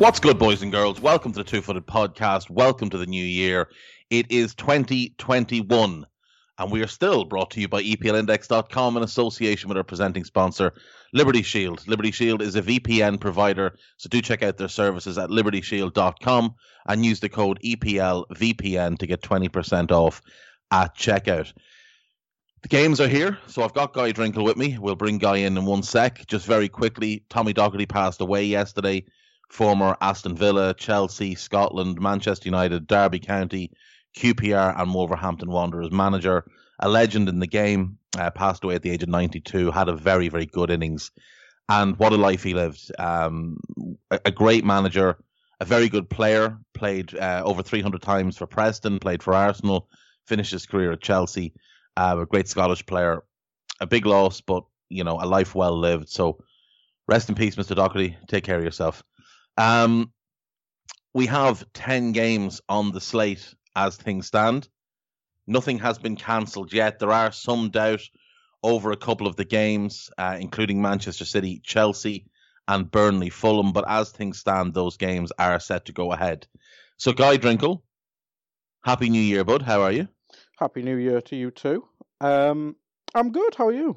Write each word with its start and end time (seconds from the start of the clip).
What's 0.00 0.18
good, 0.18 0.38
boys 0.38 0.62
and 0.62 0.72
girls? 0.72 0.98
Welcome 0.98 1.32
to 1.32 1.40
the 1.40 1.44
Two 1.44 1.60
Footed 1.60 1.86
Podcast. 1.86 2.48
Welcome 2.48 2.88
to 2.88 2.96
the 2.96 3.04
new 3.04 3.22
year. 3.22 3.68
It 4.08 4.32
is 4.32 4.54
2021, 4.54 6.06
and 6.58 6.72
we 6.72 6.82
are 6.82 6.86
still 6.86 7.26
brought 7.26 7.50
to 7.50 7.60
you 7.60 7.68
by 7.68 7.82
EPLindex.com 7.82 8.96
in 8.96 9.02
association 9.02 9.68
with 9.68 9.76
our 9.76 9.84
presenting 9.84 10.24
sponsor, 10.24 10.72
Liberty 11.12 11.42
Shield. 11.42 11.86
Liberty 11.86 12.12
Shield 12.12 12.40
is 12.40 12.56
a 12.56 12.62
VPN 12.62 13.20
provider, 13.20 13.76
so 13.98 14.08
do 14.08 14.22
check 14.22 14.42
out 14.42 14.56
their 14.56 14.68
services 14.68 15.18
at 15.18 15.28
libertyshield.com 15.28 16.54
and 16.86 17.04
use 17.04 17.20
the 17.20 17.28
code 17.28 17.60
EPLVPN 17.62 18.96
to 18.96 19.06
get 19.06 19.20
20% 19.20 19.90
off 19.90 20.22
at 20.70 20.96
checkout. 20.96 21.52
The 22.62 22.68
games 22.68 23.02
are 23.02 23.08
here, 23.08 23.36
so 23.48 23.62
I've 23.62 23.74
got 23.74 23.92
Guy 23.92 24.12
Drinkle 24.12 24.44
with 24.44 24.56
me. 24.56 24.78
We'll 24.78 24.96
bring 24.96 25.18
Guy 25.18 25.36
in 25.36 25.58
in 25.58 25.66
one 25.66 25.82
sec. 25.82 26.26
Just 26.26 26.46
very 26.46 26.70
quickly, 26.70 27.22
Tommy 27.28 27.52
Docherty 27.52 27.86
passed 27.86 28.22
away 28.22 28.44
yesterday 28.44 29.04
former 29.50 29.96
Aston 30.00 30.36
Villa, 30.36 30.72
Chelsea, 30.74 31.34
Scotland, 31.34 32.00
Manchester 32.00 32.48
United, 32.48 32.86
Derby 32.86 33.18
County, 33.18 33.72
QPR, 34.16 34.80
and 34.80 34.94
Wolverhampton 34.94 35.50
Wanderers 35.50 35.90
manager. 35.90 36.44
A 36.78 36.88
legend 36.88 37.28
in 37.28 37.40
the 37.40 37.46
game, 37.46 37.98
uh, 38.16 38.30
passed 38.30 38.64
away 38.64 38.76
at 38.76 38.82
the 38.82 38.90
age 38.90 39.02
of 39.02 39.08
92, 39.08 39.70
had 39.70 39.88
a 39.88 39.96
very, 39.96 40.28
very 40.28 40.46
good 40.46 40.70
innings. 40.70 41.10
And 41.68 41.96
what 41.98 42.12
a 42.12 42.16
life 42.16 42.42
he 42.42 42.54
lived. 42.54 42.90
Um, 42.98 43.58
a, 44.10 44.20
a, 44.24 44.30
great 44.30 44.64
manager, 44.64 45.18
a 45.60 45.64
very 45.64 45.88
good 45.88 46.08
player, 46.08 46.58
played 46.72 47.14
uh, 47.14 47.42
over 47.44 47.62
300 47.62 48.00
times 48.02 48.36
for 48.36 48.46
Preston, 48.46 48.98
played 48.98 49.22
for 49.22 49.34
Arsenal, 49.34 49.88
finished 50.26 50.52
his 50.52 50.66
career 50.66 50.92
at 50.92 51.02
Chelsea. 51.02 51.52
Uh, 51.96 52.16
a 52.20 52.26
great 52.26 52.48
Scottish 52.48 52.86
player. 52.86 53.22
A 53.80 53.86
big 53.86 54.06
loss, 54.06 54.40
but, 54.40 54.64
you 54.88 55.04
know, 55.04 55.18
a 55.20 55.26
life 55.26 55.54
well 55.54 55.78
lived. 55.78 56.08
So 56.08 56.38
rest 57.06 57.28
in 57.28 57.34
peace, 57.34 57.56
Mr. 57.56 57.76
Docherty. 57.76 58.16
Take 58.26 58.44
care 58.44 58.58
of 58.58 58.64
yourself. 58.64 59.04
Um, 59.56 60.12
we 61.12 61.26
have 61.26 61.64
10 61.72 62.12
games 62.12 62.60
on 62.68 62.92
the 62.92 63.00
slate 63.00 63.54
as 63.74 63.96
things 63.96 64.26
stand. 64.26 64.68
Nothing 65.46 65.78
has 65.80 65.98
been 65.98 66.16
cancelled 66.16 66.72
yet. 66.72 66.98
There 66.98 67.12
are 67.12 67.32
some 67.32 67.70
doubt 67.70 68.02
over 68.62 68.92
a 68.92 68.96
couple 68.96 69.26
of 69.26 69.36
the 69.36 69.44
games, 69.44 70.10
uh, 70.18 70.36
including 70.38 70.80
Manchester 70.80 71.24
City, 71.24 71.60
Chelsea, 71.64 72.26
and 72.68 72.90
Burnley, 72.90 73.30
Fulham. 73.30 73.72
But 73.72 73.84
as 73.88 74.10
things 74.10 74.38
stand, 74.38 74.74
those 74.74 74.96
games 74.96 75.32
are 75.38 75.58
set 75.58 75.86
to 75.86 75.92
go 75.92 76.12
ahead. 76.12 76.46
So, 76.98 77.12
Guy 77.12 77.36
Drinkle, 77.38 77.82
Happy 78.84 79.10
New 79.10 79.20
Year, 79.20 79.44
bud. 79.44 79.62
How 79.62 79.82
are 79.82 79.92
you? 79.92 80.08
Happy 80.58 80.82
New 80.82 80.96
Year 80.96 81.20
to 81.22 81.36
you 81.36 81.50
too. 81.50 81.84
Um, 82.20 82.76
I'm 83.14 83.32
good. 83.32 83.54
How 83.54 83.66
are 83.68 83.72
you? 83.72 83.96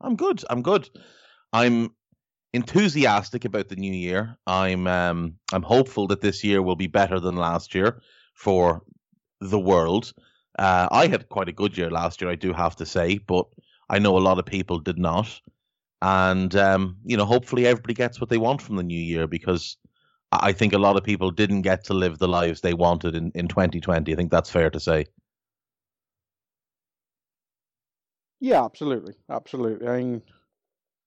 I'm 0.00 0.16
good. 0.16 0.42
I'm 0.48 0.62
good. 0.62 0.88
I'm 1.52 1.90
enthusiastic 2.54 3.44
about 3.44 3.68
the 3.68 3.76
new 3.76 3.92
year. 3.92 4.36
I'm 4.46 4.86
um, 4.86 5.34
I'm 5.52 5.62
hopeful 5.62 6.06
that 6.06 6.20
this 6.20 6.44
year 6.44 6.62
will 6.62 6.76
be 6.76 6.86
better 6.86 7.18
than 7.20 7.36
last 7.36 7.74
year 7.74 8.00
for 8.34 8.82
the 9.40 9.58
world. 9.58 10.14
Uh, 10.58 10.88
I 10.90 11.08
had 11.08 11.28
quite 11.28 11.48
a 11.48 11.52
good 11.52 11.76
year 11.76 11.90
last 11.90 12.20
year, 12.20 12.30
I 12.30 12.36
do 12.36 12.52
have 12.52 12.76
to 12.76 12.86
say, 12.86 13.18
but 13.18 13.46
I 13.90 13.98
know 13.98 14.16
a 14.16 14.20
lot 14.20 14.38
of 14.38 14.46
people 14.46 14.78
did 14.78 14.98
not. 14.98 15.40
And 16.00 16.54
um, 16.54 16.96
you 17.04 17.16
know, 17.16 17.24
hopefully 17.24 17.66
everybody 17.66 17.94
gets 17.94 18.20
what 18.20 18.30
they 18.30 18.38
want 18.38 18.62
from 18.62 18.76
the 18.76 18.82
new 18.84 19.00
year 19.00 19.26
because 19.26 19.76
I 20.30 20.52
think 20.52 20.72
a 20.72 20.78
lot 20.78 20.96
of 20.96 21.02
people 21.02 21.32
didn't 21.32 21.62
get 21.62 21.84
to 21.84 21.94
live 21.94 22.18
the 22.18 22.28
lives 22.28 22.60
they 22.60 22.74
wanted 22.74 23.16
in, 23.16 23.32
in 23.34 23.48
2020. 23.48 24.12
I 24.12 24.16
think 24.16 24.30
that's 24.30 24.50
fair 24.50 24.70
to 24.70 24.80
say. 24.80 25.06
Yeah, 28.40 28.64
absolutely, 28.64 29.14
absolutely. 29.28 29.88
I 29.88 29.96
mean, 29.98 30.22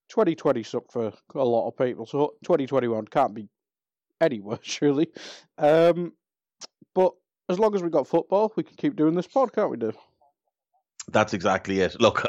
2020 0.10 0.64
sucked 0.64 0.92
for 0.92 1.12
a 1.36 1.44
lot 1.44 1.68
of 1.68 1.78
people, 1.78 2.06
so 2.06 2.34
2021 2.44 3.06
can't 3.06 3.34
be 3.34 3.48
any 4.22 4.40
worse, 4.42 4.60
surely. 4.64 5.10
Um, 5.58 6.14
but 6.94 7.14
as 7.50 7.60
long 7.60 7.76
as 7.76 7.84
we've 7.84 7.92
got 7.92 8.08
football, 8.08 8.52
we 8.56 8.64
can 8.64 8.76
keep 8.76 8.96
doing 8.96 9.16
this 9.16 9.28
pod, 9.28 9.54
can't 9.54 9.70
we, 9.70 9.78
do? 9.78 9.94
That's 11.10 11.34
exactly 11.34 11.80
it. 11.80 11.96
Look, 12.02 12.26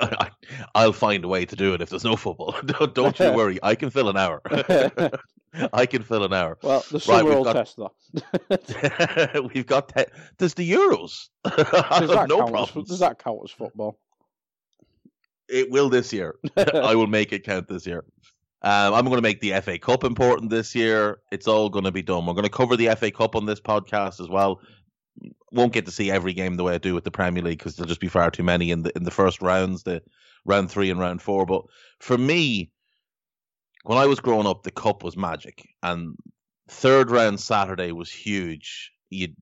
I, 0.75 0.87
will 0.87 0.93
find 0.93 1.25
a 1.25 1.29
way 1.29 1.45
to 1.45 1.57
do 1.57 1.75
it 1.75 1.81
if 1.81 1.91
there's 1.91 2.05
no 2.05 2.17
football. 2.17 2.55
Don't, 2.65 2.95
don't 2.95 3.19
you 3.19 3.33
worry. 3.33 3.59
I 3.63 3.75
can 3.75 3.91
fill 3.91 4.09
an 4.09 4.17
hour. 4.17 4.41
I 5.73 5.87
can 5.87 6.03
fill 6.03 6.25
an 6.25 6.33
hour. 6.33 6.59
Well, 6.63 6.85
the 6.91 7.01
summer 7.01 7.29
right, 7.29 7.37
will 7.37 7.45
got, 7.45 7.55
test 7.55 7.77
that. 7.79 9.51
we've 9.53 9.67
got 9.67 9.89
te- 9.89 10.13
there's 10.39 10.55
the 10.55 10.71
Euros. 10.71 11.29
Does 11.45 12.11
that, 12.11 12.27
no 12.29 12.47
problem. 12.47 12.85
Does 12.85 13.01
that 13.01 13.19
count 13.19 13.41
as 13.45 13.51
football? 13.51 13.99
It 15.49 15.71
will 15.71 15.89
this 15.89 16.13
year. 16.13 16.37
I 16.57 16.95
will 16.95 17.07
make 17.07 17.33
it 17.33 17.45
count 17.45 17.69
this 17.69 17.87
year. 17.87 18.05
Um, 18.61 18.95
I'm 18.95 19.05
going 19.05 19.17
to 19.17 19.23
make 19.23 19.41
the 19.41 19.53
FA 19.61 19.79
Cup 19.79 20.03
important 20.03 20.51
this 20.51 20.75
year. 20.75 21.21
It's 21.31 21.47
all 21.47 21.69
going 21.69 21.85
to 21.85 21.93
be 21.93 22.03
done. 22.03 22.27
We're 22.27 22.35
going 22.35 22.43
to 22.43 22.51
cover 22.51 22.77
the 22.77 22.95
FA 22.97 23.11
Cup 23.11 23.37
on 23.37 23.47
this 23.47 23.61
podcast 23.61 24.21
as 24.21 24.29
well. 24.29 24.61
Won't 25.53 25.73
get 25.73 25.87
to 25.87 25.93
see 25.93 26.11
every 26.11 26.33
game 26.33 26.57
the 26.57 26.65
way 26.65 26.75
I 26.75 26.79
do 26.79 26.95
with 26.95 27.05
the 27.05 27.11
Premier 27.11 27.43
League 27.43 27.59
because 27.59 27.77
there'll 27.77 27.89
just 27.89 28.01
be 28.01 28.09
far 28.09 28.31
too 28.31 28.43
many 28.43 28.71
in 28.71 28.83
the 28.83 28.93
in 28.97 29.05
the 29.05 29.11
first 29.11 29.41
rounds, 29.41 29.85
the 29.85 30.03
round 30.45 30.71
three 30.71 30.91
and 30.91 31.01
round 31.01 31.23
four. 31.23 31.47
But 31.47 31.63
for 32.01 32.19
me, 32.19 32.71
when 33.85 33.99
I 33.99 34.07
was 34.07 34.21
growing 34.21 34.47
up, 34.47 34.63
the 34.63 34.71
cup 34.71 35.03
was 35.03 35.17
magic, 35.17 35.67
and 35.83 36.17
third 36.69 37.11
round 37.11 37.41
Saturday 37.41 37.93
was 37.93 38.11
huge. 38.11 38.93
You'd 39.09 39.37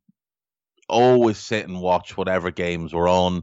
always 0.88 1.38
sit 1.38 1.66
and 1.66 1.80
watch 1.80 2.16
whatever 2.16 2.50
games 2.50 2.92
were 2.92 3.08
on 3.08 3.42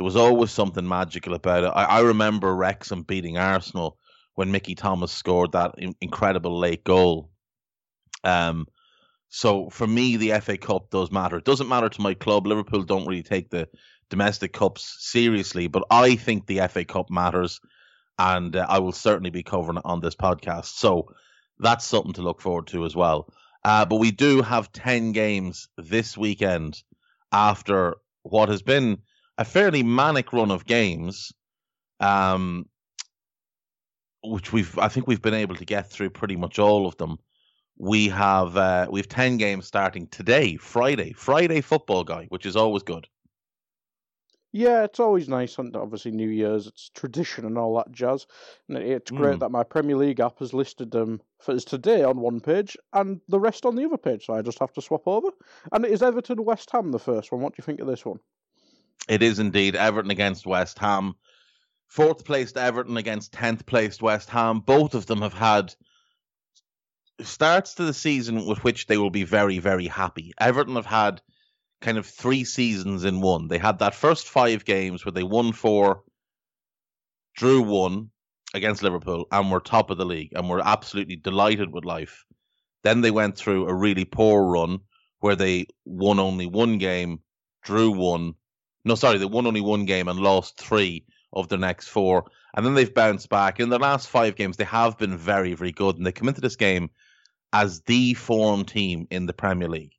there 0.00 0.04
was 0.06 0.16
always 0.16 0.50
something 0.50 0.88
magical 0.88 1.34
about 1.34 1.62
it. 1.62 1.66
I, 1.66 1.84
I 1.84 2.00
remember 2.00 2.56
Wrexham 2.56 3.02
beating 3.02 3.36
Arsenal 3.36 3.98
when 4.34 4.50
Mickey 4.50 4.74
Thomas 4.74 5.12
scored 5.12 5.52
that 5.52 5.74
in, 5.76 5.94
incredible 6.00 6.58
late 6.58 6.84
goal. 6.84 7.30
Um, 8.24 8.66
so 9.28 9.68
for 9.68 9.86
me, 9.86 10.16
the 10.16 10.40
FA 10.40 10.56
Cup 10.56 10.88
does 10.88 11.12
matter. 11.12 11.36
It 11.36 11.44
doesn't 11.44 11.68
matter 11.68 11.90
to 11.90 12.00
my 12.00 12.14
club. 12.14 12.46
Liverpool 12.46 12.82
don't 12.82 13.06
really 13.06 13.22
take 13.22 13.50
the 13.50 13.68
domestic 14.08 14.54
cups 14.54 14.96
seriously, 15.00 15.66
but 15.66 15.84
I 15.90 16.16
think 16.16 16.46
the 16.46 16.66
FA 16.68 16.86
Cup 16.86 17.10
matters, 17.10 17.60
and 18.18 18.56
uh, 18.56 18.64
I 18.66 18.78
will 18.78 18.92
certainly 18.92 19.28
be 19.28 19.42
covering 19.42 19.76
it 19.76 19.84
on 19.84 20.00
this 20.00 20.16
podcast. 20.16 20.78
So 20.78 21.12
that's 21.58 21.84
something 21.84 22.14
to 22.14 22.22
look 22.22 22.40
forward 22.40 22.68
to 22.68 22.86
as 22.86 22.96
well. 22.96 23.30
Uh, 23.62 23.84
but 23.84 23.96
we 23.96 24.12
do 24.12 24.40
have 24.40 24.72
10 24.72 25.12
games 25.12 25.68
this 25.76 26.16
weekend 26.16 26.82
after 27.30 27.96
what 28.22 28.48
has 28.48 28.62
been 28.62 29.02
a 29.40 29.44
fairly 29.44 29.82
manic 29.82 30.34
run 30.34 30.50
of 30.50 30.66
games, 30.66 31.32
um, 31.98 32.66
which 34.22 34.52
we've 34.52 34.78
I 34.78 34.88
think 34.88 35.06
we've 35.06 35.22
been 35.22 35.34
able 35.34 35.56
to 35.56 35.64
get 35.64 35.90
through 35.90 36.10
pretty 36.10 36.36
much 36.36 36.58
all 36.58 36.86
of 36.86 36.96
them. 36.98 37.16
We 37.78 38.10
have 38.10 38.54
uh, 38.58 38.88
we 38.90 39.00
have 39.00 39.08
ten 39.08 39.38
games 39.38 39.66
starting 39.66 40.08
today, 40.08 40.56
Friday, 40.56 41.14
Friday 41.14 41.62
football 41.62 42.04
guy, 42.04 42.26
which 42.28 42.44
is 42.44 42.54
always 42.54 42.82
good. 42.82 43.08
Yeah, 44.52 44.82
it's 44.82 45.00
always 45.00 45.26
nice. 45.28 45.56
and 45.58 45.74
Obviously, 45.74 46.10
New 46.10 46.28
Year's, 46.28 46.66
it's 46.66 46.90
tradition 46.90 47.46
and 47.46 47.56
all 47.56 47.76
that 47.76 47.92
jazz. 47.92 48.26
And 48.68 48.76
it's 48.76 49.10
great 49.10 49.36
mm. 49.36 49.40
that 49.40 49.52
my 49.52 49.62
Premier 49.62 49.96
League 49.96 50.20
app 50.20 50.40
has 50.40 50.52
listed 50.52 50.90
them 50.90 51.20
for 51.38 51.56
today 51.60 52.02
on 52.02 52.18
one 52.18 52.40
page 52.40 52.76
and 52.92 53.20
the 53.28 53.38
rest 53.38 53.64
on 53.64 53.76
the 53.76 53.84
other 53.84 53.96
page. 53.96 54.26
So 54.26 54.34
I 54.34 54.42
just 54.42 54.58
have 54.58 54.72
to 54.72 54.82
swap 54.82 55.06
over. 55.06 55.28
And 55.70 55.84
it 55.84 55.92
is 55.92 56.02
Everton 56.02 56.44
West 56.44 56.68
Ham, 56.72 56.90
the 56.90 56.98
first 56.98 57.30
one. 57.30 57.42
What 57.42 57.52
do 57.54 57.60
you 57.60 57.64
think 57.64 57.80
of 57.80 57.86
this 57.86 58.04
one? 58.04 58.18
It 59.08 59.22
is 59.22 59.38
indeed 59.38 59.76
Everton 59.76 60.10
against 60.10 60.46
West 60.46 60.78
Ham. 60.78 61.14
Fourth 61.88 62.24
placed 62.24 62.56
Everton 62.56 62.96
against 62.96 63.32
10th 63.32 63.66
placed 63.66 64.00
West 64.00 64.30
Ham. 64.30 64.60
Both 64.60 64.94
of 64.94 65.06
them 65.06 65.22
have 65.22 65.32
had 65.32 65.74
starts 67.20 67.74
to 67.74 67.84
the 67.84 67.94
season 67.94 68.46
with 68.46 68.62
which 68.64 68.86
they 68.86 68.96
will 68.96 69.10
be 69.10 69.24
very, 69.24 69.58
very 69.58 69.86
happy. 69.86 70.32
Everton 70.38 70.76
have 70.76 70.86
had 70.86 71.20
kind 71.80 71.98
of 71.98 72.06
three 72.06 72.44
seasons 72.44 73.04
in 73.04 73.20
one. 73.20 73.48
They 73.48 73.58
had 73.58 73.78
that 73.80 73.94
first 73.94 74.28
five 74.28 74.64
games 74.64 75.04
where 75.04 75.12
they 75.12 75.22
won 75.22 75.52
four, 75.52 76.04
drew 77.36 77.62
one 77.62 78.10
against 78.54 78.82
Liverpool, 78.82 79.26
and 79.30 79.50
were 79.50 79.60
top 79.60 79.90
of 79.90 79.98
the 79.98 80.04
league 80.04 80.32
and 80.34 80.48
were 80.48 80.60
absolutely 80.64 81.16
delighted 81.16 81.72
with 81.72 81.84
life. 81.84 82.24
Then 82.82 83.00
they 83.00 83.10
went 83.10 83.36
through 83.36 83.68
a 83.68 83.74
really 83.74 84.04
poor 84.04 84.44
run 84.44 84.80
where 85.20 85.36
they 85.36 85.66
won 85.84 86.18
only 86.18 86.46
one 86.46 86.78
game, 86.78 87.20
drew 87.62 87.90
one, 87.90 88.34
no, 88.84 88.94
sorry, 88.94 89.18
they 89.18 89.26
won 89.26 89.46
only 89.46 89.60
one 89.60 89.84
game 89.84 90.08
and 90.08 90.18
lost 90.18 90.58
three 90.58 91.04
of 91.32 91.48
their 91.48 91.58
next 91.58 91.88
four. 91.88 92.24
And 92.54 92.64
then 92.66 92.74
they've 92.74 92.92
bounced 92.92 93.28
back. 93.28 93.60
In 93.60 93.68
the 93.68 93.78
last 93.78 94.08
five 94.08 94.36
games, 94.36 94.56
they 94.56 94.64
have 94.64 94.98
been 94.98 95.16
very, 95.16 95.54
very 95.54 95.72
good. 95.72 95.96
And 95.96 96.06
they 96.06 96.12
come 96.12 96.28
into 96.28 96.40
this 96.40 96.56
game 96.56 96.90
as 97.52 97.82
the 97.82 98.14
form 98.14 98.64
team 98.64 99.06
in 99.10 99.26
the 99.26 99.32
Premier 99.32 99.68
League. 99.68 99.94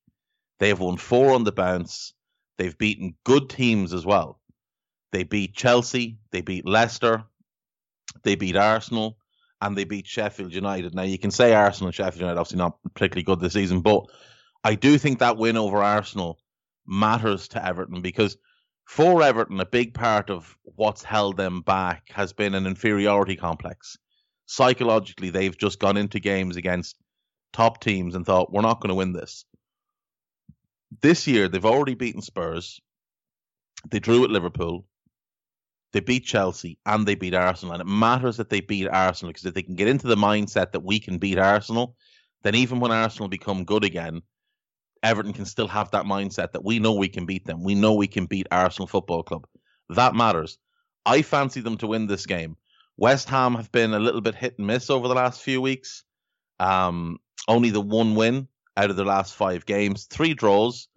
They 0.59 0.69
have 0.69 0.79
won 0.79 0.97
four 0.97 1.33
on 1.33 1.43
the 1.43 1.51
bounce. 1.51 2.13
They've 2.57 2.77
beaten 2.77 3.15
good 3.23 3.49
teams 3.49 3.93
as 3.93 4.05
well. 4.05 4.39
They 5.11 5.23
beat 5.23 5.55
Chelsea, 5.55 6.19
they 6.31 6.41
beat 6.41 6.65
Leicester, 6.65 7.23
they 8.23 8.35
beat 8.35 8.55
Arsenal, 8.55 9.17
and 9.61 9.77
they 9.77 9.83
beat 9.83 10.07
Sheffield 10.07 10.53
United. 10.53 10.95
Now 10.95 11.03
you 11.03 11.19
can 11.19 11.31
say 11.31 11.53
Arsenal 11.53 11.87
and 11.87 11.95
Sheffield 11.95 12.21
United 12.21 12.37
are 12.37 12.41
obviously 12.41 12.59
not 12.59 12.77
particularly 12.93 13.23
good 13.23 13.39
this 13.39 13.53
season, 13.53 13.81
but 13.81 14.05
I 14.63 14.75
do 14.75 14.97
think 14.97 15.19
that 15.19 15.37
win 15.37 15.57
over 15.57 15.77
Arsenal 15.77 16.39
matters 16.85 17.49
to 17.49 17.65
Everton 17.65 18.01
because 18.01 18.37
for 18.85 19.21
Everton, 19.23 19.59
a 19.59 19.65
big 19.65 19.93
part 19.93 20.29
of 20.29 20.57
what's 20.63 21.03
held 21.03 21.37
them 21.37 21.61
back 21.61 22.09
has 22.11 22.33
been 22.33 22.53
an 22.53 22.67
inferiority 22.67 23.35
complex. 23.35 23.97
Psychologically, 24.45 25.29
they've 25.29 25.57
just 25.57 25.79
gone 25.79 25.97
into 25.97 26.19
games 26.19 26.57
against 26.57 26.97
top 27.53 27.81
teams 27.81 28.15
and 28.15 28.25
thought, 28.25 28.51
we're 28.51 28.61
not 28.61 28.81
going 28.81 28.89
to 28.89 28.95
win 28.95 29.13
this. 29.13 29.45
This 31.01 31.25
year, 31.25 31.47
they've 31.47 31.65
already 31.65 31.95
beaten 31.95 32.21
Spurs. 32.21 32.81
They 33.89 33.99
drew 33.99 34.23
at 34.23 34.29
Liverpool. 34.29 34.85
They 35.93 35.99
beat 35.99 36.25
Chelsea 36.25 36.77
and 36.85 37.05
they 37.05 37.15
beat 37.15 37.33
Arsenal. 37.33 37.73
And 37.73 37.81
it 37.81 37.87
matters 37.87 38.37
that 38.37 38.49
they 38.49 38.61
beat 38.61 38.87
Arsenal 38.87 39.31
because 39.31 39.45
if 39.45 39.53
they 39.53 39.63
can 39.63 39.75
get 39.75 39.87
into 39.87 40.07
the 40.07 40.15
mindset 40.15 40.71
that 40.71 40.83
we 40.83 40.99
can 40.99 41.17
beat 41.17 41.37
Arsenal, 41.37 41.95
then 42.43 42.55
even 42.55 42.79
when 42.79 42.91
Arsenal 42.91 43.27
become 43.27 43.65
good 43.65 43.83
again, 43.83 44.21
Everton 45.03 45.33
can 45.33 45.45
still 45.45 45.67
have 45.67 45.91
that 45.91 46.05
mindset 46.05 46.51
that 46.51 46.63
we 46.63 46.79
know 46.79 46.93
we 46.93 47.09
can 47.09 47.25
beat 47.25 47.45
them. 47.45 47.63
We 47.63 47.75
know 47.75 47.93
we 47.93 48.07
can 48.07 48.25
beat 48.25 48.47
Arsenal 48.51 48.87
Football 48.87 49.23
Club. 49.23 49.47
That 49.89 50.15
matters. 50.15 50.57
I 51.05 51.21
fancy 51.21 51.61
them 51.61 51.77
to 51.77 51.87
win 51.87 52.07
this 52.07 52.25
game. 52.25 52.55
West 52.97 53.29
Ham 53.29 53.55
have 53.55 53.71
been 53.71 53.93
a 53.93 53.99
little 53.99 54.21
bit 54.21 54.35
hit 54.35 54.55
and 54.57 54.67
miss 54.67 54.89
over 54.89 55.07
the 55.07 55.15
last 55.15 55.41
few 55.41 55.59
weeks. 55.59 56.03
Um, 56.59 57.17
only 57.47 57.71
the 57.71 57.81
one 57.81 58.15
win 58.15 58.47
out 58.77 58.89
of 58.91 58.95
their 58.95 59.05
last 59.05 59.35
five 59.35 59.65
games, 59.65 60.05
three 60.05 60.33
draws. 60.33 60.87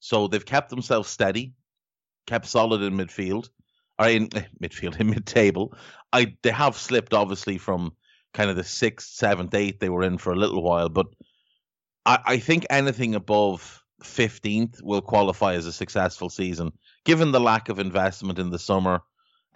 So 0.00 0.26
they've 0.26 0.44
kept 0.44 0.70
themselves 0.70 1.08
steady, 1.08 1.52
kept 2.26 2.46
solid 2.46 2.82
in 2.82 2.94
midfield, 2.94 3.48
or 3.98 4.08
in 4.08 4.28
midfield, 4.60 4.96
in 5.00 5.10
mid-table. 5.10 5.76
I 6.12 6.34
they 6.42 6.50
have 6.50 6.76
slipped 6.76 7.14
obviously 7.14 7.58
from 7.58 7.92
kind 8.34 8.50
of 8.50 8.56
the 8.56 8.64
sixth, 8.64 9.10
seventh, 9.10 9.54
eighth 9.54 9.78
they 9.78 9.88
were 9.88 10.02
in 10.02 10.18
for 10.18 10.32
a 10.32 10.36
little 10.36 10.62
while, 10.62 10.88
but 10.88 11.06
I, 12.04 12.18
I 12.24 12.38
think 12.38 12.66
anything 12.70 13.14
above 13.14 13.82
15th 14.02 14.82
will 14.82 15.00
qualify 15.00 15.54
as 15.54 15.66
a 15.66 15.72
successful 15.72 16.28
season, 16.28 16.72
given 17.04 17.32
the 17.32 17.40
lack 17.40 17.68
of 17.68 17.78
investment 17.78 18.38
in 18.38 18.50
the 18.50 18.58
summer. 18.58 19.02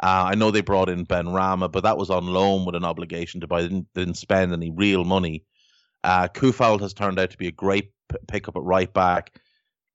Uh, 0.02 0.28
I 0.28 0.34
know 0.34 0.50
they 0.50 0.60
brought 0.60 0.88
in 0.88 1.06
Benrahma, 1.06 1.72
but 1.72 1.84
that 1.84 1.96
was 1.96 2.10
on 2.10 2.26
loan 2.26 2.66
with 2.66 2.75
an 2.75 2.84
obligation 2.84 3.40
to 3.40 3.46
buy. 3.46 3.62
They 3.62 3.69
didn't, 3.69 3.88
didn't 3.94 4.16
spend 4.16 4.52
any 4.52 4.70
real 4.70 5.04
money. 5.04 5.44
Uh, 6.04 6.28
Coufal 6.28 6.81
has 6.81 6.93
turned 6.93 7.19
out 7.19 7.31
to 7.31 7.38
be 7.38 7.48
a 7.48 7.52
great 7.52 7.93
p- 8.08 8.19
pickup 8.28 8.56
at 8.56 8.62
right 8.62 8.92
back. 8.92 9.40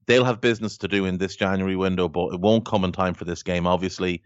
They'll 0.08 0.26
have 0.26 0.42
business 0.42 0.78
to 0.80 0.88
do 0.88 1.06
in 1.06 1.20
this 1.20 1.36
January 1.36 1.76
window, 1.76 2.10
but 2.10 2.34
it 2.34 2.40
won't 2.40 2.66
come 2.66 2.84
in 2.84 2.92
time 2.92 3.14
for 3.14 3.26
this 3.26 3.44
game, 3.44 3.68
obviously. 3.68 4.24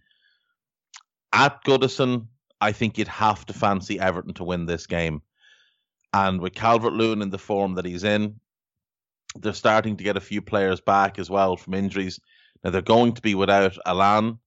At 1.34 1.64
Goodison, 1.66 2.28
I 2.62 2.72
think 2.72 2.98
you'd 2.98 3.10
have 3.10 3.46
to 3.48 3.54
fancy 3.54 4.00
Everton 4.00 4.34
to 4.36 4.46
win 4.46 4.66
this 4.66 4.88
game. 4.88 5.22
And 6.16 6.40
with 6.40 6.54
Calvert 6.54 6.94
Lewin 6.94 7.22
in 7.22 7.30
the 7.30 7.38
form 7.38 7.76
that 7.76 7.84
he's 7.84 8.06
in, 8.06 8.40
they're 9.36 9.52
starting 9.52 9.98
to 9.98 10.04
get 10.06 10.16
a 10.16 10.22
few 10.22 10.42
players 10.42 10.80
back 10.80 11.20
as 11.20 11.30
well 11.30 11.58
from 11.58 11.74
injuries. 11.74 12.22
Now 12.64 12.70
they're 12.70 12.82
going 12.82 13.16
to 13.16 13.22
be 13.22 13.36
without 13.36 13.78
Allan. 13.86 14.40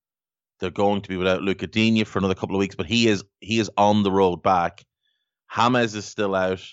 They're 0.60 0.70
going 0.70 1.02
to 1.02 1.08
be 1.10 1.18
without 1.18 1.42
Luca 1.42 1.66
Digne 1.66 2.04
for 2.04 2.20
another 2.20 2.34
couple 2.34 2.56
of 2.56 2.60
weeks, 2.60 2.74
but 2.74 2.86
he 2.86 3.06
is 3.06 3.22
he 3.40 3.58
is 3.58 3.70
on 3.76 4.02
the 4.02 4.10
road 4.10 4.42
back. 4.42 4.86
James 5.54 5.94
is 5.94 6.06
still 6.06 6.34
out. 6.34 6.66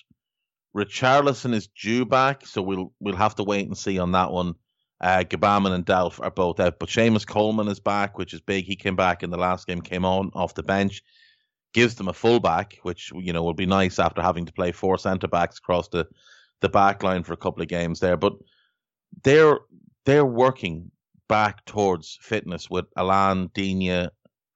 Richarlison 0.74 1.54
is 1.54 1.68
due 1.68 2.06
back, 2.06 2.46
so 2.46 2.62
we'll 2.62 2.94
we'll 3.02 3.18
have 3.18 3.36
to 3.36 3.44
wait 3.44 3.68
and 3.68 3.78
see 3.78 4.00
on 4.00 4.14
that 4.14 4.32
one. 4.32 4.56
Uh, 5.02 5.26
Gbamin 5.28 5.74
and 5.74 5.86
Delph 5.86 6.24
are 6.24 6.32
both 6.32 6.62
out, 6.62 6.80
but 6.80 6.88
Seamus 6.88 7.28
Coleman 7.28 7.68
is 7.68 7.82
back, 7.82 8.18
which 8.18 8.34
is 8.34 8.40
big. 8.40 8.64
He 8.64 8.78
came 8.78 8.96
back 8.96 9.24
in 9.24 9.30
the 9.30 9.38
last 9.38 9.68
game, 9.68 9.82
came 9.82 10.06
on 10.06 10.32
off 10.34 10.54
the 10.54 10.64
bench 10.64 11.04
gives 11.76 11.96
them 11.96 12.08
a 12.08 12.14
fullback, 12.14 12.80
which 12.84 13.12
you 13.16 13.34
know 13.34 13.44
will 13.44 13.54
be 13.54 13.66
nice 13.66 14.00
after 14.00 14.22
having 14.22 14.46
to 14.46 14.54
play 14.54 14.72
four 14.72 14.98
centre 14.98 15.28
backs 15.28 15.58
across 15.58 15.90
the 15.90 16.08
the 16.62 16.70
back 16.70 17.04
line 17.04 17.22
for 17.22 17.34
a 17.34 17.38
couple 17.38 17.62
of 17.62 17.68
games 17.68 18.00
there. 18.00 18.16
But 18.16 18.34
they're 19.24 19.60
they're 20.06 20.26
working 20.26 20.90
back 21.28 21.66
towards 21.66 22.18
fitness 22.22 22.70
with 22.70 22.86
Allan, 22.96 23.52
Digne, 23.54 24.08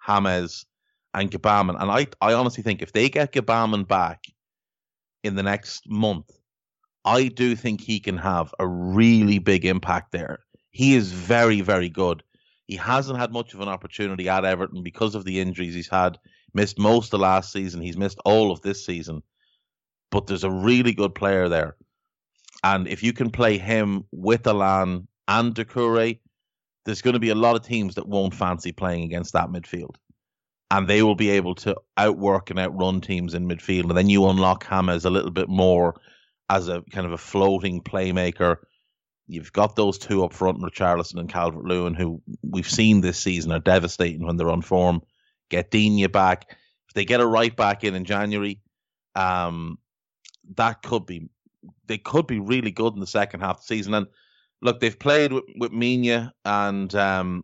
James, 0.07 0.66
and 1.13 1.30
Gbamin. 1.30 1.81
And 1.81 1.92
I 1.92 2.07
I 2.21 2.33
honestly 2.33 2.63
think 2.63 2.81
if 2.81 2.94
they 2.94 3.10
get 3.10 3.33
Gbamin 3.33 3.86
back 3.86 4.24
in 5.21 5.36
the 5.36 5.44
next 5.44 5.89
month, 5.89 6.31
I 7.04 7.27
do 7.27 7.54
think 7.54 7.81
he 7.81 8.00
can 8.00 8.18
have 8.18 8.56
a 8.60 8.66
really 8.66 9.39
big 9.39 9.66
impact 9.66 10.13
there. 10.13 10.39
He 10.71 10.95
is 10.95 11.12
very, 11.12 11.60
very 11.60 11.89
good. 11.89 12.24
He 12.68 12.77
hasn't 12.77 13.19
had 13.19 13.33
much 13.33 13.54
of 13.54 13.60
an 13.60 13.68
opportunity 13.68 14.30
at 14.30 14.45
Everton 14.45 14.83
because 14.83 15.16
of 15.16 15.25
the 15.25 15.42
injuries 15.42 15.74
he's 15.74 15.89
had 15.89 16.18
missed 16.54 16.80
most 16.80 17.13
of 17.13 17.19
last 17.19 17.51
season. 17.51 17.81
He's 17.81 17.98
missed 17.98 18.19
all 18.25 18.51
of 18.51 18.62
this 18.62 18.86
season. 18.86 19.22
But 20.12 20.28
there's 20.28 20.44
a 20.44 20.51
really 20.51 20.94
good 20.94 21.13
player 21.13 21.50
there. 21.50 21.75
And 22.63 22.88
if 22.88 23.04
you 23.04 23.13
can 23.13 23.30
play 23.30 23.57
him 23.57 24.06
with 24.12 24.48
Allan 24.48 25.07
and 25.28 25.56
Doucouré, 25.56 26.19
there's 26.86 27.01
going 27.01 27.13
to 27.13 27.19
be 27.19 27.30
a 27.30 27.36
lot 27.36 27.56
of 27.56 27.66
teams 27.66 27.96
that 27.96 28.07
won't 28.07 28.34
fancy 28.34 28.72
playing 28.72 29.04
against 29.04 29.34
that 29.34 29.50
midfield. 29.50 29.96
And 30.72 30.88
they 30.88 31.01
will 31.04 31.16
be 31.16 31.31
able 31.31 31.56
to 31.56 31.75
outwork 31.98 32.50
and 32.50 32.60
outrun 32.60 33.02
teams 33.02 33.34
in 33.34 33.48
midfield. 33.48 33.90
And 33.90 33.98
then 33.98 34.10
you 34.10 34.28
unlock 34.28 34.66
Hammers 34.66 35.06
a 35.06 35.10
little 35.10 35.31
bit 35.31 35.50
more 35.50 36.00
as 36.50 36.68
a 36.68 36.81
kind 36.92 37.06
of 37.06 37.13
a 37.13 37.18
floating 37.18 37.81
playmaker. 37.81 38.57
You've 39.28 39.54
got 39.54 39.75
those 39.75 40.00
two 40.00 40.24
up 40.24 40.34
front, 40.34 40.62
Richarlison 40.62 41.19
and 41.19 41.30
Calvert 41.30 41.63
Lewin, 41.66 41.94
who 41.94 42.22
we've 42.44 42.69
seen 42.69 43.02
this 43.02 43.19
season 43.19 43.52
are 43.52 43.60
devastating 43.60 44.25
when 44.25 44.38
they're 44.38 44.50
on 44.50 44.63
form 44.63 45.02
get 45.50 45.72
Digne 45.72 46.07
back. 46.07 46.56
If 46.88 46.94
they 46.94 47.06
get 47.06 47.22
a 47.22 47.25
right 47.25 47.56
back 47.56 47.84
in 47.84 47.96
in 47.96 48.06
January, 48.06 48.62
um, 49.16 49.78
that 50.56 50.81
could 50.81 51.06
be 51.06 51.30
they 51.88 51.98
could 51.98 52.28
be 52.28 52.40
really 52.40 52.72
good 52.72 52.94
in 52.94 53.00
the 53.00 53.07
second 53.07 53.42
half 53.42 53.57
of 53.57 53.62
the 53.62 53.68
season. 53.68 53.94
And 53.94 54.07
look, 54.62 54.80
they've 54.80 54.98
played 54.98 55.34
with, 55.34 55.46
with 55.57 55.72
Mina 55.72 56.34
and 56.46 56.94
um, 56.96 57.44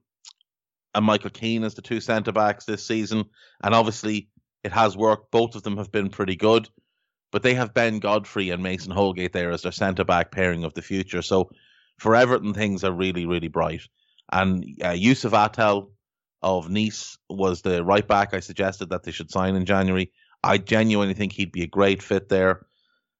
and 0.93 1.05
Michael 1.05 1.29
Keane 1.29 1.63
as 1.63 1.75
the 1.75 1.81
two 1.81 1.99
centre 1.99 2.31
backs 2.31 2.65
this 2.65 2.85
season, 2.85 3.25
and 3.63 3.75
obviously 3.75 4.29
it 4.63 4.71
has 4.71 4.95
worked. 4.95 5.31
Both 5.31 5.55
of 5.55 5.63
them 5.63 5.77
have 5.77 5.91
been 5.91 6.09
pretty 6.09 6.35
good, 6.35 6.69
but 7.31 7.43
they 7.43 7.53
have 7.53 7.73
Ben 7.73 7.99
Godfrey 7.99 8.49
and 8.49 8.63
Mason 8.63 8.91
Holgate 8.91 9.33
there 9.33 9.51
as 9.51 9.63
their 9.63 9.71
centre 9.71 10.05
back 10.05 10.31
pairing 10.31 10.63
of 10.63 10.73
the 10.73 10.81
future. 10.81 11.21
So 11.21 11.49
for 11.99 12.15
Everton, 12.15 12.53
things 12.53 12.83
are 12.83 12.91
really 12.91 13.25
really 13.25 13.49
bright. 13.49 13.81
And 14.31 14.63
uh, 14.81 14.91
Youcef 14.91 15.31
Atal 15.31 15.89
of 16.45 16.69
Nice 16.69 17.17
was 17.27 17.63
the 17.63 17.83
right 17.83 18.07
back 18.07 18.35
I 18.35 18.39
suggested 18.39 18.91
that 18.91 19.01
they 19.01 19.11
should 19.11 19.31
sign 19.31 19.55
in 19.55 19.65
January. 19.65 20.11
I 20.43 20.59
genuinely 20.59 21.15
think 21.15 21.33
he'd 21.33 21.51
be 21.51 21.63
a 21.63 21.67
great 21.67 22.03
fit 22.03 22.29
there. 22.29 22.67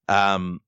Um, 0.08 0.62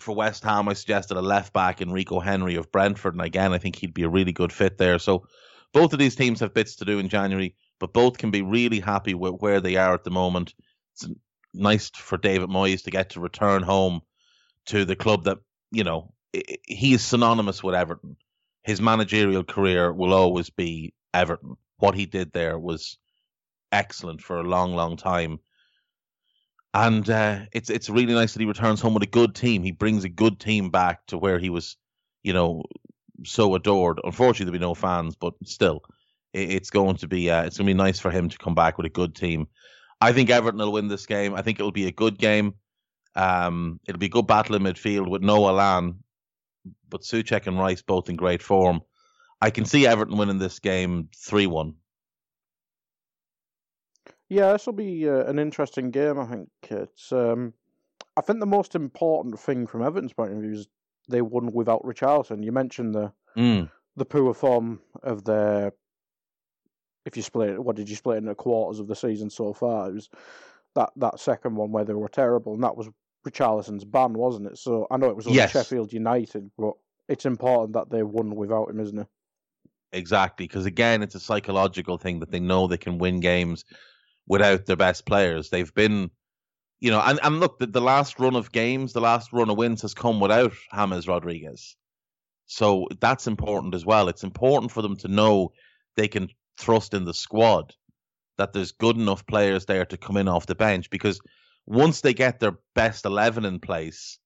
for 0.00 0.12
West 0.12 0.42
Ham, 0.42 0.68
I 0.68 0.72
suggested 0.72 1.16
a 1.16 1.22
left 1.22 1.52
back, 1.52 1.80
Enrico 1.80 2.18
Henry 2.18 2.56
of 2.56 2.72
Brentford, 2.72 3.14
and 3.14 3.22
again, 3.22 3.52
I 3.52 3.58
think 3.58 3.76
he'd 3.76 3.94
be 3.94 4.02
a 4.02 4.08
really 4.08 4.32
good 4.32 4.52
fit 4.52 4.78
there. 4.78 4.98
So 4.98 5.28
both 5.72 5.92
of 5.92 6.00
these 6.00 6.16
teams 6.16 6.40
have 6.40 6.52
bits 6.52 6.74
to 6.76 6.84
do 6.84 6.98
in 6.98 7.08
January, 7.08 7.54
but 7.78 7.92
both 7.92 8.18
can 8.18 8.32
be 8.32 8.42
really 8.42 8.80
happy 8.80 9.14
with 9.14 9.34
where 9.38 9.60
they 9.60 9.76
are 9.76 9.94
at 9.94 10.02
the 10.02 10.10
moment. 10.10 10.54
It's 10.94 11.08
nice 11.54 11.88
for 11.90 12.18
David 12.18 12.48
Moyes 12.48 12.82
to 12.82 12.90
get 12.90 13.10
to 13.10 13.20
return 13.20 13.62
home 13.62 14.00
to 14.66 14.84
the 14.84 14.96
club 14.96 15.24
that 15.24 15.38
you 15.70 15.84
know 15.84 16.14
he 16.32 16.94
is 16.94 17.04
synonymous 17.04 17.62
with 17.62 17.76
Everton. 17.76 18.16
His 18.64 18.80
managerial 18.80 19.44
career 19.44 19.92
will 19.92 20.12
always 20.12 20.50
be 20.50 20.94
Everton 21.14 21.56
what 21.82 21.96
he 21.96 22.06
did 22.06 22.32
there 22.32 22.58
was 22.58 22.96
excellent 23.72 24.22
for 24.22 24.36
a 24.36 24.44
long, 24.44 24.74
long 24.76 24.96
time. 24.96 25.40
And 26.72 27.08
uh, 27.10 27.40
it's 27.52 27.68
it's 27.68 27.90
really 27.90 28.14
nice 28.14 28.32
that 28.32 28.40
he 28.40 28.46
returns 28.46 28.80
home 28.80 28.94
with 28.94 29.02
a 29.02 29.18
good 29.18 29.34
team. 29.34 29.62
He 29.62 29.72
brings 29.72 30.04
a 30.04 30.08
good 30.08 30.38
team 30.38 30.70
back 30.70 31.04
to 31.08 31.18
where 31.18 31.38
he 31.38 31.50
was, 31.50 31.76
you 32.22 32.32
know, 32.32 32.62
so 33.24 33.54
adored. 33.54 34.00
Unfortunately, 34.04 34.44
there'll 34.44 34.58
be 34.58 34.70
no 34.70 34.74
fans, 34.74 35.16
but 35.16 35.34
still, 35.44 35.82
it, 36.32 36.52
it's 36.52 36.70
going 36.70 36.96
to 36.96 37.08
be 37.08 37.30
uh, 37.30 37.42
it's 37.42 37.58
going 37.58 37.66
to 37.66 37.74
be 37.74 37.76
nice 37.76 37.98
for 37.98 38.10
him 38.10 38.28
to 38.28 38.38
come 38.38 38.54
back 38.54 38.78
with 38.78 38.86
a 38.86 38.90
good 38.90 39.14
team. 39.14 39.48
I 40.00 40.12
think 40.12 40.30
Everton 40.30 40.58
will 40.58 40.72
win 40.72 40.88
this 40.88 41.04
game. 41.04 41.34
I 41.34 41.42
think 41.42 41.58
it'll 41.58 41.72
be 41.72 41.88
a 41.88 41.92
good 41.92 42.16
game. 42.16 42.54
Um, 43.14 43.80
it'll 43.86 43.98
be 43.98 44.06
a 44.06 44.16
good 44.16 44.26
battle 44.26 44.56
in 44.56 44.62
midfield 44.62 45.10
with 45.10 45.22
no 45.22 45.46
Allan, 45.46 46.02
but 46.88 47.02
Soucek 47.02 47.46
and 47.46 47.58
Rice 47.58 47.82
both 47.82 48.08
in 48.08 48.16
great 48.16 48.42
form. 48.42 48.80
I 49.42 49.50
can 49.50 49.64
see 49.64 49.88
Everton 49.88 50.16
winning 50.16 50.38
this 50.38 50.60
game 50.60 51.08
3 51.16 51.48
1. 51.48 51.74
Yeah, 54.28 54.52
this 54.52 54.64
will 54.66 54.72
be 54.72 55.08
uh, 55.08 55.24
an 55.24 55.40
interesting 55.40 55.90
game. 55.90 56.18
I 56.18 56.26
think 56.26 56.48
it's. 56.70 57.10
Um, 57.10 57.52
I 58.16 58.20
think 58.20 58.38
the 58.38 58.46
most 58.46 58.76
important 58.76 59.40
thing 59.40 59.66
from 59.66 59.82
Everton's 59.82 60.12
point 60.12 60.32
of 60.32 60.38
view 60.38 60.52
is 60.52 60.68
they 61.08 61.22
won 61.22 61.52
without 61.52 61.82
Richarlison. 61.82 62.44
You 62.44 62.52
mentioned 62.52 62.94
the 62.94 63.12
mm. 63.36 63.68
the 63.96 64.04
poor 64.04 64.32
form 64.32 64.80
of 65.02 65.24
their. 65.24 65.72
If 67.04 67.16
you 67.16 67.22
split 67.24 67.50
it, 67.50 67.64
what 67.64 67.74
did 67.74 67.90
you 67.90 67.96
split 67.96 68.18
into 68.18 68.36
quarters 68.36 68.78
of 68.78 68.86
the 68.86 68.94
season 68.94 69.28
so 69.28 69.52
far? 69.52 69.88
It 69.88 69.94
was 69.94 70.08
that 70.76 70.90
that 70.96 71.18
second 71.18 71.56
one 71.56 71.72
where 71.72 71.84
they 71.84 71.94
were 71.94 72.08
terrible, 72.08 72.54
and 72.54 72.62
that 72.62 72.76
was 72.76 72.88
Richarlison's 73.26 73.84
ban, 73.84 74.12
wasn't 74.12 74.46
it? 74.46 74.58
So 74.58 74.86
I 74.88 74.98
know 74.98 75.10
it 75.10 75.16
was 75.16 75.26
only 75.26 75.38
yes. 75.38 75.50
Sheffield 75.50 75.92
United, 75.92 76.48
but 76.56 76.74
it's 77.08 77.26
important 77.26 77.72
that 77.72 77.90
they 77.90 78.04
won 78.04 78.36
without 78.36 78.70
him, 78.70 78.78
isn't 78.78 79.00
it? 79.00 79.08
Exactly, 79.92 80.46
because 80.46 80.64
again, 80.66 81.02
it's 81.02 81.14
a 81.14 81.20
psychological 81.20 81.98
thing 81.98 82.20
that 82.20 82.30
they 82.30 82.40
know 82.40 82.66
they 82.66 82.78
can 82.78 82.98
win 82.98 83.20
games 83.20 83.64
without 84.26 84.64
their 84.66 84.76
best 84.76 85.04
players. 85.04 85.50
They've 85.50 85.74
been, 85.74 86.10
you 86.80 86.90
know, 86.90 87.00
and, 87.00 87.20
and 87.22 87.40
look, 87.40 87.58
the, 87.58 87.66
the 87.66 87.80
last 87.80 88.18
run 88.18 88.34
of 88.36 88.52
games, 88.52 88.92
the 88.92 89.00
last 89.00 89.32
run 89.32 89.50
of 89.50 89.58
wins 89.58 89.82
has 89.82 89.94
come 89.94 90.20
without 90.20 90.52
James 90.74 91.06
Rodriguez. 91.08 91.76
So 92.46 92.88
that's 93.00 93.26
important 93.26 93.74
as 93.74 93.84
well. 93.84 94.08
It's 94.08 94.24
important 94.24 94.72
for 94.72 94.82
them 94.82 94.96
to 94.96 95.08
know 95.08 95.52
they 95.96 96.08
can 96.08 96.28
thrust 96.58 96.94
in 96.94 97.04
the 97.04 97.14
squad, 97.14 97.74
that 98.38 98.52
there's 98.52 98.72
good 98.72 98.96
enough 98.96 99.26
players 99.26 99.66
there 99.66 99.84
to 99.86 99.96
come 99.96 100.16
in 100.16 100.28
off 100.28 100.46
the 100.46 100.54
bench 100.54 100.88
because 100.90 101.20
once 101.66 102.00
they 102.00 102.14
get 102.14 102.40
their 102.40 102.58
best 102.74 103.04
11 103.04 103.44
in 103.44 103.58
place, 103.60 104.18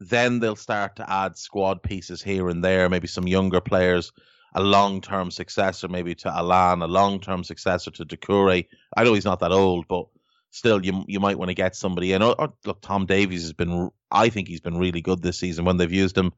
then 0.00 0.40
they'll 0.40 0.56
start 0.56 0.96
to 0.96 1.10
add 1.10 1.36
squad 1.36 1.82
pieces 1.82 2.22
here 2.22 2.48
and 2.48 2.64
there, 2.64 2.88
maybe 2.88 3.08
some 3.08 3.26
younger 3.28 3.60
players, 3.60 4.12
a 4.54 4.62
long 4.62 5.00
term 5.00 5.30
successor, 5.30 5.88
maybe 5.88 6.14
to 6.16 6.28
Allan, 6.28 6.82
a 6.82 6.86
long 6.86 7.20
term 7.20 7.44
successor 7.44 7.90
to 7.92 8.04
Doucouré. 8.04 8.66
I 8.96 9.04
know 9.04 9.14
he's 9.14 9.24
not 9.24 9.40
that 9.40 9.52
old, 9.52 9.86
but 9.88 10.06
still, 10.50 10.84
you 10.84 11.04
you 11.06 11.20
might 11.20 11.38
want 11.38 11.50
to 11.50 11.54
get 11.54 11.76
somebody 11.76 12.12
in. 12.12 12.22
Or, 12.22 12.34
or, 12.40 12.52
look, 12.64 12.80
Tom 12.80 13.06
Davies 13.06 13.42
has 13.42 13.52
been, 13.52 13.90
I 14.10 14.28
think 14.28 14.48
he's 14.48 14.60
been 14.60 14.78
really 14.78 15.00
good 15.00 15.22
this 15.22 15.38
season 15.38 15.64
when 15.64 15.76
they've 15.76 15.92
used 15.92 16.16
him. 16.16 16.32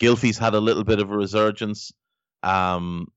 Gylfi's 0.00 0.38
had 0.38 0.54
a 0.54 0.60
little 0.60 0.84
bit 0.84 0.98
of 0.98 1.10
a 1.10 1.16
resurgence. 1.16 1.92
Um, 2.42 3.08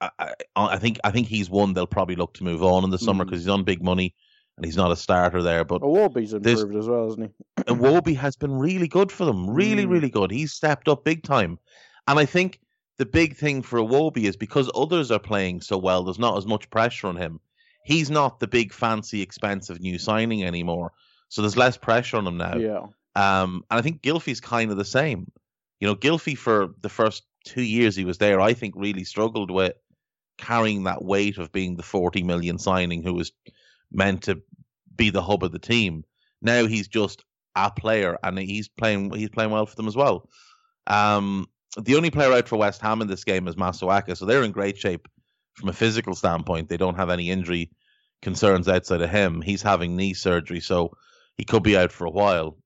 I, 0.00 0.34
I, 0.56 0.78
think 0.78 0.98
I 1.04 1.10
think 1.10 1.28
he's 1.28 1.48
one 1.48 1.72
they'll 1.72 1.86
probably 1.86 2.16
look 2.16 2.34
to 2.34 2.44
move 2.44 2.62
on 2.62 2.84
in 2.84 2.90
the 2.90 2.98
summer 2.98 3.24
because 3.24 3.40
mm. 3.40 3.42
he's 3.44 3.48
on 3.48 3.64
big 3.64 3.82
money 3.82 4.14
and 4.56 4.66
he's 4.66 4.76
not 4.76 4.90
a 4.90 4.96
starter 4.96 5.42
there. 5.42 5.64
But 5.64 5.82
Iwobi's 5.82 6.32
improved 6.32 6.76
as 6.76 6.88
well, 6.88 7.04
hasn't 7.04 7.32
he? 7.56 7.62
Iwobi 7.64 8.16
has 8.16 8.36
been 8.36 8.52
really 8.52 8.88
good 8.88 9.10
for 9.10 9.24
them, 9.24 9.48
really, 9.48 9.86
mm. 9.86 9.90
really 9.90 10.10
good. 10.10 10.30
He's 10.30 10.52
stepped 10.52 10.88
up 10.88 11.04
big 11.04 11.22
time, 11.22 11.58
and 12.06 12.18
I 12.18 12.24
think 12.24 12.60
the 12.98 13.06
big 13.06 13.36
thing 13.36 13.62
for 13.62 13.78
Iwobi 13.78 14.24
is 14.24 14.36
because 14.36 14.70
others 14.74 15.10
are 15.10 15.18
playing 15.18 15.60
so 15.60 15.78
well. 15.78 16.04
There's 16.04 16.18
not 16.18 16.36
as 16.38 16.46
much 16.46 16.70
pressure 16.70 17.06
on 17.06 17.16
him. 17.16 17.40
He's 17.84 18.10
not 18.10 18.38
the 18.38 18.46
big, 18.46 18.72
fancy, 18.72 19.22
expensive 19.22 19.80
new 19.80 19.98
signing 19.98 20.44
anymore, 20.44 20.92
so 21.28 21.42
there's 21.42 21.56
less 21.56 21.76
pressure 21.76 22.16
on 22.16 22.26
him 22.26 22.36
now. 22.36 22.56
Yeah. 22.56 22.86
Um, 23.14 23.64
and 23.70 23.78
I 23.78 23.82
think 23.82 24.02
Gylfi's 24.02 24.40
kind 24.40 24.70
of 24.70 24.76
the 24.76 24.84
same. 24.84 25.30
You 25.80 25.88
know, 25.88 25.96
Gylfi 25.96 26.36
for 26.36 26.68
the 26.80 26.88
first 26.88 27.24
two 27.44 27.62
years 27.62 27.96
he 27.96 28.04
was 28.04 28.18
there, 28.18 28.40
I 28.40 28.54
think 28.54 28.74
really 28.76 29.04
struggled 29.04 29.50
with 29.50 29.74
carrying 30.38 30.84
that 30.84 31.04
weight 31.04 31.38
of 31.38 31.52
being 31.52 31.76
the 31.76 31.82
40 31.82 32.22
million 32.22 32.58
signing 32.58 33.02
who 33.02 33.14
was 33.14 33.32
meant 33.90 34.24
to 34.24 34.40
be 34.94 35.10
the 35.10 35.22
hub 35.22 35.42
of 35.42 35.52
the 35.52 35.58
team. 35.58 36.04
Now 36.40 36.66
he's 36.66 36.88
just 36.88 37.24
a 37.54 37.70
player, 37.70 38.18
and 38.22 38.38
he's 38.38 38.68
playing. 38.68 39.12
He's 39.12 39.30
playing 39.30 39.50
well 39.50 39.66
for 39.66 39.76
them 39.76 39.88
as 39.88 39.96
well. 39.96 40.28
Um, 40.86 41.48
the 41.80 41.96
only 41.96 42.10
player 42.10 42.32
out 42.32 42.48
for 42.48 42.56
West 42.56 42.80
Ham 42.82 43.00
in 43.00 43.08
this 43.08 43.24
game 43.24 43.48
is 43.48 43.56
Masuaku, 43.56 44.16
so 44.16 44.26
they're 44.26 44.42
in 44.42 44.52
great 44.52 44.76
shape 44.76 45.08
from 45.54 45.68
a 45.68 45.72
physical 45.72 46.14
standpoint. 46.14 46.68
They 46.68 46.76
don't 46.76 46.96
have 46.96 47.10
any 47.10 47.30
injury 47.30 47.70
concerns 48.20 48.68
outside 48.68 49.00
of 49.00 49.10
him. 49.10 49.40
He's 49.42 49.62
having 49.62 49.96
knee 49.96 50.14
surgery, 50.14 50.60
so 50.60 50.92
he 51.36 51.44
could 51.44 51.62
be 51.62 51.76
out 51.76 51.92
for 51.92 52.06
a 52.06 52.10
while. 52.10 52.58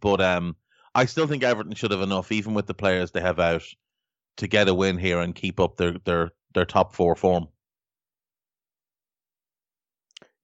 But 0.00 0.20
um, 0.20 0.56
I 0.94 1.06
still 1.06 1.26
think 1.26 1.42
Everton 1.42 1.74
should 1.74 1.90
have 1.90 2.00
enough, 2.00 2.30
even 2.30 2.54
with 2.54 2.66
the 2.66 2.74
players 2.74 3.10
they 3.10 3.20
have 3.20 3.40
out, 3.40 3.64
to 4.36 4.46
get 4.46 4.68
a 4.68 4.74
win 4.74 4.98
here 4.98 5.20
and 5.20 5.34
keep 5.34 5.58
up 5.58 5.76
their 5.76 5.96
their 6.04 6.30
their 6.54 6.64
top 6.64 6.94
four 6.94 7.16
form. 7.16 7.48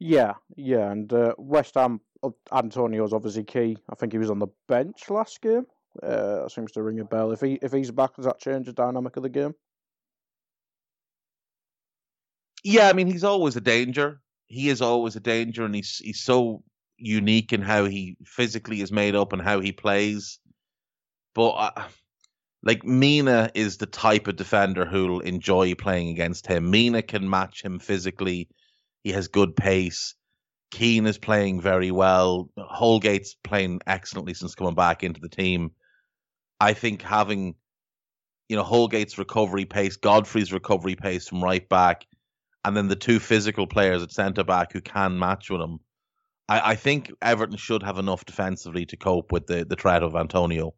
Yeah, 0.00 0.34
yeah, 0.56 0.90
and 0.90 1.12
uh, 1.12 1.34
West 1.38 1.76
Ham 1.76 2.00
Antonio's 2.52 3.12
obviously 3.12 3.44
key. 3.44 3.76
I 3.88 3.94
think 3.94 4.12
he 4.12 4.18
was 4.18 4.30
on 4.30 4.38
the 4.38 4.48
bench 4.68 5.08
last 5.08 5.40
game. 5.40 5.66
Uh, 6.02 6.48
seems 6.48 6.72
to 6.72 6.82
ring 6.82 7.00
a 7.00 7.04
bell. 7.04 7.32
If 7.32 7.40
he 7.40 7.58
if 7.62 7.72
he's 7.72 7.90
back, 7.90 8.16
does 8.16 8.24
that 8.24 8.40
change 8.40 8.66
the 8.66 8.72
dynamic 8.72 9.16
of 9.16 9.22
the 9.22 9.28
game? 9.28 9.54
Yeah, 12.64 12.88
I 12.88 12.92
mean 12.94 13.06
he's 13.06 13.24
always 13.24 13.56
a 13.56 13.60
danger. 13.60 14.20
He 14.46 14.68
is 14.68 14.82
always 14.82 15.16
a 15.16 15.20
danger, 15.20 15.64
and 15.64 15.74
he's 15.74 15.98
he's 15.98 16.22
so 16.22 16.62
unique 16.96 17.52
in 17.52 17.60
how 17.62 17.84
he 17.84 18.16
physically 18.24 18.80
is 18.80 18.90
made 18.92 19.14
up 19.14 19.32
and 19.32 19.42
how 19.42 19.60
he 19.60 19.72
plays. 19.72 20.38
But 21.34 21.50
uh, 21.50 21.88
like 22.62 22.84
Mina 22.84 23.50
is 23.54 23.76
the 23.76 23.86
type 23.86 24.26
of 24.26 24.36
defender 24.36 24.86
who'll 24.86 25.20
enjoy 25.20 25.74
playing 25.74 26.08
against 26.08 26.46
him. 26.46 26.70
Mina 26.70 27.02
can 27.02 27.28
match 27.28 27.62
him 27.62 27.78
physically. 27.78 28.48
He 29.02 29.12
has 29.12 29.28
good 29.28 29.54
pace. 29.54 30.14
Keane 30.70 31.06
is 31.06 31.18
playing 31.18 31.60
very 31.60 31.90
well. 31.90 32.48
Holgate's 32.58 33.36
playing 33.44 33.80
excellently 33.86 34.34
since 34.34 34.54
coming 34.54 34.74
back 34.74 35.04
into 35.04 35.20
the 35.20 35.28
team. 35.28 35.70
I 36.60 36.72
think 36.72 37.02
having, 37.02 37.54
you 38.48 38.56
know, 38.56 38.62
Holgate's 38.62 39.18
recovery 39.18 39.64
pace, 39.64 39.96
Godfrey's 39.96 40.52
recovery 40.52 40.96
pace 40.96 41.28
from 41.28 41.42
right 41.42 41.68
back, 41.68 42.06
and 42.64 42.76
then 42.76 42.88
the 42.88 42.96
two 42.96 43.18
physical 43.18 43.66
players 43.66 44.02
at 44.02 44.12
centre 44.12 44.44
back 44.44 44.72
who 44.72 44.80
can 44.80 45.18
match 45.18 45.50
with 45.50 45.60
him. 45.60 45.80
I, 46.48 46.72
I 46.72 46.74
think 46.74 47.12
Everton 47.22 47.56
should 47.56 47.82
have 47.82 47.98
enough 47.98 48.24
defensively 48.24 48.86
to 48.86 48.96
cope 48.96 49.32
with 49.32 49.46
the, 49.46 49.64
the 49.64 49.76
threat 49.76 50.02
of 50.02 50.14
Antonio. 50.14 50.74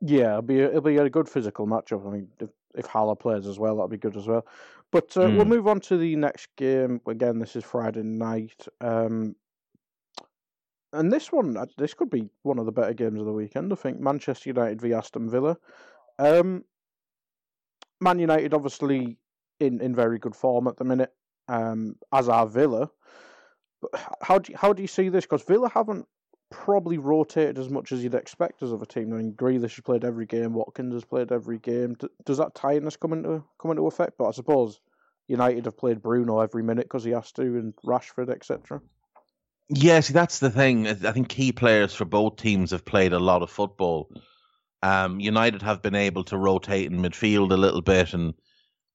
Yeah, 0.00 0.30
it'll 0.30 0.42
be 0.42 0.60
a, 0.60 0.68
it'll 0.68 0.80
be 0.82 0.96
a 0.96 1.08
good 1.08 1.28
physical 1.28 1.66
matchup. 1.66 2.06
I 2.06 2.10
mean, 2.10 2.28
if, 2.40 2.50
if 2.74 2.86
Haller 2.86 3.14
plays 3.14 3.46
as 3.46 3.58
well, 3.58 3.76
that'll 3.76 3.88
be 3.88 3.96
good 3.96 4.16
as 4.16 4.26
well. 4.26 4.46
But 4.90 5.16
uh, 5.16 5.22
mm. 5.22 5.36
we'll 5.36 5.44
hmm. 5.44 5.50
move 5.50 5.66
on 5.66 5.80
to 5.80 5.96
the 5.96 6.14
next 6.16 6.48
game. 6.56 7.00
Again, 7.06 7.38
this 7.38 7.56
is 7.56 7.64
Friday 7.64 8.02
night. 8.02 8.66
Um, 8.80 9.34
and 10.94 11.12
this 11.12 11.32
one, 11.32 11.56
uh, 11.56 11.66
this 11.76 11.94
could 11.94 12.10
be 12.10 12.28
one 12.42 12.58
of 12.58 12.66
the 12.66 12.72
better 12.72 12.94
games 12.94 13.20
of 13.20 13.26
the 13.26 13.32
weekend. 13.32 13.72
I 13.72 13.76
think 13.76 14.00
Manchester 14.00 14.50
United 14.50 14.80
v 14.80 14.92
Aston 14.92 15.28
Villa. 15.28 15.56
Um, 16.18 16.64
Man 18.00 18.18
United, 18.18 18.54
obviously, 18.54 19.18
in, 19.60 19.80
in 19.80 19.94
very 19.94 20.18
good 20.18 20.36
form 20.36 20.66
at 20.68 20.76
the 20.76 20.84
minute, 20.84 21.12
um, 21.48 21.96
as 22.12 22.28
are 22.28 22.46
Villa. 22.46 22.90
But 23.80 24.00
how 24.22 24.38
do 24.38 24.52
you, 24.52 24.58
how 24.58 24.72
do 24.72 24.82
you 24.82 24.88
see 24.88 25.08
this? 25.08 25.24
Because 25.24 25.42
Villa 25.42 25.68
haven't 25.68 26.06
probably 26.50 26.98
rotated 26.98 27.58
as 27.58 27.68
much 27.68 27.92
as 27.92 28.02
you'd 28.02 28.14
expect 28.14 28.62
as 28.62 28.72
of 28.72 28.82
a 28.82 28.86
team. 28.86 29.12
I 29.12 29.16
mean, 29.16 29.32
Grealish 29.32 29.74
has 29.74 29.80
played 29.80 30.04
every 30.04 30.26
game, 30.26 30.54
Watkins 30.54 30.94
has 30.94 31.04
played 31.04 31.32
every 31.32 31.58
game. 31.58 31.96
Does 32.24 32.38
that 32.38 32.54
tiredness 32.54 32.96
come 32.96 33.12
into 33.12 33.42
come 33.58 33.70
into 33.70 33.86
effect? 33.86 34.14
But 34.18 34.28
I 34.28 34.30
suppose 34.32 34.80
United 35.28 35.64
have 35.64 35.76
played 35.76 36.02
Bruno 36.02 36.40
every 36.40 36.62
minute 36.62 36.84
because 36.84 37.04
he 37.04 37.10
has 37.10 37.32
to, 37.32 37.42
and 37.42 37.74
Rashford, 37.84 38.30
etc. 38.30 38.80
Yeah, 39.68 40.00
see, 40.00 40.12
that's 40.12 40.38
the 40.40 40.50
thing. 40.50 40.86
I 40.86 40.94
think 41.12 41.28
key 41.28 41.52
players 41.52 41.94
for 41.94 42.04
both 42.04 42.36
teams 42.36 42.70
have 42.72 42.84
played 42.84 43.12
a 43.12 43.18
lot 43.18 43.42
of 43.42 43.50
football. 43.50 44.10
Um, 44.82 45.20
United 45.20 45.62
have 45.62 45.80
been 45.82 45.94
able 45.94 46.24
to 46.24 46.36
rotate 46.36 46.90
in 46.92 47.00
midfield 47.00 47.52
a 47.52 47.56
little 47.56 47.80
bit, 47.80 48.12
and 48.12 48.34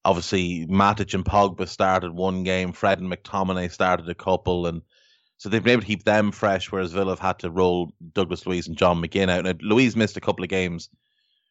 obviously 0.04 0.66
Matic 0.66 1.14
and 1.14 1.24
Pogba 1.24 1.66
started 1.68 2.12
one 2.12 2.44
game, 2.44 2.72
Fred 2.72 3.00
and 3.00 3.10
McTominay 3.10 3.70
started 3.72 4.08
a 4.08 4.14
couple, 4.14 4.66
and 4.66 4.82
so 5.38 5.48
they've 5.48 5.62
been 5.62 5.72
able 5.72 5.82
to 5.82 5.88
keep 5.88 6.04
them 6.04 6.30
fresh, 6.32 6.70
whereas 6.70 6.92
Villa 6.92 7.12
have 7.12 7.18
had 7.18 7.40
to 7.40 7.50
roll 7.50 7.92
Douglas 8.12 8.46
Luiz 8.46 8.68
and 8.68 8.76
John 8.76 9.02
McGinn 9.02 9.30
out. 9.30 9.44
Now, 9.44 9.54
Luiz 9.62 9.96
missed 9.96 10.16
a 10.16 10.20
couple 10.20 10.44
of 10.44 10.50
games 10.50 10.88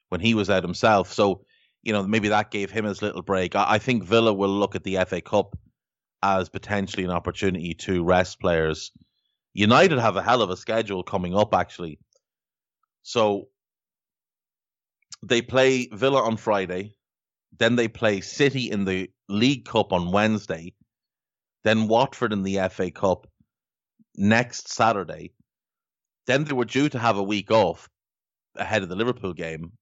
when 0.09 0.21
he 0.21 0.33
was 0.33 0.49
out 0.49 0.63
himself. 0.63 1.11
So, 1.11 1.45
you 1.83 1.91
know, 1.93 2.03
maybe 2.03 2.29
that 2.29 2.51
gave 2.51 2.71
him 2.71 2.85
his 2.85 3.01
little 3.01 3.23
break. 3.23 3.55
I, 3.55 3.73
I 3.73 3.79
think 3.79 4.03
Villa 4.03 4.33
will 4.33 4.49
look 4.49 4.75
at 4.75 4.83
the 4.83 4.97
FA 5.07 5.21
Cup 5.21 5.57
as 6.21 6.49
potentially 6.49 7.03
an 7.03 7.11
opportunity 7.11 7.73
to 7.73 8.03
rest 8.03 8.39
players. 8.39 8.91
United 9.59 9.99
have 9.99 10.15
a 10.15 10.21
hell 10.21 10.41
of 10.41 10.49
a 10.49 10.55
schedule 10.55 11.03
coming 11.03 11.35
up, 11.35 11.53
actually. 11.53 11.99
So 13.03 13.49
they 15.21 15.41
play 15.41 15.89
Villa 15.91 16.23
on 16.23 16.37
Friday, 16.37 16.95
then 17.57 17.75
they 17.75 17.89
play 17.89 18.21
City 18.21 18.71
in 18.71 18.85
the 18.85 19.11
League 19.27 19.65
Cup 19.65 19.91
on 19.91 20.13
Wednesday, 20.13 20.73
then 21.65 21.89
Watford 21.89 22.31
in 22.31 22.43
the 22.43 22.69
FA 22.71 22.89
Cup, 22.89 23.27
next 24.15 24.69
Saturday. 24.69 25.33
Then 26.25 26.45
they 26.45 26.53
were 26.53 26.63
due 26.63 26.87
to 26.87 26.97
have 26.99 27.17
a 27.17 27.23
week 27.23 27.51
off 27.51 27.89
ahead 28.55 28.81
of 28.81 28.87
the 28.87 28.95
Liverpool 28.95 29.33
game, 29.33 29.73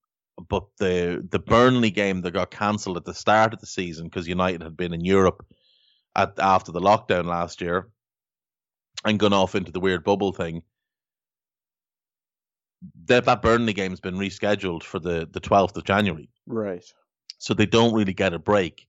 but 0.50 0.64
the 0.80 1.24
the 1.30 1.40
Burnley 1.40 1.92
game 1.92 2.22
that 2.22 2.32
got 2.32 2.50
cancelled 2.50 2.98
at 2.98 3.06
the 3.06 3.14
start 3.14 3.54
of 3.54 3.60
the 3.60 3.68
season 3.68 4.06
because 4.06 4.28
United 4.28 4.64
had 4.64 4.76
been 4.76 4.96
in 4.96 5.06
Europe 5.06 5.46
at 6.16 6.34
after 6.40 6.72
the 6.72 6.82
lockdown 6.82 7.26
last 7.26 7.62
year 7.62 7.92
and 9.06 9.20
gone 9.20 9.34
off 9.34 9.56
into 9.56 9.72
the 9.72 9.80
weird 9.80 10.04
bubble 10.04 10.34
thing. 10.34 10.64
That 13.06 13.26
that 13.26 13.42
Burnley 13.42 13.74
game's 13.74 14.00
been 14.00 14.18
rescheduled 14.18 14.84
for 14.84 15.00
the 15.00 15.28
the 15.32 15.40
twelfth 15.40 15.78
of 15.78 15.84
January. 15.84 16.30
Right. 16.46 16.84
So 17.40 17.54
they 17.54 17.66
don't 17.66 17.94
really 17.94 18.14
get 18.14 18.34
a 18.34 18.40
break. 18.40 18.88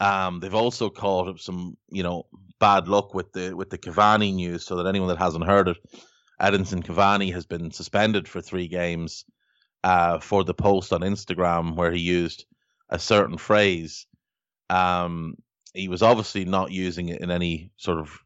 Um, 0.00 0.40
they've 0.40 0.54
also 0.54 0.88
caught 0.88 1.28
up 1.28 1.38
some, 1.38 1.76
you 1.90 2.02
know, 2.02 2.26
bad 2.58 2.88
luck 2.88 3.14
with 3.14 3.32
the 3.32 3.54
with 3.54 3.70
the 3.70 3.78
Cavani 3.78 4.34
news. 4.34 4.64
So 4.64 4.76
that 4.76 4.86
anyone 4.86 5.08
that 5.08 5.18
hasn't 5.18 5.46
heard 5.46 5.68
it, 5.68 5.76
Edinson 6.40 6.84
Cavani 6.84 7.32
has 7.32 7.46
been 7.46 7.70
suspended 7.70 8.26
for 8.26 8.40
three 8.40 8.68
games 8.68 9.24
uh, 9.84 10.18
for 10.18 10.44
the 10.44 10.54
post 10.54 10.92
on 10.92 11.00
Instagram 11.00 11.76
where 11.76 11.92
he 11.92 12.00
used 12.00 12.46
a 12.88 12.98
certain 12.98 13.36
phrase. 13.36 14.06
Um, 14.68 15.34
he 15.74 15.88
was 15.88 16.02
obviously 16.02 16.44
not 16.44 16.72
using 16.72 17.08
it 17.08 17.20
in 17.20 17.30
any 17.30 17.72
sort 17.76 17.98
of 17.98 18.18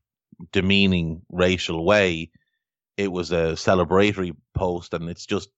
demeaning 0.53 1.23
racial 1.31 1.85
way. 1.85 2.31
It 2.97 3.11
was 3.11 3.33
a 3.33 3.55
celebratory 3.55 4.37
post, 4.55 4.95
and 4.95 5.09
it's 5.09 5.27
just 5.27 5.49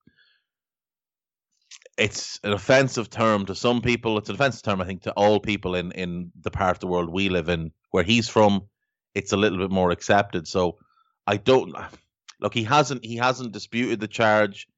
it's 1.98 2.38
an 2.44 2.52
offensive 2.52 3.08
term 3.10 3.46
to 3.46 3.54
some 3.54 3.80
people. 3.80 4.18
It's 4.18 4.28
an 4.28 4.34
offensive 4.34 4.62
term, 4.62 4.80
I 4.80 4.84
think, 4.84 5.02
to 5.02 5.12
all 5.12 5.40
people 5.40 5.74
in 5.74 5.92
in 5.92 6.32
the 6.40 6.50
part 6.50 6.76
of 6.76 6.80
the 6.80 6.86
world 6.86 7.10
we 7.10 7.28
live 7.28 7.48
in. 7.48 7.72
Where 7.90 8.04
he's 8.04 8.28
from, 8.28 8.62
it's 9.14 9.32
a 9.32 9.36
little 9.36 9.58
bit 9.58 9.70
more 9.70 9.90
accepted. 9.90 10.46
So 10.46 10.78
I 11.26 11.36
don't 11.36 11.74
look. 12.40 12.54
He 12.54 12.64
hasn't 12.64 13.04
he 13.04 13.16
hasn't 13.16 13.52
disputed 13.52 14.00
the 14.00 14.08
charge. 14.08 14.68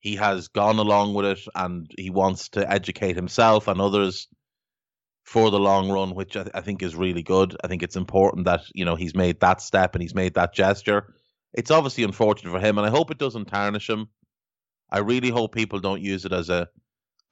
He 0.00 0.16
has 0.16 0.48
gone 0.48 0.78
along 0.78 1.14
with 1.14 1.26
it, 1.26 1.40
and 1.54 1.90
he 1.96 2.10
wants 2.10 2.50
to 2.50 2.70
educate 2.70 3.16
himself 3.16 3.68
and 3.68 3.80
others 3.80 4.28
for 5.26 5.50
the 5.50 5.58
long 5.58 5.90
run, 5.90 6.14
which 6.14 6.36
I, 6.36 6.46
I 6.54 6.60
think 6.60 6.82
is 6.82 6.94
really 6.94 7.22
good. 7.22 7.56
I 7.62 7.66
think 7.66 7.82
it's 7.82 7.96
important 7.96 8.46
that 8.46 8.62
you 8.74 8.84
know 8.84 8.94
he's 8.94 9.14
made 9.14 9.40
that 9.40 9.60
step 9.60 9.94
and 9.94 10.02
he's 10.02 10.14
made 10.14 10.34
that 10.34 10.54
gesture. 10.54 11.14
It's 11.52 11.70
obviously 11.70 12.04
unfortunate 12.04 12.52
for 12.52 12.60
him, 12.60 12.78
and 12.78 12.86
I 12.86 12.90
hope 12.90 13.10
it 13.10 13.18
doesn't 13.18 13.46
tarnish 13.46 13.90
him. 13.90 14.08
I 14.90 14.98
really 14.98 15.30
hope 15.30 15.52
people 15.52 15.80
don't 15.80 16.00
use 16.00 16.24
it 16.24 16.32
as 16.32 16.48
a 16.48 16.68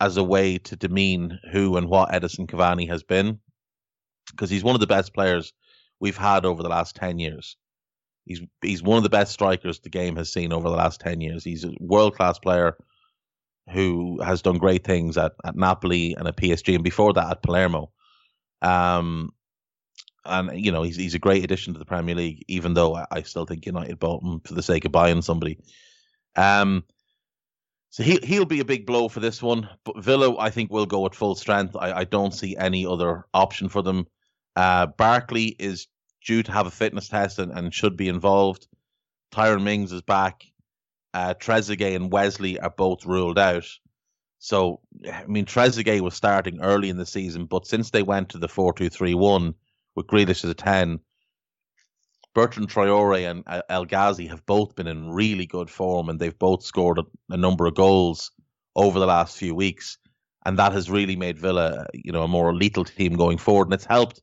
as 0.01 0.17
a 0.17 0.25
way 0.25 0.59
to 0.59 0.77
demean 0.77 1.39
who 1.53 1.77
and 1.77 1.89
what 1.89 2.11
Edinson 2.11 2.49
Cavani 2.49 2.89
has 2.89 3.05
been, 3.05 3.39
because 4.31 4.51
he's 4.51 4.65
one 4.65 4.75
of 4.75 4.81
the 4.81 4.89
best 4.89 5.15
players 5.15 5.53
we've 6.01 6.17
had 6.17 6.45
over 6.45 6.65
the 6.65 6.69
last 6.69 6.97
ten 6.97 7.21
years. 7.21 7.57
He's 8.25 8.41
he's 8.61 8.83
one 8.83 8.97
of 8.97 9.05
the 9.05 9.09
best 9.09 9.33
strikers 9.33 9.79
the 9.79 9.89
game 9.89 10.17
has 10.17 10.33
seen 10.33 10.53
over 10.53 10.69
the 10.69 10.77
last 10.77 11.01
ten 11.01 11.21
years. 11.21 11.45
He's 11.45 11.65
a 11.65 11.71
world 11.79 12.17
class 12.17 12.41
player 12.41 12.77
who 13.71 14.21
has 14.23 14.43
done 14.43 14.59
great 14.59 14.85
things 14.85 15.17
at, 15.17 15.33
at 15.45 15.57
Napoli 15.57 16.15
and 16.15 16.29
at 16.29 16.37
PSG, 16.37 16.75
and 16.75 16.85
before 16.85 17.13
that 17.15 17.31
at 17.31 17.43
Palermo. 17.43 17.91
Um, 18.63 19.31
and 20.27 20.65
you 20.65 20.73
know 20.73 20.83
he's 20.83 20.97
he's 20.97 21.15
a 21.15 21.19
great 21.19 21.45
addition 21.45 21.73
to 21.75 21.79
the 21.79 21.85
Premier 21.85 22.15
League, 22.15 22.45
even 22.49 22.75
though 22.75 22.95
I, 22.95 23.07
I 23.11 23.23
still 23.23 23.45
think 23.45 23.67
United 23.67 23.99
bought 23.99 24.23
him 24.23 24.41
for 24.41 24.55
the 24.55 24.63
sake 24.63 24.85
of 24.85 24.93
buying 24.93 25.23
somebody. 25.23 25.59
Um, 26.37 26.85
so 27.91 28.03
he 28.03 28.19
he'll 28.23 28.45
be 28.45 28.61
a 28.61 28.65
big 28.65 28.87
blow 28.87 29.09
for 29.09 29.21
this 29.21 29.43
one. 29.43 29.69
But 29.85 30.03
Villa, 30.03 30.37
I 30.39 30.51
think, 30.51 30.71
will 30.71 30.87
go 30.87 31.07
at 31.07 31.15
full 31.15 31.35
strength. 31.35 31.77
I, 31.77 31.93
I 31.93 32.05
don't 32.05 32.35
see 32.35 32.57
any 32.57 32.87
other 32.87 33.25
option 33.35 33.69
for 33.69 33.83
them. 33.83 34.07
Uh, 34.57 34.87
Barkley 34.87 35.55
is 35.59 35.89
due 36.25 36.43
to 36.43 36.53
have 36.53 36.67
a 36.67 36.71
fitness 36.71 37.09
test 37.09 37.39
and, 37.39 37.53
and 37.53 37.73
should 37.73 37.97
be 37.97 38.09
involved. 38.09 38.67
Tyrone 39.31 39.65
Mings 39.65 39.93
is 39.93 40.03
back 40.03 40.45
uh, 41.15 41.35
Trezeguet 41.35 41.95
and 41.95 42.13
Wesley 42.13 42.59
are 42.59 42.75
both 42.77 43.07
ruled 43.07 43.39
out. 43.39 43.67
So, 44.41 44.81
I 45.11 45.25
mean, 45.27 45.47
Trezeguet 45.47 46.01
was 46.01 46.15
starting 46.15 46.61
early 46.61 46.91
in 46.91 46.99
the 46.99 47.07
season, 47.07 47.47
but 47.47 47.67
since 47.67 47.91
they 47.91 48.03
went 48.03 48.31
to 48.31 48.39
the 48.39 48.49
4 48.49 48.75
2 48.75 48.91
3 48.91 49.15
1 49.15 49.55
with 49.95 50.07
Grealish 50.09 50.45
as 50.45 50.51
a 50.51 50.55
10, 50.55 50.99
Bertrand 52.35 52.69
Traore 52.69 53.31
and 53.31 53.45
El 53.71 53.85
Ghazi 53.85 54.27
have 54.27 54.45
both 54.45 54.75
been 54.75 54.89
in 54.89 55.09
really 55.09 55.47
good 55.47 55.71
form 55.71 56.09
and 56.09 56.19
they've 56.19 56.39
both 56.39 56.65
scored 56.65 56.99
a, 56.99 57.05
a, 57.31 57.37
number 57.37 57.65
of 57.67 57.77
goals 57.77 58.33
over 58.75 58.99
the 58.99 59.07
last 59.07 59.37
few 59.39 59.55
weeks. 59.55 59.99
And 60.45 60.59
that 60.59 60.73
has 60.73 60.91
really 60.91 61.15
made 61.15 61.39
Villa, 61.39 61.87
you 61.95 62.11
know, 62.11 62.25
a 62.25 62.29
more 62.29 62.53
lethal 62.53 62.85
team 62.85 63.15
going 63.15 63.39
forward. 63.39 63.69
And 63.69 63.75
it's 63.75 63.87
helped 63.87 64.21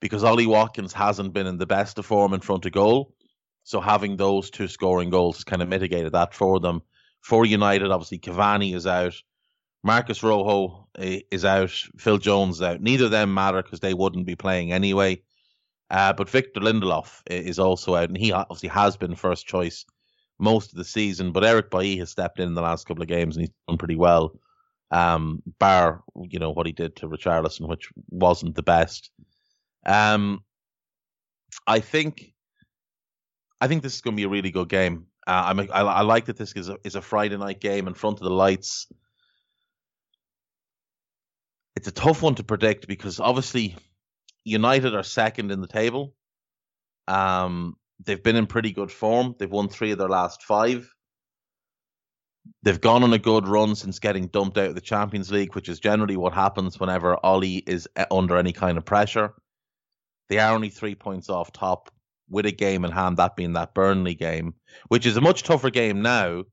because 0.00 0.24
Ollie 0.24 0.48
Watkins 0.48 0.92
hasn't 0.92 1.32
been 1.32 1.46
in 1.46 1.58
the 1.58 1.64
best 1.64 1.96
of 1.98 2.04
form 2.04 2.34
in 2.34 2.40
front 2.40 2.66
of 2.66 2.72
goal. 2.72 3.14
So 3.64 3.80
having 3.80 4.16
those 4.16 4.50
two 4.50 4.68
scoring 4.68 5.10
goals 5.10 5.44
kind 5.44 5.62
of 5.62 5.68
mitigated 5.68 6.12
that 6.12 6.34
for 6.34 6.60
them. 6.60 6.82
For 7.20 7.46
United, 7.46 7.90
obviously 7.90 8.18
Cavani 8.18 8.74
is 8.74 8.86
out, 8.86 9.14
Marcos 9.84 10.22
Rojo 10.22 10.88
eh, 10.98 11.20
is 11.30 11.44
out, 11.44 11.70
Phil 11.98 12.18
Jones 12.18 12.56
is 12.56 12.62
out. 12.62 12.80
Neither 12.80 13.06
of 13.06 13.10
them 13.10 13.34
matter 13.34 13.62
because 13.62 13.80
they 13.80 13.94
wouldn't 13.94 14.26
be 14.26 14.36
playing 14.36 14.72
anyway. 14.72 15.22
Uh, 15.90 16.12
but 16.12 16.30
Victor 16.30 16.60
Lindelof 16.60 17.20
is 17.26 17.58
also 17.58 17.94
out, 17.96 18.08
and 18.08 18.16
he 18.16 18.32
obviously 18.32 18.70
has 18.70 18.96
been 18.96 19.14
first 19.14 19.46
choice 19.46 19.84
most 20.38 20.72
of 20.72 20.78
the 20.78 20.84
season. 20.84 21.32
But 21.32 21.44
Eric 21.44 21.70
Bailly 21.70 21.98
has 21.98 22.10
stepped 22.10 22.40
in, 22.40 22.48
in 22.48 22.54
the 22.54 22.62
last 22.62 22.86
couple 22.86 23.02
of 23.02 23.08
games, 23.08 23.36
and 23.36 23.42
he's 23.42 23.54
done 23.68 23.76
pretty 23.76 23.96
well. 23.96 24.32
Um, 24.90 25.42
bar 25.58 26.02
you 26.28 26.38
know 26.38 26.50
what 26.50 26.66
he 26.66 26.72
did 26.72 26.96
to 26.96 27.08
Richarlison, 27.08 27.68
which 27.68 27.88
wasn't 28.08 28.54
the 28.54 28.62
best. 28.62 29.10
Um, 29.84 30.44
I 31.66 31.80
think 31.80 32.31
I 33.62 33.68
think 33.68 33.84
this 33.84 33.94
is 33.94 34.00
going 34.00 34.16
to 34.16 34.20
be 34.20 34.24
a 34.24 34.28
really 34.28 34.50
good 34.50 34.68
game. 34.68 35.06
Uh, 35.24 35.44
I'm, 35.46 35.60
I, 35.60 35.82
I 35.82 36.00
like 36.00 36.24
that 36.24 36.36
this 36.36 36.52
is 36.54 36.68
a, 36.68 36.78
is 36.82 36.96
a 36.96 37.00
Friday 37.00 37.36
night 37.36 37.60
game 37.60 37.86
in 37.86 37.94
front 37.94 38.18
of 38.18 38.24
the 38.24 38.34
lights. 38.34 38.88
It's 41.76 41.86
a 41.86 41.92
tough 41.92 42.22
one 42.22 42.34
to 42.34 42.42
predict 42.42 42.88
because 42.88 43.20
obviously 43.20 43.76
United 44.42 44.96
are 44.96 45.04
second 45.04 45.52
in 45.52 45.60
the 45.60 45.68
table. 45.68 46.12
Um, 47.06 47.76
they've 48.04 48.20
been 48.20 48.34
in 48.34 48.48
pretty 48.48 48.72
good 48.72 48.90
form. 48.90 49.36
They've 49.38 49.48
won 49.48 49.68
three 49.68 49.92
of 49.92 49.98
their 49.98 50.08
last 50.08 50.42
five. 50.42 50.92
They've 52.64 52.80
gone 52.80 53.04
on 53.04 53.12
a 53.12 53.18
good 53.18 53.46
run 53.46 53.76
since 53.76 54.00
getting 54.00 54.26
dumped 54.26 54.58
out 54.58 54.70
of 54.70 54.74
the 54.74 54.80
Champions 54.80 55.30
League, 55.30 55.54
which 55.54 55.68
is 55.68 55.78
generally 55.78 56.16
what 56.16 56.34
happens 56.34 56.80
whenever 56.80 57.16
Ole 57.24 57.62
is 57.68 57.88
uh, 57.94 58.06
under 58.10 58.38
any 58.38 58.52
kind 58.52 58.76
of 58.76 58.84
pressure. 58.84 59.34
They 60.28 60.40
are 60.40 60.52
only 60.52 60.70
three 60.70 60.96
points 60.96 61.30
off 61.30 61.52
top 61.52 61.91
with 62.32 62.46
a 62.46 62.52
game 62.52 62.84
in 62.84 62.90
hand, 62.90 63.18
that 63.18 63.36
being 63.36 63.52
that 63.52 63.74
Burnley 63.74 64.14
game, 64.14 64.54
which 64.88 65.06
is 65.06 65.16
a 65.16 65.20
much 65.20 65.44
tougher 65.44 65.70
game 65.70 66.02
now 66.02 66.44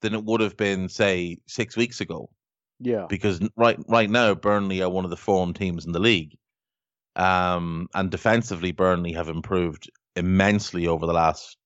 than 0.00 0.14
it 0.14 0.24
would 0.24 0.40
have 0.40 0.56
been, 0.56 0.88
say, 0.88 1.38
six 1.46 1.76
weeks 1.76 2.00
ago. 2.00 2.30
Yeah. 2.78 3.06
Because 3.08 3.40
right 3.56 3.78
right 3.88 4.08
now, 4.08 4.34
Burnley 4.34 4.82
are 4.82 4.90
one 4.90 5.04
of 5.04 5.10
the 5.10 5.16
form 5.16 5.52
teams 5.52 5.84
in 5.84 5.92
the 5.92 5.98
league. 5.98 6.36
Um, 7.16 7.88
and 7.94 8.10
defensively, 8.10 8.72
Burnley 8.72 9.12
have 9.12 9.28
improved 9.28 9.90
immensely 10.14 10.86
over 10.86 11.06
the 11.06 11.12
last 11.12 11.56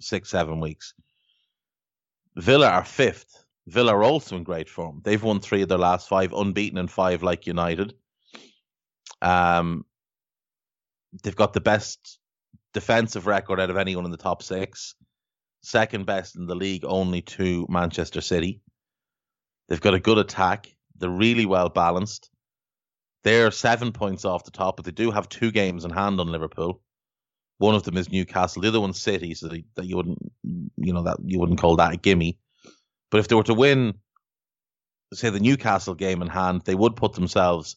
six, 0.00 0.30
seven 0.30 0.60
weeks. 0.60 0.94
Villa 2.36 2.68
are 2.68 2.84
fifth. 2.84 3.44
Villa 3.66 3.94
are 3.94 4.04
also 4.04 4.36
in 4.36 4.44
great 4.44 4.68
form. 4.68 5.00
They've 5.04 5.22
won 5.22 5.40
three 5.40 5.62
of 5.62 5.68
their 5.68 5.78
last 5.78 6.08
five, 6.08 6.32
unbeaten 6.32 6.78
in 6.78 6.88
five, 6.88 7.22
like 7.22 7.46
United. 7.46 7.94
Um, 9.20 9.84
they've 11.22 11.36
got 11.36 11.52
the 11.52 11.60
best 11.60 12.18
defensive 12.72 13.26
record 13.26 13.60
out 13.60 13.70
of 13.70 13.76
anyone 13.76 14.04
in 14.04 14.10
the 14.10 14.16
top 14.16 14.42
six. 14.42 14.94
Second 15.62 16.06
best 16.06 16.36
in 16.36 16.46
the 16.46 16.54
league, 16.54 16.84
only 16.84 17.22
to 17.22 17.66
Manchester 17.68 18.20
City. 18.20 18.60
They've 19.68 19.80
got 19.80 19.94
a 19.94 20.00
good 20.00 20.18
attack. 20.18 20.66
They're 20.96 21.08
really 21.08 21.46
well 21.46 21.68
balanced. 21.68 22.30
They're 23.24 23.52
seven 23.52 23.92
points 23.92 24.24
off 24.24 24.44
the 24.44 24.50
top, 24.50 24.76
but 24.76 24.84
they 24.84 24.90
do 24.90 25.12
have 25.12 25.28
two 25.28 25.52
games 25.52 25.84
in 25.84 25.90
hand 25.90 26.18
on 26.18 26.32
Liverpool. 26.32 26.82
One 27.58 27.76
of 27.76 27.84
them 27.84 27.96
is 27.96 28.10
Newcastle. 28.10 28.62
The 28.62 28.68
other 28.68 28.80
one's 28.80 29.00
City, 29.00 29.34
so 29.34 29.48
that 29.48 29.84
you 29.84 29.96
wouldn't, 29.96 30.18
you 30.76 30.92
know, 30.92 31.04
that 31.04 31.18
you 31.24 31.38
wouldn't 31.38 31.60
call 31.60 31.76
that 31.76 31.94
a 31.94 31.96
gimme. 31.96 32.38
But 33.10 33.18
if 33.18 33.28
they 33.28 33.36
were 33.36 33.44
to 33.44 33.54
win, 33.54 33.94
say 35.12 35.30
the 35.30 35.38
Newcastle 35.38 35.94
game 35.94 36.22
in 36.22 36.28
hand, 36.28 36.62
they 36.64 36.74
would 36.74 36.96
put 36.96 37.12
themselves 37.12 37.76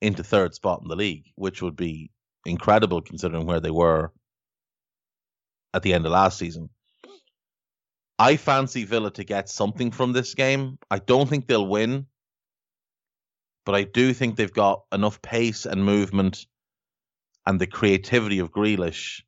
into 0.00 0.24
third 0.24 0.54
spot 0.54 0.80
in 0.82 0.88
the 0.88 0.96
league, 0.96 1.26
which 1.36 1.62
would 1.62 1.76
be 1.76 2.10
incredible 2.46 3.00
considering 3.00 3.46
where 3.46 3.60
they 3.60 3.70
were 3.70 4.12
at 5.74 5.82
the 5.82 5.94
end 5.94 6.06
of 6.06 6.12
last 6.12 6.38
season. 6.38 6.68
I 8.18 8.36
fancy 8.36 8.84
Villa 8.84 9.10
to 9.12 9.24
get 9.24 9.48
something 9.48 9.90
from 9.90 10.12
this 10.12 10.34
game. 10.34 10.78
I 10.90 10.98
don't 10.98 11.28
think 11.28 11.46
they'll 11.46 11.66
win, 11.66 12.06
but 13.64 13.74
I 13.74 13.84
do 13.84 14.12
think 14.12 14.36
they've 14.36 14.52
got 14.52 14.84
enough 14.92 15.22
pace 15.22 15.66
and 15.66 15.84
movement 15.84 16.46
and 17.46 17.60
the 17.60 17.66
creativity 17.66 18.38
of 18.38 18.52
Grealish 18.52 19.22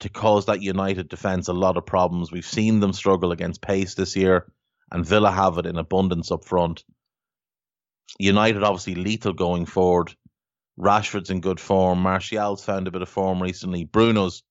to 0.00 0.08
cause 0.08 0.46
that 0.46 0.62
United 0.62 1.08
defense 1.08 1.48
a 1.48 1.52
lot 1.52 1.76
of 1.76 1.86
problems. 1.86 2.32
We've 2.32 2.44
seen 2.44 2.80
them 2.80 2.92
struggle 2.92 3.32
against 3.32 3.62
pace 3.62 3.94
this 3.94 4.16
year, 4.16 4.52
and 4.90 5.06
Villa 5.06 5.30
have 5.30 5.58
it 5.58 5.66
in 5.66 5.76
abundance 5.76 6.32
up 6.32 6.44
front. 6.44 6.84
United 8.18 8.62
obviously 8.62 8.96
lethal 8.96 9.32
going 9.32 9.66
forward. 9.66 10.14
Rashford's 10.76 11.30
in 11.30 11.40
good 11.40 11.60
form. 11.60 12.00
Martial's 12.00 12.64
found 12.64 12.88
a 12.88 12.90
bit 12.90 13.02
of 13.02 13.08
form 13.08 13.42
recently. 13.42 13.84
Bruno's 13.84 14.42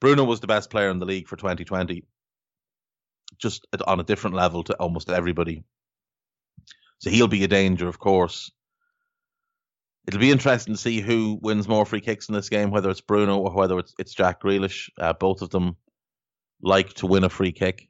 Bruno 0.00 0.24
was 0.24 0.40
the 0.40 0.46
best 0.46 0.70
player 0.70 0.90
in 0.90 0.98
the 0.98 1.06
league 1.06 1.26
for 1.26 1.36
2020, 1.36 2.04
just 3.38 3.66
on 3.86 4.00
a 4.00 4.04
different 4.04 4.36
level 4.36 4.62
to 4.64 4.74
almost 4.74 5.10
everybody. 5.10 5.64
So 6.98 7.10
he'll 7.10 7.28
be 7.28 7.44
a 7.44 7.48
danger, 7.48 7.88
of 7.88 7.98
course. 7.98 8.50
It'll 10.06 10.20
be 10.20 10.30
interesting 10.30 10.74
to 10.74 10.80
see 10.80 11.00
who 11.00 11.38
wins 11.42 11.68
more 11.68 11.84
free 11.84 12.00
kicks 12.00 12.28
in 12.28 12.34
this 12.34 12.48
game, 12.48 12.70
whether 12.70 12.90
it's 12.90 13.00
Bruno 13.00 13.38
or 13.38 13.52
whether 13.52 13.78
it's, 13.78 13.92
it's 13.98 14.14
Jack 14.14 14.40
Grealish. 14.40 14.88
Uh, 14.98 15.12
both 15.12 15.42
of 15.42 15.50
them 15.50 15.76
like 16.62 16.94
to 16.94 17.06
win 17.06 17.24
a 17.24 17.28
free 17.28 17.52
kick. 17.52 17.88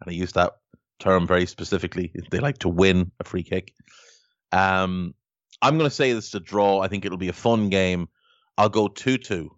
And 0.00 0.10
I 0.10 0.12
use 0.12 0.32
that 0.32 0.52
term 0.98 1.26
very 1.26 1.46
specifically. 1.46 2.12
They 2.30 2.38
like 2.38 2.58
to 2.58 2.68
win 2.68 3.10
a 3.20 3.24
free 3.24 3.42
kick. 3.42 3.74
Um, 4.52 5.14
I'm 5.62 5.78
going 5.78 5.88
to 5.88 5.94
say 5.94 6.12
this 6.12 6.28
is 6.28 6.34
a 6.34 6.40
draw. 6.40 6.80
I 6.80 6.88
think 6.88 7.04
it'll 7.04 7.18
be 7.18 7.28
a 7.28 7.34
fun 7.34 7.68
game. 7.68 8.08
I'll 8.58 8.68
go 8.68 8.88
2 8.88 9.18
2. 9.18 9.50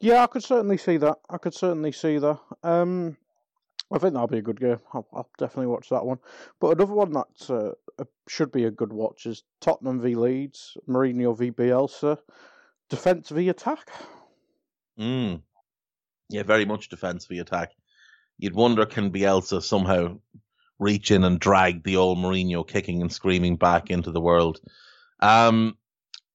Yeah, 0.00 0.22
I 0.22 0.26
could 0.26 0.44
certainly 0.44 0.78
see 0.78 0.96
that. 0.98 1.18
I 1.28 1.38
could 1.38 1.54
certainly 1.54 1.90
see 1.92 2.18
that. 2.18 2.38
Um, 2.62 3.16
I 3.90 3.98
think 3.98 4.12
that'll 4.12 4.28
be 4.28 4.38
a 4.38 4.42
good 4.42 4.60
game. 4.60 4.78
I'll, 4.92 5.06
I'll 5.12 5.30
definitely 5.38 5.66
watch 5.66 5.88
that 5.88 6.04
one. 6.04 6.18
But 6.60 6.76
another 6.76 6.92
one 6.92 7.12
that 7.12 7.50
uh, 7.98 8.04
should 8.28 8.52
be 8.52 8.64
a 8.64 8.70
good 8.70 8.92
watch 8.92 9.26
is 9.26 9.42
Tottenham 9.60 10.00
v 10.00 10.14
Leeds, 10.14 10.76
Mourinho 10.88 11.36
v 11.36 11.50
Bielsa, 11.50 12.18
defence 12.88 13.30
v 13.30 13.48
attack. 13.48 13.90
Mm. 15.00 15.42
Yeah, 16.28 16.42
very 16.42 16.64
much 16.64 16.90
defence 16.90 17.26
v 17.26 17.38
attack. 17.38 17.72
You'd 18.38 18.54
wonder 18.54 18.86
can 18.86 19.10
Bielsa 19.10 19.62
somehow 19.62 20.18
reach 20.78 21.10
in 21.10 21.24
and 21.24 21.40
drag 21.40 21.82
the 21.82 21.96
old 21.96 22.18
Mourinho 22.18 22.66
kicking 22.66 23.02
and 23.02 23.12
screaming 23.12 23.56
back 23.56 23.90
into 23.90 24.10
the 24.10 24.20
world. 24.20 24.60
Um, 25.20 25.76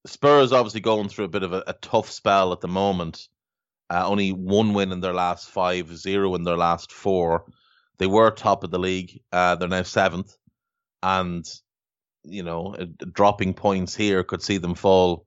Spurs 0.06 0.52
obviously 0.52 0.80
going 0.80 1.08
through 1.08 1.24
a 1.26 1.28
bit 1.28 1.42
of 1.42 1.52
a, 1.52 1.64
a 1.66 1.72
tough 1.74 2.10
spell 2.10 2.52
at 2.52 2.60
the 2.60 2.68
moment. 2.68 3.28
Uh, 3.90 4.06
only 4.06 4.32
one 4.32 4.74
win 4.74 4.92
in 4.92 5.00
their 5.00 5.14
last 5.14 5.48
five, 5.48 5.96
zero 5.96 6.34
in 6.34 6.44
their 6.44 6.56
last 6.56 6.92
four. 6.92 7.44
They 7.98 8.06
were 8.06 8.30
top 8.30 8.64
of 8.64 8.70
the 8.70 8.78
league. 8.78 9.20
Uh, 9.30 9.54
they're 9.56 9.68
now 9.68 9.82
seventh, 9.82 10.36
and 11.02 11.46
you 12.24 12.42
know, 12.42 12.74
dropping 13.12 13.54
points 13.54 13.94
here 13.94 14.24
could 14.24 14.42
see 14.42 14.56
them 14.58 14.74
fall. 14.74 15.26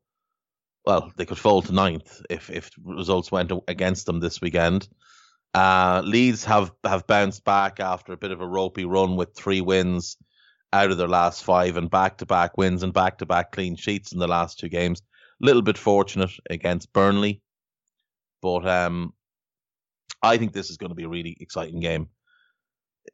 Well, 0.86 1.12
they 1.16 1.26
could 1.26 1.38
fall 1.38 1.62
to 1.62 1.72
ninth 1.72 2.22
if 2.30 2.50
if 2.50 2.72
results 2.84 3.32
went 3.32 3.52
against 3.68 4.06
them 4.06 4.20
this 4.20 4.42
weekend. 4.42 4.88
Uh, 5.58 6.04
Leeds 6.06 6.44
have 6.46 6.72
have 6.84 7.08
bounced 7.08 7.44
back 7.44 7.80
after 7.80 8.14
a 8.14 8.18
bit 8.18 8.30
of 8.30 8.42
a 8.42 8.48
ropey 8.48 8.86
run 8.86 9.16
with 9.16 9.36
three 9.36 9.60
wins 9.60 10.16
out 10.72 10.92
of 10.92 11.00
their 11.00 11.08
last 11.08 11.44
five 11.44 11.78
and 11.78 11.90
back 11.90 12.20
to 12.20 12.28
back 12.28 12.56
wins 12.60 12.84
and 12.84 12.94
back 12.94 13.18
to 13.18 13.26
back 13.26 13.54
clean 13.54 13.76
sheets 13.76 14.12
in 14.12 14.20
the 14.20 14.28
last 14.28 14.60
two 14.60 14.70
games. 14.70 15.02
A 15.42 15.46
little 15.48 15.64
bit 15.64 15.76
fortunate 15.76 16.30
against 16.48 16.94
Burnley, 16.94 17.42
but 18.40 18.68
um, 18.68 19.16
I 20.22 20.38
think 20.38 20.54
this 20.54 20.70
is 20.70 20.78
going 20.78 20.92
to 20.92 20.96
be 20.96 21.06
a 21.06 21.10
really 21.10 21.36
exciting 21.40 21.80
game. 21.80 22.10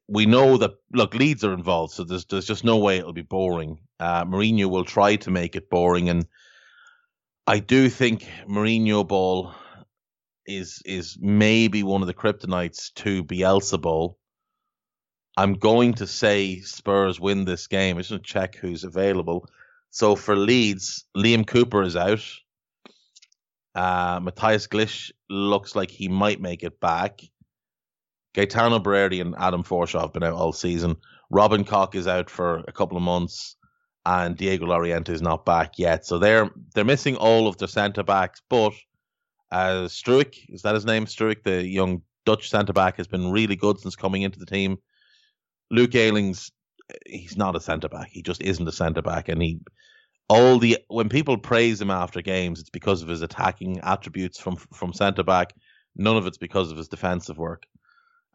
We 0.10 0.26
know 0.26 0.58
that 0.58 0.72
look, 0.92 1.16
Leeds 1.16 1.46
are 1.46 1.54
involved, 1.54 1.94
so 1.94 2.04
there's 2.04 2.26
there's 2.26 2.48
just 2.48 2.66
no 2.66 2.78
way 2.78 2.98
it'll 2.98 3.14
be 3.14 3.22
boring. 3.22 3.80
Uh, 4.02 4.26
Mourinho 4.26 4.70
will 4.70 4.84
try 4.84 5.16
to 5.16 5.32
make 5.32 5.56
it 5.56 5.70
boring, 5.70 6.10
and 6.10 6.28
I 7.48 7.60
do 7.60 7.88
think 7.88 8.28
Mourinho 8.50 9.08
ball 9.08 9.54
is 10.46 10.82
is 10.86 11.18
maybe 11.20 11.84
one 11.84 12.02
of 12.02 12.08
the 12.08 12.14
kryptonites 12.14 12.94
to 12.96 13.24
Bielsa 13.24 13.80
ball. 13.80 14.18
I'm 15.36 15.54
going 15.54 15.96
to 15.96 16.08
say 16.08 16.60
Spurs 16.62 17.20
win 17.20 17.46
this 17.46 17.68
game. 17.68 17.96
I'm 17.98 18.04
just 18.04 18.12
to 18.12 18.20
check 18.20 18.56
who's 18.56 18.84
available. 18.84 19.48
So 19.90 20.16
for 20.16 20.36
Leeds, 20.36 21.06
Liam 21.16 21.46
Cooper 21.46 21.84
is 21.84 21.96
out. 21.96 22.24
Uh, 23.76 24.20
Mateusz 24.20 24.68
Klich 24.68 25.12
looks 25.30 25.76
like 25.76 25.90
he 25.90 26.08
might 26.08 26.40
make 26.40 26.64
it 26.64 26.80
back. 26.80 27.22
Gaetano 28.36 28.80
Berardi 28.80 29.22
and 29.22 29.36
Adam 29.38 29.64
Forshaw 29.64 30.02
have 30.02 30.14
been 30.14 30.24
out 30.24 30.34
all 30.34 30.54
season. 30.54 30.98
Robin 31.30 31.64
Koch 31.64 31.96
is 31.96 32.08
out 32.08 32.30
for 32.30 32.64
a 32.68 32.72
couple 32.72 32.98
of 32.98 33.04
months, 33.04 33.56
and 34.06 34.36
Diego 34.36 34.66
Llorente 34.66 35.14
is 35.14 35.22
not 35.22 35.46
back 35.46 35.80
yet. 35.80 36.06
So 36.06 36.20
they're 36.20 36.50
they're 36.74 36.84
missing 36.84 37.16
all 37.16 37.48
of 37.48 37.58
their 37.58 37.68
centre 37.68 38.04
backs. 38.04 38.42
But 38.50 38.74
uh, 39.54 39.84
is 39.86 40.62
that 40.63 40.74
his 40.74 40.86
name? 40.86 41.06
Struijk, 41.06 41.44
the 41.44 41.66
young 41.66 42.02
Dutch 42.26 42.50
centre 42.50 42.74
back, 42.74 42.98
has 42.98 43.08
been 43.08 43.32
really 43.32 43.56
good 43.56 43.80
since 43.80 43.96
coming 43.96 44.24
into 44.24 44.39
the 44.39 44.46
team. 44.46 44.78
Luke 45.70 45.96
Ayling's 45.96 46.52
he's 47.06 47.38
not 47.38 47.56
a 47.56 47.62
centre 47.62 47.89
back. 47.89 48.10
He 48.12 48.22
just 48.22 48.42
isn't 48.42 48.68
a 48.68 48.72
centre 48.72 49.02
back, 49.02 49.30
and 49.30 49.42
he 49.42 49.60
all 50.30 50.58
the 50.58 50.78
when 50.88 51.10
people 51.10 51.38
praise 51.38 51.82
him 51.82 51.92
after 51.92 52.22
games, 52.22 52.60
it's 52.60 52.70
because 52.70 53.02
of 53.02 53.10
his 53.10 53.22
attacking 53.22 53.80
attributes 53.80 54.39
from 54.39 54.56
from 54.56 54.94
centre 54.94 55.24
back. 55.24 55.54
None 55.96 56.18
of 56.18 56.26
it's 56.26 56.38
because 56.38 56.72
of 56.72 56.78
his 56.78 56.88
defensive 56.88 57.38
work. 57.38 57.63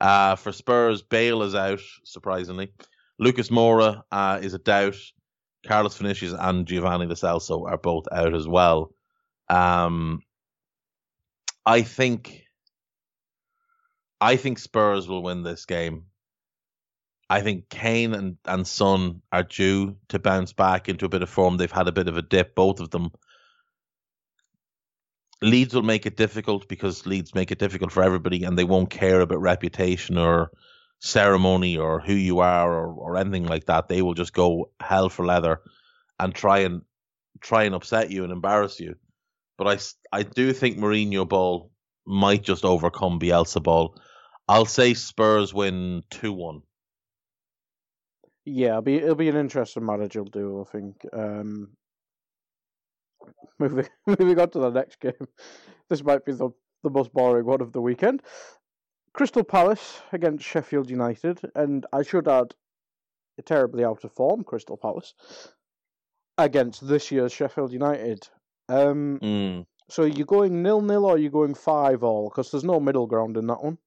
Uh, 0.00 0.36
for 0.36 0.52
Spurs, 0.52 1.02
Bale 1.02 1.42
is 1.42 1.56
out 1.56 1.80
surprisingly. 2.04 2.72
Lucas 3.18 3.48
Moura 3.48 4.02
uh, 4.12 4.38
is 4.40 4.54
a 4.54 4.58
doubt. 4.58 4.96
Carlos 5.66 5.96
Vinicius 5.96 6.34
and 6.38 6.66
Giovanni 6.66 7.06
Lo 7.06 7.14
Celso 7.14 7.68
are 7.68 7.78
both 7.78 8.04
out 8.12 8.32
as 8.32 8.46
well. 8.46 8.92
Um, 9.48 10.20
I 11.68 11.82
think 11.82 12.46
I 14.22 14.36
think 14.36 14.58
Spurs 14.58 15.06
will 15.06 15.22
win 15.22 15.42
this 15.42 15.66
game. 15.66 16.04
I 17.28 17.42
think 17.42 17.68
Kane 17.68 18.14
and, 18.14 18.38
and 18.46 18.66
Son 18.66 19.20
are 19.30 19.42
due 19.42 19.98
to 20.08 20.18
bounce 20.18 20.54
back 20.54 20.88
into 20.88 21.04
a 21.04 21.10
bit 21.10 21.22
of 21.22 21.28
form. 21.28 21.58
They've 21.58 21.70
had 21.70 21.86
a 21.86 21.92
bit 21.92 22.08
of 22.08 22.16
a 22.16 22.22
dip, 22.22 22.54
both 22.54 22.80
of 22.80 22.88
them. 22.88 23.10
Leeds 25.42 25.74
will 25.74 25.82
make 25.82 26.06
it 26.06 26.16
difficult 26.16 26.70
because 26.70 27.04
Leeds 27.04 27.34
make 27.34 27.50
it 27.50 27.58
difficult 27.58 27.92
for 27.92 28.02
everybody 28.02 28.44
and 28.44 28.56
they 28.56 28.64
won't 28.64 28.88
care 28.88 29.20
about 29.20 29.42
reputation 29.42 30.16
or 30.16 30.50
ceremony 31.00 31.76
or 31.76 32.00
who 32.00 32.14
you 32.14 32.38
are 32.38 32.72
or, 32.72 32.94
or 32.94 33.18
anything 33.18 33.44
like 33.44 33.66
that. 33.66 33.88
They 33.88 34.00
will 34.00 34.14
just 34.14 34.32
go 34.32 34.70
hell 34.80 35.10
for 35.10 35.26
leather 35.26 35.60
and 36.18 36.34
try 36.34 36.60
and 36.60 36.80
try 37.42 37.64
and 37.64 37.74
upset 37.74 38.10
you 38.10 38.24
and 38.24 38.32
embarrass 38.32 38.80
you. 38.80 38.94
But 39.58 39.66
I, 39.66 40.18
I 40.18 40.22
do 40.22 40.52
think 40.52 40.78
Mourinho 40.78 41.28
ball 41.28 41.72
might 42.06 42.42
just 42.42 42.64
overcome 42.64 43.18
Bielsa 43.18 43.62
ball. 43.62 44.00
I'll 44.48 44.64
say 44.64 44.94
Spurs 44.94 45.52
win 45.52 46.04
2 46.10 46.32
1. 46.32 46.62
Yeah, 48.46 48.68
it'll 48.68 48.82
be 48.82 48.96
it'll 48.96 49.14
be 49.14 49.28
an 49.28 49.36
interesting 49.36 49.84
manager 49.84 50.24
duo. 50.24 50.64
I 50.64 50.72
think. 50.72 51.04
Um, 51.12 51.76
moving 53.58 53.88
moving 54.06 54.38
on 54.38 54.50
to 54.50 54.58
the 54.58 54.70
next 54.70 55.00
game, 55.00 55.28
this 55.90 56.02
might 56.02 56.24
be 56.24 56.32
the 56.32 56.48
the 56.82 56.90
most 56.90 57.12
boring 57.12 57.44
one 57.44 57.60
of 57.60 57.72
the 57.72 57.82
weekend. 57.82 58.22
Crystal 59.12 59.44
Palace 59.44 60.00
against 60.12 60.44
Sheffield 60.44 60.88
United, 60.88 61.40
and 61.54 61.84
I 61.92 62.02
should 62.02 62.28
add, 62.28 62.54
terribly 63.44 63.84
out 63.84 64.04
of 64.04 64.12
form 64.12 64.44
Crystal 64.44 64.76
Palace 64.76 65.14
against 66.38 66.86
this 66.86 67.10
year's 67.10 67.32
Sheffield 67.32 67.72
United. 67.72 68.28
Um, 68.68 69.18
mm. 69.22 69.66
So 69.88 70.02
are 70.02 70.06
you 70.06 70.24
going 70.24 70.62
nil 70.62 70.82
nil 70.82 71.06
or 71.06 71.16
you're 71.16 71.24
you 71.24 71.30
going 71.30 71.54
five 71.54 72.02
all? 72.02 72.28
Because 72.28 72.50
there's 72.50 72.64
no 72.64 72.78
middle 72.78 73.06
ground 73.06 73.36
in 73.36 73.46
that 73.46 73.62
one. 73.62 73.78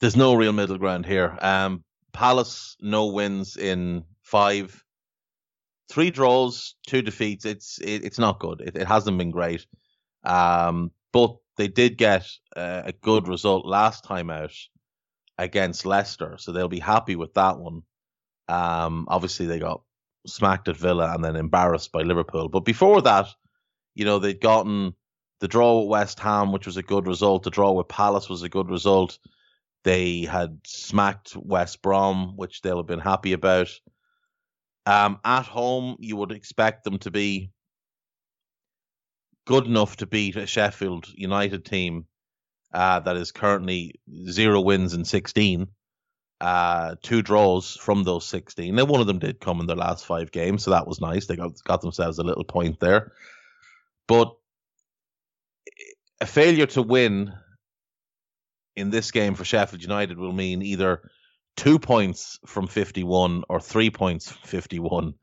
There's 0.00 0.16
no 0.16 0.34
real 0.34 0.52
middle 0.52 0.78
ground 0.78 1.04
here. 1.04 1.36
Um, 1.40 1.84
Palace 2.12 2.76
no 2.80 3.06
wins 3.06 3.56
in 3.56 4.04
five, 4.22 4.84
three 5.88 6.10
draws, 6.10 6.74
two 6.86 7.02
defeats. 7.02 7.44
It's 7.44 7.78
it, 7.78 8.04
it's 8.04 8.18
not 8.18 8.40
good. 8.40 8.60
It, 8.60 8.76
it 8.76 8.86
hasn't 8.86 9.18
been 9.18 9.30
great. 9.30 9.66
Um, 10.24 10.92
but 11.12 11.36
they 11.56 11.68
did 11.68 11.98
get 11.98 12.26
uh, 12.56 12.82
a 12.86 12.92
good 12.92 13.28
result 13.28 13.66
last 13.66 14.04
time 14.04 14.30
out 14.30 14.54
against 15.38 15.86
Leicester, 15.86 16.36
so 16.38 16.52
they'll 16.52 16.68
be 16.68 16.80
happy 16.80 17.16
with 17.16 17.34
that 17.34 17.58
one. 17.58 17.82
Um, 18.48 19.06
obviously 19.08 19.46
they 19.46 19.58
got 19.58 19.82
smacked 20.26 20.68
at 20.68 20.76
Villa 20.76 21.12
and 21.14 21.24
then 21.24 21.36
embarrassed 21.36 21.92
by 21.92 22.02
Liverpool. 22.02 22.48
But 22.48 22.60
before 22.60 23.00
that, 23.02 23.26
you 23.94 24.04
know, 24.04 24.18
they'd 24.18 24.40
gotten 24.40 24.94
the 25.40 25.48
draw 25.48 25.80
with 25.80 25.88
West 25.88 26.20
Ham, 26.20 26.52
which 26.52 26.66
was 26.66 26.76
a 26.76 26.82
good 26.82 27.06
result. 27.06 27.42
The 27.42 27.50
draw 27.50 27.72
with 27.72 27.88
Palace 27.88 28.28
was 28.28 28.42
a 28.42 28.48
good 28.48 28.70
result. 28.70 29.18
They 29.84 30.22
had 30.22 30.60
smacked 30.66 31.34
West 31.36 31.80
Brom, 31.82 32.36
which 32.36 32.60
they'll 32.60 32.76
have 32.76 32.86
been 32.86 33.00
happy 33.00 33.32
about. 33.32 33.70
Um, 34.86 35.18
at 35.24 35.46
home, 35.46 35.96
you 36.00 36.16
would 36.16 36.32
expect 36.32 36.84
them 36.84 36.98
to 36.98 37.10
be 37.10 37.52
good 39.46 39.66
enough 39.66 39.96
to 39.96 40.06
beat 40.06 40.36
a 40.36 40.46
Sheffield 40.46 41.06
United 41.14 41.64
team 41.64 42.06
uh, 42.72 43.00
that 43.00 43.16
is 43.16 43.32
currently 43.32 44.00
zero 44.28 44.60
wins 44.60 44.94
in 44.94 45.04
16, 45.04 45.66
uh, 46.40 46.94
two 47.02 47.22
draws 47.22 47.76
from 47.76 48.04
those 48.04 48.26
16. 48.26 48.74
Now, 48.74 48.84
one 48.84 49.00
of 49.00 49.06
them 49.06 49.18
did 49.18 49.40
come 49.40 49.60
in 49.60 49.66
their 49.66 49.76
last 49.76 50.06
five 50.06 50.30
games, 50.30 50.64
so 50.64 50.70
that 50.70 50.86
was 50.86 51.00
nice. 51.00 51.26
They 51.26 51.36
got, 51.36 51.52
got 51.64 51.80
themselves 51.80 52.18
a 52.18 52.22
little 52.22 52.44
point 52.44 52.80
there. 52.80 53.12
But 54.10 54.34
a 56.20 56.26
failure 56.26 56.66
to 56.66 56.82
win 56.82 57.32
in 58.74 58.90
this 58.90 59.12
game 59.12 59.36
for 59.36 59.44
Sheffield 59.44 59.82
United 59.82 60.18
will 60.18 60.32
mean 60.32 60.62
either 60.62 61.08
two 61.56 61.78
points 61.78 62.40
from 62.44 62.66
51 62.66 63.44
or 63.48 63.60
three 63.60 63.88
points 63.88 64.32
from 64.32 64.48
51. 64.48 65.14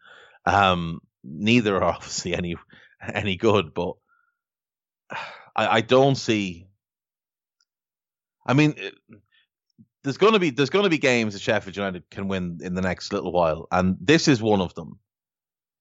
Um, 0.45 1.01
neither 1.21 1.75
are 1.75 1.83
obviously 1.95 2.33
any 2.33 2.55
any 3.13 3.35
good, 3.35 3.73
but 3.73 3.95
I, 5.53 5.67
I 5.67 5.81
don't 5.81 6.15
see. 6.15 6.69
I 8.45 8.53
mean, 8.53 8.73
there's 10.05 10.17
going 10.17 10.31
to 10.31 10.39
be 10.39 10.51
there's 10.51 10.69
going 10.69 10.85
to 10.85 10.89
be 10.89 10.97
games 10.97 11.33
that 11.33 11.41
Sheffield 11.41 11.75
United 11.75 12.09
can 12.09 12.29
win 12.29 12.59
in 12.63 12.73
the 12.73 12.81
next 12.81 13.11
little 13.11 13.33
while, 13.33 13.67
and 13.69 13.97
this 13.99 14.29
is 14.29 14.41
one 14.41 14.61
of 14.61 14.73
them. 14.75 14.97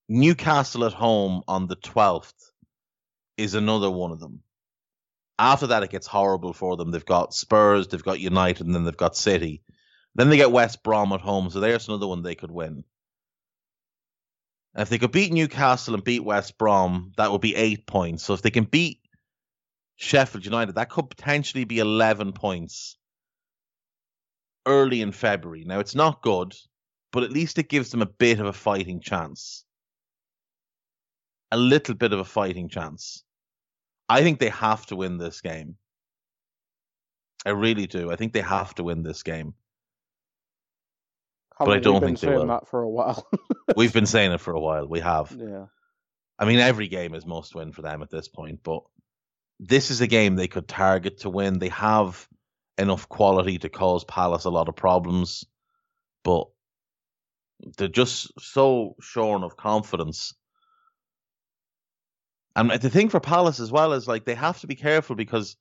Newcastle 0.09 0.85
at 0.85 0.93
home 0.93 1.43
on 1.47 1.69
the 1.69 1.77
12th 1.77 2.33
is 3.37 3.55
another 3.55 3.91
one 3.91 4.13
of 4.13 4.21
them. 4.21 4.43
After 5.39 5.69
that, 5.69 5.83
it 5.83 5.91
gets 5.91 6.07
horrible 6.07 6.53
for 6.53 6.77
them. 6.77 6.91
They've 6.91 7.05
got 7.05 7.35
Spurs, 7.35 7.89
they've 7.89 8.03
got 8.03 8.21
United, 8.21 8.67
and 8.67 8.75
then 8.75 8.85
they've 8.85 8.97
got 8.97 9.17
City. 9.17 9.63
Then 10.15 10.31
they 10.31 10.39
get 10.39 10.51
West 10.51 10.83
Brom 10.83 11.13
at 11.13 11.21
home, 11.21 11.51
so 11.51 11.61
there's 11.61 11.89
another 11.89 12.07
one 12.07 12.23
they 12.23 12.35
could 12.35 12.51
win. 12.51 12.85
If 14.75 14.89
they 14.89 14.99
could 14.99 15.13
beat 15.13 15.33
Newcastle 15.33 15.95
and 15.95 16.05
beat 16.05 16.25
West 16.25 16.57
Brom, 16.59 17.13
that 17.17 17.33
would 17.33 17.41
be 17.41 17.55
eight 17.55 17.87
points. 17.87 18.25
So 18.25 18.35
if 18.35 18.43
they 18.43 18.51
can 18.51 18.65
beat 18.65 19.01
Sheffield 19.97 20.45
United, 20.45 20.75
that 20.75 20.91
could 20.91 21.09
potentially 21.09 21.65
be 21.65 21.79
11 21.79 22.33
points 22.33 22.97
early 24.67 25.01
in 25.01 25.13
February. 25.13 25.65
Now, 25.65 25.81
it's 25.81 25.95
not 25.95 26.23
good, 26.23 26.55
but 27.13 27.23
at 27.23 27.33
least 27.33 27.59
it 27.59 27.69
gives 27.69 27.91
them 27.91 28.03
a 28.03 28.07
bit 28.07 28.41
of 28.41 28.47
a 28.47 28.53
fighting 28.53 29.01
chance. 29.01 29.65
A 31.51 31.57
little 31.57 31.95
bit 31.95 32.13
of 32.13 32.19
a 32.19 32.25
fighting 32.25 32.69
chance. 32.69 33.23
I 34.09 34.23
think 34.23 34.39
they 34.39 34.51
have 34.51 34.87
to 34.87 34.97
win 34.97 35.19
this 35.19 35.41
game. 35.41 35.77
I 37.45 37.51
really 37.51 37.87
do. 37.87 38.11
I 38.11 38.17
think 38.17 38.33
they 38.33 38.41
have 38.41 38.75
to 38.77 38.85
win 38.85 39.03
this 39.03 39.23
game. 39.23 39.55
Haven't 41.59 41.75
I 41.75 41.79
don't 41.79 42.03
think 42.03 42.21
they 42.21 42.29
will. 42.29 42.47
that 42.49 42.69
for 42.69 42.83
a 42.83 42.89
while. 42.89 43.29
We've 43.77 43.93
been 43.93 44.07
saying 44.07 44.33
it 44.33 44.41
for 44.41 44.53
a 44.53 44.61
while. 44.61 44.87
We 44.87 45.01
have. 45.01 45.35
yeah. 45.37 45.67
I 46.39 46.45
mean, 46.45 46.59
every 46.59 46.89
game 46.89 47.15
is 47.15 47.25
must 47.25 47.55
win 47.55 47.73
for 47.73 47.83
them 47.83 48.03
at 48.03 48.11
this 48.11 48.29
point, 48.29 48.61
but 48.63 48.83
this 49.59 49.91
is 49.91 50.03
a 50.03 50.07
game 50.07 50.37
they 50.37 50.49
could 50.49 50.69
target 50.69 51.21
to 51.21 51.31
win. 51.31 51.59
They 51.59 51.71
have 51.71 52.29
enough 52.77 53.09
quality 53.09 53.59
to 53.59 53.71
cause 53.71 54.05
Palace 54.05 54.45
a 54.45 54.51
lot 54.51 54.69
of 54.69 54.77
problems, 54.77 55.45
but 56.25 56.49
they're 57.79 57.89
just 57.89 58.33
so 58.39 58.97
shorn 59.01 59.45
of 59.45 59.57
confidence. 59.57 60.35
And 62.57 62.71
the 62.71 62.89
thing 62.89 63.11
for 63.11 63.21
Palace 63.21 63.61
as 63.61 63.71
well 63.71 63.93
is 63.93 64.09
like 64.09 64.25
they 64.25 64.35
have 64.35 64.61
to 64.61 64.67
be 64.67 64.75
careful 64.75 65.15
because 65.15 65.57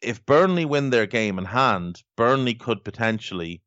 if 0.00 0.24
Burnley 0.24 0.64
win 0.64 0.90
their 0.90 1.06
game 1.06 1.38
in 1.38 1.44
hand, 1.44 2.00
Burnley 2.16 2.54
could 2.54 2.84
potentially, 2.84 3.62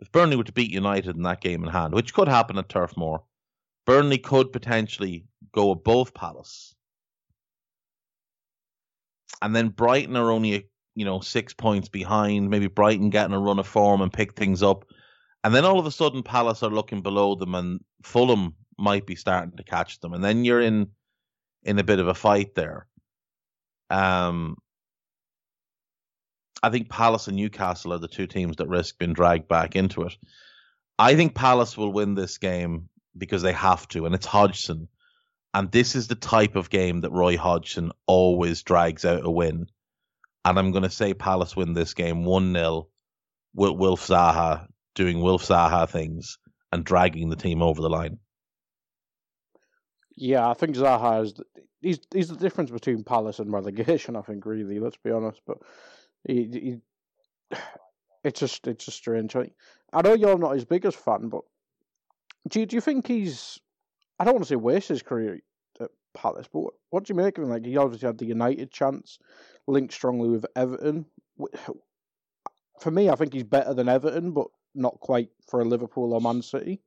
if 0.00 0.10
Burnley 0.10 0.34
were 0.34 0.44
to 0.44 0.52
beat 0.52 0.72
United 0.72 1.14
in 1.14 1.22
that 1.22 1.40
game 1.40 1.62
in 1.62 1.70
hand, 1.70 1.94
which 1.94 2.12
could 2.12 2.26
happen 2.26 2.58
at 2.58 2.68
Turf 2.68 2.96
Moor, 2.96 3.22
Burnley 3.86 4.18
could 4.18 4.52
potentially 4.52 5.24
go 5.52 5.70
above 5.70 6.12
Palace. 6.12 6.74
And 9.40 9.54
then 9.54 9.68
Brighton 9.68 10.16
are 10.16 10.32
only, 10.32 10.68
you 10.96 11.04
know, 11.04 11.20
six 11.20 11.54
points 11.54 11.88
behind. 11.88 12.50
Maybe 12.50 12.66
Brighton 12.66 13.10
getting 13.10 13.34
a 13.34 13.40
run 13.40 13.60
of 13.60 13.68
form 13.68 14.00
and 14.00 14.12
pick 14.12 14.34
things 14.34 14.64
up. 14.64 14.84
And 15.44 15.54
then 15.54 15.64
all 15.64 15.78
of 15.78 15.86
a 15.86 15.90
sudden, 15.92 16.24
Palace 16.24 16.62
are 16.64 16.70
looking 16.70 17.02
below 17.02 17.34
them, 17.36 17.54
and 17.54 17.80
Fulham 18.02 18.54
might 18.78 19.06
be 19.06 19.16
starting 19.16 19.56
to 19.56 19.64
catch 19.64 20.00
them. 20.00 20.12
And 20.12 20.22
then 20.22 20.44
you're 20.44 20.60
in 20.60 20.88
in 21.62 21.78
a 21.78 21.84
bit 21.84 21.98
of 21.98 22.08
a 22.08 22.14
fight 22.14 22.54
there. 22.54 22.86
Um, 23.90 24.56
I 26.62 26.70
think 26.70 26.88
Palace 26.88 27.28
and 27.28 27.36
Newcastle 27.36 27.92
are 27.92 27.98
the 27.98 28.08
two 28.08 28.26
teams 28.26 28.56
that 28.56 28.68
risk 28.68 28.98
being 28.98 29.12
dragged 29.12 29.48
back 29.48 29.76
into 29.76 30.02
it. 30.02 30.16
I 30.98 31.16
think 31.16 31.34
Palace 31.34 31.76
will 31.76 31.92
win 31.92 32.14
this 32.14 32.38
game 32.38 32.88
because 33.16 33.42
they 33.42 33.52
have 33.52 33.88
to, 33.88 34.06
and 34.06 34.14
it's 34.14 34.26
Hodgson. 34.26 34.88
And 35.54 35.70
this 35.70 35.94
is 35.94 36.08
the 36.08 36.14
type 36.14 36.56
of 36.56 36.70
game 36.70 37.02
that 37.02 37.12
Roy 37.12 37.36
Hodgson 37.36 37.92
always 38.06 38.62
drags 38.62 39.04
out 39.04 39.26
a 39.26 39.30
win. 39.30 39.66
And 40.44 40.58
I'm 40.58 40.72
going 40.72 40.84
to 40.84 40.90
say 40.90 41.12
Palace 41.12 41.54
win 41.54 41.74
this 41.74 41.94
game 41.94 42.24
1 42.24 42.54
0 42.54 42.88
with 43.54 43.72
Wilf 43.72 44.06
Zaha 44.06 44.66
doing 44.94 45.20
Wilf 45.20 45.44
Zaha 45.44 45.88
things 45.88 46.38
and 46.70 46.84
dragging 46.84 47.28
the 47.28 47.36
team 47.36 47.62
over 47.62 47.82
the 47.82 47.90
line. 47.90 48.18
Yeah, 50.16 50.48
I 50.48 50.54
think 50.54 50.76
Zaha 50.76 51.24
is. 51.24 51.34
He's 51.82 51.98
he's 52.12 52.28
the 52.28 52.36
difference 52.36 52.70
between 52.70 53.04
Palace 53.04 53.38
and 53.38 53.52
relegation. 53.52 54.16
I 54.16 54.22
think 54.22 54.46
really. 54.46 54.78
Let's 54.78 54.96
be 54.96 55.10
honest, 55.10 55.40
but 55.46 55.58
he, 56.26 56.80
he 57.50 57.56
it's 58.24 58.40
just 58.40 58.66
it's 58.66 58.84
just 58.84 58.96
strange. 58.96 59.36
I, 59.36 59.50
I 59.92 60.02
know 60.02 60.14
you're 60.14 60.38
not 60.38 60.54
his 60.54 60.64
biggest 60.64 60.96
fan, 60.96 61.28
but 61.28 61.42
do 62.48 62.60
you, 62.60 62.66
do 62.66 62.76
you 62.76 62.80
think 62.80 63.06
he's? 63.06 63.58
I 64.18 64.24
don't 64.24 64.34
want 64.34 64.44
to 64.44 64.48
say 64.48 64.56
waste 64.56 64.88
his 64.88 65.02
career 65.02 65.40
at 65.80 65.90
Palace, 66.14 66.46
but 66.52 66.60
what, 66.60 66.74
what 66.90 67.04
do 67.04 67.12
you 67.12 67.20
make 67.20 67.36
of 67.36 67.44
him? 67.44 67.50
Like 67.50 67.64
he 67.64 67.76
obviously 67.76 68.06
had 68.06 68.18
the 68.18 68.26
United 68.26 68.70
chance, 68.70 69.18
linked 69.66 69.92
strongly 69.92 70.28
with 70.28 70.46
Everton. 70.56 71.06
For 72.80 72.90
me, 72.90 73.10
I 73.10 73.14
think 73.14 73.32
he's 73.32 73.44
better 73.44 73.74
than 73.74 73.88
Everton, 73.88 74.32
but 74.32 74.48
not 74.74 74.98
quite 74.98 75.28
for 75.48 75.60
a 75.60 75.64
Liverpool 75.64 76.14
or 76.14 76.20
Man 76.20 76.42
City. 76.42 76.80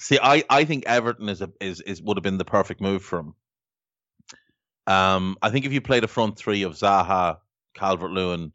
See, 0.00 0.18
I, 0.20 0.42
I 0.50 0.64
think 0.64 0.84
Everton 0.86 1.28
is 1.28 1.40
a 1.40 1.50
is 1.60 1.80
is 1.80 2.02
would 2.02 2.16
have 2.16 2.24
been 2.24 2.38
the 2.38 2.44
perfect 2.44 2.80
move 2.80 3.02
for 3.02 3.20
him. 3.20 3.34
Um, 4.86 5.36
I 5.40 5.50
think 5.50 5.64
if 5.64 5.72
you 5.72 5.80
played 5.80 6.04
a 6.04 6.08
front 6.08 6.36
three 6.36 6.62
of 6.62 6.74
Zaha, 6.74 7.38
Calvert 7.74 8.10
Lewin, 8.10 8.52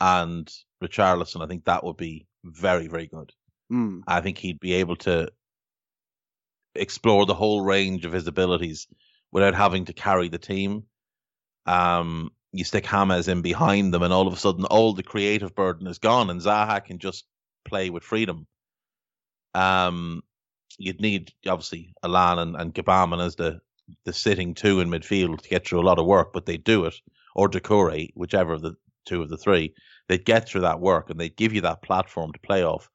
and 0.00 0.52
Richarlison, 0.82 1.42
I 1.42 1.48
think 1.48 1.64
that 1.64 1.84
would 1.84 1.96
be 1.96 2.26
very 2.44 2.86
very 2.86 3.06
good. 3.06 3.32
Mm. 3.72 4.02
I 4.06 4.20
think 4.20 4.38
he'd 4.38 4.60
be 4.60 4.74
able 4.74 4.96
to 4.96 5.30
explore 6.74 7.26
the 7.26 7.34
whole 7.34 7.62
range 7.62 8.04
of 8.04 8.12
his 8.12 8.26
abilities 8.26 8.86
without 9.32 9.54
having 9.54 9.86
to 9.86 9.92
carry 9.92 10.28
the 10.28 10.38
team. 10.38 10.84
Um, 11.66 12.30
you 12.52 12.64
stick 12.64 12.86
James 12.86 13.28
in 13.28 13.42
behind 13.42 13.92
them, 13.92 14.02
and 14.02 14.12
all 14.12 14.26
of 14.26 14.32
a 14.32 14.36
sudden, 14.36 14.64
all 14.64 14.94
the 14.94 15.02
creative 15.02 15.54
burden 15.54 15.86
is 15.86 15.98
gone, 15.98 16.30
and 16.30 16.40
Zaha 16.40 16.84
can 16.84 16.98
just 16.98 17.24
play 17.64 17.90
with 17.90 18.04
freedom. 18.04 18.46
Um, 19.54 20.22
you'd 20.78 21.00
need 21.00 21.32
obviously 21.46 21.94
Allan 22.02 22.38
and, 22.38 22.56
and 22.56 22.74
Gbamin 22.74 23.24
as 23.24 23.36
the 23.36 23.60
the 24.04 24.12
sitting 24.12 24.54
two 24.54 24.80
in 24.80 24.88
midfield 24.88 25.40
to 25.42 25.48
get 25.48 25.66
through 25.66 25.80
a 25.80 25.88
lot 25.88 25.98
of 25.98 26.06
work, 26.06 26.32
but 26.32 26.46
they 26.46 26.56
do 26.56 26.84
it, 26.84 26.94
or 27.34 27.48
Doucouré, 27.48 28.10
whichever 28.14 28.54
of 28.54 28.62
the 28.62 28.74
two 29.06 29.22
of 29.22 29.28
the 29.28 29.36
three, 29.36 29.74
they'd 30.08 30.24
get 30.24 30.48
through 30.48 30.62
that 30.62 30.80
work 30.80 31.10
and 31.10 31.18
they'd 31.18 31.36
give 31.36 31.52
you 31.52 31.62
that 31.62 31.82
platform 31.82 32.32
to 32.32 32.40
play 32.40 32.64
off. 32.64 32.88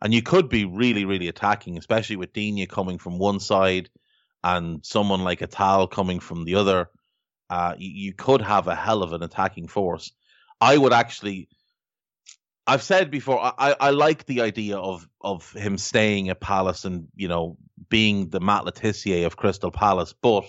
And 0.00 0.12
you 0.12 0.22
could 0.22 0.48
be 0.48 0.64
really, 0.64 1.04
really 1.04 1.28
attacking, 1.28 1.78
especially 1.78 2.16
with 2.16 2.32
Digne 2.32 2.66
coming 2.66 2.98
from 2.98 3.18
one 3.18 3.40
side 3.40 3.88
and 4.42 4.84
someone 4.84 5.24
like 5.24 5.40
Atal 5.40 5.90
coming 5.90 6.20
from 6.20 6.44
the 6.44 6.56
other. 6.56 6.90
Uh, 7.48 7.74
you, 7.78 7.90
you 7.90 8.12
could 8.12 8.42
have 8.42 8.68
a 8.68 8.74
hell 8.74 9.02
of 9.02 9.12
an 9.12 9.22
attacking 9.22 9.68
force. 9.68 10.12
I 10.60 10.76
would 10.76 10.92
actually 10.92 11.48
I've 12.66 12.82
said 12.82 13.10
before, 13.10 13.40
I, 13.42 13.76
I 13.78 13.90
like 13.90 14.24
the 14.24 14.40
idea 14.40 14.78
of 14.78 15.06
of 15.20 15.52
him 15.52 15.76
staying 15.76 16.30
at 16.30 16.40
Palace 16.40 16.84
and 16.84 17.08
you 17.14 17.28
know 17.28 17.58
being 17.94 18.28
the 18.28 18.40
Matt 18.40 18.64
Le 18.64 18.72
Tissier 18.72 19.24
of 19.24 19.36
Crystal 19.36 19.70
Palace, 19.70 20.12
but 20.20 20.44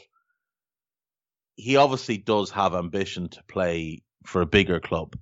he 1.56 1.76
obviously 1.76 2.18
does 2.18 2.50
have 2.50 2.74
ambition 2.74 3.30
to 3.30 3.44
play 3.44 4.02
for 4.26 4.42
a 4.42 4.48
bigger 4.48 4.80
club. 4.80 5.16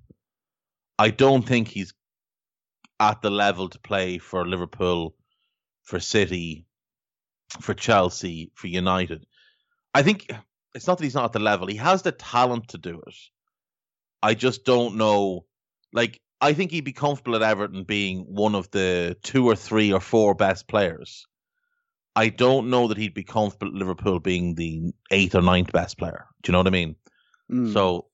I 0.98 1.10
don't 1.10 1.46
think 1.46 1.68
he's 1.68 1.92
at 2.98 3.20
the 3.20 3.28
level 3.28 3.68
to 3.68 3.78
play 3.78 4.16
for 4.16 4.48
Liverpool, 4.48 5.14
for 5.82 6.00
City, 6.00 6.64
for 7.60 7.74
Chelsea, 7.74 8.50
for 8.54 8.68
United. 8.68 9.26
I 9.92 10.02
think 10.02 10.32
it's 10.74 10.86
not 10.86 10.96
that 10.96 11.04
he's 11.04 11.14
not 11.14 11.26
at 11.26 11.32
the 11.34 11.40
level; 11.40 11.66
he 11.66 11.76
has 11.76 12.00
the 12.00 12.12
talent 12.12 12.68
to 12.68 12.78
do 12.78 13.02
it. 13.06 13.16
I 14.22 14.32
just 14.32 14.64
don't 14.64 14.96
know, 14.96 15.44
like 15.92 16.22
I 16.40 16.54
think 16.54 16.70
he'd 16.70 16.84
be 16.84 16.94
comfortable 16.94 17.36
at 17.36 17.42
Everton 17.42 17.84
being 17.84 18.20
one 18.20 18.54
of 18.54 18.70
the 18.70 19.14
two 19.22 19.44
or 19.46 19.56
three 19.56 19.92
or 19.92 20.00
four 20.00 20.34
best 20.34 20.68
players. 20.68 21.26
I 22.16 22.28
don't 22.28 22.70
know 22.70 22.86
that 22.88 22.96
he'd 22.98 23.14
be 23.14 23.24
comfortable 23.24 23.72
at 23.72 23.78
Liverpool 23.78 24.20
being 24.20 24.54
the 24.54 24.92
eighth 25.10 25.34
or 25.34 25.42
ninth 25.42 25.72
best 25.72 25.98
player. 25.98 26.26
Do 26.42 26.50
you 26.50 26.52
know 26.52 26.58
what 26.58 26.66
I 26.68 26.70
mean? 26.70 26.94
Mm. 27.50 27.72
So, 27.72 28.06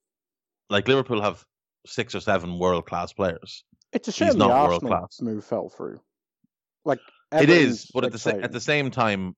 like 0.70 0.88
Liverpool 0.88 1.20
have 1.20 1.44
six 1.86 2.14
or 2.14 2.20
seven 2.20 2.58
world 2.58 2.86
class 2.86 3.12
players. 3.12 3.64
it's 3.92 4.08
a 4.08 4.10
he's 4.10 4.16
shame 4.16 4.32
the 4.38 4.46
not 4.46 4.50
Arsenal 4.52 4.90
world-class. 4.90 5.20
move 5.20 5.44
fell 5.44 5.68
through. 5.68 6.00
Like 6.84 7.00
it 7.32 7.50
is, 7.50 7.90
but 7.92 8.04
at 8.04 8.12
the 8.12 8.40
at 8.42 8.52
the 8.52 8.60
same 8.60 8.90
time, 8.90 9.34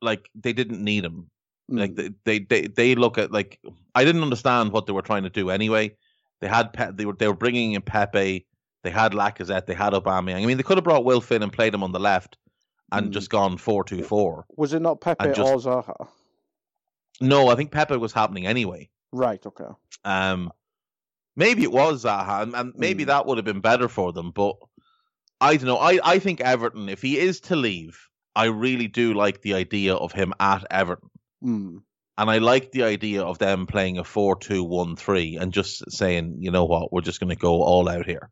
like 0.00 0.28
they 0.34 0.52
didn't 0.52 0.82
need 0.82 1.04
him. 1.04 1.30
Like 1.68 1.92
Mm. 1.92 2.14
they, 2.24 2.38
they 2.38 2.44
they 2.62 2.66
they 2.68 2.94
look 2.94 3.18
at 3.18 3.30
like 3.32 3.58
I 3.94 4.04
didn't 4.04 4.22
understand 4.22 4.72
what 4.72 4.86
they 4.86 4.92
were 4.92 5.02
trying 5.02 5.24
to 5.24 5.30
do 5.30 5.50
anyway. 5.50 5.96
They 6.40 6.48
had 6.48 6.72
Pe- 6.72 6.92
they 6.92 7.04
were 7.04 7.14
they 7.14 7.26
were 7.28 7.34
bringing 7.34 7.72
in 7.72 7.82
Pepe. 7.82 8.46
They 8.84 8.90
had 8.90 9.12
Lacazette. 9.12 9.66
They 9.66 9.74
had 9.74 9.92
Aubameyang. 9.92 10.42
I 10.42 10.46
mean, 10.46 10.56
they 10.56 10.62
could 10.62 10.76
have 10.78 10.84
brought 10.84 11.04
Willian 11.04 11.42
and 11.42 11.52
played 11.52 11.74
him 11.74 11.82
on 11.82 11.90
the 11.92 11.98
left, 11.98 12.38
and 12.92 13.08
Mm. 13.08 13.12
just 13.12 13.30
gone 13.30 13.58
four 13.58 13.84
two 13.84 14.02
four. 14.02 14.46
was 14.56 14.72
it 14.72 14.80
not 14.82 15.00
Pepe 15.00 15.32
just- 15.32 15.40
or 15.40 15.56
Zaha? 15.58 16.08
No, 17.20 17.48
I 17.48 17.54
think 17.56 17.72
Pepe 17.72 17.96
was 17.96 18.12
happening 18.12 18.46
anyway. 18.46 18.90
Right. 19.12 19.44
Okay. 19.44 19.64
Um, 20.04 20.52
maybe 21.36 21.62
it 21.64 21.72
was 21.72 22.04
Zaha, 22.04 22.42
and, 22.42 22.54
and 22.54 22.72
maybe 22.76 23.04
Mm. 23.04 23.08
that 23.08 23.26
would 23.26 23.38
have 23.38 23.44
been 23.44 23.60
better 23.60 23.88
for 23.88 24.12
them. 24.12 24.30
But 24.30 24.56
I 25.40 25.56
don't 25.56 25.66
know. 25.66 25.78
I 25.78 25.98
I 26.04 26.18
think 26.18 26.40
Everton, 26.40 26.88
if 26.88 27.02
he 27.02 27.18
is 27.18 27.40
to 27.42 27.56
leave, 27.56 27.98
I 28.36 28.46
really 28.46 28.88
do 28.88 29.14
like 29.14 29.40
the 29.42 29.54
idea 29.54 29.94
of 29.94 30.12
him 30.12 30.32
at 30.40 30.64
Everton. 30.70 31.10
Mm. 31.42 31.82
And 32.16 32.30
I 32.30 32.38
like 32.38 32.72
the 32.72 32.82
idea 32.82 33.22
of 33.22 33.38
them 33.38 33.66
playing 33.66 33.98
a 33.98 34.04
4 34.04 34.36
2 34.36 34.64
1 34.64 34.96
3 34.96 35.36
and 35.36 35.52
just 35.52 35.90
saying, 35.90 36.36
you 36.40 36.50
know 36.50 36.64
what, 36.64 36.92
we're 36.92 37.00
just 37.00 37.20
going 37.20 37.30
to 37.30 37.36
go 37.36 37.62
all 37.62 37.88
out 37.88 38.06
here. 38.06 38.30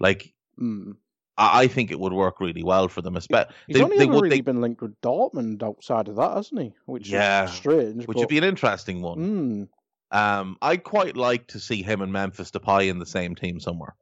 Like, 0.00 0.34
Mm. 0.60 0.96
I, 1.38 1.62
I 1.62 1.66
think 1.68 1.90
it 1.90 1.98
would 2.00 2.12
work 2.12 2.40
really 2.40 2.62
well 2.62 2.88
for 2.88 3.02
them. 3.02 3.14
Espe- 3.14 3.50
He's 3.66 3.76
they, 3.76 3.82
only 3.82 3.98
they 3.98 4.04
ever 4.04 4.14
would, 4.14 4.22
really 4.24 4.36
they, 4.36 4.40
been 4.42 4.60
linked 4.60 4.82
with 4.82 5.00
Dortmund 5.00 5.62
outside 5.62 6.08
of 6.08 6.16
that, 6.16 6.36
hasn't 6.36 6.60
he? 6.60 6.72
Which 6.86 7.08
Yeah, 7.08 7.44
is 7.44 7.52
strange. 7.52 7.96
which 8.06 8.06
but, 8.06 8.16
would 8.16 8.28
be 8.28 8.38
an 8.38 8.44
interesting 8.44 9.02
one. 9.02 9.68
Mm. 10.12 10.16
Um, 10.16 10.56
I'd 10.62 10.84
quite 10.84 11.16
like 11.16 11.48
to 11.48 11.60
see 11.60 11.82
him 11.82 12.00
and 12.00 12.12
Memphis 12.12 12.50
Depay 12.50 12.88
in 12.88 12.98
the 12.98 13.06
same 13.06 13.34
team 13.34 13.58
somewhere. 13.60 13.94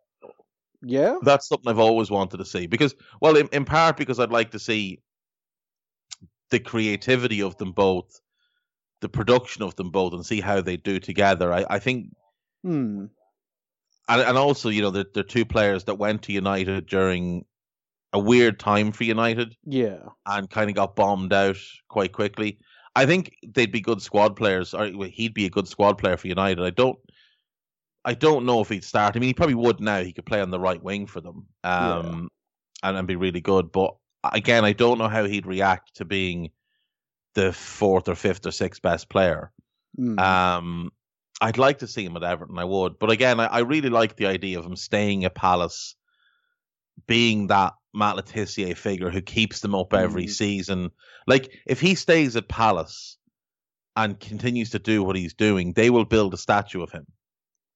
Yeah. 0.82 1.16
That's 1.22 1.48
something 1.48 1.70
I've 1.70 1.78
always 1.78 2.10
wanted 2.10 2.36
to 2.38 2.44
see 2.44 2.66
because, 2.66 2.94
well, 3.20 3.36
in, 3.36 3.48
in 3.52 3.64
part 3.64 3.96
because 3.96 4.20
I'd 4.20 4.30
like 4.30 4.50
to 4.50 4.58
see 4.58 5.00
the 6.50 6.60
creativity 6.60 7.40
of 7.40 7.56
them 7.56 7.72
both, 7.72 8.20
the 9.00 9.08
production 9.08 9.62
of 9.62 9.74
them 9.76 9.90
both, 9.90 10.12
and 10.12 10.24
see 10.26 10.40
how 10.42 10.60
they 10.60 10.76
do 10.76 11.00
together. 11.00 11.52
I, 11.52 11.64
I 11.68 11.78
think 11.78 12.08
Mm. 12.64 13.10
And 14.08 14.20
and 14.20 14.36
also 14.38 14.68
you 14.68 14.82
know 14.82 14.90
they're, 14.90 15.06
they're 15.14 15.22
two 15.22 15.44
players 15.44 15.84
that 15.84 15.96
went 15.96 16.22
to 16.22 16.32
United 16.32 16.86
during 16.86 17.44
a 18.12 18.18
weird 18.18 18.60
time 18.60 18.92
for 18.92 19.04
United 19.04 19.56
Yeah. 19.64 19.98
and 20.24 20.48
kind 20.48 20.70
of 20.70 20.76
got 20.76 20.94
bombed 20.94 21.32
out 21.32 21.56
quite 21.88 22.12
quickly. 22.12 22.58
I 22.94 23.06
think 23.06 23.34
they'd 23.44 23.72
be 23.72 23.80
good 23.80 24.00
squad 24.00 24.36
players, 24.36 24.72
or 24.72 24.86
he'd 24.86 25.34
be 25.34 25.46
a 25.46 25.50
good 25.50 25.66
squad 25.66 25.98
player 25.98 26.16
for 26.16 26.28
United. 26.28 26.62
I 26.62 26.70
don't 26.70 26.98
I 28.04 28.14
don't 28.14 28.44
know 28.46 28.60
if 28.60 28.68
he'd 28.68 28.84
start. 28.84 29.16
I 29.16 29.18
mean, 29.18 29.28
he 29.28 29.34
probably 29.34 29.54
would 29.54 29.80
now. 29.80 30.02
He 30.02 30.12
could 30.12 30.26
play 30.26 30.40
on 30.40 30.50
the 30.50 30.60
right 30.60 30.82
wing 30.82 31.06
for 31.06 31.20
them, 31.20 31.46
um, 31.64 32.30
yeah. 32.82 32.88
and, 32.88 32.98
and 32.98 33.08
be 33.08 33.16
really 33.16 33.40
good. 33.40 33.72
But 33.72 33.96
again, 34.32 34.64
I 34.64 34.74
don't 34.74 34.98
know 34.98 35.08
how 35.08 35.24
he'd 35.24 35.46
react 35.46 35.96
to 35.96 36.04
being 36.04 36.50
the 37.34 37.52
fourth 37.52 38.08
or 38.08 38.14
fifth 38.14 38.46
or 38.46 38.52
sixth 38.52 38.82
best 38.82 39.08
player. 39.08 39.50
Mm. 39.98 40.20
Um, 40.20 40.92
I'd 41.40 41.58
like 41.58 41.78
to 41.78 41.86
see 41.86 42.04
him 42.04 42.16
at 42.16 42.22
Everton. 42.22 42.58
I 42.58 42.64
would, 42.64 42.98
but 42.98 43.10
again, 43.10 43.40
I, 43.40 43.46
I 43.46 43.58
really 43.60 43.90
like 43.90 44.16
the 44.16 44.26
idea 44.26 44.58
of 44.58 44.64
him 44.64 44.76
staying 44.76 45.24
at 45.24 45.34
Palace, 45.34 45.96
being 47.06 47.48
that 47.48 47.74
Matt 47.92 48.16
Le 48.16 48.74
figure 48.74 49.10
who 49.10 49.20
keeps 49.20 49.60
them 49.60 49.74
up 49.74 49.94
every 49.94 50.26
mm. 50.26 50.30
season. 50.30 50.90
Like 51.26 51.52
if 51.66 51.80
he 51.80 51.94
stays 51.94 52.36
at 52.36 52.48
Palace 52.48 53.18
and 53.96 54.18
continues 54.18 54.70
to 54.70 54.78
do 54.78 55.02
what 55.02 55.16
he's 55.16 55.34
doing, 55.34 55.72
they 55.72 55.90
will 55.90 56.04
build 56.04 56.34
a 56.34 56.38
statue 56.38 56.82
of 56.82 56.90
him. 56.90 57.06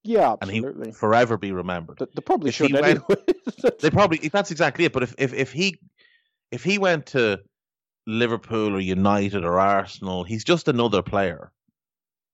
Yeah, 0.04 0.34
absolutely. 0.40 0.68
And 0.70 0.84
he 0.84 0.88
will 0.88 0.92
forever 0.92 1.36
be 1.36 1.52
remembered. 1.52 1.98
They, 1.98 2.06
they 2.14 2.22
probably 2.22 2.48
if 2.48 2.54
should 2.56 2.74
anyway. 2.74 3.00
Went, 3.08 3.78
they 3.80 3.90
probably 3.90 4.28
that's 4.28 4.50
exactly 4.50 4.84
it. 4.84 4.92
But 4.92 5.02
if, 5.04 5.14
if 5.18 5.32
if 5.34 5.52
he 5.52 5.78
if 6.50 6.64
he 6.64 6.78
went 6.78 7.06
to 7.06 7.40
Liverpool 8.06 8.74
or 8.74 8.80
United 8.80 9.44
or 9.44 9.58
Arsenal, 9.58 10.24
he's 10.24 10.44
just 10.44 10.68
another 10.68 11.02
player. 11.02 11.52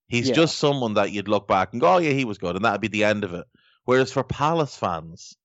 He's 0.07 0.29
yeah. 0.29 0.35
just 0.35 0.57
someone 0.57 0.93
that 0.95 1.11
you'd 1.11 1.27
look 1.27 1.47
back 1.47 1.71
and 1.71 1.81
go, 1.81 1.95
oh 1.95 1.97
yeah, 1.97 2.11
he 2.11 2.25
was 2.25 2.37
good, 2.37 2.55
and 2.55 2.65
that'd 2.65 2.81
be 2.81 2.87
the 2.87 3.03
end 3.03 3.23
of 3.23 3.33
it. 3.33 3.45
Whereas 3.85 4.11
for 4.11 4.23
Palace 4.23 4.75
fans, 4.75 5.35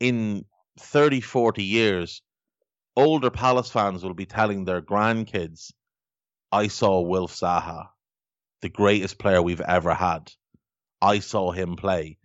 in 0.00 0.44
30, 0.78 1.20
40 1.20 1.62
years, 1.62 2.22
older 2.96 3.30
Palace 3.30 3.70
fans 3.70 4.02
will 4.02 4.14
be 4.14 4.26
telling 4.26 4.64
their 4.64 4.82
grandkids, 4.82 5.72
I 6.50 6.68
saw 6.68 7.00
Wilf 7.00 7.34
Zaha, 7.34 7.88
the 8.60 8.68
greatest 8.68 9.18
player 9.18 9.42
we've 9.42 9.60
ever 9.60 9.94
had. 9.94 10.32
I 11.00 11.18
saw 11.18 11.50
him 11.52 11.76
play. 11.76 12.18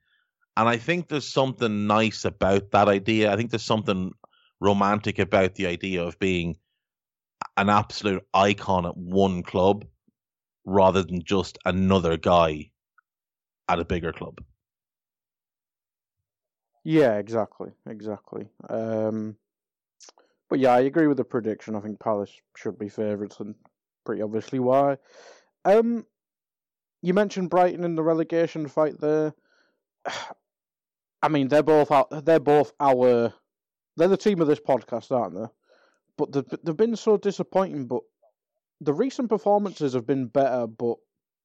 And 0.55 0.67
I 0.67 0.77
think 0.77 1.07
there's 1.07 1.27
something 1.27 1.87
nice 1.87 2.25
about 2.25 2.71
that 2.71 2.87
idea. 2.87 3.31
I 3.31 3.35
think 3.35 3.51
there's 3.51 3.63
something 3.63 4.11
romantic 4.59 5.19
about 5.19 5.55
the 5.55 5.67
idea 5.67 6.03
of 6.03 6.19
being 6.19 6.55
an 7.55 7.69
absolute 7.69 8.23
icon 8.33 8.85
at 8.85 8.97
one 8.97 9.43
club 9.43 9.85
rather 10.67 11.01
than 11.01 11.23
just 11.23 11.57
another 11.65 12.17
guy 12.17 12.69
at 13.69 13.79
a 13.79 13.85
bigger 13.85 14.11
club. 14.11 14.43
Yeah, 16.83 17.17
exactly, 17.17 17.71
exactly. 17.89 18.49
Um, 18.69 19.37
but 20.49 20.59
yeah, 20.59 20.73
I 20.73 20.81
agree 20.81 21.07
with 21.07 21.17
the 21.17 21.23
prediction. 21.23 21.75
I 21.75 21.79
think 21.79 21.99
Palace 21.99 22.31
should 22.55 22.77
be 22.77 22.89
favourites, 22.89 23.39
and 23.39 23.55
pretty 24.05 24.21
obviously 24.21 24.59
why. 24.59 24.97
Um, 25.65 26.05
you 27.01 27.13
mentioned 27.13 27.49
Brighton 27.49 27.83
in 27.83 27.95
the 27.95 28.03
relegation 28.03 28.67
fight 28.67 28.99
there. 28.99 29.33
I 31.21 31.29
mean, 31.29 31.47
they're 31.47 31.63
both 31.63 31.89
our, 31.91 32.07
they're 32.11 32.39
both 32.39 32.73
our 32.79 33.33
they're 33.95 34.07
the 34.07 34.17
team 34.17 34.41
of 34.41 34.47
this 34.47 34.59
podcast, 34.59 35.11
aren't 35.11 35.33
they? 35.33 35.47
But 36.17 36.31
they've, 36.31 36.59
they've 36.63 36.77
been 36.77 36.95
so 36.95 37.17
disappointing. 37.17 37.87
But 37.87 38.03
the 38.81 38.93
recent 38.93 39.29
performances 39.29 39.93
have 39.93 40.05
been 40.05 40.27
better, 40.27 40.67
but 40.67 40.97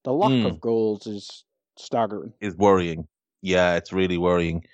the 0.04 0.12
lack 0.12 0.32
mm. 0.32 0.46
of 0.46 0.60
goals 0.60 1.06
is 1.06 1.44
staggering. 1.78 2.32
Is 2.40 2.56
worrying. 2.56 3.06
Yeah, 3.40 3.76
it's 3.76 3.92
really 3.92 4.18
worrying. 4.18 4.64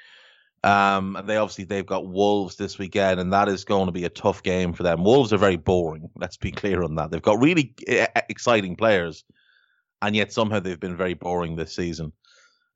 Um, 0.65 1.15
and 1.17 1.29
they 1.29 1.37
obviously 1.37 1.65
they've 1.65 1.87
got 1.87 2.09
Wolves 2.09 2.57
this 2.57 2.79
weekend, 2.79 3.21
and 3.21 3.33
that 3.33 3.49
is 3.49 3.65
going 3.65 3.87
to 3.87 3.93
be 3.93 4.05
a 4.05 4.11
tough 4.11 4.43
game 4.43 4.73
for 4.73 4.83
them. 4.83 5.05
Wolves 5.05 5.33
are 5.33 5.39
very 5.39 5.57
boring. 5.57 6.11
Let's 6.17 6.37
be 6.37 6.51
clear 6.51 6.83
on 6.83 6.97
that. 6.97 7.11
They've 7.11 7.23
got 7.23 7.41
really 7.41 7.75
exciting 8.29 8.75
players, 8.75 9.25
and 10.03 10.17
yet 10.17 10.33
somehow 10.33 10.59
they've 10.59 10.81
been 10.81 10.97
very 10.97 11.15
boring 11.15 11.57
this 11.57 11.75
season. 11.75 12.13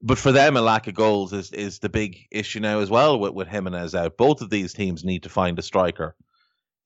But 0.00 0.18
for 0.18 0.32
them, 0.32 0.56
a 0.56 0.60
lack 0.60 0.86
of 0.86 0.94
goals 0.94 1.32
is 1.32 1.50
is 1.52 1.80
the 1.80 1.88
big 1.88 2.18
issue 2.30 2.60
now 2.60 2.78
as 2.80 2.90
well 2.90 3.18
with, 3.18 3.34
with 3.34 3.48
Jimenez 3.48 3.94
out. 3.94 4.16
Both 4.16 4.42
of 4.42 4.50
these 4.50 4.72
teams 4.72 5.04
need 5.04 5.24
to 5.24 5.28
find 5.28 5.58
a 5.58 5.62
striker 5.62 6.14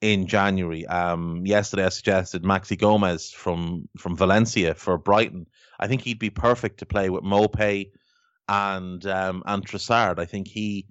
in 0.01 0.27
January. 0.27 0.87
Um, 0.87 1.47
yesterday 1.47 1.85
I 1.85 1.91
suggested 1.91 2.43
Maxi 2.43 2.79
Gomez 2.79 3.31
from 3.31 3.89
from 3.99 4.17
Valencia 4.17 4.75
for 4.75 4.99
Brighton. 4.99 5.47
I 5.79 5.89
think 5.89 6.03
he'd 6.03 6.19
be 6.19 6.31
perfect 6.31 6.79
to 6.79 6.87
play 6.87 7.11
with 7.11 7.25
Maupay 7.25 7.91
and 8.49 9.05
um, 9.07 9.43
and 9.47 9.67
Trossard. 9.67 10.19
I 10.19 10.27
think 10.27 10.49
he, 10.49 10.87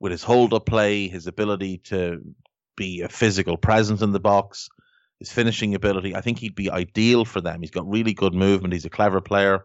with 0.00 0.12
his 0.12 0.22
hold 0.22 0.54
up 0.54 0.66
play, 0.66 1.08
his 1.08 1.26
ability 1.26 1.78
to 1.84 2.22
be 2.76 3.02
a 3.02 3.08
physical 3.08 3.56
presence 3.56 4.02
in 4.02 4.12
the 4.12 4.20
box, 4.20 4.68
his 5.18 5.32
finishing 5.32 5.74
ability, 5.74 6.14
I 6.14 6.20
think 6.20 6.38
he'd 6.38 6.54
be 6.54 6.70
ideal 6.70 7.24
for 7.24 7.40
them. 7.40 7.60
He's 7.60 7.72
got 7.72 7.90
really 7.90 8.14
good 8.14 8.34
movement. 8.34 8.72
He's 8.72 8.84
a 8.84 8.90
clever 8.90 9.20
player. 9.20 9.64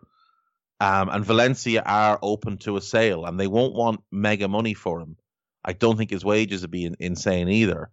Um, 0.79 1.09
and 1.09 1.23
Valencia 1.23 1.83
are 1.85 2.19
open 2.21 2.57
to 2.59 2.75
a 2.75 2.81
sale, 2.81 3.25
and 3.25 3.39
they 3.39 3.47
won't 3.47 3.75
want 3.75 4.01
mega 4.11 4.47
money 4.47 4.73
for 4.73 4.99
him. 4.99 5.15
I 5.63 5.73
don't 5.73 5.95
think 5.95 6.09
his 6.09 6.25
wages 6.25 6.61
would 6.61 6.71
be 6.71 6.85
in, 6.85 6.97
insane 6.99 7.47
either. 7.47 7.89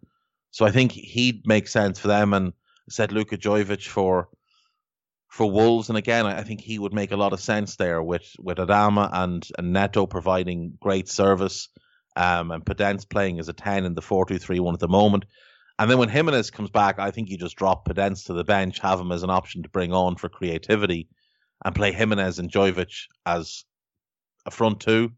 So 0.51 0.65
I 0.67 0.71
think 0.71 0.93
he'd 0.93 1.47
make 1.47 1.69
sense 1.69 1.99
for 1.99 2.09
them. 2.09 2.35
And 2.35 2.49
I 2.49 2.91
said 2.91 3.13
Luka 3.13 3.37
Jovic 3.37 3.87
for 3.87 4.29
for 5.29 5.49
Wolves, 5.49 5.89
and 5.89 5.97
again, 5.97 6.27
I 6.27 6.43
think 6.43 6.61
he 6.61 6.81
would 6.81 6.93
make 6.93 7.13
a 7.13 7.17
lot 7.17 7.33
of 7.33 7.41
sense 7.41 7.77
there 7.77 8.03
with 8.03 8.35
with 8.41 8.59
Adama 8.59 9.09
and, 9.13 9.47
and 9.57 9.73
Neto 9.73 10.07
providing 10.07 10.77
great 10.81 11.09
service, 11.09 11.69
um, 12.17 12.51
and 12.51 12.65
Podence 12.65 13.09
playing 13.09 13.39
as 13.39 13.49
a 13.49 13.53
ten 13.53 13.85
in 13.85 13.95
the 13.95 14.03
four 14.03 14.27
two 14.27 14.39
three 14.39 14.59
one 14.59 14.75
at 14.75 14.81
the 14.81 14.89
moment. 14.89 15.25
And 15.79 15.89
then 15.89 15.99
when 15.99 16.09
Jimenez 16.09 16.51
comes 16.51 16.71
back, 16.71 16.99
I 16.99 17.13
think 17.13 17.31
you 17.31 17.39
just 17.39 17.57
drop 17.57 17.87
Podence 17.87 18.27
to 18.27 18.33
the 18.33 18.45
bench, 18.45 18.81
have 18.81 19.01
him 19.01 19.13
as 19.13 19.23
an 19.23 19.31
option 19.31 19.63
to 19.63 19.69
bring 19.69 19.93
on 19.93 20.17
for 20.17 20.29
creativity, 20.29 21.09
and 21.65 21.77
play 21.77 21.93
Jimenez 21.93 22.41
and 22.41 22.51
Jovic 22.51 23.07
as 23.25 23.65
a 24.47 24.51
front 24.51 24.81
two. 24.81 25.13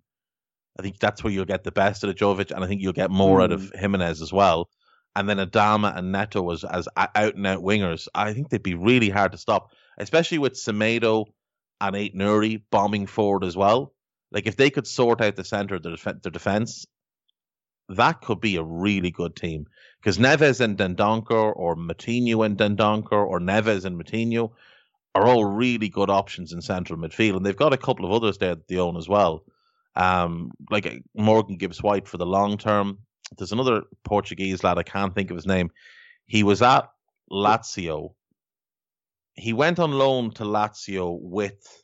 I 0.78 0.82
think 0.82 0.98
that's 0.98 1.24
where 1.24 1.32
you'll 1.32 1.46
get 1.46 1.64
the 1.64 1.72
best 1.72 2.04
out 2.04 2.10
of 2.10 2.16
Jovic, 2.16 2.50
and 2.50 2.62
I 2.62 2.66
think 2.68 2.82
you'll 2.82 2.92
get 2.92 3.10
more 3.10 3.38
mm. 3.38 3.44
out 3.44 3.52
of 3.52 3.70
hmm. 3.70 3.78
Jimenez 3.78 4.20
as 4.20 4.32
well 4.32 4.68
and 5.14 5.28
then 5.28 5.38
Adama 5.38 5.96
and 5.96 6.12
Neto 6.12 6.50
as 6.50 6.64
as 6.64 6.88
out 6.96 7.34
and 7.34 7.46
out 7.46 7.62
wingers, 7.62 8.08
I 8.14 8.32
think 8.32 8.48
they'd 8.48 8.62
be 8.62 8.74
really 8.74 9.10
hard 9.10 9.32
to 9.32 9.38
stop, 9.38 9.72
especially 9.98 10.38
with 10.38 10.54
Semedo 10.54 11.26
and 11.80 11.96
Aït-Nouri 11.96 12.62
bombing 12.70 13.06
forward 13.06 13.44
as 13.44 13.56
well. 13.56 13.92
Like 14.30 14.46
if 14.46 14.56
they 14.56 14.70
could 14.70 14.86
sort 14.86 15.20
out 15.20 15.36
the 15.36 15.44
center 15.44 15.74
of 15.74 15.82
their, 15.82 15.96
def- 15.96 16.22
their 16.22 16.32
defense, 16.32 16.86
that 17.88 18.22
could 18.22 18.40
be 18.40 18.56
a 18.56 18.62
really 18.62 19.10
good 19.10 19.36
team. 19.36 19.66
Because 20.00 20.18
Neves 20.18 20.60
and 20.60 20.78
Dendoncker, 20.78 21.52
or 21.54 21.76
Moutinho 21.76 22.44
and 22.46 22.56
Dendoncker, 22.56 23.12
or 23.12 23.40
Neves 23.40 23.84
and 23.84 24.02
Moutinho 24.02 24.52
are 25.14 25.26
all 25.26 25.44
really 25.44 25.88
good 25.88 26.08
options 26.08 26.52
in 26.52 26.62
central 26.62 26.98
midfield, 26.98 27.36
and 27.36 27.44
they've 27.44 27.56
got 27.56 27.74
a 27.74 27.78
couple 27.78 28.06
of 28.06 28.12
others 28.12 28.38
there 28.38 28.54
that 28.54 28.66
they 28.66 28.78
own 28.78 28.96
as 28.96 29.08
well. 29.08 29.44
Um, 29.94 30.52
like 30.70 31.02
Morgan 31.14 31.58
Gibbs 31.58 31.82
White 31.82 32.08
for 32.08 32.16
the 32.16 32.24
long 32.24 32.56
term, 32.56 32.98
there's 33.36 33.52
another 33.52 33.82
Portuguese 34.04 34.64
lad, 34.64 34.78
I 34.78 34.82
can't 34.82 35.14
think 35.14 35.30
of 35.30 35.36
his 35.36 35.46
name. 35.46 35.70
He 36.26 36.42
was 36.42 36.62
at 36.62 36.88
Lazio. 37.30 38.14
He 39.34 39.52
went 39.52 39.78
on 39.78 39.92
loan 39.92 40.30
to 40.32 40.44
Lazio 40.44 41.18
with 41.20 41.82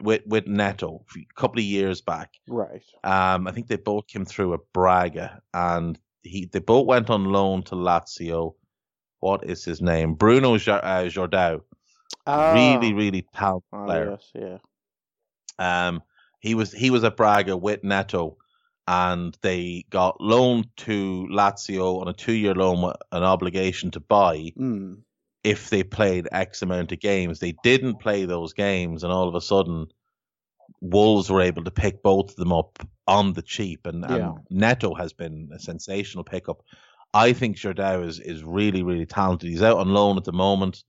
with 0.00 0.22
with 0.26 0.46
Neto 0.46 1.04
a 1.16 1.40
couple 1.40 1.58
of 1.58 1.64
years 1.64 2.00
back. 2.00 2.30
Right. 2.48 2.82
Um, 3.02 3.46
I 3.46 3.52
think 3.52 3.66
they 3.66 3.76
both 3.76 4.06
came 4.06 4.24
through 4.24 4.54
at 4.54 4.60
Braga, 4.72 5.40
and 5.52 5.98
he 6.22 6.48
they 6.52 6.60
both 6.60 6.86
went 6.86 7.10
on 7.10 7.24
loan 7.24 7.62
to 7.64 7.74
Lazio. 7.74 8.54
What 9.20 9.44
is 9.44 9.64
his 9.64 9.80
name? 9.80 10.14
Bruno 10.14 10.54
uh, 10.54 10.58
Jordão. 10.58 11.60
Ah. 12.26 12.52
Really, 12.52 12.92
really 12.92 13.26
talented 13.34 13.68
ah, 13.72 13.84
player. 13.86 14.10
Yes, 14.10 14.30
yeah. 14.34 15.86
Um, 15.88 16.02
he 16.40 16.54
was 16.54 16.72
he 16.72 16.90
was 16.90 17.04
at 17.04 17.16
Braga 17.16 17.56
with 17.56 17.82
Neto, 17.84 18.36
and 18.86 19.36
they 19.42 19.84
got 19.90 20.20
loaned 20.20 20.68
to 20.76 21.28
Lazio 21.30 22.00
on 22.00 22.08
a 22.08 22.12
two-year 22.12 22.54
loan 22.54 22.82
with 22.82 22.96
an 23.12 23.22
obligation 23.22 23.90
to 23.92 24.00
buy 24.00 24.52
mm. 24.58 24.98
if 25.44 25.70
they 25.70 25.82
played 25.82 26.28
X 26.32 26.62
amount 26.62 26.92
of 26.92 27.00
games. 27.00 27.38
They 27.38 27.54
didn't 27.62 28.00
play 28.00 28.24
those 28.24 28.52
games, 28.52 29.04
and 29.04 29.12
all 29.12 29.28
of 29.28 29.34
a 29.34 29.40
sudden, 29.40 29.86
Wolves 30.80 31.30
were 31.30 31.42
able 31.42 31.64
to 31.64 31.70
pick 31.70 32.02
both 32.02 32.30
of 32.30 32.36
them 32.36 32.52
up 32.52 32.78
on 33.06 33.34
the 33.34 33.42
cheap, 33.42 33.86
and, 33.86 34.04
yeah. 34.08 34.16
and 34.16 34.38
Neto 34.50 34.94
has 34.94 35.12
been 35.12 35.50
a 35.54 35.58
sensational 35.58 36.24
pickup. 36.24 36.62
I 37.14 37.34
think 37.34 37.56
Jordão 37.56 38.06
is 38.06 38.18
is 38.18 38.42
really 38.42 38.82
really 38.82 39.06
talented. 39.06 39.50
He's 39.50 39.62
out 39.62 39.78
on 39.78 39.88
loan 39.88 40.16
at 40.16 40.24
the 40.24 40.32
moment, 40.32 40.82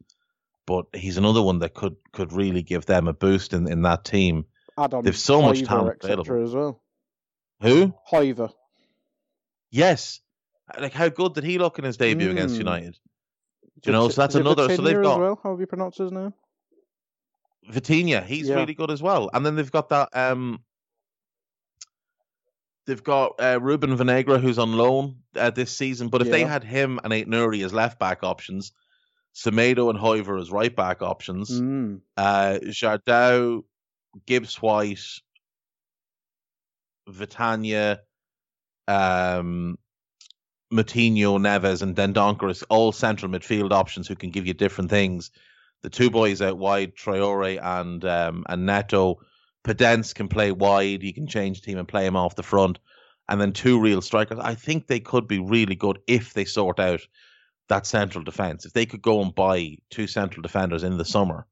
but 0.66 0.86
he's 0.94 1.18
another 1.18 1.42
one 1.42 1.60
that 1.60 1.74
could 1.74 1.98
could 2.12 2.34
really 2.34 2.64
give 2.64 2.86
them 2.86 3.08
a 3.08 3.14
boost 3.14 3.54
in, 3.54 3.70
in 3.70 3.82
that 3.84 4.06
team. 4.06 4.46
They've 5.04 5.18
so 5.18 5.42
much 5.42 5.64
talent 5.64 6.04
available. 6.04 6.44
as 6.44 6.56
well. 6.56 6.83
Who? 7.64 7.94
Hoever. 8.06 8.50
Yes. 9.72 10.22
Like 10.80 10.94
how 10.94 11.10
good 11.10 11.34
did 11.34 11.44
he 11.44 11.58
look 11.58 11.80
in 11.80 11.86
his 11.86 11.98
debut 11.98 12.30
mm. 12.30 12.32
against 12.34 12.56
United? 12.56 12.98
Do 13.82 13.90
you 13.90 13.94
know, 13.94 14.10
so 14.10 14.22
that's 14.22 14.36
another. 14.36 14.74
So 14.76 14.82
they've 14.82 15.02
got. 15.02 15.20
Well? 15.20 15.40
How 15.42 15.52
have 15.52 15.60
you 15.60 15.66
pronounced 15.66 15.98
his 15.98 16.12
name? 16.12 16.34
Vitinha, 17.70 18.24
he's 18.24 18.50
yeah. 18.50 18.56
really 18.56 18.74
good 18.74 18.92
as 18.92 19.02
well. 19.02 19.30
And 19.34 19.46
then 19.46 19.56
they've 19.56 19.72
got 19.72 19.90
that. 19.90 20.10
um 20.14 20.62
They've 22.86 23.04
got 23.04 23.40
uh, 23.40 23.60
Ruben 23.62 23.98
Vinagre, 23.98 24.42
who's 24.42 24.60
on 24.60 24.74
loan 24.74 25.20
uh, 25.38 25.52
this 25.52 25.72
season. 25.72 26.10
But 26.10 26.22
if 26.22 26.28
yeah. 26.28 26.34
they 26.34 26.44
had 26.44 26.66
him 26.66 27.00
and 27.02 27.14
Aït-Nouri 27.14 27.64
as 27.64 27.74
left 27.74 27.98
back 27.98 28.24
options, 28.24 28.74
Semedo 29.34 29.90
and 29.90 29.98
Hoever 29.98 30.38
as 30.38 30.52
right 30.52 30.76
back 30.76 31.02
options, 31.02 31.50
mm. 31.50 32.02
uh, 32.18 32.60
Jordão, 32.66 33.64
Gibbs 34.26 34.62
White, 34.62 35.00
Vitinha, 37.10 38.00
um, 38.88 39.78
Moutinho, 40.72 41.38
Neves, 41.40 41.82
and 41.82 41.96
Dendoncker 41.96 42.64
all 42.70 42.92
central 42.92 43.32
midfield 43.32 43.72
options 43.72 44.08
who 44.08 44.16
can 44.16 44.32
give 44.32 44.48
you 44.48 44.54
different 44.54 44.90
things. 44.90 45.32
The 45.84 45.90
two 45.90 46.10
boys 46.10 46.42
out 46.42 46.58
wide, 46.58 46.96
Traore 46.96 47.60
and 47.62 48.04
um, 48.06 48.44
and 48.48 48.66
Neto. 48.66 49.20
Podence 49.64 50.14
can 50.14 50.28
play 50.28 50.52
wide. 50.52 51.04
You 51.04 51.14
can 51.14 51.28
change 51.28 51.62
team 51.62 51.78
and 51.78 51.88
play 51.88 52.06
him 52.06 52.16
off 52.18 52.36
the 52.36 52.44
front. 52.44 52.80
And 53.30 53.40
then 53.40 53.54
two 53.54 53.80
real 53.80 54.02
strikers. 54.02 54.40
I 54.40 54.56
think 54.56 54.88
they 54.88 55.00
could 55.00 55.28
be 55.28 55.40
really 55.40 55.76
good 55.76 56.00
if 56.08 56.34
they 56.34 56.44
sort 56.44 56.80
out 56.80 57.02
that 57.70 57.86
central 57.86 58.24
defence. 58.24 58.66
If 58.66 58.74
they 58.74 58.86
could 58.86 59.02
go 59.02 59.22
and 59.22 59.34
buy 59.34 59.78
two 59.90 60.08
central 60.08 60.42
defenders 60.42 60.84
in 60.84 60.98
the 60.98 61.06
summer, 61.06 61.48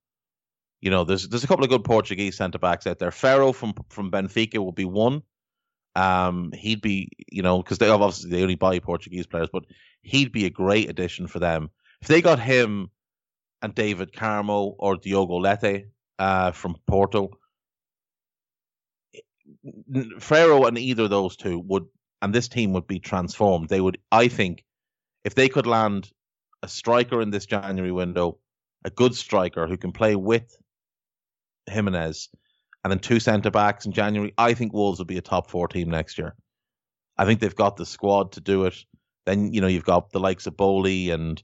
you 0.81 0.89
know, 0.89 1.03
there's 1.03 1.29
there's 1.29 1.43
a 1.43 1.47
couple 1.47 1.63
of 1.63 1.69
good 1.69 1.83
Portuguese 1.83 2.35
centre 2.35 2.59
backs 2.59 2.87
out 2.87 2.99
there. 2.99 3.11
Ferro 3.11 3.53
from 3.53 3.73
from 3.89 4.11
Benfica 4.11 4.57
will 4.57 4.71
be 4.71 4.85
one. 4.85 5.23
Um, 5.95 6.51
he'd 6.53 6.81
be, 6.81 7.09
you 7.31 7.41
know, 7.41 7.61
because 7.61 7.77
they 7.77 7.89
obviously 7.89 8.29
they 8.29 8.41
only 8.41 8.55
buy 8.55 8.79
Portuguese 8.79 9.27
players, 9.27 9.49
but 9.51 9.65
he'd 10.01 10.31
be 10.31 10.45
a 10.45 10.49
great 10.49 10.89
addition 10.89 11.27
for 11.27 11.39
them 11.39 11.69
if 12.01 12.07
they 12.07 12.21
got 12.21 12.39
him 12.39 12.89
and 13.61 13.75
David 13.75 14.11
Carmo 14.11 14.75
or 14.79 14.95
Diogo 14.95 15.35
Leite 15.35 15.85
uh, 16.19 16.51
from 16.51 16.75
Porto. 16.87 17.31
Ferro 20.19 20.65
and 20.65 20.77
either 20.77 21.03
of 21.03 21.09
those 21.09 21.35
two 21.35 21.59
would, 21.59 21.85
and 22.21 22.33
this 22.33 22.47
team 22.47 22.73
would 22.73 22.87
be 22.87 22.99
transformed. 22.99 23.69
They 23.69 23.81
would, 23.81 23.99
I 24.11 24.27
think, 24.27 24.63
if 25.23 25.35
they 25.35 25.49
could 25.49 25.67
land 25.67 26.09
a 26.63 26.67
striker 26.67 27.21
in 27.21 27.29
this 27.31 27.45
January 27.45 27.91
window, 27.91 28.39
a 28.83 28.89
good 28.89 29.15
striker 29.15 29.67
who 29.67 29.77
can 29.77 29.91
play 29.91 30.15
with 30.15 30.55
Jimenez, 31.69 32.29
and 32.83 32.91
then 32.91 32.99
two 32.99 33.19
centre 33.19 33.51
backs 33.51 33.85
in 33.85 33.91
January, 33.91 34.33
I 34.37 34.53
think 34.53 34.73
Wolves 34.73 34.99
will 34.99 35.05
be 35.05 35.17
a 35.17 35.21
top 35.21 35.49
four 35.49 35.67
team 35.67 35.89
next 35.89 36.17
year. 36.17 36.35
I 37.17 37.25
think 37.25 37.39
they've 37.39 37.55
got 37.55 37.77
the 37.77 37.85
squad 37.85 38.33
to 38.33 38.41
do 38.41 38.65
it. 38.65 38.75
Then 39.25 39.53
you 39.53 39.61
know 39.61 39.67
you've 39.67 39.85
got 39.85 40.11
the 40.11 40.19
likes 40.19 40.47
of 40.47 40.57
Boly 40.57 41.11
and 41.11 41.41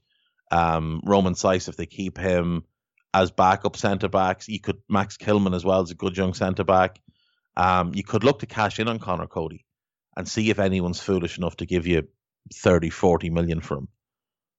um, 0.50 1.00
Romain 1.04 1.34
Saïss 1.34 1.68
if 1.68 1.76
they 1.76 1.86
keep 1.86 2.18
him 2.18 2.64
as 3.14 3.30
backup 3.30 3.76
centre 3.76 4.08
backs. 4.08 4.48
You 4.48 4.60
could 4.60 4.78
Max 4.88 5.16
Kilman 5.16 5.54
as 5.54 5.64
well 5.64 5.80
as 5.80 5.90
a 5.90 5.94
good 5.94 6.16
young 6.16 6.34
centre 6.34 6.64
back. 6.64 7.00
Um, 7.56 7.92
you 7.94 8.02
could 8.02 8.24
look 8.24 8.40
to 8.40 8.46
cash 8.46 8.78
in 8.78 8.88
on 8.88 8.98
Conor 8.98 9.26
Coady 9.26 9.64
and 10.16 10.28
see 10.28 10.50
if 10.50 10.58
anyone's 10.58 11.00
foolish 11.00 11.38
enough 11.38 11.56
to 11.56 11.66
give 11.66 11.86
you 11.86 12.08
30, 12.54 12.90
40 12.90 13.30
million 13.30 13.60
for 13.60 13.78
him. 13.78 13.88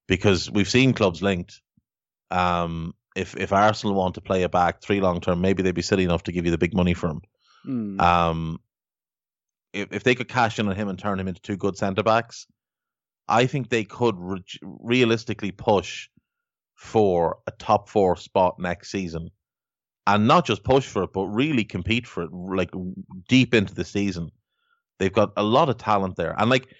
Because 0.08 0.50
we've 0.50 0.70
seen 0.70 0.94
clubs 0.94 1.22
linked. 1.22 1.62
Um, 2.32 2.94
if 3.20 3.36
if 3.36 3.52
Arsenal 3.52 3.96
want 3.96 4.16
to 4.16 4.22
play 4.22 4.44
a 4.44 4.50
back 4.50 4.82
three 4.82 5.02
long 5.02 5.20
term, 5.20 5.42
maybe 5.42 5.62
they'd 5.62 5.76
be 5.76 5.82
silly 5.82 6.06
enough 6.06 6.24
to 6.24 6.32
give 6.32 6.46
you 6.46 6.52
the 6.52 6.58
big 6.58 6.74
money 6.74 6.94
for 6.94 7.10
him. 7.10 7.22
Mm. 7.68 8.02
Um, 8.02 8.60
if 9.74 9.92
if 9.92 10.04
they 10.04 10.16
could 10.16 10.30
cash 10.30 10.58
in 10.58 10.68
on 10.70 10.76
him 10.76 10.88
and 10.88 10.98
turn 10.98 11.20
him 11.20 11.28
into 11.28 11.42
two 11.42 11.58
good 11.58 11.78
centre 11.78 12.04
backs, 12.04 12.48
I 13.28 13.46
think 13.46 13.70
they 13.70 13.84
could 13.84 14.16
re- 14.18 14.44
realistically 14.62 15.52
push 15.52 16.08
for 16.76 17.40
a 17.46 17.52
top 17.52 17.90
four 17.90 18.16
spot 18.16 18.56
next 18.58 18.90
season, 18.90 19.30
and 20.08 20.28
not 20.28 20.46
just 20.46 20.64
push 20.64 20.88
for 20.88 21.04
it, 21.04 21.14
but 21.14 21.26
really 21.26 21.66
compete 21.66 22.08
for 22.08 22.24
it, 22.24 22.32
like 22.32 22.72
deep 23.28 23.54
into 23.54 23.76
the 23.76 23.86
season. 23.86 24.32
They've 24.98 25.14
got 25.14 25.34
a 25.36 25.44
lot 25.44 25.70
of 25.70 25.78
talent 25.78 26.16
there, 26.16 26.36
and 26.38 26.50
like 26.50 26.74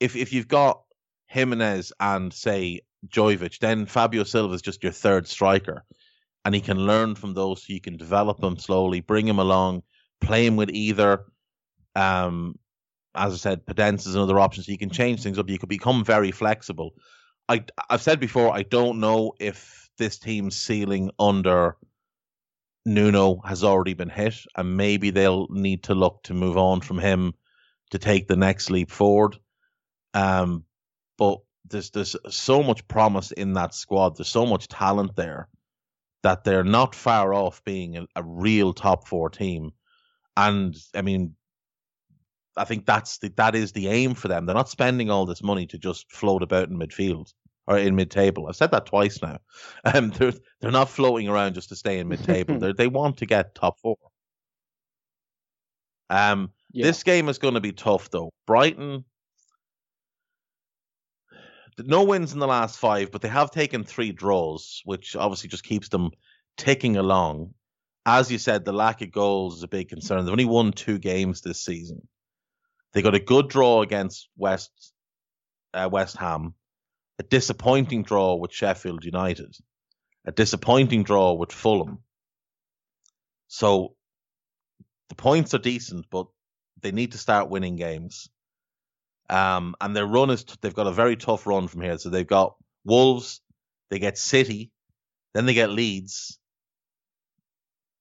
if 0.00 0.16
if 0.16 0.32
you've 0.32 0.48
got 0.48 0.82
Jimenez 1.28 1.92
and 2.00 2.32
say 2.32 2.80
Jovic, 3.08 3.58
then 3.58 3.86
Fabio 3.86 4.24
Silva 4.24 4.54
is 4.54 4.62
just 4.62 4.82
your 4.82 4.92
third 4.92 5.26
striker, 5.26 5.84
and 6.44 6.54
he 6.54 6.60
can 6.60 6.78
learn 6.78 7.14
from 7.14 7.34
those. 7.34 7.64
So 7.64 7.72
you 7.72 7.80
can 7.80 7.96
develop 7.96 8.42
him 8.42 8.58
slowly, 8.58 9.00
bring 9.00 9.26
him 9.26 9.38
along, 9.38 9.82
play 10.20 10.46
him 10.46 10.56
with 10.56 10.70
either. 10.70 11.24
Um, 11.94 12.58
as 13.14 13.32
I 13.32 13.36
said, 13.36 13.66
Podence 13.66 14.06
is 14.06 14.14
another 14.14 14.40
option, 14.40 14.64
so 14.64 14.72
you 14.72 14.78
can 14.78 14.90
change 14.90 15.22
things 15.22 15.38
up. 15.38 15.48
You 15.48 15.58
could 15.58 15.68
become 15.68 16.04
very 16.04 16.32
flexible. 16.32 16.94
I 17.48 17.64
I've 17.88 18.02
said 18.02 18.20
before, 18.20 18.52
I 18.54 18.62
don't 18.62 19.00
know 19.00 19.32
if 19.38 19.88
this 19.98 20.18
team's 20.18 20.56
ceiling 20.56 21.10
under 21.18 21.76
Nuno 22.86 23.40
has 23.44 23.64
already 23.64 23.94
been 23.94 24.10
hit, 24.10 24.34
and 24.56 24.76
maybe 24.76 25.10
they'll 25.10 25.46
need 25.48 25.84
to 25.84 25.94
look 25.94 26.22
to 26.24 26.34
move 26.34 26.56
on 26.56 26.80
from 26.80 26.98
him 26.98 27.34
to 27.90 27.98
take 27.98 28.26
the 28.26 28.36
next 28.36 28.70
leap 28.70 28.90
forward. 28.90 29.36
Um, 30.12 30.64
but 31.16 31.38
there's 31.68 31.90
there's 31.90 32.16
so 32.28 32.62
much 32.62 32.86
promise 32.88 33.32
in 33.32 33.54
that 33.54 33.74
squad. 33.74 34.16
There's 34.16 34.28
so 34.28 34.46
much 34.46 34.68
talent 34.68 35.16
there 35.16 35.48
that 36.22 36.44
they're 36.44 36.64
not 36.64 36.94
far 36.94 37.34
off 37.34 37.62
being 37.64 37.96
a, 37.96 38.06
a 38.16 38.22
real 38.22 38.72
top 38.72 39.06
four 39.06 39.30
team. 39.30 39.72
And 40.36 40.74
I 40.94 41.02
mean, 41.02 41.34
I 42.56 42.64
think 42.64 42.86
that's 42.86 43.18
the, 43.18 43.28
that 43.36 43.54
is 43.54 43.72
the 43.72 43.88
aim 43.88 44.14
for 44.14 44.28
them. 44.28 44.46
They're 44.46 44.54
not 44.54 44.68
spending 44.68 45.10
all 45.10 45.26
this 45.26 45.42
money 45.42 45.66
to 45.66 45.78
just 45.78 46.10
float 46.12 46.42
about 46.42 46.68
in 46.68 46.78
midfield 46.78 47.32
or 47.66 47.78
in 47.78 47.94
mid-table. 47.94 48.46
I've 48.46 48.56
said 48.56 48.70
that 48.72 48.86
twice 48.86 49.20
now. 49.22 49.38
Um, 49.84 50.10
they're 50.10 50.32
they're 50.60 50.70
not 50.70 50.88
floating 50.88 51.28
around 51.28 51.54
just 51.54 51.68
to 51.68 51.76
stay 51.76 51.98
in 51.98 52.08
mid-table. 52.08 52.58
they 52.58 52.72
they 52.72 52.88
want 52.88 53.18
to 53.18 53.26
get 53.26 53.54
top 53.54 53.78
four. 53.80 53.96
Um, 56.10 56.50
yeah. 56.72 56.86
this 56.86 57.02
game 57.02 57.28
is 57.28 57.38
going 57.38 57.54
to 57.54 57.60
be 57.60 57.72
tough 57.72 58.10
though. 58.10 58.32
Brighton 58.46 59.04
no 61.78 62.04
wins 62.04 62.32
in 62.32 62.38
the 62.38 62.46
last 62.46 62.78
five, 62.78 63.10
but 63.10 63.22
they 63.22 63.28
have 63.28 63.50
taken 63.50 63.84
three 63.84 64.12
draws, 64.12 64.82
which 64.84 65.16
obviously 65.16 65.48
just 65.48 65.64
keeps 65.64 65.88
them 65.88 66.10
ticking 66.56 66.96
along. 66.96 67.54
As 68.06 68.30
you 68.30 68.38
said, 68.38 68.64
the 68.64 68.72
lack 68.72 69.00
of 69.02 69.10
goals 69.10 69.56
is 69.56 69.62
a 69.62 69.68
big 69.68 69.88
concern. 69.88 70.24
They've 70.24 70.32
only 70.32 70.44
won 70.44 70.72
two 70.72 70.98
games 70.98 71.40
this 71.40 71.64
season. 71.64 72.06
They 72.92 73.02
got 73.02 73.14
a 73.14 73.20
good 73.20 73.48
draw 73.48 73.82
against 73.82 74.28
West 74.36 74.70
uh, 75.72 75.88
West 75.90 76.16
Ham, 76.18 76.54
a 77.18 77.24
disappointing 77.24 78.04
draw 78.04 78.36
with 78.36 78.52
Sheffield 78.52 79.04
United, 79.04 79.56
a 80.24 80.32
disappointing 80.32 81.02
draw 81.02 81.32
with 81.32 81.50
Fulham. 81.50 81.98
So 83.48 83.96
the 85.08 85.16
points 85.16 85.54
are 85.54 85.58
decent, 85.58 86.06
but 86.10 86.26
they 86.80 86.92
need 86.92 87.12
to 87.12 87.18
start 87.18 87.50
winning 87.50 87.76
games. 87.76 88.28
Um, 89.30 89.74
and 89.80 89.96
their 89.96 90.06
run 90.06 90.30
is, 90.30 90.44
t- 90.44 90.54
they've 90.60 90.74
got 90.74 90.86
a 90.86 90.92
very 90.92 91.16
tough 91.16 91.46
run 91.46 91.68
from 91.68 91.80
here. 91.80 91.98
So 91.98 92.10
they've 92.10 92.26
got 92.26 92.56
Wolves, 92.84 93.40
they 93.90 93.98
get 93.98 94.18
City, 94.18 94.70
then 95.32 95.46
they 95.46 95.54
get 95.54 95.70
Leeds, 95.70 96.38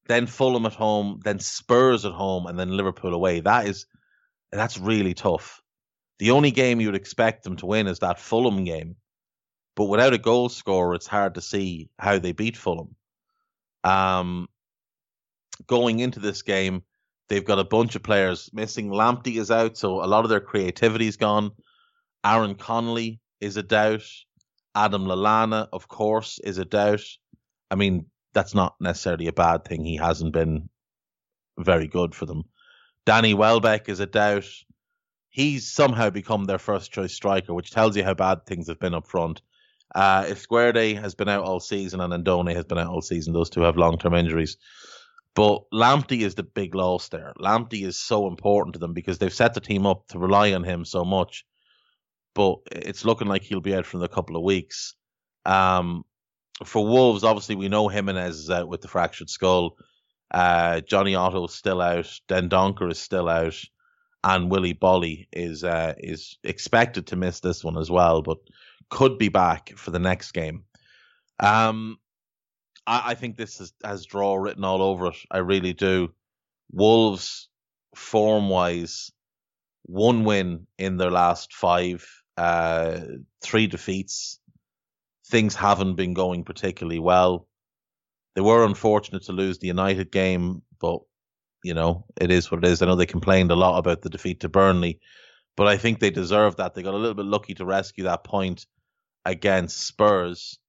then 0.07 0.27
Fulham 0.27 0.65
at 0.65 0.73
home, 0.73 1.21
then 1.23 1.39
Spurs 1.39 2.05
at 2.05 2.11
home, 2.11 2.45
and 2.45 2.59
then 2.59 2.75
Liverpool 2.75 3.13
away. 3.13 3.39
That 3.39 3.67
is, 3.67 3.85
that's 4.51 4.77
really 4.77 5.13
tough. 5.13 5.61
The 6.19 6.31
only 6.31 6.51
game 6.51 6.81
you 6.81 6.87
would 6.87 6.95
expect 6.95 7.43
them 7.43 7.55
to 7.57 7.65
win 7.65 7.87
is 7.87 7.99
that 7.99 8.19
Fulham 8.19 8.63
game. 8.63 8.97
But 9.75 9.85
without 9.85 10.13
a 10.13 10.19
goal 10.19 10.49
scorer, 10.49 10.93
it's 10.93 11.07
hard 11.07 11.35
to 11.35 11.41
see 11.41 11.89
how 11.97 12.19
they 12.19 12.31
beat 12.31 12.57
Fulham. 12.57 12.95
Um, 13.83 14.47
going 15.65 15.99
into 15.99 16.19
this 16.19 16.41
game, 16.43 16.83
They've 17.29 17.43
got 17.43 17.59
a 17.59 17.63
bunch 17.63 17.95
of 17.95 18.03
players 18.03 18.49
missing. 18.53 18.89
Lamptey 18.89 19.37
is 19.37 19.49
out, 19.49 19.77
so 19.77 20.03
a 20.03 20.07
lot 20.07 20.23
of 20.23 20.29
their 20.29 20.41
creativity 20.41 21.07
is 21.07 21.17
gone. 21.17 21.51
Aaron 22.25 22.55
Connolly 22.55 23.19
is 23.41 23.57
a 23.57 23.63
doubt. 23.63 24.03
Adam 24.75 25.05
Lallana, 25.05 25.67
of 25.71 25.87
course, 25.87 26.39
is 26.43 26.57
a 26.57 26.65
doubt. 26.65 27.03
I 27.69 27.75
mean, 27.75 28.07
that's 28.33 28.55
not 28.55 28.75
necessarily 28.79 29.27
a 29.27 29.33
bad 29.33 29.65
thing. 29.65 29.83
He 29.83 29.97
hasn't 29.97 30.33
been 30.33 30.69
very 31.57 31.87
good 31.87 32.15
for 32.15 32.25
them. 32.25 32.43
Danny 33.05 33.33
Welbeck 33.33 33.89
is 33.89 33.99
a 33.99 34.05
doubt. 34.05 34.47
He's 35.29 35.71
somehow 35.71 36.09
become 36.09 36.45
their 36.45 36.59
first 36.59 36.91
choice 36.91 37.13
striker, 37.13 37.53
which 37.53 37.71
tells 37.71 37.97
you 37.97 38.03
how 38.03 38.13
bad 38.13 38.45
things 38.45 38.67
have 38.67 38.79
been 38.79 38.93
up 38.93 39.07
front. 39.07 39.41
Uh, 39.93 40.23
Izquierdo 40.23 40.99
has 40.99 41.13
been 41.15 41.29
out 41.29 41.43
all 41.43 41.59
season 41.59 41.99
and 41.99 42.13
Andone 42.13 42.53
has 42.55 42.65
been 42.65 42.77
out 42.77 42.87
all 42.87 43.01
season. 43.01 43.33
Those 43.33 43.49
two 43.49 43.61
have 43.61 43.77
long 43.77 43.97
term 43.97 44.13
injuries. 44.13 44.57
But 45.35 45.63
Lamptey 45.71 46.21
is 46.21 46.35
the 46.35 46.43
big 46.43 46.75
loss 46.75 47.09
there. 47.09 47.33
Lamptey 47.39 47.85
is 47.85 47.99
so 47.99 48.27
important 48.27 48.73
to 48.73 48.79
them 48.79 48.93
because 48.93 49.17
they've 49.17 49.33
set 49.33 49.53
the 49.53 49.61
team 49.61 49.85
up 49.85 50.07
to 50.09 50.19
rely 50.19 50.53
on 50.53 50.63
him 50.63 50.85
so 50.85 51.03
much. 51.03 51.45
But 52.35 52.57
it's 52.71 53.05
looking 53.05 53.27
like 53.27 53.43
he'll 53.43 53.61
be 53.61 53.75
out 53.75 53.85
for 53.85 54.03
a 54.03 54.07
couple 54.07 54.35
of 54.35 54.43
weeks. 54.43 54.95
Um, 55.45 56.03
for 56.63 56.85
Wolves, 56.85 57.23
obviously 57.23 57.55
we 57.55 57.67
know 57.67 57.87
Jimenez 57.87 58.37
is 58.37 58.49
out 58.49 58.67
with 58.67 58.81
the 58.81 58.87
fractured 58.87 59.29
skull. 59.29 59.77
Uh, 60.31 60.81
Jonny 60.81 61.15
Otto 61.15 61.45
is 61.45 61.53
still 61.53 61.81
out. 61.81 62.11
Dendoncker 62.27 62.91
is 62.91 62.99
still 62.99 63.29
out, 63.29 63.59
and 64.23 64.49
Willy 64.49 64.73
Boly 64.73 65.27
is 65.31 65.63
uh, 65.63 65.93
is 65.97 66.37
expected 66.43 67.07
to 67.07 67.15
miss 67.15 67.39
this 67.39 67.63
one 67.63 67.77
as 67.77 67.91
well, 67.91 68.21
but 68.21 68.37
could 68.89 69.17
be 69.17 69.29
back 69.29 69.73
for 69.75 69.91
the 69.91 69.99
next 69.99 70.31
game. 70.31 70.63
Um, 71.39 71.97
I, 72.85 73.11
I 73.11 73.15
think 73.15 73.37
this 73.37 73.59
is, 73.59 73.73
has 73.83 74.05
draw 74.05 74.35
written 74.35 74.63
all 74.63 74.81
over 74.81 75.07
it. 75.07 75.15
I 75.31 75.39
really 75.39 75.73
do. 75.73 76.13
Wolves, 76.71 77.49
form 77.95 78.49
wise, 78.49 79.11
one 79.83 80.23
win 80.23 80.67
in 80.77 80.97
their 80.97 81.11
last 81.11 81.53
five, 81.53 82.07
uh, 82.37 82.99
three 83.41 83.67
defeats. 83.67 84.39
Things 85.27 85.55
haven't 85.55 85.95
been 85.95 86.13
going 86.13 86.43
particularly 86.43 86.99
well. 86.99 87.47
They 88.35 88.41
were 88.41 88.65
unfortunate 88.65 89.23
to 89.23 89.31
lose 89.31 89.59
the 89.59 89.67
United 89.67 90.11
game, 90.11 90.63
but 90.79 90.99
you 91.63 91.73
know, 91.73 92.05
it 92.19 92.29
is 92.29 92.51
what 92.51 92.63
it 92.63 92.69
is. 92.69 92.81
I 92.81 92.85
know 92.87 92.95
they 92.95 93.05
complained 93.05 93.51
a 93.51 93.55
lot 93.55 93.77
about 93.77 94.01
the 94.01 94.09
defeat 94.09 94.41
to 94.41 94.49
Burnley, 94.49 94.99
but 95.55 95.67
I 95.67 95.77
think 95.77 95.99
they 95.99 96.09
deserve 96.09 96.57
that. 96.57 96.73
They 96.73 96.83
got 96.83 96.93
a 96.93 96.97
little 96.97 97.13
bit 97.13 97.25
lucky 97.25 97.53
to 97.55 97.65
rescue 97.65 98.03
that 98.03 98.23
point 98.23 98.65
against 99.23 99.79
Spurs. 99.79 100.59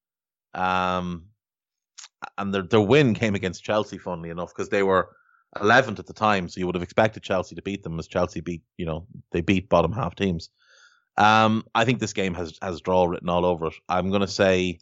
Um, 0.52 1.26
and 2.38 2.52
their 2.52 2.62
their 2.62 2.80
win 2.80 3.14
came 3.14 3.34
against 3.34 3.64
Chelsea, 3.64 3.98
funnily 3.98 4.30
enough, 4.30 4.54
because 4.54 4.68
they 4.68 4.82
were 4.82 5.10
11th 5.56 5.98
at 5.98 6.06
the 6.06 6.12
time, 6.12 6.48
so 6.48 6.58
you 6.58 6.66
would 6.66 6.74
have 6.74 6.82
expected 6.82 7.22
Chelsea 7.22 7.54
to 7.54 7.62
beat 7.62 7.82
them, 7.82 7.98
as 7.98 8.08
Chelsea 8.08 8.40
beat, 8.40 8.62
you 8.76 8.86
know, 8.86 9.06
they 9.30 9.40
beat 9.40 9.68
bottom 9.68 9.92
half 9.92 10.14
teams. 10.14 10.50
Um, 11.16 11.64
I 11.74 11.84
think 11.84 12.00
this 12.00 12.12
game 12.12 12.34
has 12.34 12.58
has 12.60 12.80
draw 12.80 13.04
written 13.04 13.28
all 13.28 13.44
over 13.44 13.66
it. 13.66 13.74
I'm 13.88 14.10
to 14.10 14.28
say, 14.28 14.78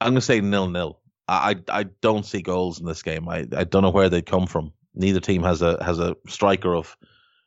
I'm 0.00 0.16
to 0.16 0.20
say 0.20 0.40
nil 0.40 0.68
nil. 0.68 1.00
I, 1.26 1.56
I 1.68 1.84
don't 2.02 2.26
see 2.26 2.42
goals 2.42 2.80
in 2.80 2.86
this 2.86 3.02
game. 3.02 3.28
I, 3.30 3.46
I 3.56 3.64
don't 3.64 3.82
know 3.82 3.90
where 3.90 4.10
they'd 4.10 4.26
come 4.26 4.46
from. 4.46 4.72
Neither 4.94 5.20
team 5.20 5.42
has 5.42 5.62
a 5.62 5.82
has 5.82 5.98
a 5.98 6.16
striker 6.28 6.74
of 6.74 6.96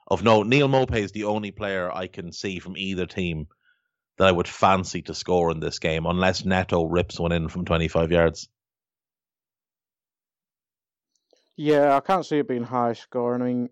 of 0.07 0.23
note. 0.23 0.47
Neal 0.47 0.69
Maupay 0.69 1.03
is 1.03 1.11
the 1.11 1.25
only 1.25 1.51
player 1.51 1.91
I 1.91 2.07
can 2.07 2.31
see 2.31 2.59
from 2.59 2.77
either 2.77 3.05
team 3.05 3.47
that 4.17 4.27
I 4.27 4.31
would 4.31 4.47
fancy 4.47 5.01
to 5.03 5.13
score 5.13 5.51
in 5.51 5.59
this 5.59 5.79
game, 5.79 6.05
unless 6.05 6.45
Neto 6.45 6.85
rips 6.85 7.19
one 7.19 7.31
in 7.31 7.49
from 7.49 7.65
25 7.65 8.11
yards. 8.11 8.49
Yeah, 11.55 11.95
I 11.95 11.99
can't 12.01 12.25
see 12.25 12.37
it 12.37 12.47
being 12.47 12.63
high 12.63 12.93
scoring. 12.93 13.41
I 13.41 13.45
mean, 13.45 13.69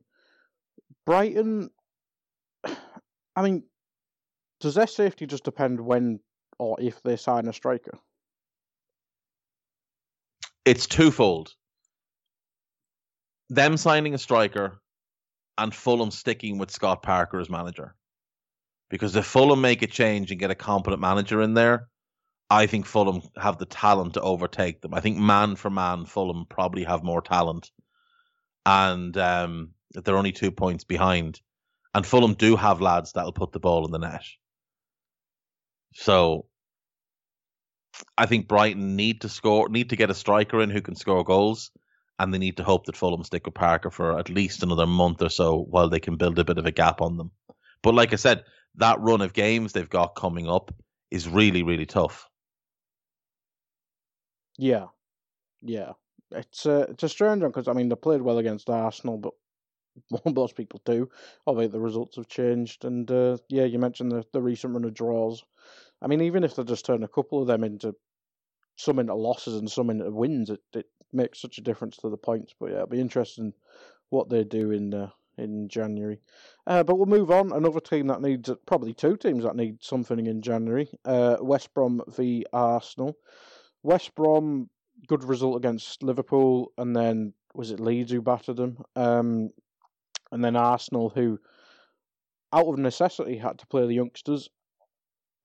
Brighton. 1.05 1.69
I 3.35 3.41
mean, 3.41 3.63
does 4.59 4.75
their 4.75 4.87
safety 4.87 5.27
just 5.27 5.43
depend 5.43 5.79
when 5.79 6.19
or 6.57 6.77
if 6.79 7.01
they 7.03 7.17
sign 7.17 7.47
a 7.47 7.53
striker? 7.53 7.97
It's 10.63 10.87
twofold. 10.87 11.53
Them 13.49 13.77
signing 13.77 14.15
a 14.15 14.17
striker 14.17 14.81
and 15.57 15.73
Fulham 15.73 16.11
sticking 16.11 16.57
with 16.57 16.71
Scott 16.71 17.03
Parker 17.03 17.39
as 17.39 17.49
manager. 17.49 17.95
Because 18.95 19.17
if 19.17 19.25
Fulham 19.25 19.59
make 19.59 19.81
a 19.81 19.87
change 19.87 20.31
and 20.31 20.39
get 20.39 20.51
a 20.51 20.55
competent 20.55 21.01
manager 21.01 21.41
in 21.41 21.53
there, 21.53 21.89
I 22.49 22.65
think 22.65 22.85
Fulham 22.85 23.23
have 23.35 23.57
the 23.57 23.65
talent 23.65 24.13
to 24.13 24.21
overtake 24.21 24.79
them. 24.79 24.93
I 24.93 25.01
think 25.01 25.17
man 25.17 25.57
for 25.57 25.69
man, 25.69 26.05
Fulham 26.05 26.45
probably 26.49 26.85
have 26.85 27.03
more 27.03 27.21
talent, 27.21 27.71
and 28.65 29.17
um, 29.17 29.71
they're 29.91 30.15
only 30.15 30.31
two 30.31 30.49
points 30.49 30.85
behind. 30.85 31.41
And 31.93 32.05
Fulham 32.05 32.35
do 32.35 32.55
have 32.55 32.79
lads 32.79 33.11
that'll 33.11 33.33
put 33.33 33.51
the 33.51 33.59
ball 33.59 33.85
in 33.85 33.91
the 33.91 33.99
net. 33.99 34.23
So 35.95 36.45
I 38.17 38.27
think 38.27 38.47
Brighton 38.47 38.95
need 38.95 39.21
to 39.21 39.29
score, 39.29 39.67
need 39.67 39.89
to 39.89 39.97
get 39.97 40.09
a 40.09 40.13
striker 40.13 40.61
in 40.61 40.69
who 40.69 40.81
can 40.81 40.95
score 40.95 41.25
goals, 41.25 41.69
and 42.17 42.33
they 42.33 42.37
need 42.37 42.55
to 42.57 42.63
hope 42.63 42.85
that 42.85 42.95
Fulham 42.95 43.25
stick 43.25 43.45
with 43.45 43.55
Parker 43.55 43.91
for 43.91 44.17
at 44.17 44.29
least 44.29 44.63
another 44.63 44.87
month 44.87 45.21
or 45.21 45.27
so 45.27 45.65
while 45.69 45.89
they 45.89 45.99
can 45.99 46.15
build 46.15 46.39
a 46.39 46.45
bit 46.45 46.57
of 46.57 46.65
a 46.65 46.71
gap 46.71 47.01
on 47.01 47.17
them. 47.17 47.31
But 47.83 47.93
like 47.93 48.13
I 48.13 48.15
said, 48.15 48.45
that 48.77 48.99
run 48.99 49.21
of 49.21 49.33
games 49.33 49.73
they've 49.73 49.89
got 49.89 50.15
coming 50.15 50.49
up 50.49 50.73
is 51.11 51.27
really, 51.27 51.63
really 51.63 51.85
tough. 51.85 52.29
Yeah, 54.57 54.87
yeah, 55.61 55.93
it's 56.31 56.65
a 56.65 56.81
it's 56.81 57.03
a 57.03 57.09
strange 57.09 57.41
one 57.41 57.51
because 57.51 57.67
I 57.67 57.73
mean 57.73 57.89
they 57.89 57.95
played 57.95 58.21
well 58.21 58.37
against 58.37 58.69
Arsenal, 58.69 59.17
but 59.17 59.33
most 60.35 60.55
people 60.55 60.81
do. 60.85 61.09
Although 61.45 61.67
the 61.67 61.79
results 61.79 62.15
have 62.15 62.27
changed, 62.27 62.85
and 62.85 63.09
uh, 63.11 63.37
yeah, 63.49 63.65
you 63.65 63.79
mentioned 63.79 64.11
the 64.11 64.23
the 64.31 64.41
recent 64.41 64.73
run 64.73 64.85
of 64.85 64.93
draws. 64.93 65.43
I 66.01 66.07
mean, 66.07 66.21
even 66.21 66.43
if 66.43 66.55
they 66.55 66.63
just 66.63 66.85
turn 66.85 67.03
a 67.03 67.07
couple 67.07 67.41
of 67.41 67.47
them 67.47 67.63
into 67.63 67.95
some 68.77 68.99
into 68.99 69.15
losses 69.15 69.55
and 69.55 69.69
some 69.69 69.89
into 69.89 70.09
wins, 70.11 70.49
it, 70.49 70.61
it 70.73 70.85
makes 71.13 71.41
such 71.41 71.57
a 71.57 71.61
difference 71.61 71.97
to 71.97 72.09
the 72.09 72.17
points. 72.17 72.53
But 72.59 72.67
yeah, 72.71 72.77
it'll 72.77 72.87
be 72.87 72.99
interesting 72.99 73.53
what 74.09 74.29
they 74.29 74.43
do 74.43 74.71
in 74.71 74.93
uh, 74.93 75.09
in 75.37 75.67
January. 75.69 76.19
Uh, 76.67 76.83
but 76.83 76.97
we'll 76.97 77.05
move 77.05 77.31
on. 77.31 77.51
Another 77.51 77.79
team 77.79 78.07
that 78.07 78.21
needs 78.21 78.49
probably 78.65 78.93
two 78.93 79.17
teams 79.17 79.43
that 79.43 79.55
need 79.55 79.83
something 79.83 80.25
in 80.25 80.41
January. 80.41 80.89
Uh, 81.03 81.37
West 81.41 81.73
Brom 81.73 82.01
v 82.07 82.45
Arsenal. 82.53 83.17
West 83.83 84.15
Brom 84.15 84.69
good 85.07 85.23
result 85.23 85.57
against 85.57 86.03
Liverpool, 86.03 86.71
and 86.77 86.95
then 86.95 87.33
was 87.53 87.71
it 87.71 87.79
Leeds 87.79 88.11
who 88.11 88.21
battered 88.21 88.57
them? 88.57 88.77
Um, 88.95 89.49
and 90.31 90.43
then 90.43 90.55
Arsenal 90.55 91.09
who, 91.09 91.39
out 92.51 92.67
of 92.67 92.79
necessity, 92.79 93.37
had 93.37 93.59
to 93.59 93.67
play 93.67 93.85
the 93.85 93.93
youngsters, 93.93 94.49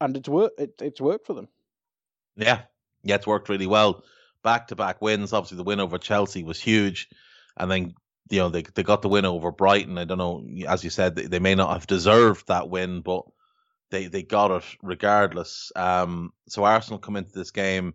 and 0.01 0.17
it's 0.17 0.29
worked. 0.29 0.61
It, 0.61 0.75
it's 0.81 1.01
worked 1.01 1.27
for 1.27 1.35
them. 1.35 1.49
Yeah, 2.37 2.63
yeah, 3.03 3.17
it's 3.17 3.27
worked 3.27 3.49
really 3.49 3.67
well. 3.67 4.05
Back 4.43 4.69
to 4.69 4.77
back 4.77 5.03
wins. 5.03 5.33
Obviously, 5.33 5.59
the 5.59 5.65
win 5.65 5.81
over 5.81 5.99
Chelsea 5.99 6.43
was 6.43 6.61
huge, 6.61 7.09
and 7.57 7.71
then 7.71 7.95
you 8.29 8.39
know 8.39 8.49
they 8.49 8.63
they 8.63 8.83
got 8.83 9.03
the 9.03 9.09
win 9.09 9.25
over 9.25 9.51
Brighton. 9.51 9.99
I 9.99 10.05
don't 10.05 10.19
know, 10.19 10.45
as 10.69 10.85
you 10.85 10.91
said, 10.91 11.17
they, 11.17 11.27
they 11.27 11.39
may 11.39 11.55
not 11.55 11.73
have 11.73 11.87
deserved 11.87 12.49
that 12.49 12.69
win, 12.69 13.01
but 13.01 13.25
they 13.91 14.07
they 14.07 14.23
got 14.23 14.51
it 14.51 14.65
regardless. 14.83 15.73
Um, 15.75 16.33
so 16.49 16.65
Arsenal 16.65 16.99
come 16.99 17.17
into 17.17 17.33
this 17.33 17.51
game 17.51 17.95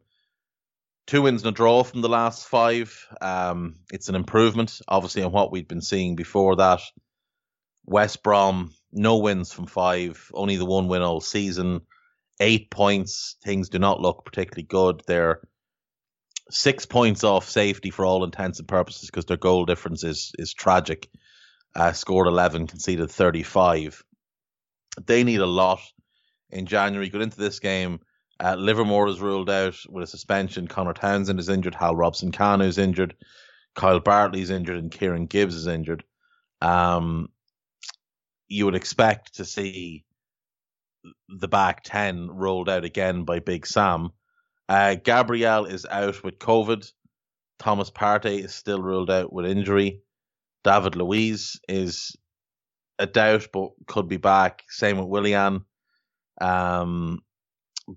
two 1.05 1.21
wins 1.21 1.43
and 1.43 1.49
a 1.49 1.55
draw 1.55 1.83
from 1.83 2.01
the 2.01 2.09
last 2.09 2.47
five. 2.47 3.07
Um, 3.21 3.75
it's 3.91 4.09
an 4.09 4.15
improvement, 4.15 4.81
obviously, 4.87 5.23
on 5.23 5.31
what 5.31 5.51
we'd 5.51 5.67
been 5.67 5.81
seeing 5.81 6.15
before 6.15 6.55
that. 6.57 6.81
West 7.85 8.23
Brom, 8.23 8.73
no 8.91 9.17
wins 9.17 9.53
from 9.53 9.67
five, 9.67 10.31
only 10.33 10.55
the 10.55 10.65
one 10.65 10.87
win 10.87 11.01
all 11.01 11.21
season. 11.21 11.81
Eight 12.39 12.71
points. 12.71 13.37
Things 13.43 13.69
do 13.69 13.79
not 13.79 14.01
look 14.01 14.25
particularly 14.25 14.63
good. 14.63 15.03
They're 15.07 15.41
six 16.49 16.85
points 16.85 17.23
off 17.23 17.49
safety 17.49 17.89
for 17.89 18.05
all 18.05 18.23
intents 18.23 18.59
and 18.59 18.67
purposes 18.67 19.09
because 19.09 19.25
their 19.25 19.37
goal 19.37 19.65
difference 19.65 20.03
is 20.03 20.31
is 20.37 20.53
tragic. 20.53 21.09
Uh, 21.75 21.91
scored 21.91 22.27
11, 22.27 22.67
conceded 22.67 23.11
35. 23.11 24.01
They 25.05 25.25
need 25.25 25.41
a 25.41 25.45
lot 25.45 25.81
in 26.49 26.65
January. 26.65 27.09
Got 27.09 27.21
into 27.21 27.37
this 27.37 27.59
game. 27.59 27.99
Uh, 28.39 28.55
Livermore 28.55 29.09
is 29.09 29.19
ruled 29.19 29.49
out 29.49 29.75
with 29.89 30.03
a 30.05 30.07
suspension. 30.07 30.67
Conor 30.67 30.93
Townsend 30.93 31.39
is 31.39 31.49
injured. 31.49 31.75
Hal 31.75 31.95
Robson 31.95 32.31
Kanu 32.31 32.65
is 32.65 32.77
injured. 32.77 33.15
Kyle 33.75 33.99
Bartley 33.99 34.41
is 34.41 34.49
injured, 34.49 34.77
and 34.77 34.91
Kieran 34.91 35.25
Gibbs 35.25 35.55
is 35.55 35.67
injured. 35.67 36.03
Um, 36.61 37.29
you 38.47 38.65
would 38.65 38.75
expect 38.75 39.35
to 39.35 39.45
see 39.45 40.05
the 41.27 41.47
back 41.47 41.83
10 41.83 42.29
rolled 42.29 42.69
out 42.69 42.85
again 42.85 43.23
by 43.23 43.39
Big 43.39 43.67
Sam. 43.67 44.11
Uh, 44.67 44.95
Gabriel 44.95 45.65
is 45.65 45.85
out 45.85 46.23
with 46.23 46.39
COVID. 46.39 46.91
Thomas 47.59 47.91
Partey 47.91 48.43
is 48.43 48.53
still 48.53 48.81
ruled 48.81 49.11
out 49.11 49.31
with 49.31 49.45
injury. 49.45 50.01
David 50.63 50.95
Luiz 50.95 51.59
is 51.69 52.15
a 52.97 53.05
doubt, 53.05 53.47
but 53.53 53.71
could 53.87 54.07
be 54.07 54.17
back. 54.17 54.63
Same 54.69 54.97
with 54.97 55.07
Willian. 55.07 55.65
Um, 56.41 57.19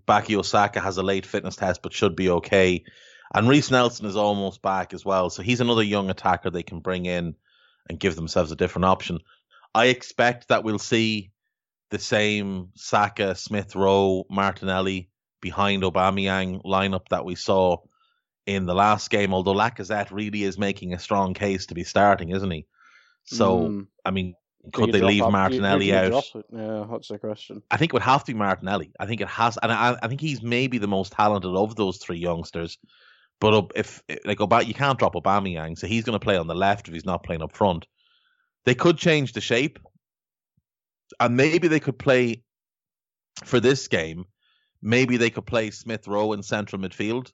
Bukayo 0.06 0.44
Saka 0.44 0.80
has 0.80 0.98
a 0.98 1.02
late 1.02 1.26
fitness 1.26 1.56
test, 1.56 1.82
but 1.82 1.92
should 1.92 2.14
be 2.14 2.28
okay. 2.30 2.84
And 3.34 3.48
Reiss 3.48 3.70
Nelson 3.70 4.06
is 4.06 4.16
almost 4.16 4.62
back 4.62 4.94
as 4.94 5.04
well. 5.04 5.30
So 5.30 5.42
he's 5.42 5.60
another 5.60 5.82
young 5.82 6.10
attacker 6.10 6.50
they 6.50 6.62
can 6.62 6.80
bring 6.80 7.06
in 7.06 7.34
and 7.88 8.00
give 8.00 8.16
themselves 8.16 8.52
a 8.52 8.56
different 8.56 8.84
option. 8.84 9.18
I 9.74 9.86
expect 9.86 10.48
that 10.48 10.64
we'll 10.64 10.78
see 10.78 11.30
the 11.90 11.98
same 11.98 12.68
Saka, 12.74 13.34
Smith 13.34 13.74
Rowe, 13.74 14.24
Martinelli 14.30 15.10
behind 15.40 15.82
Aubameyang 15.82 16.62
lineup 16.64 17.08
that 17.10 17.24
we 17.24 17.34
saw 17.34 17.78
in 18.46 18.66
the 18.66 18.74
last 18.74 19.10
game. 19.10 19.34
Although 19.34 19.54
Lacazette 19.54 20.10
really 20.10 20.44
is 20.44 20.58
making 20.58 20.94
a 20.94 20.98
strong 20.98 21.34
case 21.34 21.66
to 21.66 21.74
be 21.74 21.84
starting, 21.84 22.30
isn't 22.30 22.50
he? 22.50 22.66
So 23.24 23.60
mm. 23.60 23.86
I 24.04 24.10
mean, 24.10 24.34
could 24.72 24.92
they 24.92 25.02
leave 25.02 25.22
Martinelli 25.22 25.94
out? 25.94 26.24
Yeah, 26.50 26.86
that's 26.90 27.08
the 27.08 27.18
question. 27.18 27.62
I 27.70 27.76
think 27.76 27.90
it 27.90 27.94
would 27.94 28.02
have 28.02 28.24
to 28.24 28.32
be 28.32 28.38
Martinelli. 28.38 28.92
I 28.98 29.06
think 29.06 29.20
it 29.20 29.28
has, 29.28 29.58
and 29.62 29.70
I, 29.70 29.96
I 30.02 30.08
think 30.08 30.20
he's 30.20 30.42
maybe 30.42 30.78
the 30.78 30.88
most 30.88 31.12
talented 31.12 31.54
of 31.54 31.76
those 31.76 31.98
three 31.98 32.18
youngsters. 32.18 32.78
But 33.40 33.70
if 33.76 34.02
like 34.24 34.38
Obama, 34.38 34.66
you 34.66 34.74
can't 34.74 34.98
drop 34.98 35.14
Aubameyang, 35.14 35.78
so 35.78 35.86
he's 35.86 36.04
going 36.04 36.18
to 36.18 36.24
play 36.24 36.36
on 36.36 36.48
the 36.48 36.54
left 36.54 36.88
if 36.88 36.94
he's 36.94 37.04
not 37.04 37.22
playing 37.22 37.42
up 37.42 37.54
front. 37.54 37.86
They 38.64 38.74
could 38.74 38.98
change 38.98 39.32
the 39.32 39.40
shape, 39.40 39.78
and 41.20 41.36
maybe 41.36 41.68
they 41.68 41.80
could 41.80 41.98
play 41.98 42.42
for 43.44 43.60
this 43.60 43.86
game. 43.88 44.24
Maybe 44.82 45.16
they 45.16 45.30
could 45.30 45.46
play 45.46 45.70
Smith 45.70 46.06
Rowe 46.06 46.32
in 46.32 46.42
central 46.42 46.80
midfield 46.80 47.32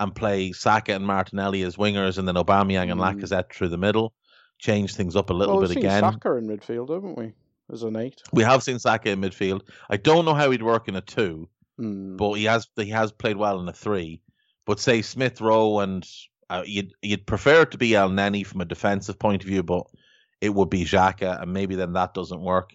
and 0.00 0.14
play 0.14 0.52
Saka 0.52 0.94
and 0.94 1.06
Martinelli 1.06 1.62
as 1.62 1.76
wingers, 1.76 2.18
and 2.18 2.26
then 2.26 2.34
Aubameyang 2.34 2.88
mm. 2.88 2.92
and 2.92 3.00
Lacazette 3.00 3.52
through 3.52 3.68
the 3.68 3.78
middle 3.78 4.12
change 4.62 4.94
things 4.94 5.16
up 5.16 5.28
a 5.28 5.34
little 5.34 5.58
well, 5.58 5.68
bit 5.68 5.76
again. 5.76 6.00
Saka 6.00 6.36
in 6.36 6.46
midfield, 6.46 6.88
haven't 6.88 7.18
we? 7.18 7.32
As 7.70 7.82
an 7.82 7.96
eight, 7.96 8.22
we 8.32 8.42
have 8.42 8.62
seen 8.62 8.78
Saka 8.78 9.10
in 9.10 9.20
midfield. 9.20 9.62
I 9.90 9.96
don't 9.96 10.24
know 10.24 10.34
how 10.34 10.50
he'd 10.50 10.62
work 10.62 10.88
in 10.88 10.96
a 10.96 11.00
two, 11.00 11.48
mm. 11.80 12.16
but 12.16 12.34
he 12.34 12.44
has 12.44 12.68
he 12.76 12.90
has 12.90 13.12
played 13.12 13.36
well 13.36 13.60
in 13.60 13.68
a 13.68 13.72
three. 13.72 14.20
But 14.66 14.80
say 14.80 15.02
Smith 15.02 15.40
Rowe 15.40 15.80
and 15.80 16.06
uh, 16.50 16.64
you'd 16.66 16.92
you'd 17.02 17.26
prefer 17.26 17.62
it 17.62 17.70
to 17.72 17.78
be 17.78 17.90
Elneny 17.90 18.46
from 18.46 18.60
a 18.60 18.66
defensive 18.66 19.18
point 19.18 19.42
of 19.42 19.48
view, 19.48 19.62
but 19.62 19.86
it 20.40 20.50
would 20.50 20.70
be 20.70 20.84
Xhaka, 20.84 21.40
and 21.42 21.52
maybe 21.52 21.74
then 21.74 21.94
that 21.94 22.14
doesn't 22.14 22.40
work. 22.40 22.74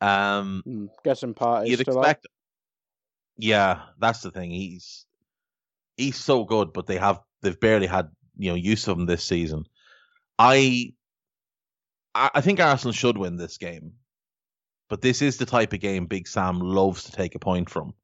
Um, 0.00 0.62
mm. 0.66 0.88
guessing 1.04 1.34
part 1.34 1.66
you'd 1.66 1.80
expect. 1.80 2.26
Yeah, 3.40 3.82
that's 3.98 4.20
the 4.20 4.30
thing. 4.30 4.50
He's 4.50 5.06
he's 5.96 6.16
so 6.16 6.44
good, 6.44 6.72
but 6.72 6.86
they 6.86 6.96
have 6.98 7.20
they've 7.42 7.58
barely 7.58 7.86
had 7.86 8.10
you 8.36 8.50
know 8.50 8.56
use 8.56 8.86
of 8.86 8.98
him 8.98 9.06
this 9.06 9.24
season. 9.24 9.64
I 10.38 10.92
I 12.14 12.40
think 12.40 12.60
Arsenal 12.60 12.92
should 12.92 13.16
win 13.16 13.36
this 13.36 13.56
game, 13.56 13.94
but 14.88 15.00
this 15.00 15.22
is 15.22 15.38
the 15.38 15.46
type 15.46 15.72
of 15.72 15.80
game 15.80 16.06
Big 16.06 16.28
Sam 16.28 16.60
loves 16.60 17.04
to 17.04 17.12
take 17.12 17.34
a 17.34 17.38
point 17.38 17.70
from. 17.70 17.94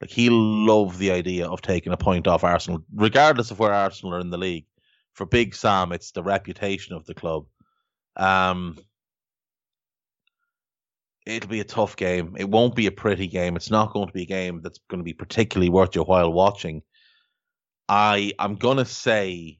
Like 0.00 0.10
he 0.10 0.28
love 0.30 0.98
the 0.98 1.12
idea 1.12 1.46
of 1.46 1.62
taking 1.62 1.92
a 1.92 1.96
point 1.96 2.26
off 2.26 2.44
Arsenal, 2.44 2.84
regardless 2.94 3.50
of 3.50 3.58
where 3.58 3.72
Arsenal 3.72 4.14
are 4.14 4.20
in 4.20 4.30
the 4.30 4.38
league. 4.38 4.66
For 5.14 5.26
Big 5.26 5.54
Sam, 5.54 5.92
it's 5.92 6.12
the 6.12 6.22
reputation 6.22 6.94
of 6.94 7.04
the 7.04 7.14
club. 7.14 7.46
Um, 8.16 8.78
it'll 11.26 11.50
be 11.50 11.60
a 11.60 11.64
tough 11.64 11.96
game. 11.96 12.36
It 12.38 12.48
won't 12.48 12.74
be 12.74 12.86
a 12.86 12.92
pretty 12.92 13.26
game. 13.26 13.56
It's 13.56 13.70
not 13.70 13.92
going 13.92 14.06
to 14.06 14.12
be 14.12 14.22
a 14.22 14.26
game 14.26 14.60
that's 14.62 14.80
going 14.88 15.00
to 15.00 15.04
be 15.04 15.12
particularly 15.12 15.70
worth 15.70 15.94
your 15.94 16.04
while 16.04 16.32
watching. 16.32 16.82
I 17.90 18.32
I'm 18.38 18.54
gonna 18.54 18.84
say 18.84 19.58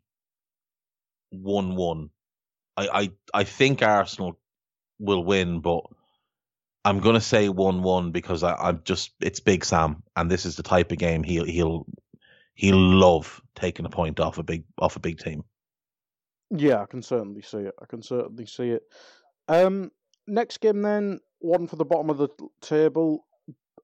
one 1.31 1.75
one. 1.75 2.11
I, 2.77 2.89
I 2.89 3.11
I 3.41 3.45
think 3.45 3.83
Arsenal 3.83 4.39
will 5.01 5.25
win, 5.25 5.61
but 5.61 5.83
I'm 6.85 7.01
gonna 7.01 7.21
say 7.21 7.49
one 7.49 7.83
one 7.83 8.13
because 8.13 8.45
I, 8.45 8.55
I'm 8.55 8.83
just 8.85 9.11
it's 9.21 9.41
Big 9.41 9.65
Sam, 9.65 10.05
and 10.15 10.31
this 10.31 10.47
is 10.47 10.55
the 10.55 10.63
type 10.63 10.93
of 10.93 10.99
game 10.99 11.25
he'll 11.25 11.45
he'll 11.45 11.87
he'll 12.55 12.79
love 12.79 13.43
taking 13.57 13.85
a 13.85 13.91
point 13.91 14.21
off 14.21 14.39
a 14.39 14.45
big 14.45 14.63
off 14.79 14.95
a 14.95 15.01
big 15.01 15.19
team. 15.19 15.43
Yeah, 16.51 16.83
I 16.83 16.87
can 16.87 17.03
certainly 17.03 17.43
see 17.43 17.59
it. 17.59 17.75
I 17.83 17.87
can 17.87 18.01
certainly 18.01 18.47
see 18.47 18.71
it. 18.71 18.83
Um, 19.49 19.91
next 20.29 20.61
game 20.61 20.83
then, 20.83 21.19
one 21.41 21.67
for 21.67 21.77
the 21.77 21.85
bottom 21.85 22.11
of 22.11 22.19
the 22.19 22.29
table, 22.61 23.27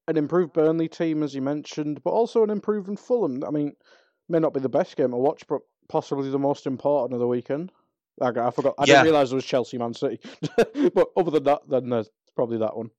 an 0.08 0.16
improved 0.16 0.52
Burnley 0.52 0.88
team 0.88 1.22
as 1.22 1.34
you 1.34 1.42
mentioned, 1.42 2.02
but 2.04 2.10
also 2.10 2.44
an 2.44 2.50
improving 2.50 2.96
Fulham. 2.96 3.42
I 3.44 3.50
mean, 3.50 3.72
may 4.28 4.38
not 4.38 4.54
be 4.54 4.60
the 4.60 4.68
best 4.68 4.96
game 4.96 5.10
to 5.10 5.16
watch, 5.16 5.46
but 5.48 5.60
possibly 5.88 6.30
the 6.30 6.38
most 6.38 6.66
important 6.66 7.14
of 7.14 7.20
the 7.20 7.26
weekend. 7.26 7.72
I, 8.20 8.28
I 8.28 8.50
forgot. 8.50 8.74
I 8.78 8.84
yeah. 8.84 8.94
didn't 8.94 9.04
realize 9.04 9.32
it 9.32 9.36
was 9.36 9.44
Chelsea 9.44 9.78
Man 9.78 9.94
City, 9.94 10.20
but 10.94 11.08
other 11.16 11.30
than 11.30 11.44
that, 11.44 11.62
then 11.68 11.90
there's 11.90 12.10
probably 12.34 12.58
that 12.58 12.76
one. 12.76 12.90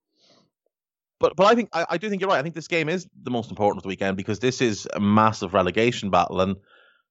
But 1.20 1.36
but 1.36 1.48
I 1.48 1.56
think 1.56 1.70
I, 1.74 1.86
I, 1.92 1.98
do 1.98 2.10
think 2.10 2.22
you're 2.22 2.30
right. 2.30 2.38
I 2.38 2.44
think 2.44 2.54
this 2.54 2.68
game 2.68 2.90
is 2.90 3.08
the 3.24 3.32
most 3.32 3.50
important 3.50 3.80
of 3.80 3.84
the 3.84 3.90
weekend 3.90 4.18
because 4.18 4.40
this 4.40 4.62
is 4.62 4.88
a 4.94 5.00
massive 5.00 5.54
relegation 5.54 6.12
battle. 6.12 6.42
And 6.42 6.58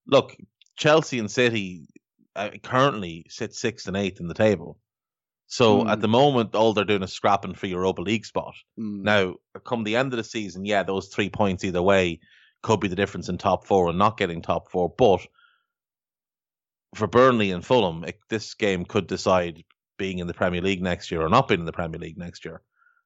look, 0.06 0.36
Chelsea 0.76 1.18
and 1.18 1.30
City 1.30 1.88
uh, 2.36 2.50
currently 2.62 3.26
sit 3.28 3.54
sixth 3.54 3.88
and 3.88 3.96
eighth 3.96 4.20
in 4.20 4.28
the 4.28 4.34
table. 4.34 4.78
So 5.46 5.84
mm. 5.84 5.90
at 5.90 6.00
the 6.00 6.08
moment, 6.08 6.54
all 6.54 6.72
they're 6.72 6.84
doing 6.84 7.02
is 7.02 7.12
scrapping 7.12 7.54
for 7.54 7.66
Europa 7.66 8.02
League 8.02 8.26
spot. 8.26 8.54
Mm. 8.78 9.02
Now, 9.02 9.34
come 9.64 9.84
the 9.84 9.96
end 9.96 10.12
of 10.12 10.16
the 10.16 10.24
season, 10.24 10.64
yeah, 10.64 10.82
those 10.82 11.08
three 11.08 11.30
points 11.30 11.64
either 11.64 11.82
way 11.82 12.20
could 12.62 12.80
be 12.80 12.88
the 12.88 12.96
difference 12.96 13.28
in 13.28 13.38
top 13.38 13.66
four 13.66 13.88
and 13.88 13.98
not 13.98 14.16
getting 14.16 14.42
top 14.42 14.70
four. 14.70 14.92
But 14.96 15.26
for 16.94 17.06
Burnley 17.06 17.52
and 17.52 17.64
Fulham, 17.64 18.04
it, 18.04 18.18
this 18.28 18.54
game 18.54 18.84
could 18.84 19.06
decide 19.06 19.62
being 19.98 20.18
in 20.18 20.26
the 20.26 20.34
Premier 20.34 20.60
League 20.60 20.82
next 20.82 21.10
year 21.10 21.22
or 21.22 21.28
not 21.28 21.48
being 21.48 21.60
in 21.60 21.66
the 21.66 21.72
Premier 21.72 22.00
League 22.00 22.18
next 22.18 22.44
year. 22.44 22.60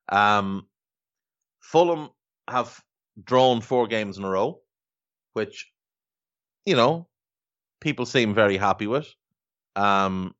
Um, 0.09 0.66
Fulham 1.61 2.09
have 2.49 2.80
drawn 3.22 3.61
four 3.61 3.86
games 3.86 4.16
in 4.16 4.24
a 4.24 4.30
row, 4.30 4.61
which, 5.34 5.70
you 6.64 6.74
know, 6.74 7.07
people 7.80 8.07
seem 8.07 8.34
very 8.34 8.57
happy 8.57 8.86
with. 8.86 9.09
Um, 9.76 10.34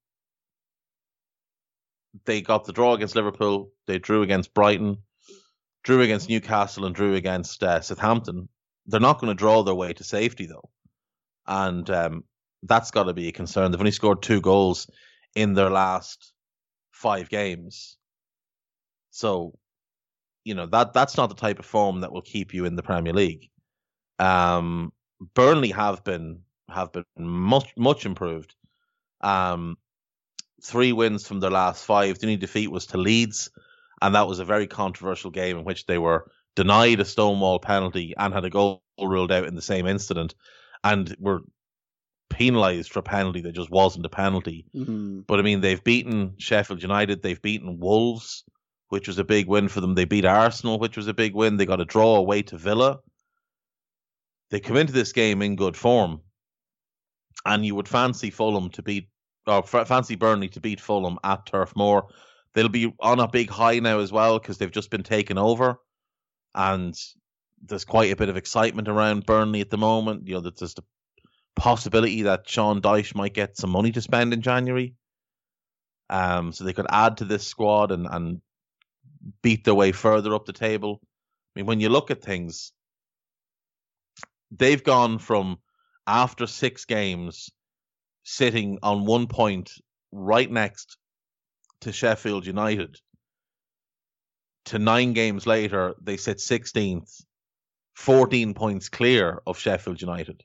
they 2.25 2.41
got 2.41 2.65
the 2.65 2.73
draw 2.73 2.95
against 2.95 3.17
Liverpool. 3.17 3.73
They 3.87 3.99
drew 3.99 4.23
against 4.23 4.55
Brighton, 4.55 4.99
drew 5.85 6.03
against 6.03 6.29
Newcastle, 6.29 6.85
and 6.85 6.95
drew 6.95 7.15
against 7.15 7.63
uh, 7.63 7.81
Southampton. 7.81 8.49
They're 8.87 9.01
not 9.01 9.21
going 9.21 9.31
to 9.31 9.39
draw 9.39 9.63
their 9.63 9.75
way 9.75 9.93
to 9.93 10.05
safety 10.05 10.47
though, 10.47 10.71
and 11.47 11.89
um, 11.91 12.25
that's 12.63 12.91
got 12.91 13.05
to 13.05 13.15
be 13.15 13.29
a 13.29 13.33
concern. 13.33 13.71
They've 13.71 13.81
only 13.81 13.93
scored 13.93 14.23
two 14.23 14.41
goals 14.41 14.89
in 15.35 15.55
their 15.55 15.71
last 15.71 16.33
five 16.91 17.29
games, 17.29 17.97
so 19.11 19.55
you 20.45 20.55
know 20.55 20.67
that 20.67 20.93
that's 20.93 21.17
not 21.17 21.29
the 21.29 21.35
type 21.37 21.59
of 21.59 21.67
form 21.67 22.01
that 22.01 22.13
will 22.13 22.23
keep 22.23 22.53
you 22.53 22.65
in 22.65 22.77
the 22.77 22.83
Premier 22.83 23.13
League. 23.13 23.49
Um, 24.19 24.93
Burnley 25.35 25.71
have 25.71 26.03
been 26.03 26.41
have 26.69 26.93
been 26.93 27.05
much 27.17 27.73
much 27.77 28.07
improved. 28.07 28.55
Um, 29.21 29.77
three 30.63 30.93
wins 30.93 31.27
from 31.27 31.41
their 31.41 31.51
last 31.51 31.85
five. 31.85 32.19
The 32.19 32.27
only 32.27 32.37
defeat 32.37 32.71
was 32.71 32.87
to 32.87 32.99
Leeds, 32.99 33.51
and 34.03 34.15
that 34.15 34.29
was 34.29 34.39
a 34.39 34.45
very 34.45 34.67
controversial 34.67 35.31
game 35.31 35.59
in 35.59 35.65
which 35.65 35.87
they 35.87 35.99
were 35.99 36.31
denied 36.57 37.01
a 37.01 37.05
Stonewall 37.05 37.59
penalty 37.59 38.15
and 38.17 38.35
had 38.35 38.45
a 38.45 38.51
goal 38.51 38.83
ruled 39.01 39.33
out 39.33 39.47
in 39.47 39.55
the 39.55 39.63
same 39.63 39.87
incident, 39.87 40.35
and 40.85 41.15
were 41.19 41.41
penalised 42.29 42.93
for 42.93 43.01
a 43.01 43.03
penalty 43.03 43.41
that 43.43 43.53
just 43.53 43.71
wasn't 43.71 44.07
a 44.07 44.11
penalty. 44.11 44.67
Mm-hmm. 44.75 45.21
But 45.27 45.39
I 45.39 45.43
mean, 45.43 45.61
they've 45.61 45.83
beaten 45.83 46.35
Sheffield 46.39 46.83
United, 46.83 47.23
they've 47.23 47.43
beaten 47.43 47.79
Wolves, 47.81 48.45
which 48.89 49.09
was 49.09 49.19
a 49.19 49.25
big 49.25 49.47
win 49.47 49.69
for 49.69 49.81
them. 49.81 49.95
They 49.95 50.05
beat 50.05 50.25
Arsenal, 50.25 50.79
which 50.79 50.97
was 50.97 51.07
a 51.09 51.15
big 51.15 51.35
win. 51.35 51.57
They 51.57 51.67
got 51.67 51.81
a 51.81 51.85
draw 51.85 52.17
away 52.17 52.43
to 52.43 52.59
Villa. 52.59 52.99
They 54.51 54.61
come 54.61 54.77
into 54.77 54.93
this 54.93 55.13
game 55.13 55.43
in 55.43 55.55
good 55.57 55.77
form, 55.77 56.23
and 57.45 57.65
you 57.65 57.75
would 57.77 57.89
fancy 57.89 58.31
Fulham 58.31 58.71
to 58.71 58.83
beat 58.83 59.09
or 59.51 59.63
fancy 59.63 60.15
Burnley 60.15 60.49
to 60.51 60.61
beat 60.61 60.81
Fulham 60.81 61.19
at 61.25 61.47
Turf 61.47 61.75
Moor. 61.77 62.09
They'll 62.55 62.69
be 62.69 62.95
on 63.01 63.21
a 63.21 63.29
big 63.29 63.51
high 63.51 63.79
now 63.79 64.01
as 64.01 64.13
well 64.13 64.39
because 64.39 64.59
they've 64.59 64.71
just 64.71 64.91
been 64.91 65.03
taken 65.03 65.39
over, 65.39 65.79
and 66.55 66.95
there's 67.63 67.85
quite 67.85 68.13
a 68.13 68.17
bit 68.17 68.29
of 68.29 68.37
excitement 68.37 68.89
around 68.89 69.27
Burnley 69.27 69.61
at 69.61 69.71
the 69.71 69.79
moment. 69.79 70.27
You 70.27 70.35
know, 70.35 70.41
there's 70.41 70.75
the 70.75 70.85
possibility 71.57 72.23
that 72.23 72.49
Sean 72.49 72.81
Dyche 72.81 73.15
might 73.15 73.35
get 73.35 73.57
some 73.57 73.71
money 73.71 73.93
to 73.93 74.01
spend 74.01 74.33
in 74.33 74.43
January, 74.43 74.95
um, 76.09 76.53
so 76.53 76.65
they 76.65 76.73
could 76.73 76.87
add 76.91 77.19
to 77.19 77.25
this 77.25 77.47
squad 77.47 77.93
and 77.93 78.07
and 78.11 78.41
beat 79.43 79.65
their 79.65 79.75
way 79.75 79.93
further 79.93 80.35
up 80.35 80.47
the 80.47 80.53
table. 80.53 81.01
I 81.03 81.61
mean, 81.61 81.67
when 81.67 81.81
you 81.81 81.89
look 81.89 82.11
at 82.11 82.23
things, 82.23 82.73
they've 84.51 84.83
gone 84.83 85.19
from 85.19 85.59
after 86.07 86.47
six 86.47 86.85
games 86.85 87.51
sitting 88.31 88.79
on 88.83 89.07
one 89.07 89.27
point 89.27 89.73
right 90.13 90.51
next 90.51 90.97
to 91.81 91.93
Sheffield 91.93 92.47
United. 92.47 92.97
To 94.67 94.79
nine 94.79 95.15
games 95.15 95.47
later, 95.49 95.95
they 96.01 96.17
sit 96.17 96.39
16th, 96.39 97.25
14 97.97 98.55
points 98.55 98.89
clear 98.89 99.43
of 99.47 99.59
Sheffield 99.59 100.01
United. 100.01 100.45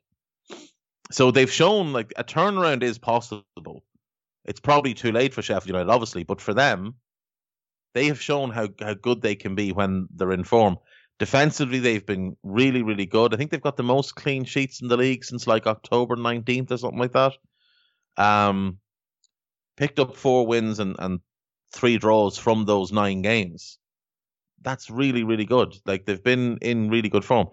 So 1.11 1.29
they've 1.29 1.51
shown 1.51 1.93
like 1.93 2.11
a 2.17 2.23
turnaround 2.23 2.81
is 2.81 2.97
possible. 2.97 3.83
It's 4.45 4.59
probably 4.59 4.95
too 4.95 5.11
late 5.11 5.33
for 5.33 5.43
Sheffield 5.43 5.67
United, 5.67 5.91
obviously, 5.91 6.23
but 6.23 6.41
for 6.41 6.55
them, 6.55 6.95
they 7.93 8.07
have 8.07 8.19
shown 8.19 8.49
how, 8.49 8.69
how 8.81 8.95
good 8.95 9.21
they 9.21 9.35
can 9.35 9.53
be 9.53 9.71
when 9.71 10.07
they're 10.15 10.31
in 10.31 10.43
form. 10.43 10.77
Defensively, 11.19 11.79
they've 11.79 12.05
been 12.05 12.35
really, 12.41 12.81
really 12.81 13.05
good. 13.05 13.33
I 13.33 13.37
think 13.37 13.51
they've 13.51 13.61
got 13.61 13.77
the 13.77 13.83
most 13.83 14.15
clean 14.15 14.43
sheets 14.43 14.81
in 14.81 14.87
the 14.87 14.97
league 14.97 15.23
since 15.23 15.45
like 15.45 15.67
October 15.67 16.15
19th 16.15 16.71
or 16.71 16.77
something 16.77 16.99
like 16.99 17.13
that. 17.13 17.33
Um, 18.17 18.79
picked 19.77 19.99
up 19.99 20.15
four 20.15 20.47
wins 20.47 20.79
and, 20.79 20.95
and 20.99 21.19
three 21.71 21.97
draws 21.97 22.37
from 22.37 22.65
those 22.65 22.91
nine 22.91 23.21
games. 23.21 23.77
That's 24.61 24.89
really, 24.89 25.23
really 25.23 25.45
good. 25.45 25.75
Like 25.85 26.05
they've 26.05 26.23
been 26.23 26.57
in 26.61 26.89
really 26.89 27.09
good 27.09 27.25
form. 27.25 27.49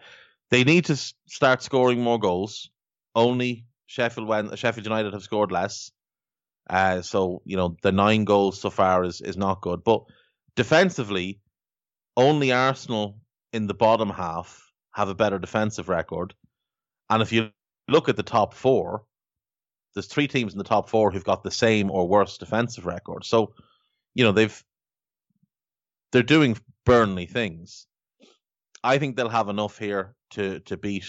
They 0.51 0.65
need 0.65 0.87
to 0.87 0.97
start 0.97 1.63
scoring 1.63 2.01
more 2.01 2.19
goals. 2.19 2.71
Only 3.15 3.67
Sheffield 3.87 4.29
when 4.29 4.55
Sheffield 4.57 4.87
United 4.87 5.13
have 5.13 5.23
scored 5.23 5.53
less. 5.53 5.91
Uh, 6.71 7.03
so 7.03 7.43
you 7.45 7.57
know 7.57 7.77
the 7.83 7.93
nine 7.93 8.25
goals 8.25 8.61
so 8.61 8.71
far 8.71 9.05
is 9.05 9.21
is 9.21 9.37
not 9.37 9.61
good. 9.61 9.83
But 9.85 10.05
defensively, 10.57 11.41
only 12.17 12.53
Arsenal 12.53 13.19
in 13.53 13.67
the 13.67 13.75
bottom 13.75 14.09
half 14.09 14.73
have 14.93 15.09
a 15.09 15.15
better 15.15 15.39
defensive 15.39 15.89
record. 15.89 16.35
And 17.11 17.23
if 17.23 17.33
you 17.33 17.51
look 17.89 18.09
at 18.09 18.17
the 18.17 18.23
top 18.23 18.55
four, 18.55 19.05
there's 19.95 20.07
three 20.07 20.29
teams 20.29 20.53
in 20.53 20.59
the 20.59 20.65
top 20.65 20.89
four 20.89 21.11
who've 21.11 21.25
got 21.25 21.43
the 21.43 21.51
same 21.51 21.91
or 21.91 22.09
worse 22.09 22.39
defensive 22.39 22.87
record. 22.87 23.25
So, 23.25 23.55
you 24.15 24.25
know, 24.25 24.33
they've 24.33 24.65
they're 26.13 26.23
doing 26.23 26.59
Burnley 26.85 27.27
things. 27.27 27.87
I 28.85 28.99
think 28.99 29.17
they'll 29.17 29.29
have 29.29 29.49
enough 29.49 29.79
here 29.79 30.15
to 30.31 30.61
to 30.61 30.77
beat 30.77 31.07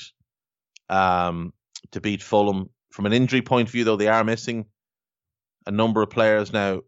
um 0.90 1.54
to 1.92 2.02
beat 2.02 2.22
Fulham. 2.22 2.70
From 2.92 3.08
an 3.08 3.14
injury 3.14 3.42
point 3.42 3.70
of 3.70 3.72
view, 3.72 3.86
though, 3.86 3.96
they 3.96 4.08
are 4.08 4.24
missing 4.24 4.66
a 5.66 5.72
number 5.72 6.02
of 6.04 6.10
players 6.10 6.54
now. 6.54 6.82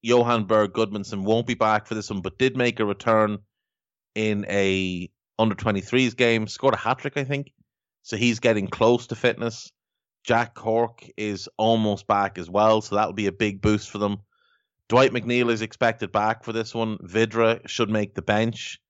Johann 0.00 0.44
Berg 0.44 0.72
Gudmundsson 0.72 1.24
won't 1.24 1.46
be 1.46 1.54
back 1.54 1.86
for 1.86 1.94
this 1.94 2.08
one, 2.08 2.22
but 2.22 2.38
did 2.38 2.56
make 2.56 2.80
a 2.80 2.86
return 2.86 3.38
in 4.14 4.46
a 4.48 5.10
under 5.38 5.54
23s 5.54 6.16
game, 6.16 6.46
scored 6.46 6.74
a 6.74 6.78
hat 6.78 6.98
trick, 6.98 7.16
I 7.16 7.24
think. 7.24 7.52
So 8.02 8.16
he's 8.16 8.40
getting 8.40 8.68
close 8.68 9.08
to 9.08 9.14
fitness. 9.14 9.70
Jack 10.24 10.54
Cork 10.54 11.08
is 11.16 11.48
almost 11.56 12.06
back 12.06 12.38
as 12.38 12.50
well, 12.50 12.80
so 12.80 12.96
that'll 12.96 13.12
be 13.12 13.26
a 13.26 13.32
big 13.32 13.60
boost 13.60 13.90
for 13.90 13.98
them. 13.98 14.18
Dwight 14.88 15.12
McNeil 15.12 15.50
is 15.50 15.62
expected 15.62 16.12
back 16.12 16.44
for 16.44 16.52
this 16.52 16.74
one. 16.74 16.98
Vydra 17.02 17.60
should 17.66 17.90
make 17.90 18.14
the 18.14 18.22
bench. 18.22 18.80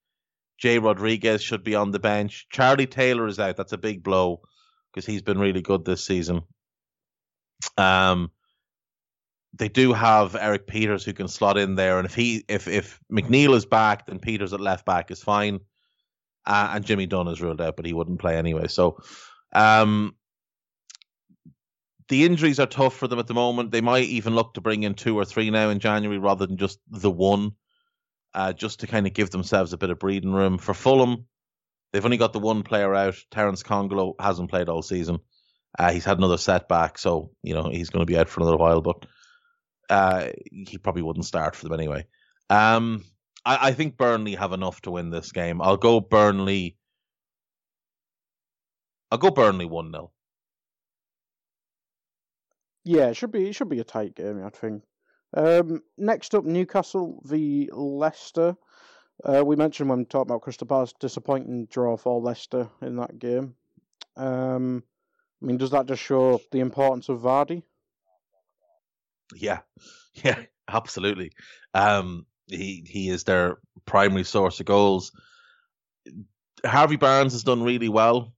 Jay 0.59 0.79
Rodriguez 0.79 1.43
should 1.43 1.63
be 1.63 1.75
on 1.75 1.91
the 1.91 1.99
bench. 1.99 2.47
Charlie 2.51 2.87
Taylor 2.87 3.27
is 3.27 3.39
out. 3.39 3.57
That's 3.57 3.73
a 3.73 3.79
big 3.79 4.03
blow 4.03 4.41
because 4.93 5.07
he's 5.07 5.23
been 5.23 5.39
really 5.39 5.63
good 5.63 5.85
this 5.85 6.05
season. 6.05 6.43
Um, 7.77 8.31
they 9.55 9.69
do 9.69 9.93
have 9.93 10.35
Erik 10.35 10.67
Pieters 10.67 11.05
who 11.05 11.13
can 11.13 11.29
slot 11.29 11.57
in 11.57 11.75
there, 11.75 11.99
and 11.99 12.07
if 12.07 12.15
he 12.15 12.45
if 12.49 12.69
if 12.69 13.01
McNeil 13.11 13.55
is 13.55 13.67
back, 13.67 14.07
then 14.07 14.19
Peters 14.19 14.53
at 14.53 14.61
left 14.61 14.85
back 14.85 15.11
is 15.11 15.23
fine, 15.23 15.61
uh, 16.47 16.73
and 16.75 16.85
Jimmy 16.85 17.07
Dunne 17.07 17.29
is 17.29 17.41
ruled 17.41 17.61
out, 17.61 17.77
but 17.77 17.87
he 17.87 17.93
wouldn't 17.93 18.21
play 18.21 18.37
anyway. 18.37 18.69
So, 18.69 18.99
um, 19.53 20.15
the 22.09 22.25
injuries 22.25 22.59
are 22.59 22.67
tough 22.67 22.97
for 22.97 23.07
them 23.07 23.19
at 23.19 23.27
the 23.27 23.35
moment. 23.35 23.71
They 23.71 23.81
might 23.81 24.05
even 24.05 24.35
look 24.35 24.55
to 24.55 24.61
bring 24.61 24.83
in 24.83 24.95
two 24.95 25.19
or 25.19 25.25
three 25.25 25.51
now 25.51 25.69
in 25.71 25.79
January 25.79 26.19
rather 26.19 26.47
than 26.47 26.57
just 26.57 26.79
the 26.89 27.11
one, 27.11 27.53
uh, 28.35 28.53
just 28.53 28.81
to 28.81 28.87
kind 28.87 29.07
of 29.07 29.13
give 29.13 29.31
themselves 29.31 29.73
a 29.73 29.79
bit 29.79 29.91
of 29.91 29.99
breathing 29.99 30.33
room. 30.33 30.59
For 30.59 30.75
Fulham, 30.75 31.27
they've 31.93 32.05
only 32.05 32.17
got 32.17 32.33
the 32.33 32.39
one 32.39 32.63
player 32.63 32.95
out. 32.95 33.17
Terence 33.31 33.63
Kongolo 33.63 34.15
hasn't 34.19 34.51
played 34.51 34.69
all 34.69 34.83
season. 34.83 35.19
Uh, 35.79 35.93
he's 35.93 36.05
had 36.05 36.19
another 36.19 36.39
setback, 36.39 36.99
so 36.99 37.31
you 37.43 37.55
know 37.55 37.69
he's 37.69 37.91
going 37.91 38.05
to 38.05 38.11
be 38.11 38.19
out 38.19 38.29
for 38.29 38.41
another 38.41 38.57
while. 38.57 38.81
But 38.81 39.05
uh, 39.91 40.29
he 40.51 40.79
probably 40.79 41.03
wouldn't 41.03 41.27
start 41.27 41.55
for 41.55 41.65
them 41.65 41.79
anyway. 41.79 42.07
Um, 42.49 43.05
I, 43.45 43.69
I 43.69 43.73
think 43.73 43.99
Burnley 43.99 44.35
have 44.35 44.53
enough 44.53 44.81
to 44.83 44.91
win 44.91 45.11
this 45.11 45.31
game. 45.33 45.61
I'll 45.61 45.77
go 45.77 46.01
Burnley. 46.01 46.79
I'll 49.11 49.19
go 49.19 49.31
Burnley 49.31 49.67
one 49.67 49.93
0 49.93 50.11
Yeah, 52.85 53.09
it 53.09 53.15
should 53.15 53.33
be 53.33 53.49
it 53.49 53.55
should 53.55 53.69
be 53.69 53.81
a 53.81 53.85
tight 53.85 54.15
game, 54.15 54.43
I 54.45 54.51
think. 54.51 54.83
Um, 55.35 55.83
next 55.97 56.35
up, 56.35 56.45
Newcastle 56.45 57.21
v 57.25 57.69
Leicester. 57.73 58.57
Uh, 59.25 59.43
we 59.45 59.57
mentioned 59.57 59.91
when 59.91 60.07
talking 60.07 60.31
about 60.31 60.43
Crystal 60.43 60.67
Palace, 60.67 60.95
disappointing 61.01 61.67
draw 61.71 61.97
for 61.97 62.21
Leicester 62.21 62.69
in 62.81 62.97
that 62.97 63.19
game. 63.19 63.55
Um, 64.17 64.83
I 65.43 65.47
mean, 65.47 65.57
does 65.57 65.71
that 65.71 65.87
just 65.87 66.03
show 66.03 66.41
the 66.51 66.61
importance 66.61 67.09
of 67.09 67.21
Vardy? 67.21 67.63
Yeah, 69.35 69.61
yeah, 70.15 70.41
absolutely. 70.69 71.33
Um, 71.75 72.27
he 72.47 72.85
he 72.87 73.11
is 73.11 73.25
their 73.25 73.59
primary 73.85 74.25
source 74.25 74.61
of 74.61 74.67
goals. 74.67 75.13
Harvey 76.65 76.97
Barnes 76.97 77.33
has 77.35 77.45
done 77.45 77.63
really 77.63 77.89
well, 77.89 78.33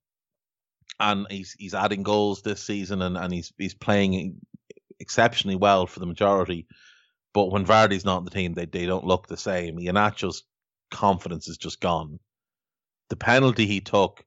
and 1.01 1.27
he's 1.31 1.57
he's 1.59 1.75
adding 1.75 2.03
goals 2.03 2.43
this 2.43 2.63
season, 2.63 3.03
and, 3.03 3.17
and 3.17 3.33
he's 3.33 3.53
he's 3.59 3.75
playing 3.75 4.37
exceptionally 5.01 5.57
well 5.57 5.87
for 5.87 5.99
the 5.99 6.07
majority. 6.07 6.67
But 7.33 7.51
when 7.51 7.65
Vardy's 7.67 8.05
not 8.05 8.19
in 8.19 8.25
the 8.25 8.31
team, 8.31 8.55
they 8.55 8.67
they 8.67 8.87
don't 8.87 9.07
look 9.07 9.27
the 9.27 9.37
same. 9.37 9.79
Iheanacho's 9.79 10.45
confidence 10.91 11.49
is 11.49 11.57
just 11.57 11.81
gone. 11.81 12.21
The 13.09 13.17
penalty 13.17 13.67
he 13.67 13.81
took, 13.81 14.25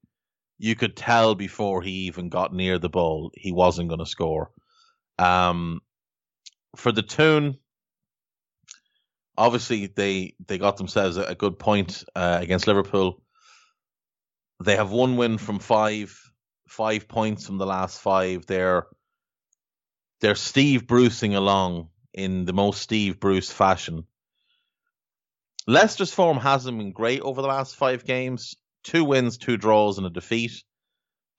you 0.58 0.76
could 0.76 0.98
tell 0.98 1.36
before 1.36 1.82
he 1.82 2.08
even 2.08 2.30
got 2.30 2.54
near 2.54 2.80
the 2.80 2.90
ball, 2.90 3.32
he 3.36 3.52
wasn't 3.52 3.90
going 3.90 4.00
to 4.00 4.06
score. 4.06 4.52
Um, 5.20 5.82
for 6.76 6.92
the 6.92 7.04
Toon, 7.04 7.58
obviously 9.38 9.88
they 9.88 10.36
they 10.46 10.58
got 10.58 10.78
themselves 10.78 11.18
a, 11.18 11.24
a 11.24 11.36
good 11.36 11.60
point 11.60 12.04
uh, 12.16 12.40
against 12.42 12.68
Liverpool. 12.68 13.22
They 14.64 14.76
have 14.76 14.92
one 14.92 15.18
win 15.18 15.38
from 15.38 15.60
five, 15.60 16.18
five 16.74 17.08
points 17.08 17.46
from 17.46 17.58
the 17.58 17.66
last 17.66 18.00
five. 18.00 18.46
They're 18.46 18.88
they're 20.22 20.36
Steve 20.36 20.88
Brucing 20.88 21.36
along 21.36 21.90
in 22.14 22.46
the 22.46 22.54
most 22.54 22.82
Steve 22.82 23.20
Bruce 23.20 23.52
fashion. 23.52 24.06
Leicester's 25.68 26.14
form 26.14 26.38
hasn't 26.38 26.78
been 26.78 26.92
great 26.92 27.22
over 27.22 27.42
the 27.42 27.48
last 27.48 27.76
five 27.76 28.06
games. 28.06 28.56
Two 28.84 29.06
wins, 29.06 29.38
two 29.38 29.58
draws, 29.58 29.98
and 29.98 30.08
a 30.08 30.10
defeat. 30.10 30.64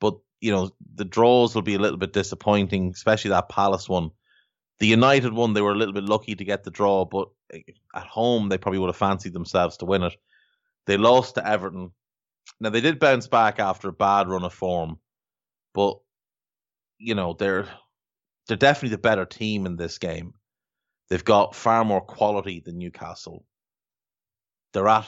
But 0.01 0.15
you 0.41 0.53
know 0.53 0.71
the 0.95 1.05
draws 1.05 1.55
will 1.55 1.63
be 1.63 1.75
a 1.75 1.79
little 1.81 1.99
bit 1.99 2.13
disappointing, 2.13 2.91
especially 2.95 3.31
that 3.31 3.49
Palace 3.49 3.89
one 3.89 4.11
the 4.79 4.87
United 4.87 5.33
one, 5.33 5.53
they 5.53 5.61
were 5.61 5.73
a 5.73 5.77
little 5.77 5.95
bit 5.95 6.05
lucky 6.05 6.35
to 6.35 6.45
get 6.45 6.65
the 6.65 6.71
draw, 6.71 7.05
but 7.05 7.29
eh, 7.53 7.61
at 7.95 8.07
home 8.07 8.49
they 8.49 8.59
probably 8.59 8.79
would 8.79 8.89
have 8.89 8.97
fancied 8.97 9.33
themselves 9.33 9.77
to 9.79 9.85
win 9.85 10.03
it. 10.03 10.15
They 10.87 10.97
lost 10.97 11.37
to 11.37 11.47
Everton. 11.47 11.93
Now 12.61 12.71
they 12.71 12.81
did 12.81 12.99
bounce 12.99 13.29
back 13.29 13.59
after 13.59 13.89
a 13.89 13.93
bad 13.93 14.29
run 14.29 14.45
of 14.45 14.53
form, 14.53 14.99
but 15.75 15.99
you 16.99 17.15
know 17.15 17.35
they're 17.35 17.69
they're 18.47 18.57
definitely 18.57 18.97
the 18.97 18.99
better 18.99 19.25
team 19.25 19.67
in 19.67 19.77
this 19.77 19.99
game. 19.99 20.35
They've 21.09 21.25
got 21.25 21.55
far 21.55 21.85
more 21.85 22.01
quality 22.01 22.61
than 22.65 22.79
Newcastle. 22.79 23.45
They're 24.73 24.89
at 24.89 25.07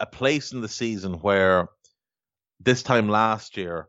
a 0.00 0.06
place 0.06 0.52
in 0.52 0.60
the 0.60 0.68
season 0.68 1.14
where 1.14 1.68
this 2.60 2.82
time 2.82 3.08
last 3.08 3.56
year 3.56 3.88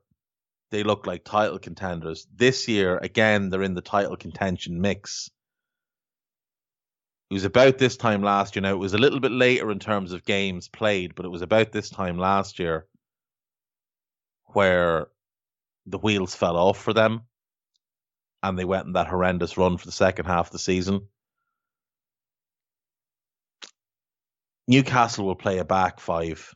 they 0.72 0.84
looked 0.84 1.08
like 1.08 1.24
title 1.24 1.60
contenders. 1.60 2.28
This 2.34 2.68
year, 2.68 2.98
again, 2.98 3.50
they're 3.50 3.64
in 3.64 3.76
the 3.76 3.82
title 3.82 4.18
contention 4.18 4.82
mix. 4.82 5.30
It 7.30 7.34
was 7.34 7.46
about 7.46 7.78
this 7.78 7.98
time 7.98 8.22
last 8.22 8.56
year. 8.56 8.62
Now, 8.62 8.74
it 8.74 8.80
was 8.80 8.94
a 8.94 9.00
little 9.00 9.20
bit 9.20 9.32
later 9.32 9.72
in 9.72 9.80
terms 9.80 10.12
of 10.12 10.26
games 10.26 10.68
played, 10.68 11.16
but 11.16 11.26
it 11.26 11.30
was 11.30 11.42
about 11.42 11.72
this 11.72 11.90
time 11.90 12.18
last 12.18 12.60
year 12.60 12.88
where 14.48 15.08
the 15.86 15.98
wheels 15.98 16.36
fell 16.36 16.58
off 16.58 16.82
for 16.82 16.94
them 16.94 17.22
and 18.44 18.58
they 18.58 18.66
went 18.66 18.86
in 18.88 18.94
that 18.94 19.08
horrendous 19.08 19.58
run 19.58 19.78
for 19.78 19.86
the 19.86 19.92
second 19.92 20.26
half 20.26 20.48
of 20.48 20.52
the 20.52 20.60
season. 20.60 21.08
Newcastle 24.68 25.26
will 25.26 25.36
play 25.36 25.60
a 25.60 25.66
back 25.66 26.00
five 26.00 26.54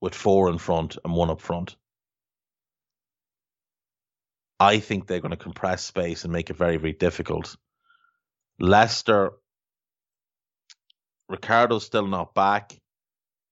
with 0.00 0.14
four 0.14 0.48
in 0.50 0.58
front 0.58 0.96
and 1.04 1.14
one 1.14 1.30
up 1.30 1.40
front. 1.40 1.76
I 4.58 4.78
think 4.78 5.06
they're 5.06 5.20
going 5.20 5.30
to 5.30 5.36
compress 5.36 5.84
space 5.84 6.24
and 6.24 6.32
make 6.32 6.50
it 6.50 6.56
very, 6.56 6.76
very 6.76 6.92
difficult. 6.92 7.56
Leicester, 8.60 9.32
Ricardo's 11.28 11.84
still 11.84 12.06
not 12.06 12.34
back. 12.34 12.78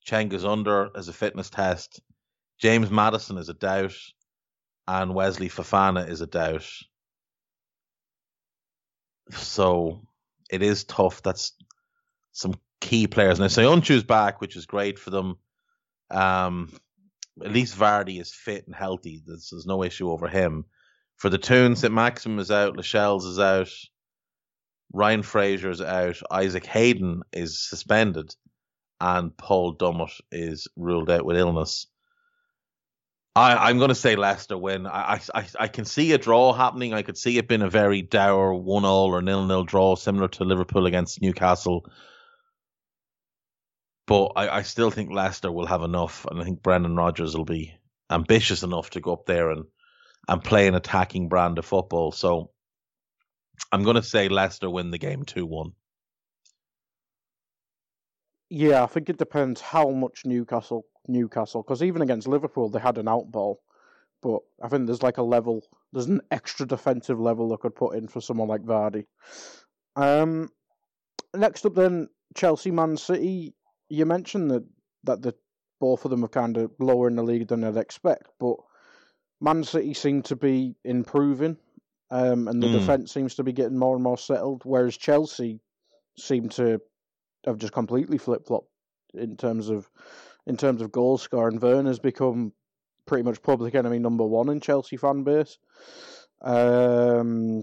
Cheng 0.05 0.33
is 0.33 0.45
under 0.45 0.91
as 0.97 1.09
a 1.09 1.13
fitness 1.13 1.51
test. 1.51 2.01
James 2.61 2.91
Maddison 2.91 3.39
is 3.39 3.49
a 3.49 3.55
doubt. 3.55 3.95
And 4.93 5.15
Wesley 5.15 5.49
Fofana 5.49 6.09
is 6.09 6.21
a 6.21 6.27
doubt. 6.27 6.69
So 9.31 10.03
it 10.51 10.63
is 10.63 10.83
tough. 10.83 11.23
That's 11.23 11.53
some 12.33 12.57
key 12.81 13.07
players. 13.07 13.39
And 13.39 13.57
Now, 13.57 13.63
Söyüncü's 13.63 14.03
back, 14.03 14.41
which 14.41 14.57
is 14.57 14.67
great 14.67 14.99
for 14.99 15.11
them. 15.11 15.37
Um, 16.11 16.73
at 17.41 17.53
least 17.53 17.79
Vardy 17.79 18.21
is 18.21 18.35
fit 18.35 18.67
and 18.67 18.75
healthy. 18.75 19.23
There's, 19.25 19.51
there's 19.53 19.65
no 19.65 19.85
issue 19.85 20.11
over 20.11 20.27
him. 20.27 20.65
For 21.19 21.31
the 21.31 21.39
Toons, 21.39 21.79
Saint-Maximin 21.79 22.41
is 22.41 22.51
out, 22.51 22.77
Lascelles 22.77 23.27
is 23.27 23.39
out, 23.39 23.71
Ryan 24.93 25.23
Fraser 25.23 25.71
is 25.71 25.81
out, 25.81 26.21
Isaac 26.33 26.67
Hayden 26.67 27.23
is 27.33 27.61
suspended, 27.61 28.35
and 29.01 29.37
Paul 29.37 29.77
Dummett 29.77 30.21
is 30.33 30.67
ruled 30.75 31.11
out 31.11 31.25
with 31.25 31.37
illness. 31.37 31.87
I, 33.37 33.71
am 33.71 33.79
going 33.79 33.91
to 33.91 33.95
say 33.95 34.17
Leicester 34.17 34.59
win. 34.59 34.87
I, 34.87 35.21
I 35.35 35.47
I 35.61 35.69
can 35.69 35.85
see 35.85 36.13
a 36.13 36.19
draw 36.19 36.53
happening. 36.53 36.93
I 36.93 37.03
could 37.03 37.17
see 37.17 37.39
it 37.39 37.47
being 37.47 37.63
a 37.63 37.71
very 37.71 38.03
dour 38.03 38.53
one 38.55 38.85
all 38.85 39.15
or 39.15 39.23
nil 39.23 39.47
nil 39.47 39.65
draw, 39.65 39.95
similar 39.95 40.29
to 40.29 40.45
Liverpool 40.45 40.87
against 40.87 41.23
Newcastle. 41.23 41.87
But 44.07 44.33
I, 44.35 44.49
I 44.49 44.63
still 44.63 44.91
think 44.91 45.13
Leicester 45.13 45.53
will 45.53 45.67
have 45.67 45.83
enough, 45.83 46.27
and 46.29 46.41
I 46.41 46.45
think 46.45 46.63
Brendan 46.63 46.97
Rodgers 46.97 47.37
will 47.37 47.45
be 47.45 47.73
ambitious 48.11 48.65
enough 48.65 48.91
to 48.91 49.01
go 49.01 49.13
up 49.13 49.27
there 49.27 49.51
and 49.51 49.65
and 50.29 50.43
play 50.43 50.67
an 50.67 50.75
attacking 50.75 51.29
brand 51.29 51.59
of 51.59 51.65
football. 51.65 52.11
So 52.11 52.51
I'm 53.71 53.85
going 53.85 53.97
to 53.97 54.03
say 54.03 54.29
Leicester 54.29 54.69
win 54.69 54.91
the 54.91 54.99
game 54.99 55.25
2 55.25 55.47
1. 55.47 55.73
Yeah, 58.51 58.83
I 58.83 58.87
think 58.87 59.09
it 59.09 59.19
depends 59.19 59.61
how 59.61 59.91
much 59.91 60.23
Newcastle 60.25 60.85
Newcastle 61.09 61.63
because 61.63 61.83
even 61.83 62.03
against 62.03 62.29
Liverpool 62.29 62.69
they 62.69 62.81
had 62.81 62.99
an 62.99 63.07
outball, 63.07 63.57
but 64.23 64.41
I 64.63 64.69
think 64.69 64.87
there's 64.87 65.03
like 65.03 65.19
a 65.19 65.23
level, 65.23 65.63
there's 65.93 66.07
an 66.07 66.21
extra 66.31 66.67
defensive 66.67 67.19
level 67.19 67.53
I 67.53 67.57
could 67.57 67.75
put 67.75 67.97
in 67.97 68.09
for 68.09 68.21
someone 68.21 68.49
like 68.49 68.63
Vardy. 68.63 69.07
Um, 69.97 70.51
next 71.35 71.67
up 71.67 71.75
then 71.75 72.09
Chelsea 72.37 72.71
Man 72.71 72.97
City. 72.97 73.55
You 73.89 74.07
mentioned 74.07 74.51
that 74.51 74.65
that 75.05 75.23
the 75.23 75.35
both 75.81 76.05
of 76.05 76.11
them 76.11 76.25
are 76.25 76.29
kind 76.29 76.57
of 76.59 76.71
lower 76.79 77.09
in 77.09 77.17
the 77.17 77.23
league 77.23 77.49
than 77.49 77.65
I'd 77.65 77.77
expect, 77.77 78.29
but 78.39 78.57
Man 79.41 79.65
City 79.65 79.95
seem 79.95 80.23
to 80.25 80.37
be 80.37 80.77
improving, 80.85 81.57
um, 82.11 82.49
and 82.49 82.63
the 82.63 82.67
mm. 82.67 82.73
defense 82.73 83.13
seems 83.13 83.35
to 83.37 83.43
be 83.43 83.53
getting 83.53 83.79
more 83.79 83.95
and 83.95 84.05
more 84.05 84.19
settled. 84.19 84.63
Whereas 84.65 84.97
Chelsea 84.97 85.61
seem 86.19 86.51
to 86.51 86.81
have 87.47 87.57
just 87.57 87.73
completely 87.73 88.19
flip 88.19 88.47
flopped 88.47 88.69
in 89.15 89.37
terms 89.37 89.71
of 89.71 89.91
in 90.51 90.57
terms 90.57 90.83
of 90.83 90.91
goal 90.91 91.17
score, 91.17 91.49
and 91.49 91.63
Werner's 91.63 92.01
become 92.01 92.53
pretty 93.07 93.23
much 93.23 93.41
public 93.41 93.77
enemy 93.77 94.01
number 94.01 94.25
one 94.25 94.49
in 94.49 94.61
Chelsea 94.61 94.97
fan 94.97 95.23
base. 95.23 95.59
Um, 96.43 97.63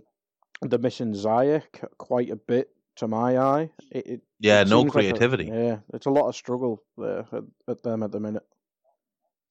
they're 0.62 0.80
missing 0.80 1.14
Ziyech 1.14 1.86
quite 1.98 2.30
a 2.30 2.38
bit 2.38 2.70
to 2.96 3.08
my 3.10 3.38
eye. 3.38 3.72
It, 3.92 4.08
it 4.08 4.22
yeah, 4.40 4.62
it 4.62 4.70
no 4.70 4.86
creativity. 4.86 5.46
Like 5.46 5.54
a, 5.54 5.64
yeah, 5.64 5.78
it's 5.94 6.06
a 6.06 6.12
lot 6.12 6.30
of 6.30 6.36
struggle 6.36 6.82
there 6.98 7.26
at, 7.32 7.44
at 7.68 7.84
them 7.84 8.04
at 8.04 8.14
the 8.14 8.22
minute. 8.22 8.46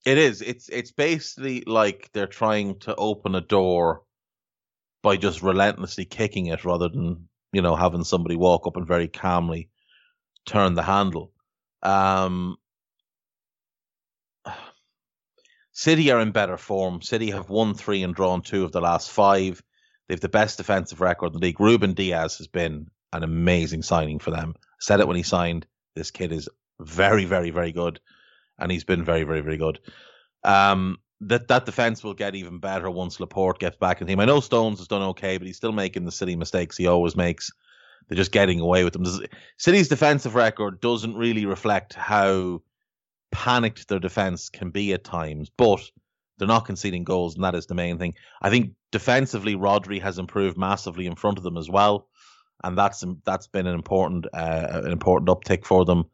It 0.03 0.17
is. 0.17 0.41
It's 0.41 0.67
it's 0.69 0.91
basically 0.91 1.63
like 1.67 2.09
they're 2.13 2.25
trying 2.25 2.79
to 2.79 2.95
open 2.95 3.35
a 3.35 3.41
door 3.41 4.01
by 5.03 5.15
just 5.15 5.43
relentlessly 5.43 6.05
kicking 6.05 6.47
it 6.47 6.65
rather 6.65 6.89
than 6.89 7.29
you 7.53 7.61
know 7.61 7.75
having 7.75 8.03
somebody 8.03 8.35
walk 8.35 8.65
up 8.65 8.77
and 8.77 8.87
very 8.87 9.07
calmly 9.07 9.69
turn 10.47 10.73
the 10.73 10.81
handle. 10.81 11.31
Um, 11.83 12.57
City 15.77 16.09
are 16.09 16.19
in 16.19 16.31
better 16.31 16.57
form. 16.57 17.03
City 17.03 17.29
have 17.29 17.51
won 17.51 17.75
three 17.75 18.01
and 18.01 18.15
drawn 18.15 18.41
two 18.41 18.65
of 18.65 18.71
the 18.71 18.81
last 18.81 19.11
five. 19.11 19.61
They've 20.07 20.19
the 20.19 20.27
best 20.27 20.57
defensive 20.57 21.01
record 21.01 21.27
in 21.27 21.33
the 21.33 21.39
league. 21.39 21.59
Ruben 21.59 21.93
Dias 21.93 22.39
has 22.39 22.47
been 22.47 22.87
an 23.13 23.23
amazing 23.23 23.83
signing 23.83 24.17
for 24.17 24.31
them. 24.31 24.55
Said 24.79 25.01
it 25.01 25.07
when 25.07 25.17
he 25.17 25.21
signed. 25.21 25.67
This 25.95 26.09
kid 26.09 26.31
is 26.31 26.49
very, 26.79 27.25
very, 27.25 27.51
very 27.51 27.71
good, 27.71 27.99
and 28.57 28.71
he's 28.71 28.85
been 28.85 29.05
very, 29.05 29.21
very, 29.21 29.41
very 29.41 29.57
good. 29.57 29.79
Um, 30.43 30.97
that 31.21 31.47
that 31.49 31.67
defense 31.67 32.03
will 32.03 32.15
get 32.15 32.33
even 32.33 32.57
better 32.57 32.89
once 32.89 33.19
Laporte 33.19 33.59
gets 33.59 33.77
back 33.77 34.01
in 34.01 34.07
the 34.07 34.11
team. 34.11 34.19
I 34.19 34.25
know 34.25 34.39
Stones 34.39 34.79
has 34.79 34.87
done 34.87 35.03
okay, 35.09 35.37
but 35.37 35.45
he's 35.45 35.57
still 35.57 35.73
making 35.73 36.05
the 36.05 36.11
silly 36.11 36.35
mistakes 36.35 36.75
he 36.75 36.87
always 36.87 37.15
makes. 37.15 37.51
They're 38.07 38.15
just 38.15 38.31
getting 38.31 38.61
away 38.61 38.83
with 38.83 38.93
them. 38.93 39.05
City's 39.57 39.89
defensive 39.89 40.33
record 40.33 40.81
doesn't 40.81 41.15
really 41.15 41.45
reflect 41.45 41.93
how 41.93 42.63
panicked 43.31 43.87
their 43.87 43.99
defense 43.99 44.49
can 44.49 44.69
be 44.69 44.93
at 44.93 45.03
times, 45.03 45.49
but 45.57 45.81
they're 46.37 46.47
not 46.47 46.65
conceding 46.65 47.03
goals, 47.03 47.35
and 47.35 47.43
that 47.43 47.55
is 47.55 47.65
the 47.65 47.75
main 47.75 47.97
thing. 47.97 48.13
I 48.41 48.49
think 48.49 48.73
defensively, 48.91 49.55
Rodri 49.55 50.01
has 50.01 50.19
improved 50.19 50.57
massively 50.57 51.07
in 51.07 51.15
front 51.15 51.37
of 51.37 51.43
them 51.43 51.57
as 51.57 51.69
well, 51.69 52.07
and 52.63 52.77
that's 52.77 53.03
that's 53.25 53.47
been 53.47 53.67
an 53.67 53.75
important 53.75 54.27
uh, 54.33 54.81
an 54.83 54.91
important 54.91 55.29
uptick 55.29 55.65
for 55.65 55.85
them. 55.85 56.05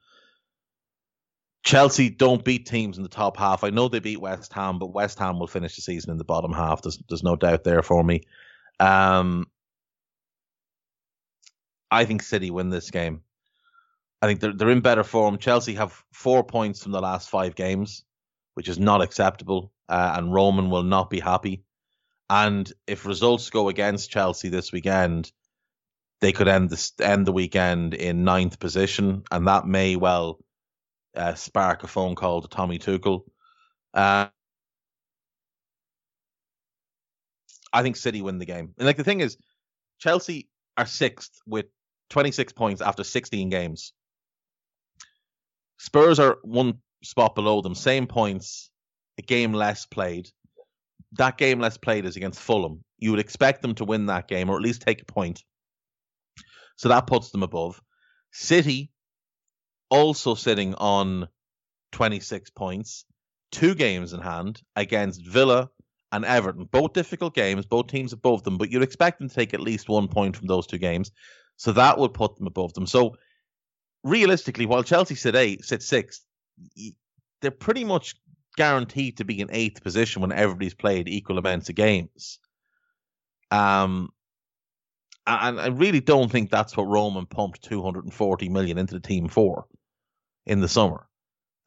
Chelsea 1.63 2.09
don't 2.09 2.43
beat 2.43 2.65
teams 2.65 2.97
in 2.97 3.03
the 3.03 3.09
top 3.09 3.37
half. 3.37 3.63
I 3.63 3.69
know 3.69 3.87
they 3.87 3.99
beat 3.99 4.19
West 4.19 4.51
Ham, 4.53 4.79
but 4.79 4.93
West 4.93 5.17
Ham 5.19 5.39
will 5.39 5.47
finish 5.47 5.75
the 5.75 5.81
season 5.81 6.11
in 6.11 6.17
the 6.17 6.25
bottom 6.25 6.51
half. 6.51 6.81
There's 6.81 6.99
there's 7.09 7.23
no 7.23 7.35
doubt 7.35 7.63
there 7.63 7.81
for 7.81 8.03
me. 8.03 8.21
Um, 8.79 9.47
I 11.89 12.05
think 12.05 12.23
City 12.23 12.49
win 12.49 12.69
this 12.69 12.91
game. 12.91 13.21
I 14.23 14.27
think 14.27 14.39
they're 14.39 14.53
they're 14.53 14.69
in 14.69 14.79
better 14.79 15.03
form. 15.03 15.37
Chelsea 15.37 15.73
have 15.73 16.01
four 16.13 16.45
points 16.45 16.81
from 16.81 16.93
the 16.93 17.01
last 17.01 17.29
five 17.29 17.55
games, 17.55 18.05
which 18.53 18.69
is 18.69 18.79
not 18.79 19.01
acceptable, 19.01 19.73
uh, 19.89 20.13
and 20.15 20.33
Roman 20.33 20.69
will 20.69 20.83
not 20.83 21.09
be 21.09 21.19
happy. 21.19 21.65
And 22.29 22.71
if 22.87 23.05
results 23.05 23.49
go 23.49 23.67
against 23.67 24.11
Chelsea 24.11 24.47
this 24.47 24.71
weekend, 24.71 25.29
they 26.21 26.31
could 26.31 26.47
end 26.47 26.69
the 26.69 26.91
end 27.01 27.27
the 27.27 27.33
weekend 27.33 27.95
in 27.95 28.23
ninth 28.23 28.61
position, 28.61 29.23
and 29.29 29.45
that 29.49 29.67
may 29.67 29.97
well 29.97 30.39
uh, 31.17 31.33
spark 31.33 31.83
a 31.83 31.87
phone 31.87 32.15
call 32.15 32.41
to 32.43 32.47
Tommy 32.47 32.79
Tuchel. 32.79 33.25
Uh, 33.93 34.27
I 37.73 37.83
think 37.83 37.97
City 37.97 38.21
win 38.21 38.39
the 38.39 38.45
game. 38.45 38.73
And 38.77 38.85
like 38.85 38.95
the 38.95 39.03
thing 39.03 39.19
is, 39.19 39.35
Chelsea 39.99 40.47
are 40.77 40.85
sixth 40.85 41.41
with 41.45 41.65
26 42.09 42.53
points 42.53 42.81
after 42.81 43.03
16 43.03 43.49
games. 43.49 43.91
Spurs 45.77 46.19
are 46.19 46.37
one 46.43 46.79
spot 47.03 47.35
below 47.35 47.61
them, 47.61 47.75
same 47.75 48.07
points, 48.07 48.69
a 49.17 49.21
game 49.21 49.53
less 49.53 49.85
played. 49.85 50.29
That 51.13 51.37
game 51.37 51.59
less 51.59 51.77
played 51.77 52.05
is 52.05 52.15
against 52.15 52.39
Fulham. 52.39 52.83
You 52.97 53.11
would 53.11 53.19
expect 53.19 53.61
them 53.61 53.75
to 53.75 53.85
win 53.85 54.07
that 54.07 54.27
game 54.27 54.49
or 54.49 54.55
at 54.55 54.61
least 54.61 54.81
take 54.81 55.01
a 55.01 55.05
point. 55.05 55.43
So 56.75 56.89
that 56.89 57.07
puts 57.07 57.29
them 57.31 57.43
above. 57.43 57.81
City 58.31 58.91
also 59.89 60.33
sitting 60.33 60.73
on 60.75 61.27
26 61.91 62.49
points, 62.51 63.05
two 63.51 63.75
games 63.75 64.13
in 64.13 64.21
hand 64.21 64.61
against 64.75 65.25
Villa 65.25 65.69
and 66.11 66.25
Everton. 66.25 66.65
Both 66.65 66.93
difficult 66.93 67.35
games, 67.35 67.65
both 67.65 67.87
teams 67.87 68.13
above 68.13 68.43
them, 68.43 68.57
but 68.57 68.71
you'd 68.71 68.81
expect 68.81 69.19
them 69.19 69.29
to 69.29 69.35
take 69.35 69.53
at 69.53 69.59
least 69.59 69.89
one 69.89 70.07
point 70.07 70.35
from 70.35 70.47
those 70.47 70.65
two 70.65 70.79
games. 70.79 71.11
So 71.57 71.73
that 71.73 71.99
would 71.99 72.13
put 72.13 72.35
them 72.35 72.47
above 72.47 72.73
them. 72.73 72.87
So 72.87 73.15
realistically, 74.03 74.65
while 74.65 74.83
Chelsea 74.83 75.15
sit 75.15 75.35
eight, 75.35 75.63
sit 75.63 75.81
sixth, 75.81 76.25
they're 77.41 77.51
pretty 77.51 77.83
much 77.83 78.15
guaranteed 78.55 79.17
to 79.17 79.25
be 79.25 79.39
in 79.39 79.49
eighth 79.51 79.83
position 79.83 80.21
when 80.21 80.31
everybody's 80.31 80.73
played 80.73 81.07
equal 81.07 81.37
amounts 81.37 81.69
of 81.69 81.75
games. 81.75 82.39
Um, 83.51 84.09
and 85.25 85.59
I 85.59 85.67
really 85.67 86.01
don't 86.01 86.31
think 86.31 86.49
that's 86.49 86.75
what 86.75 86.83
Roman 86.83 87.25
pumped 87.25 87.63
240 87.63 88.49
million 88.49 88.77
into 88.77 88.95
the 88.95 88.99
team 88.99 89.27
for 89.29 89.65
in 90.45 90.59
the 90.59 90.67
summer. 90.67 91.07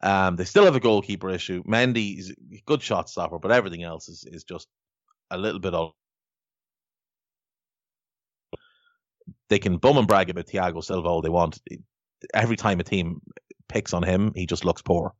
Um, 0.01 0.35
they 0.35 0.45
still 0.45 0.65
have 0.65 0.75
a 0.75 0.79
goalkeeper 0.79 1.29
issue. 1.29 1.63
Mendy's 1.63 2.29
a 2.29 2.61
good 2.67 2.83
shot 2.83 3.09
stopper, 3.09 3.39
but 3.39 3.51
everything 3.51 3.83
else 3.83 4.09
is, 4.09 4.25
is 4.25 4.43
just 4.43 4.67
a 5.31 5.37
little 5.37 5.59
bit 5.59 5.73
off. 5.73 5.93
They 9.49 9.59
can 9.59 9.77
bum 9.77 9.97
and 9.97 10.07
brag 10.07 10.29
about 10.29 10.45
Thiago 10.45 10.83
Silva 10.83 11.07
all 11.07 11.21
they 11.21 11.29
want 11.29 11.59
every 12.33 12.55
time 12.55 12.79
a 12.79 12.83
team 12.83 13.21
picks 13.67 13.93
on 13.93 14.03
him, 14.03 14.31
he 14.35 14.45
just 14.45 14.65
looks 14.65 14.81
poor. 14.81 15.13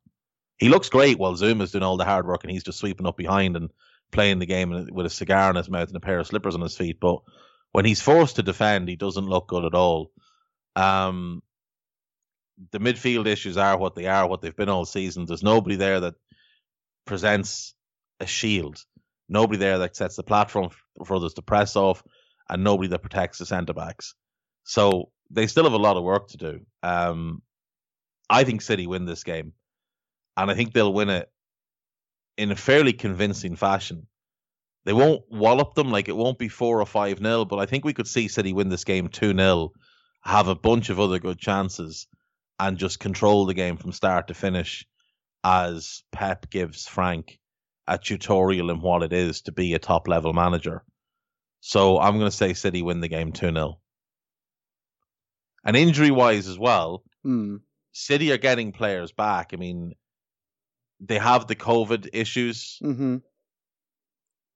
He 0.58 0.68
looks 0.68 0.88
great 0.88 1.18
while 1.18 1.34
Zouma's 1.34 1.70
doing 1.70 1.84
all 1.84 1.96
the 1.96 2.04
hard 2.04 2.26
work 2.26 2.42
and 2.42 2.50
he's 2.50 2.64
just 2.64 2.78
sweeping 2.78 3.06
up 3.06 3.16
behind 3.16 3.56
and 3.56 3.70
playing 4.10 4.38
the 4.38 4.46
game 4.46 4.88
with 4.90 5.06
a 5.06 5.10
cigar 5.10 5.50
in 5.50 5.56
his 5.56 5.68
mouth 5.68 5.88
and 5.88 5.96
a 5.96 6.00
pair 6.00 6.18
of 6.18 6.26
slippers 6.26 6.54
on 6.54 6.60
his 6.60 6.76
feet. 6.76 6.98
But 6.98 7.20
when 7.72 7.84
he's 7.84 8.00
forced 8.00 8.36
to 8.36 8.42
defend, 8.42 8.88
he 8.88 8.96
doesn't 8.96 9.26
look 9.26 9.48
good 9.48 9.64
at 9.64 9.74
all. 9.74 10.10
Um, 10.74 11.42
the 12.72 12.80
midfield 12.80 13.26
issues 13.26 13.56
are 13.56 13.78
what 13.78 13.94
they 13.94 14.06
are, 14.06 14.28
what 14.28 14.40
they've 14.40 14.56
been 14.56 14.68
all 14.68 14.84
season. 14.84 15.26
There's 15.26 15.42
nobody 15.42 15.76
there 15.76 16.00
that 16.00 16.14
presents 17.04 17.74
a 18.20 18.26
shield. 18.26 18.82
Nobody 19.28 19.58
there 19.58 19.78
that 19.78 19.94
sets 19.94 20.16
the 20.16 20.22
platform 20.22 20.70
for 21.04 21.16
others 21.16 21.34
to 21.34 21.42
press 21.42 21.76
off, 21.76 22.02
and 22.48 22.64
nobody 22.64 22.88
that 22.88 23.02
protects 23.02 23.38
the 23.38 23.46
centre 23.46 23.74
backs. 23.74 24.14
So 24.64 25.10
they 25.30 25.46
still 25.46 25.64
have 25.64 25.72
a 25.72 25.78
lot 25.78 25.96
of 25.96 26.04
work 26.04 26.28
to 26.28 26.36
do. 26.36 26.60
Um, 26.82 27.42
I 28.30 28.44
think 28.44 28.62
City 28.62 28.86
win 28.86 29.04
this 29.04 29.24
game, 29.24 29.52
and 30.36 30.50
I 30.50 30.54
think 30.54 30.72
they'll 30.72 30.92
win 30.92 31.10
it 31.10 31.30
in 32.36 32.50
a 32.50 32.56
fairly 32.56 32.92
convincing 32.92 33.56
fashion. 33.56 34.06
They 34.84 34.92
won't 34.92 35.22
wallop 35.30 35.74
them 35.74 35.90
like 35.90 36.08
it 36.08 36.16
won't 36.16 36.38
be 36.38 36.48
four 36.48 36.80
or 36.80 36.86
five 36.86 37.20
nil, 37.20 37.44
but 37.44 37.58
I 37.58 37.66
think 37.66 37.84
we 37.84 37.92
could 37.92 38.08
see 38.08 38.28
City 38.28 38.52
win 38.52 38.68
this 38.68 38.84
game 38.84 39.08
two 39.08 39.34
0 39.34 39.72
have 40.22 40.48
a 40.48 40.54
bunch 40.54 40.90
of 40.90 41.00
other 41.00 41.18
good 41.18 41.38
chances, 41.38 42.06
and 42.58 42.78
just 42.78 43.00
control 43.00 43.46
the 43.46 43.54
game 43.54 43.76
from 43.76 43.92
start 43.92 44.28
to 44.28 44.34
finish, 44.34 44.86
as 45.44 46.02
Pep 46.12 46.50
gives 46.50 46.86
Frank 46.86 47.38
a 47.86 47.98
tutorial 47.98 48.70
in 48.70 48.80
what 48.80 49.02
it 49.02 49.12
is 49.12 49.42
to 49.42 49.52
be 49.52 49.74
a 49.74 49.78
top 49.78 50.08
level 50.08 50.32
manager. 50.32 50.84
So 51.60 51.98
I'm 51.98 52.18
going 52.18 52.30
to 52.30 52.36
say 52.36 52.52
City 52.54 52.82
win 52.82 53.00
the 53.00 53.08
game 53.08 53.32
two 53.32 53.50
0 53.50 53.78
and 55.64 55.76
injury 55.76 56.10
wise 56.10 56.48
as 56.48 56.58
well, 56.58 57.02
mm. 57.24 57.60
City 57.92 58.32
are 58.32 58.38
getting 58.38 58.72
players 58.72 59.12
back. 59.12 59.50
I 59.52 59.56
mean, 59.56 59.94
they 61.00 61.18
have 61.18 61.46
the 61.46 61.56
COVID 61.56 62.08
issues. 62.12 62.78
Mm-hmm. 62.82 63.16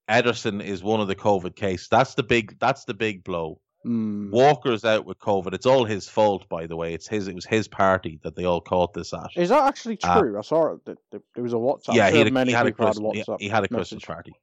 Ederson 0.08 0.62
is 0.62 0.82
one 0.82 1.00
of 1.00 1.08
the 1.08 1.16
COVID 1.16 1.56
cases. 1.56 1.88
That's 1.90 2.14
the 2.14 2.22
big. 2.22 2.58
That's 2.58 2.84
the 2.84 2.94
big 2.94 3.24
blow. 3.24 3.60
Mm. 3.86 4.30
Walker's 4.30 4.84
out 4.84 5.06
with 5.06 5.18
COVID. 5.18 5.54
It's 5.54 5.66
all 5.66 5.84
his 5.84 6.08
fault, 6.08 6.48
by 6.48 6.66
the 6.66 6.76
way. 6.76 6.94
It's 6.94 7.08
his. 7.08 7.28
It 7.28 7.34
was 7.34 7.46
his 7.46 7.68
party 7.68 8.20
that 8.22 8.36
they 8.36 8.44
all 8.44 8.60
caught 8.60 8.94
this 8.94 9.12
at. 9.12 9.30
Is 9.36 9.48
that 9.48 9.66
actually 9.66 9.98
uh, 10.02 10.20
true? 10.20 10.36
Uh, 10.36 10.38
I 10.38 10.42
saw 10.42 10.74
it. 10.74 10.98
There 11.10 11.42
was 11.42 11.52
a 11.52 11.56
WhatsApp. 11.56 11.94
Yeah, 11.94 12.10
he 12.10 12.18
had, 12.18 12.28
a, 12.28 12.44
he 12.44 12.52
had 12.52 12.66
a, 12.66 12.72
Christmas, 12.72 13.12
he, 13.14 13.24
he 13.38 13.48
had 13.48 13.64
a 13.64 13.68
Christmas 13.68 14.04
party. 14.04 14.34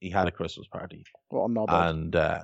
He 0.00 0.10
had 0.10 0.28
a 0.28 0.30
Christmas 0.30 0.68
party. 0.68 1.04
What 1.28 1.50
a 1.50 1.88
And 1.88 2.14
uh, 2.14 2.42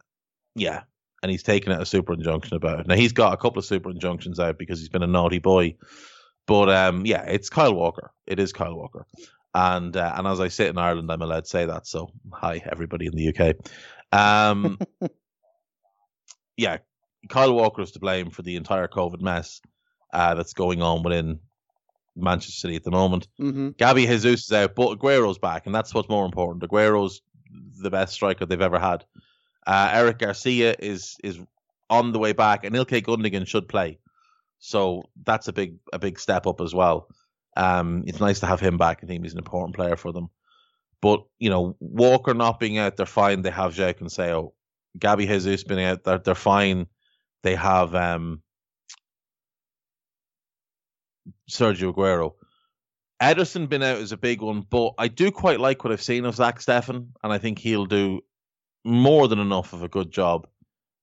yeah, 0.55 0.83
and 1.25 1.31
he's 1.31 1.43
taken 1.43 1.73
out 1.73 1.81
a 1.81 1.87
super 1.87 2.13
injunction 2.13 2.55
about 2.55 2.81
it. 2.81 2.87
Now 2.87 2.97
he's 2.97 3.15
got 3.15 3.33
a 3.33 3.39
couple 3.39 3.59
of 3.59 3.65
super 3.65 3.89
injunctions 3.89 4.39
out 4.39 4.59
because 4.59 4.79
he's 4.79 4.91
been 4.91 5.03
a 5.03 5.07
naughty 5.07 5.39
boy. 5.39 5.75
But 6.47 6.69
um, 6.69 7.07
yeah, 7.07 7.23
it's 7.23 7.49
Kyle 7.49 7.73
Walker. 7.73 8.13
It 8.27 8.39
is 8.39 8.53
Kyle 8.53 8.77
Walker. 8.77 9.07
And 9.55 9.97
uh, 9.97 10.13
and 10.19 10.27
as 10.27 10.39
I 10.39 10.49
sit 10.49 10.69
in 10.69 10.77
Ireland, 10.77 11.11
I'm 11.11 11.23
allowed 11.23 11.45
to 11.45 11.49
say 11.49 11.65
that. 11.65 11.87
So 11.87 12.11
hi 12.31 12.61
everybody 12.71 13.07
in 13.07 13.15
the 13.15 13.35
UK. 13.35 13.55
Um, 14.13 14.79
yeah, 16.59 16.77
Kyle 17.31 17.55
Walker 17.55 17.81
is 17.81 17.93
to 17.93 18.01
blame 18.01 18.29
for 18.29 18.43
the 18.43 18.57
entire 18.57 18.87
COVID 18.87 19.23
mess 19.23 19.63
uh, 20.13 20.35
that's 20.35 20.53
going 20.53 20.83
on 20.83 21.03
within 21.03 21.41
Manchester 22.15 22.53
City 22.53 22.77
at 22.77 22.85
the 22.85 22.91
moment. 22.91 23.29
Mm-hmm. 23.41 23.71
Gabby 23.79 24.07
Jesus 24.07 24.45
is 24.45 24.53
out, 24.53 24.75
but 24.75 24.99
Aguero's 24.99 25.39
back, 25.39 25.65
and 25.65 25.75
that's 25.75 25.95
what's 25.95 26.11
more 26.11 26.27
important. 26.27 26.63
Aguero's 26.63 27.23
the 27.81 27.89
best 27.89 28.13
striker 28.13 28.45
they've 28.45 28.61
ever 28.61 28.79
had. 28.79 29.07
Uh, 29.67 29.91
Eric 29.93 30.19
Garcia 30.19 30.75
is 30.79 31.17
is 31.23 31.39
on 31.91 32.13
the 32.13 32.19
way 32.19 32.33
back, 32.33 32.65
and 32.65 32.75
Ilkay 32.75 33.03
Gundogan 33.03 33.47
should 33.47 33.69
play. 33.69 33.99
So 34.59 35.05
that's 35.25 35.49
a 35.49 35.53
big 35.53 35.77
a 35.93 35.99
big 35.99 36.19
step 36.19 36.47
up 36.47 36.61
as 36.61 36.75
well. 36.75 37.09
Um, 37.57 38.05
it's 38.07 38.21
nice 38.21 38.41
to 38.41 38.47
have 38.47 38.61
him 38.61 38.79
back. 38.79 39.01
I 39.03 39.07
think 39.07 39.23
he's 39.23 39.33
an 39.33 39.39
important 39.39 39.77
player 39.77 39.97
for 39.97 40.13
them. 40.13 40.31
But 41.01 41.25
you 41.39 41.51
know, 41.51 41.77
Walker 41.81 42.35
not 42.35 42.59
being 42.59 42.79
out, 42.79 42.97
they're 42.97 43.07
fine. 43.07 43.43
They 43.43 43.51
have 43.51 43.75
João 43.75 43.95
Cancelo, 43.95 44.53
Gabby 44.99 45.27
Jesus 45.27 45.65
being 45.65 45.85
out, 45.85 46.05
they're 46.05 46.19
they're 46.19 46.35
fine. 46.35 46.87
They 47.43 47.55
have 47.55 47.95
um, 47.95 48.43
Sergio 51.51 51.93
Aguero. 51.95 52.33
Ederson 53.23 53.69
been 53.69 53.83
out 53.83 53.99
is 53.99 54.13
a 54.13 54.17
big 54.17 54.43
one, 54.43 54.63
but 54.69 54.95
I 54.99 55.09
do 55.09 55.31
quite 55.31 55.61
like 55.61 55.85
what 55.85 55.93
I've 55.93 56.03
seen 56.03 56.25
of 56.25 56.35
Zach 56.35 56.59
Steffen, 56.59 57.09
and 57.23 57.33
I 57.33 57.39
think 57.39 57.59
he'll 57.59 57.87
do 57.87 58.23
more 58.85 59.29
than 59.29 59.39
enough 59.39 59.73
of 59.73 59.83
a 59.83 59.89
good 59.89 60.11
job. 60.11 60.47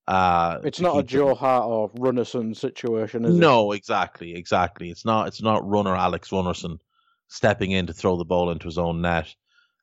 Uh, 0.07 0.59
it's 0.63 0.79
not 0.79 0.97
a 0.97 1.03
Joe 1.03 1.35
Hart 1.35 1.65
or 1.65 1.89
Runarsson 1.91 2.55
situation, 2.55 3.23
is 3.25 3.31
no, 3.31 3.37
it? 3.37 3.39
No, 3.39 3.71
exactly, 3.71 4.35
exactly. 4.35 4.89
It's 4.89 5.05
not. 5.05 5.27
It's 5.27 5.41
not 5.41 5.63
Runar 5.63 5.97
Alex 5.97 6.29
Runarsson 6.29 6.79
stepping 7.27 7.71
in 7.71 7.87
to 7.87 7.93
throw 7.93 8.17
the 8.17 8.25
ball 8.25 8.51
into 8.51 8.65
his 8.65 8.77
own 8.77 9.01
net. 9.01 9.33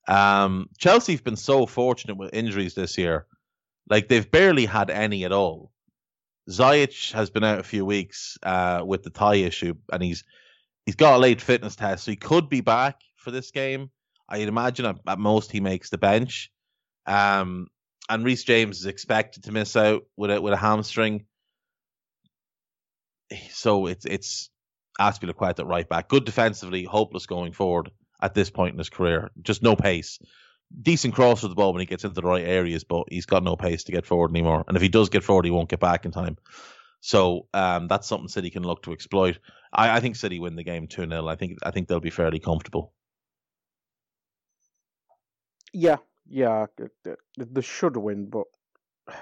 Um, 0.07 0.69
Chelsea's 0.79 1.21
been 1.21 1.37
so 1.37 1.67
fortunate 1.67 2.17
with 2.17 2.35
injuries 2.35 2.75
this 2.75 2.99
year. 2.99 3.27
Like 3.89 4.09
they've 4.09 4.31
barely 4.31 4.67
had 4.67 4.91
any 4.91 5.25
at 5.25 5.33
all. 5.33 5.71
Ziyech 6.51 7.13
has 7.13 7.31
been 7.31 7.45
out 7.45 7.59
a 7.59 7.63
few 7.63 7.85
weeks 7.85 8.39
uh, 8.43 8.83
with 8.85 9.03
the 9.03 9.11
thigh 9.11 9.37
issue, 9.37 9.75
and 9.93 10.03
he's 10.03 10.25
he's 10.87 10.97
got 10.97 11.15
a 11.15 11.19
late 11.19 11.41
fitness 11.41 11.77
test, 11.77 12.05
so 12.05 12.11
he 12.11 12.17
could 12.17 12.49
be 12.49 12.61
back 12.61 13.01
for 13.17 13.31
this 13.31 13.51
game. 13.51 13.91
I'd 14.29 14.49
imagine 14.49 14.87
at, 14.87 14.97
at 15.07 15.19
most 15.19 15.53
he 15.53 15.61
makes 15.61 15.91
the 15.91 15.99
bench. 15.99 16.51
Um, 17.07 17.69
and 18.09 18.25
Reece 18.25 18.45
James 18.45 18.81
is 18.81 18.87
expected 18.87 19.45
to 19.45 19.53
miss 19.53 19.77
out 19.77 20.03
with 20.17 20.31
a 20.31 20.41
with 20.41 20.53
a 20.53 20.57
hamstring. 20.57 21.25
So 23.51 23.87
it's 23.87 24.07
it's 24.07 24.51
Azpilicueta 24.99 25.61
at 25.61 25.67
right 25.67 25.89
back, 25.89 26.09
good 26.09 26.25
defensively, 26.25 26.85
hopeless 26.85 27.27
going 27.27 27.53
forward 27.53 27.91
at 28.21 28.35
this 28.35 28.51
point 28.51 28.73
in 28.73 28.79
his 28.79 28.91
career. 28.91 29.31
Just 29.43 29.63
no 29.63 29.77
pace. 29.77 30.19
Decent 30.83 31.15
cross 31.15 31.43
with 31.43 31.51
the 31.51 31.57
ball 31.57 31.73
when 31.73 31.81
he 31.81 31.87
gets 31.87 32.05
into 32.05 32.15
the 32.15 32.27
right 32.27 32.45
areas, 32.45 32.85
but 32.85 33.05
he's 33.09 33.27
got 33.27 33.43
no 33.43 33.57
pace 33.57 33.85
to 33.85 33.93
get 33.93 34.05
forward 34.05 34.31
anymore. 34.31 34.65
And 34.67 34.77
if 34.77 34.83
he 34.83 34.89
does 34.89 35.09
get 35.09 35.25
forward, 35.25 35.45
he 35.45 35.51
won't 35.51 35.71
get 35.71 35.81
back 35.81 36.05
in 36.05 36.11
time. 36.11 36.37
So 37.01 37.47
um, 37.55 37.87
that's 37.89 38.09
something 38.09 38.29
City 38.29 38.51
can 38.51 38.65
look 38.65 38.83
to 38.83 38.93
exploit. 38.93 39.39
I, 39.73 39.97
I 39.97 40.01
think 40.01 40.17
City 40.17 40.41
win 40.41 40.57
the 40.57 40.65
game 40.65 40.89
two 40.89 41.09
0 41.09 41.27
I 41.27 41.37
think 41.37 41.59
I 41.63 41.71
think 41.71 41.89
they'll 41.89 42.01
be 42.01 42.11
fairly 42.11 42.41
comfortable. 42.41 42.93
Yeah, 45.73 45.99
yeah, 46.29 46.67
they 47.37 47.61
should 47.63 47.97
win, 47.97 48.27
but 48.27 48.45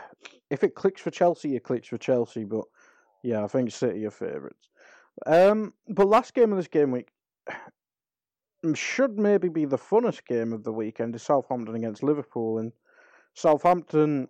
if 0.50 0.64
it 0.64 0.74
clicks 0.74 1.00
for 1.00 1.10
Chelsea, 1.10 1.56
it 1.56 1.64
clicks 1.64 1.88
for 1.88 1.98
Chelsea. 1.98 2.44
But 2.44 2.64
yeah, 3.22 3.44
I 3.44 3.48
think 3.48 3.70
City 3.70 4.04
are 4.06 4.10
favourites. 4.10 4.68
Um, 5.24 5.72
but 5.88 6.08
last 6.08 6.34
game 6.34 6.52
of 6.52 6.58
this 6.58 6.68
game 6.68 6.90
week 6.90 7.08
should 8.74 9.18
maybe 9.18 9.48
be 9.48 9.64
the 9.64 9.78
funnest 9.78 10.26
game 10.26 10.52
of 10.52 10.64
the 10.64 10.72
weekend 10.72 11.14
is 11.14 11.22
Southampton 11.22 11.74
against 11.74 12.02
Liverpool. 12.02 12.58
And 12.58 12.72
Southampton, 13.34 14.28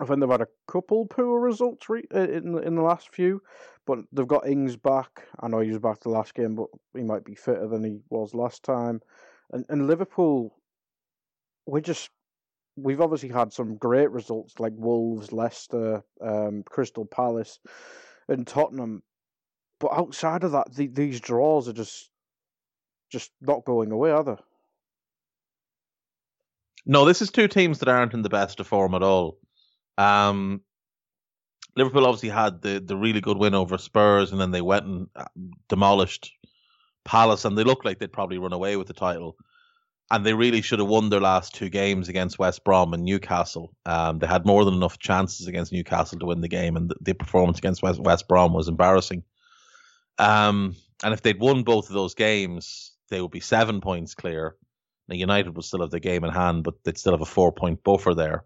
I 0.00 0.04
think 0.04 0.20
they've 0.20 0.30
had 0.30 0.42
a 0.42 0.48
couple 0.68 1.06
poor 1.06 1.40
results 1.40 1.88
re- 1.88 2.06
in 2.10 2.58
in 2.62 2.74
the 2.74 2.82
last 2.82 3.14
few, 3.14 3.42
but 3.86 4.00
they've 4.12 4.26
got 4.26 4.48
Ings 4.48 4.76
back. 4.76 5.26
I 5.40 5.48
know 5.48 5.60
he 5.60 5.70
was 5.70 5.78
back 5.78 6.00
the 6.00 6.10
last 6.10 6.34
game, 6.34 6.54
but 6.54 6.68
he 6.94 7.02
might 7.02 7.24
be 7.24 7.34
fitter 7.34 7.66
than 7.68 7.84
he 7.84 7.98
was 8.10 8.34
last 8.34 8.62
time. 8.62 9.00
And 9.52 9.64
and 9.68 9.86
Liverpool, 9.86 10.54
we 11.66 11.80
just 11.80 12.10
we've 12.76 13.00
obviously 13.00 13.30
had 13.30 13.52
some 13.52 13.76
great 13.76 14.10
results 14.10 14.60
like 14.60 14.72
Wolves, 14.76 15.32
Leicester, 15.32 16.02
um, 16.20 16.62
Crystal 16.68 17.06
Palace, 17.06 17.58
and 18.28 18.46
Tottenham. 18.46 19.02
But 19.80 19.92
outside 19.92 20.44
of 20.44 20.52
that, 20.52 20.74
the, 20.74 20.86
these 20.86 21.20
draws 21.20 21.68
are 21.68 21.72
just 21.72 22.10
just 23.10 23.30
not 23.40 23.64
going 23.64 23.92
away, 23.92 24.10
are 24.10 24.24
they? 24.24 24.36
No, 26.86 27.04
this 27.04 27.22
is 27.22 27.30
two 27.30 27.48
teams 27.48 27.80
that 27.80 27.88
aren't 27.88 28.14
in 28.14 28.22
the 28.22 28.28
best 28.28 28.60
of 28.60 28.66
form 28.66 28.94
at 28.94 29.02
all. 29.02 29.38
Um, 29.98 30.60
Liverpool 31.76 32.06
obviously 32.06 32.28
had 32.28 32.62
the, 32.62 32.80
the 32.80 32.96
really 32.96 33.20
good 33.20 33.36
win 33.36 33.54
over 33.54 33.76
Spurs, 33.76 34.32
and 34.32 34.40
then 34.40 34.50
they 34.50 34.62
went 34.62 34.86
and 34.86 35.08
uh, 35.16 35.24
demolished 35.68 36.32
Palace, 37.04 37.44
and 37.44 37.56
they 37.56 37.64
looked 37.64 37.84
like 37.84 37.98
they'd 37.98 38.12
probably 38.12 38.38
run 38.38 38.52
away 38.52 38.76
with 38.76 38.86
the 38.86 38.94
title. 38.94 39.36
And 40.10 40.24
they 40.24 40.34
really 40.34 40.60
should 40.60 40.78
have 40.78 40.88
won 40.88 41.08
their 41.08 41.20
last 41.20 41.54
two 41.54 41.68
games 41.68 42.08
against 42.08 42.38
West 42.38 42.62
Brom 42.62 42.94
and 42.94 43.04
Newcastle. 43.04 43.74
Um, 43.84 44.20
they 44.20 44.28
had 44.28 44.46
more 44.46 44.64
than 44.64 44.74
enough 44.74 44.98
chances 44.98 45.48
against 45.48 45.72
Newcastle 45.72 46.18
to 46.20 46.26
win 46.26 46.40
the 46.40 46.48
game, 46.48 46.76
and 46.76 46.88
the, 46.88 46.94
the 47.00 47.14
performance 47.14 47.58
against 47.58 47.82
West, 47.82 47.98
West 47.98 48.28
Brom 48.28 48.52
was 48.52 48.68
embarrassing. 48.68 49.24
Um, 50.18 50.76
and 51.02 51.12
if 51.12 51.22
they'd 51.22 51.40
won 51.40 51.64
both 51.64 51.88
of 51.88 51.94
those 51.94 52.14
games, 52.14 52.92
they 53.10 53.20
would 53.20 53.32
be 53.32 53.40
seven 53.40 53.80
points 53.80 54.14
clear. 54.14 54.56
Now 55.08 55.16
United 55.16 55.54
would 55.54 55.64
still 55.64 55.80
have 55.80 55.90
the 55.90 56.00
game 56.00 56.24
in 56.24 56.32
hand, 56.32 56.64
but 56.64 56.74
they'd 56.84 56.98
still 56.98 57.12
have 57.12 57.20
a 57.20 57.26
four 57.26 57.52
point 57.52 57.82
buffer 57.82 58.14
there. 58.14 58.44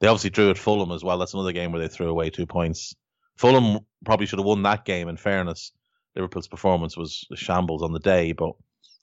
They 0.00 0.08
obviously 0.08 0.30
drew 0.30 0.50
at 0.50 0.58
Fulham 0.58 0.92
as 0.92 1.02
well. 1.02 1.18
That's 1.18 1.34
another 1.34 1.52
game 1.52 1.72
where 1.72 1.80
they 1.80 1.88
threw 1.88 2.08
away 2.08 2.30
two 2.30 2.46
points. 2.46 2.94
Fulham 3.36 3.80
probably 4.04 4.26
should 4.26 4.38
have 4.38 4.46
won 4.46 4.62
that 4.62 4.84
game. 4.84 5.08
In 5.08 5.16
fairness, 5.16 5.72
Liverpool's 6.14 6.48
performance 6.48 6.96
was 6.96 7.26
a 7.32 7.36
shambles 7.36 7.82
on 7.82 7.92
the 7.92 7.98
day, 7.98 8.32
but 8.32 8.52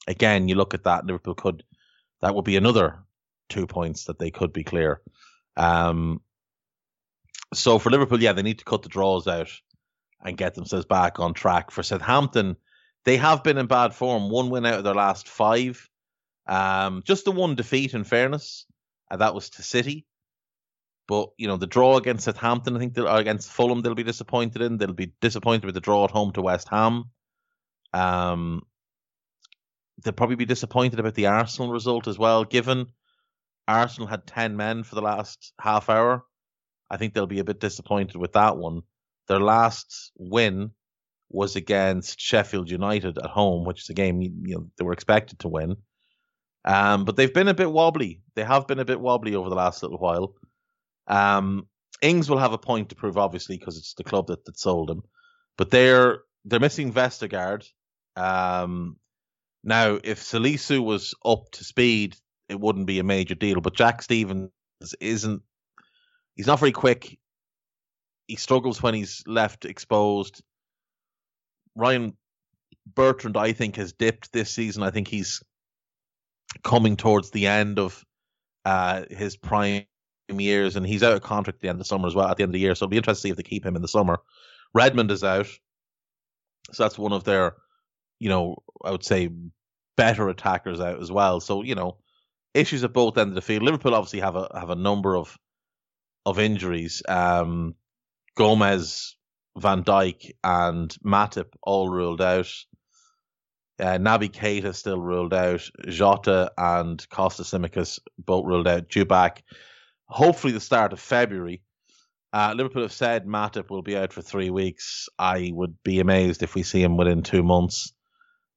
again, 0.08 0.48
you 0.48 0.56
look 0.56 0.74
at 0.74 0.84
that, 0.84 1.06
Liverpool 1.06 1.36
could 1.36 1.64
that 2.24 2.34
would 2.34 2.46
be 2.46 2.56
another 2.56 3.00
two 3.50 3.68
points 3.68 4.06
that 4.06 4.18
they 4.18 4.32
could 4.32 4.54
be 4.54 4.64
clear. 4.64 5.02
Um, 5.58 6.22
so 7.54 7.80
for 7.80 7.90
Liverpool, 7.90 8.24
yeah, 8.24 8.32
they 8.32 8.42
need 8.42 8.60
to 8.60 8.66
cut 8.66 8.82
the 8.82 8.88
draws 8.88 9.28
out 9.28 9.52
and 10.24 10.38
get 10.38 10.56
themselves 10.56 10.86
back 10.86 11.20
on 11.20 11.34
track. 11.34 11.70
For 11.70 11.84
Southampton, 11.84 12.56
they 13.04 13.18
have 13.18 13.44
been 13.44 13.58
in 13.58 13.66
bad 13.68 13.94
form. 13.94 14.30
One 14.30 14.50
win 14.50 14.66
out 14.66 14.76
of 14.76 14.86
their 14.86 14.96
last 14.96 15.28
five. 15.28 15.90
Um, 16.48 17.04
just 17.06 17.26
the 17.26 17.34
one 17.34 17.56
defeat, 17.56 17.94
in 17.94 18.06
fairness, 18.06 18.66
and 19.12 19.20
that 19.20 19.36
was 19.36 19.50
to 19.52 19.62
City. 19.62 20.06
But 21.10 21.32
you 21.38 21.48
know 21.48 21.58
the 21.58 21.68
draw 21.68 21.98
against 21.98 22.24
Southampton, 22.24 22.78
I 22.78 22.80
think, 22.80 22.94
they'll, 22.94 23.14
against 23.14 23.52
Fulham, 23.52 23.82
they'll 23.82 23.96
be 23.96 24.04
disappointed 24.04 24.62
in. 24.62 24.78
They'll 24.78 24.94
be 24.94 25.12
disappointed 25.20 25.66
with 25.66 25.76
the 25.76 25.82
draw 25.82 26.06
at 26.06 26.12
home 26.12 26.32
to 26.34 26.42
West 26.42 26.70
Ham. 26.70 27.04
Um, 27.92 28.64
they'll 30.02 30.14
probably 30.14 30.36
be 30.36 30.46
disappointed 30.46 31.00
about 31.00 31.16
the 31.16 31.28
Arsenal 31.28 31.72
result 31.72 32.08
as 32.08 32.18
well, 32.18 32.44
given 32.44 32.88
Arsenal 33.68 34.08
had 34.08 34.28
ten 34.28 34.58
men 34.58 34.84
for 34.84 34.96
the 34.96 35.02
last 35.02 35.54
half 35.60 35.90
hour. 35.90 36.24
I 36.90 36.98
think 36.98 37.14
they'll 37.14 37.28
be 37.28 37.40
a 37.40 37.46
bit 37.46 37.60
disappointed 37.60 38.18
with 38.18 38.34
that 38.34 38.58
one. 38.58 38.82
Their 39.28 39.40
last 39.40 40.12
win 40.18 40.72
was 41.30 41.56
against 41.56 42.20
Sheffield 42.20 42.70
United 42.70 43.18
at 43.18 43.30
home, 43.30 43.66
which 43.66 43.82
is 43.82 43.90
a 43.90 43.94
game 43.94 44.22
you 44.22 44.56
know 44.56 44.68
they 44.78 44.86
were 44.86 44.94
expected 44.94 45.40
to 45.40 45.48
win. 45.48 45.78
Um, 46.66 47.06
but 47.06 47.16
they've 47.16 47.34
been 47.34 47.48
a 47.48 47.54
bit 47.54 47.72
wobbly. 47.72 48.22
They 48.36 48.44
have 48.44 48.68
been 48.68 48.80
a 48.80 48.86
bit 48.86 49.00
wobbly 49.00 49.36
over 49.36 49.50
the 49.50 49.56
last 49.56 49.84
little 49.84 49.98
while. 49.98 50.36
Um, 51.08 51.68
Ings 52.02 52.30
will 52.30 52.38
have 52.38 52.54
a 52.54 52.58
point 52.58 52.90
to 52.90 52.96
prove, 52.96 53.18
obviously, 53.18 53.58
because 53.58 53.78
it's 53.78 53.94
the 53.94 54.04
club 54.04 54.28
that, 54.28 54.46
that 54.46 54.60
sold 54.60 54.90
him. 54.90 55.04
But 55.58 55.72
they're 55.72 56.20
they're 56.46 56.60
missing 56.60 56.94
Vestergaard. 56.94 57.66
Um, 58.16 58.98
now, 59.64 60.00
if 60.04 60.22
Salisu 60.22 60.84
was 60.84 61.14
up 61.24 61.52
to 61.54 61.64
speed, 61.64 62.18
it 62.50 62.60
wouldn't 62.60 62.88
be 62.88 63.00
a 63.00 63.04
major 63.04 63.36
deal. 63.36 63.62
But 63.62 63.76
Jack 63.76 64.02
Stephens 64.02 64.50
isn't. 65.00 65.42
He's 66.36 66.48
not 66.48 66.60
very 66.60 66.72
quick. 66.72 67.18
He 68.28 68.36
struggles 68.36 68.82
when 68.82 68.94
he's 68.94 69.24
left 69.28 69.66
exposed. 69.66 70.42
Ryan 71.76 72.16
Bertrand, 72.86 73.38
I 73.38 73.54
think, 73.54 73.78
has 73.78 73.94
dipped 73.94 74.32
this 74.32 74.50
season. 74.50 74.84
I 74.84 74.92
think 74.92 75.08
he's 75.08 75.42
coming 76.64 76.98
towards 76.98 77.32
the 77.32 77.48
end 77.48 77.80
of 77.80 78.04
uh, 78.66 79.04
his 79.10 79.38
prime 79.38 79.86
years, 80.30 80.76
and 80.76 80.86
he's 80.86 81.04
out 81.04 81.14
of 81.14 81.22
contract 81.22 81.58
at 81.58 81.62
the 81.62 81.70
end 81.70 81.76
of 81.76 81.80
the 81.80 81.86
summer 81.86 82.08
as 82.08 82.16
well. 82.16 82.28
At 82.28 82.38
the 82.38 82.44
end 82.44 82.50
of 82.50 82.54
the 82.54 82.60
year, 82.60 82.76
so 82.76 82.86
it'll 82.86 82.92
be 82.92 82.98
interesting 82.98 83.20
to 83.20 83.22
see 83.22 83.32
if 83.32 83.38
they 83.38 83.44
keep 83.44 83.66
him 83.66 83.76
in 83.76 83.82
the 83.82 83.88
summer. 83.88 84.20
Redmond 84.74 85.12
is 85.12 85.24
out, 85.24 85.48
so 86.72 86.84
that's 86.84 86.98
one 86.98 87.14
of 87.14 87.24
their, 87.24 87.56
you 88.24 88.30
know, 88.30 88.56
I 88.84 88.92
would 88.92 89.04
say 89.04 89.30
better 89.98 90.30
attackers 90.30 90.80
out 90.80 91.02
as 91.02 91.12
well. 91.12 91.42
So 91.42 91.62
you 91.62 91.76
know, 91.76 91.98
issues 92.54 92.84
at 92.86 92.94
both 92.94 93.18
ends 93.18 93.32
of 93.32 93.36
the 93.36 93.42
field. 93.42 93.64
Liverpool 93.64 93.94
obviously 93.94 94.22
have 94.22 94.38
a 94.38 94.50
have 94.54 94.70
a 94.70 94.76
number 94.76 95.18
of 95.18 95.38
of 96.26 96.40
injuries. 96.40 97.04
Um, 97.08 97.76
Gomez 98.36 99.18
Van 99.58 99.84
Dijk 99.84 100.32
and 100.42 100.96
Matip 101.06 101.50
all 101.62 101.90
ruled 101.90 102.22
out. 102.22 102.50
Uh, 103.80 103.98
Naby 103.98 104.32
Keita 104.32 104.74
still 104.74 105.02
ruled 105.02 105.34
out. 105.34 105.70
Jota 105.88 106.52
and 106.58 106.98
Kostas 107.10 107.52
Tsimikas 107.52 108.00
both 108.18 108.46
ruled 108.46 108.68
out. 108.68 108.88
Due 108.88 109.04
back, 109.04 109.44
hopefully 110.06 110.54
the 110.54 110.62
start 110.62 110.94
of 110.94 111.00
February. 111.00 111.62
Uh, 112.32 112.54
Liverpool 112.56 112.82
have 112.84 112.94
said 112.94 113.28
Matip 113.28 113.70
will 113.70 113.84
be 113.84 113.98
out 113.98 114.14
for 114.14 114.22
three 114.22 114.50
weeks. 114.50 115.08
I 115.20 115.52
would 115.54 115.76
be 115.84 116.00
amazed 116.00 116.42
if 116.42 116.56
we 116.56 116.64
see 116.64 116.82
him 116.82 116.98
within 116.98 117.22
two 117.22 117.44
months. 117.44 117.94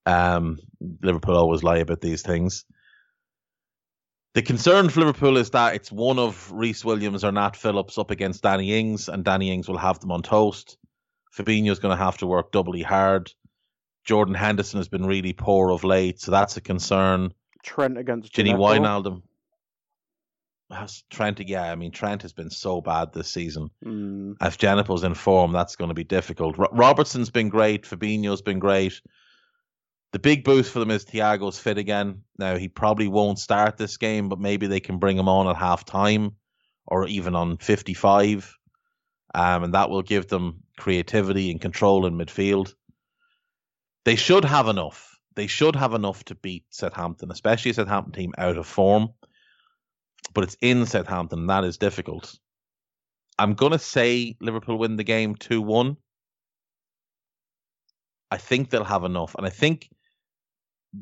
Um, 0.07 0.59
Liverpool 1.02 1.36
always 1.36 1.62
lie 1.62 1.78
about 1.78 2.00
these 2.00 2.22
things. 2.22 2.64
The 4.34 4.42
concern 4.42 4.88
for 4.90 5.00
Liverpool 5.00 5.38
is 5.38 5.50
that 5.50 5.74
it's 5.74 5.90
one 5.90 6.18
of 6.18 6.52
Rhys 6.52 6.84
Williams 6.84 7.24
or 7.24 7.32
Nat 7.32 7.57
Phillips 7.57 7.98
up 7.98 8.11
against 8.11 8.42
Danny 8.42 8.78
Ings, 8.78 9.09
and 9.09 9.24
Danny 9.24 9.50
Ings 9.50 9.66
will 9.66 9.78
have 9.78 9.98
them 9.98 10.12
on 10.12 10.22
toast. 10.22 10.76
Fabinho's 11.36 11.78
going 11.78 11.96
to 11.96 12.02
have 12.02 12.18
to 12.18 12.26
work 12.26 12.52
doubly 12.52 12.82
hard. 12.82 13.32
Jordan 14.04 14.34
Henderson 14.34 14.78
has 14.78 14.88
been 14.88 15.04
really 15.04 15.32
poor 15.32 15.70
of 15.70 15.84
late, 15.84 16.20
so 16.20 16.30
that's 16.30 16.57
a 16.57 16.61
concern. 16.61 17.32
Trent 17.62 17.98
against 17.98 18.32
Gini 18.32 18.54
Wijnaldum. 18.54 19.22
Trent, 21.11 21.40
yeah, 21.40 21.70
I 21.70 21.74
mean 21.74 21.92
Trent 21.92 22.22
has 22.22 22.32
been 22.32 22.50
so 22.50 22.80
bad 22.80 23.12
this 23.12 23.30
season. 23.30 23.70
Mm. 23.84 24.36
If 24.40 24.59
Djenepo's 24.59 25.04
in 25.04 25.14
form, 25.14 25.52
that's 25.52 25.76
going 25.76 25.88
to 25.88 25.94
be 25.94 26.04
difficult. 26.04 26.57
Robertson's 26.59 27.30
been 27.30 27.48
great. 27.48 27.84
Fabinho's 27.84 28.42
been 28.42 28.59
great. 28.59 29.00
The 30.17 30.21
big 30.21 30.45
boost 30.45 30.73
for 30.73 30.79
them 30.79 30.91
is 30.91 31.05
Thiago's 31.05 31.59
fit 31.59 31.77
again. 31.77 32.23
Now 32.39 32.57
he 32.57 32.69
probably 32.69 33.07
won't 33.07 33.39
start 33.39 33.77
this 33.77 33.99
game, 33.99 34.31
but 34.31 34.41
maybe 34.41 34.67
they 34.67 34.81
can 34.81 34.97
bring 34.97 35.19
him 35.19 35.29
on 35.29 35.47
at 35.47 35.57
half 35.57 35.85
time 35.85 36.37
or 36.87 37.07
even 37.07 37.35
on 37.35 37.59
55. 37.59 38.57
Um, 39.35 39.64
and 39.64 39.75
that 39.75 39.91
will 39.91 40.01
give 40.01 40.27
them 40.27 40.62
creativity 40.79 41.51
and 41.51 41.61
control 41.61 42.07
in 42.07 42.17
midfield. 42.17 42.73
They 44.07 44.17
should 44.17 44.47
have 44.47 44.69
enough. 44.69 45.19
They 45.35 45.49
should 45.49 45.77
have 45.77 45.93
enough 45.93 46.25
to 46.25 46.35
beat 46.35 46.64
Southampton, 46.71 47.31
especially 47.31 47.73
a 47.73 47.75
Southampton 47.75 48.14
team 48.14 48.33
out 48.39 48.57
of 48.57 48.67
form. 48.67 49.11
But 50.33 50.45
it's 50.45 50.57
in 50.62 50.87
Southampton, 50.87 51.49
that 51.49 51.64
is 51.64 51.77
difficult. 51.77 52.35
I'm 53.39 53.53
going 53.53 53.73
to 53.73 53.79
say 53.79 54.35
Liverpool 54.41 54.79
win 54.79 54.97
the 54.97 55.05
game 55.05 55.35
2 55.35 55.61
1. 55.61 55.95
I 58.31 58.39
think 58.39 58.71
they'll 58.71 58.83
have 58.83 59.05
enough. 59.05 59.35
And 59.35 59.47
I 59.47 59.51
think 59.51 59.91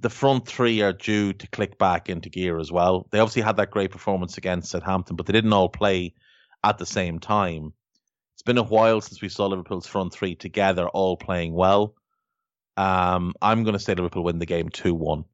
the 0.00 0.10
front 0.10 0.46
three 0.46 0.80
are 0.82 0.92
due 0.92 1.32
to 1.32 1.46
click 1.48 1.78
back 1.78 2.08
into 2.08 2.28
gear 2.28 2.58
as 2.58 2.72
well. 2.72 3.06
They 3.10 3.18
obviously 3.18 3.42
had 3.42 3.56
that 3.56 3.70
great 3.70 3.90
performance 3.90 4.38
against 4.38 4.70
Southampton, 4.70 5.16
but 5.16 5.26
they 5.26 5.32
didn't 5.32 5.52
all 5.52 5.68
play 5.68 6.14
at 6.62 6.78
the 6.78 6.86
same 6.86 7.18
time. 7.18 7.72
It's 8.34 8.42
been 8.42 8.58
a 8.58 8.62
while 8.62 9.00
since 9.00 9.22
we 9.22 9.28
saw 9.28 9.46
Liverpool's 9.46 9.86
front 9.86 10.12
three 10.12 10.34
together, 10.34 10.88
all 10.88 11.16
playing 11.16 11.54
well. 11.54 11.94
Um, 12.76 13.34
I'm 13.40 13.62
going 13.62 13.74
to 13.74 13.78
say 13.78 13.94
Liverpool 13.94 14.24
win 14.24 14.38
the 14.38 14.46
game 14.46 14.68
2 14.68 14.94
1. 14.94 15.24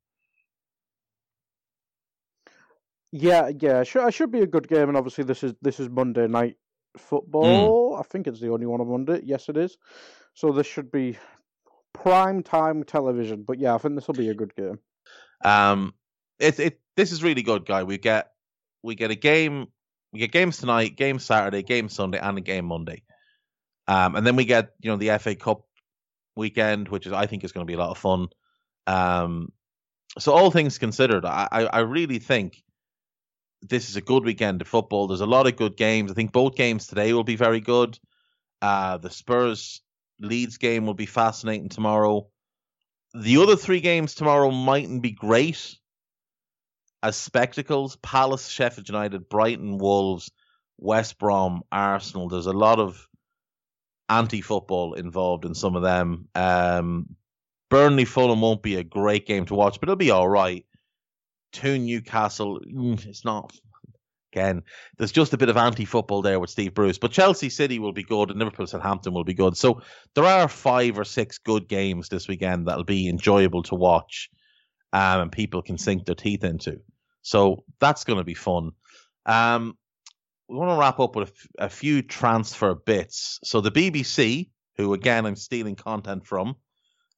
Yeah, 3.13 3.51
yeah, 3.59 3.83
should, 3.83 4.07
it 4.07 4.15
should 4.15 4.31
be 4.31 4.43
a 4.43 4.47
good 4.47 4.69
game, 4.69 4.89
and 4.89 4.97
obviously 4.97 5.25
this 5.25 5.43
is 5.43 5.55
this 5.61 5.81
is 5.81 5.89
Monday 5.89 6.29
night 6.29 6.57
football. 6.97 7.97
Mm. 7.97 8.01
I 8.01 8.03
think 8.03 8.27
it's 8.27 8.41
the 8.41 8.51
only 8.51 8.67
one 8.67 8.81
on 8.81 8.89
Monday. 8.89 9.21
Yes, 9.25 9.49
it 9.49 9.57
is. 9.57 9.77
So 10.35 10.53
this 10.53 10.67
should 10.67 10.93
be 10.93 11.19
prime 11.93 12.43
time 12.43 12.85
television. 12.85 13.45
But 13.47 13.59
yeah, 13.59 13.75
I 13.75 13.79
think 13.79 13.95
this 13.95 14.07
will 14.07 14.15
be 14.15 14.29
a 14.29 14.35
good 14.35 14.55
game. 14.55 14.79
Um, 15.45 15.95
it 16.39 16.59
it 16.59 16.81
this 16.97 17.13
is 17.13 17.23
really 17.23 17.43
good, 17.43 17.67
guy. 17.67 17.83
We 17.85 17.99
get 17.99 18.33
we 18.83 18.95
get 18.95 19.11
a 19.11 19.17
game. 19.17 19.67
We 20.13 20.19
get 20.19 20.33
games 20.33 20.59
tonight, 20.59 20.97
game 20.97 21.19
Saturday, 21.19 21.63
game 21.63 21.89
Sunday, 21.89 22.19
and 22.19 22.37
a 22.37 22.41
game 22.41 22.65
Monday. 22.65 23.03
Um, 23.87 24.17
and 24.17 24.27
then 24.27 24.37
we 24.37 24.45
get 24.45 24.71
you 24.81 24.91
know 24.91 24.97
the 24.97 25.17
FA 25.19 25.35
Cup 25.35 25.63
weekend, 26.37 26.89
which 26.89 27.07
is 27.07 27.13
I 27.13 27.27
think 27.27 27.45
is 27.45 27.53
going 27.53 27.67
to 27.67 27.71
be 27.71 27.75
a 27.75 27.79
lot 27.79 27.91
of 27.91 27.99
fun. 27.99 28.29
Um, 28.87 29.53
so 30.19 30.33
all 30.33 30.51
things 30.51 30.79
considered, 30.79 31.25
I, 31.25 31.47
I 31.73 31.79
really 31.81 32.19
think 32.19 32.65
this 33.63 33.89
is 33.89 33.97
a 33.97 34.01
good 34.01 34.25
weekend 34.25 34.61
of 34.61 34.69
football. 34.69 35.07
There's 35.07 35.21
a 35.21 35.27
lot 35.27 35.47
of 35.47 35.57
good 35.57 35.77
games. 35.77 36.11
I 36.11 36.15
think 36.15 36.33
both 36.33 36.57
games 36.57 36.87
today 36.87 37.13
will 37.13 37.25
be 37.25 37.37
very 37.37 37.61
good. 37.61 37.99
Uh, 38.61 38.99
the 38.99 39.11
Spurs 39.11 39.83
Leeds 40.21 40.59
game 40.59 40.87
will 40.87 40.95
be 40.95 41.07
fascinating 41.07 41.69
tomorrow. 41.69 42.29
The 43.15 43.39
other 43.39 43.57
three 43.57 43.81
games 43.81 44.15
tomorrow 44.15 44.51
mightn't 44.51 45.03
be 45.03 45.11
great 45.11 45.77
as 47.03 47.17
spectacles. 47.17 47.97
Palace, 47.97 48.49
Sheffield 48.49 48.89
United, 48.89 49.29
Brighton, 49.29 49.79
Wolves, 49.79 50.31
West 50.79 51.19
Brom, 51.19 51.63
Arsenal. 51.73 52.29
There's 52.29 52.47
a 52.47 52.53
lot 52.53 52.79
of 52.79 53.07
anti-football 54.09 54.95
involved 54.95 55.45
in 55.45 55.55
some 55.55 55.77
of 55.77 55.83
them. 55.83 56.29
Um, 56.35 57.17
Burnley, 57.71 58.05
Fulham 58.05 58.41
won't 58.41 58.63
be 58.63 58.77
a 58.77 58.85
great 58.85 59.27
game 59.27 59.47
to 59.47 59.55
watch, 59.55 59.81
but 59.81 59.89
it'll 59.89 59.97
be 59.97 60.11
all 60.11 60.29
right. 60.29 60.67
To 61.55 61.79
Newcastle, 61.79 62.61
mm, 62.61 63.05
it's 63.07 63.25
not 63.25 63.53
again, 64.33 64.63
there's 64.97 65.13
just 65.13 65.33
a 65.33 65.39
bit 65.39 65.49
of 65.49 65.57
anti-football 65.57 66.23
there 66.23 66.41
with 66.41 66.51
Steve 66.51 66.75
Bruce. 66.75 66.99
But 66.99 67.13
Chelsea 67.13 67.51
City 67.51 67.79
will 67.79 67.93
be 67.93 68.03
good, 68.03 68.31
and 68.31 68.39
Liverpool 68.39 68.67
Southampton 68.67 69.13
will 69.13 69.25
be 69.25 69.35
good. 69.35 69.57
So 69.57 69.83
there 70.15 70.25
are 70.25 70.49
five 70.49 70.99
or 70.99 71.05
six 71.05 71.39
good 71.39 71.69
games 71.69 72.09
this 72.09 72.29
weekend 72.29 72.67
that'll 72.67 72.85
be 72.85 73.09
enjoyable 73.09 73.63
to 73.65 73.75
watch, 73.75 74.31
um, 74.93 75.23
and 75.23 75.33
people 75.33 75.63
can 75.63 75.79
sink 75.79 76.07
their 76.07 76.15
teeth 76.15 76.45
into. 76.45 76.81
So 77.23 77.65
that's 77.81 78.05
going 78.05 78.19
to 78.19 78.25
be 78.25 78.35
fun. 78.35 78.71
Um, 79.27 79.77
we 80.49 80.57
want 80.57 80.71
to 80.71 80.81
wrap 80.81 80.99
up 80.99 81.15
with 81.15 81.33
a, 81.59 81.69
few 81.69 82.03
transfer 82.03 82.75
bits. 82.75 83.39
So 83.45 83.61
the 83.61 83.71
BBC, 83.71 84.51
who 84.77 84.95
again 84.95 85.27
I'm 85.27 85.37
stealing 85.37 85.77
content 85.77 86.27
from, 86.27 86.57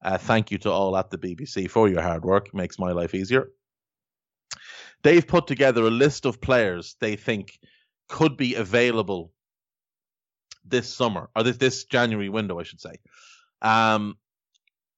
uh, 0.05 0.19
thank 0.19 0.51
you 0.51 0.59
to 0.59 0.71
all 0.71 0.97
at 0.97 1.11
the 1.11 1.19
BBC 1.19 1.71
for 1.71 1.89
your 1.89 2.03
hard 2.03 2.25
work. 2.25 2.49
It 2.49 2.55
makes 2.55 2.79
my 2.79 2.93
life 2.93 3.15
easier 3.15 3.49
they've 5.03 5.27
put 5.27 5.47
together 5.47 5.83
a 5.83 5.91
list 5.91 6.27
of 6.27 6.41
players 6.41 6.97
they 7.01 7.17
think 7.17 7.59
could 8.09 8.37
be 8.37 8.55
available 8.55 9.33
this 10.65 10.93
summer 10.93 11.29
or 11.35 11.43
this 11.43 11.57
this 11.57 11.85
January 11.85 12.29
window, 12.29 12.59
I 12.59 12.63
should 12.63 12.81
say. 12.81 12.95
Um, 13.61 14.17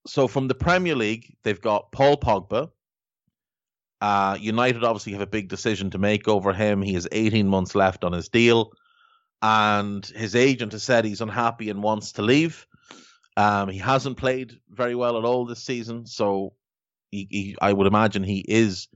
so 0.07 0.29
from 0.29 0.49
the 0.49 0.55
Premier 0.55 0.95
League, 0.95 1.37
they've 1.43 1.61
got 1.61 1.93
Paul 1.93 2.17
Pogba. 2.17 2.71
Uh, 4.01 4.37
United 4.39 4.85
obviously 4.85 5.13
have 5.13 5.23
a 5.23 5.27
big 5.27 5.49
decision 5.49 5.91
to 5.91 5.99
make 5.99 6.29
over 6.29 6.53
him. 6.53 6.83
He 6.83 6.95
has 6.95 7.09
18 7.11 7.49
months 7.49 7.75
left 7.75 8.05
on 8.05 8.13
his 8.13 8.29
deal, 8.29 8.73
and 9.41 10.05
his 10.05 10.37
agent 10.37 10.73
has 10.73 10.83
said 10.83 11.05
he's 11.05 11.23
unhappy 11.23 11.71
and 11.71 11.83
wants 11.83 12.13
to 12.13 12.23
leave. 12.23 12.67
Um, 13.37 13.69
he 13.69 13.79
hasn't 13.79 14.19
played 14.19 14.53
very 14.69 14.95
well 14.95 15.17
at 15.17 15.25
all 15.25 15.47
this 15.47 15.63
season, 15.63 16.07
so 16.07 16.53
he, 17.11 17.27
he, 17.31 17.57
I 17.61 17.73
would 17.73 17.87
imagine 17.87 18.23
he 18.23 18.45
is 18.47 18.89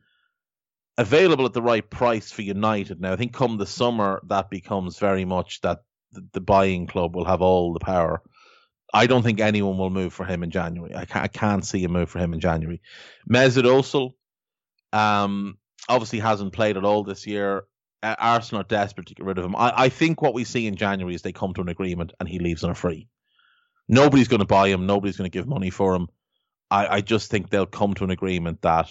available 0.99 1.47
at 1.47 1.53
the 1.53 1.63
right 1.63 1.89
price 1.89 2.31
for 2.33 2.43
United. 2.43 3.01
Now, 3.01 3.13
I 3.13 3.17
think 3.17 3.33
come 3.33 3.57
the 3.57 3.67
summer, 3.67 4.21
that 4.27 4.51
becomes 4.51 4.99
very 4.99 5.25
much 5.25 5.61
that 5.63 5.85
the, 6.13 6.41
buying 6.41 6.87
club 6.89 7.15
will 7.15 7.25
have 7.25 7.41
all 7.41 7.73
the 7.73 7.81
power. 7.81 8.21
I 8.93 9.07
don't 9.07 9.23
think 9.23 9.41
anyone 9.41 9.79
will 9.79 9.91
move 9.91 10.13
for 10.13 10.25
him 10.25 10.43
in 10.43 10.51
January. 10.51 10.95
I 10.95 11.05
can't, 11.05 11.25
I 11.25 11.29
can't 11.29 11.65
see 11.65 11.85
a 11.85 11.89
move 11.89 12.11
for 12.11 12.19
him 12.19 12.35
in 12.35 12.41
January. 12.41 12.83
Mesut 13.31 13.65
Ozil, 13.65 14.15
um, 14.93 15.57
obviously 15.89 16.19
hasn't 16.19 16.53
played 16.53 16.77
at 16.77 16.85
all 16.85 17.05
this 17.05 17.27
year. 17.27 17.65
Arsenal 18.03 18.63
are 18.63 18.65
desperate 18.65 19.07
to 19.09 19.15
get 19.15 19.27
rid 19.27 19.39
of 19.39 19.45
him. 19.45 19.55
I, 19.55 19.73
I 19.77 19.89
think 19.89 20.21
what 20.21 20.35
we 20.35 20.45
see 20.45 20.67
in 20.67 20.77
January 20.77 21.15
is 21.15 21.23
they 21.23 21.33
come 21.33 21.55
to 21.55 21.61
an 21.61 21.69
agreement 21.69 22.13
and 22.19 22.29
he 22.29 22.39
leaves 22.39 22.65
on 22.65 22.71
a 22.71 22.75
free. 22.75 23.09
Nobody's 23.89 24.29
going 24.29 24.41
to 24.41 24.47
buy 24.47 24.69
him. 24.69 24.87
Nobody's 24.87 25.17
going 25.17 25.31
to 25.31 25.37
give 25.37 25.47
money 25.47 25.71
for 25.71 25.95
him. 25.95 26.09
I, 26.71 26.97
I 26.97 27.01
just 27.03 27.31
think 27.31 27.51
they'll 27.51 27.67
come 27.67 27.95
to 27.95 28.05
an 28.05 28.11
agreement 28.11 28.63
that 28.63 28.89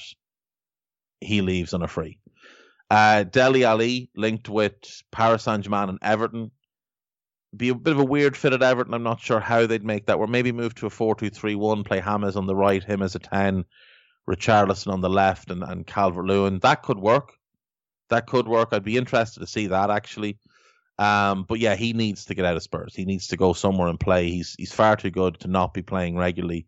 he 1.22 1.42
leaves 1.42 1.74
on 1.74 1.82
a 1.82 1.88
free. 1.88 2.20
Uh, 2.90 3.24
Dele 3.24 3.66
Alli 3.66 4.10
linked 4.16 4.50
with 4.50 4.76
Paris 5.12 5.44
Saint 5.44 5.64
Germain 5.64 5.90
and 5.90 6.00
Everton. 6.02 6.52
Be 7.56 7.70
a 7.70 7.76
bit 7.76 7.94
of 7.94 8.00
a 8.00 8.06
weird 8.06 8.38
fit 8.38 8.54
at 8.54 8.64
Everton. 8.64 8.94
I'm 8.94 9.04
not 9.04 9.20
sure 9.20 9.40
how 9.40 9.66
they'd 9.66 9.84
make 9.84 10.06
that. 10.06 10.18
Or 10.18 10.28
maybe 10.28 10.52
move 10.52 10.76
to 10.76 10.86
a 10.86 10.90
4 10.90 11.16
2 11.16 11.30
3 11.30 11.56
1, 11.56 11.84
play 11.84 12.00
Hammers 12.00 12.36
on 12.36 12.46
the 12.46 12.56
right, 12.56 12.84
him 12.84 13.02
as 13.02 13.16
a 13.16 13.20
10, 13.20 13.66
Richarlison 14.30 14.92
on 14.92 15.02
the 15.02 15.10
left, 15.10 15.52
and, 15.52 15.64
and 15.64 15.88
Calvert 15.88 16.26
Lewin. 16.26 16.60
That 16.60 16.84
could 16.84 17.00
work. 17.00 17.34
That 18.10 18.28
could 18.28 18.48
work. 18.48 18.70
I'd 18.72 18.84
be 18.84 18.98
interested 18.98 19.42
to 19.42 19.48
see 19.48 19.68
that 19.68 19.90
actually. 19.90 20.40
Um, 21.00 21.46
but 21.48 21.60
yeah, 21.60 21.76
he 21.76 21.94
needs 21.94 22.26
to 22.26 22.36
get 22.36 22.46
out 22.46 22.56
of 22.56 22.64
Spurs. 22.64 22.96
He 22.96 23.06
needs 23.06 23.28
to 23.28 23.38
go 23.38 23.54
somewhere 23.54 23.88
and 23.88 24.00
play. 24.00 24.30
He's 24.30 24.56
he's 24.58 24.74
far 24.74 24.96
too 24.96 25.12
good 25.12 25.40
to 25.42 25.48
not 25.48 25.74
be 25.74 25.82
playing 25.82 26.18
regularly. 26.18 26.66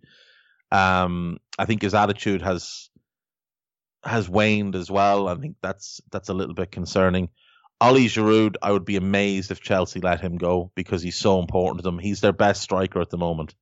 Um, 0.72 1.38
I 1.58 1.66
think 1.66 1.82
his 1.82 1.96
attitude 1.96 2.42
has 2.42 2.89
has 4.04 4.30
waned 4.30 4.76
as 4.76 4.90
well. 4.90 5.28
I 5.28 5.36
think 5.36 5.58
that's 5.62 6.02
that's 6.12 6.30
a 6.30 6.34
little 6.34 6.56
bit 6.56 6.72
concerning. 6.72 7.30
Oli 7.82 8.08
Giroud, 8.08 8.56
I 8.62 8.72
would 8.72 8.86
be 8.86 8.98
amazed 8.98 9.52
if 9.52 9.62
Chelsea 9.62 10.02
let 10.02 10.20
him 10.20 10.38
go 10.38 10.72
because 10.76 11.02
he's 11.02 11.18
so 11.18 11.40
important 11.40 11.80
to 11.80 11.84
them. 11.84 11.98
He's 11.98 12.20
their 12.20 12.34
best 12.34 12.62
striker 12.62 13.00
at 13.00 13.10
the 13.10 13.18
moment. 13.18 13.56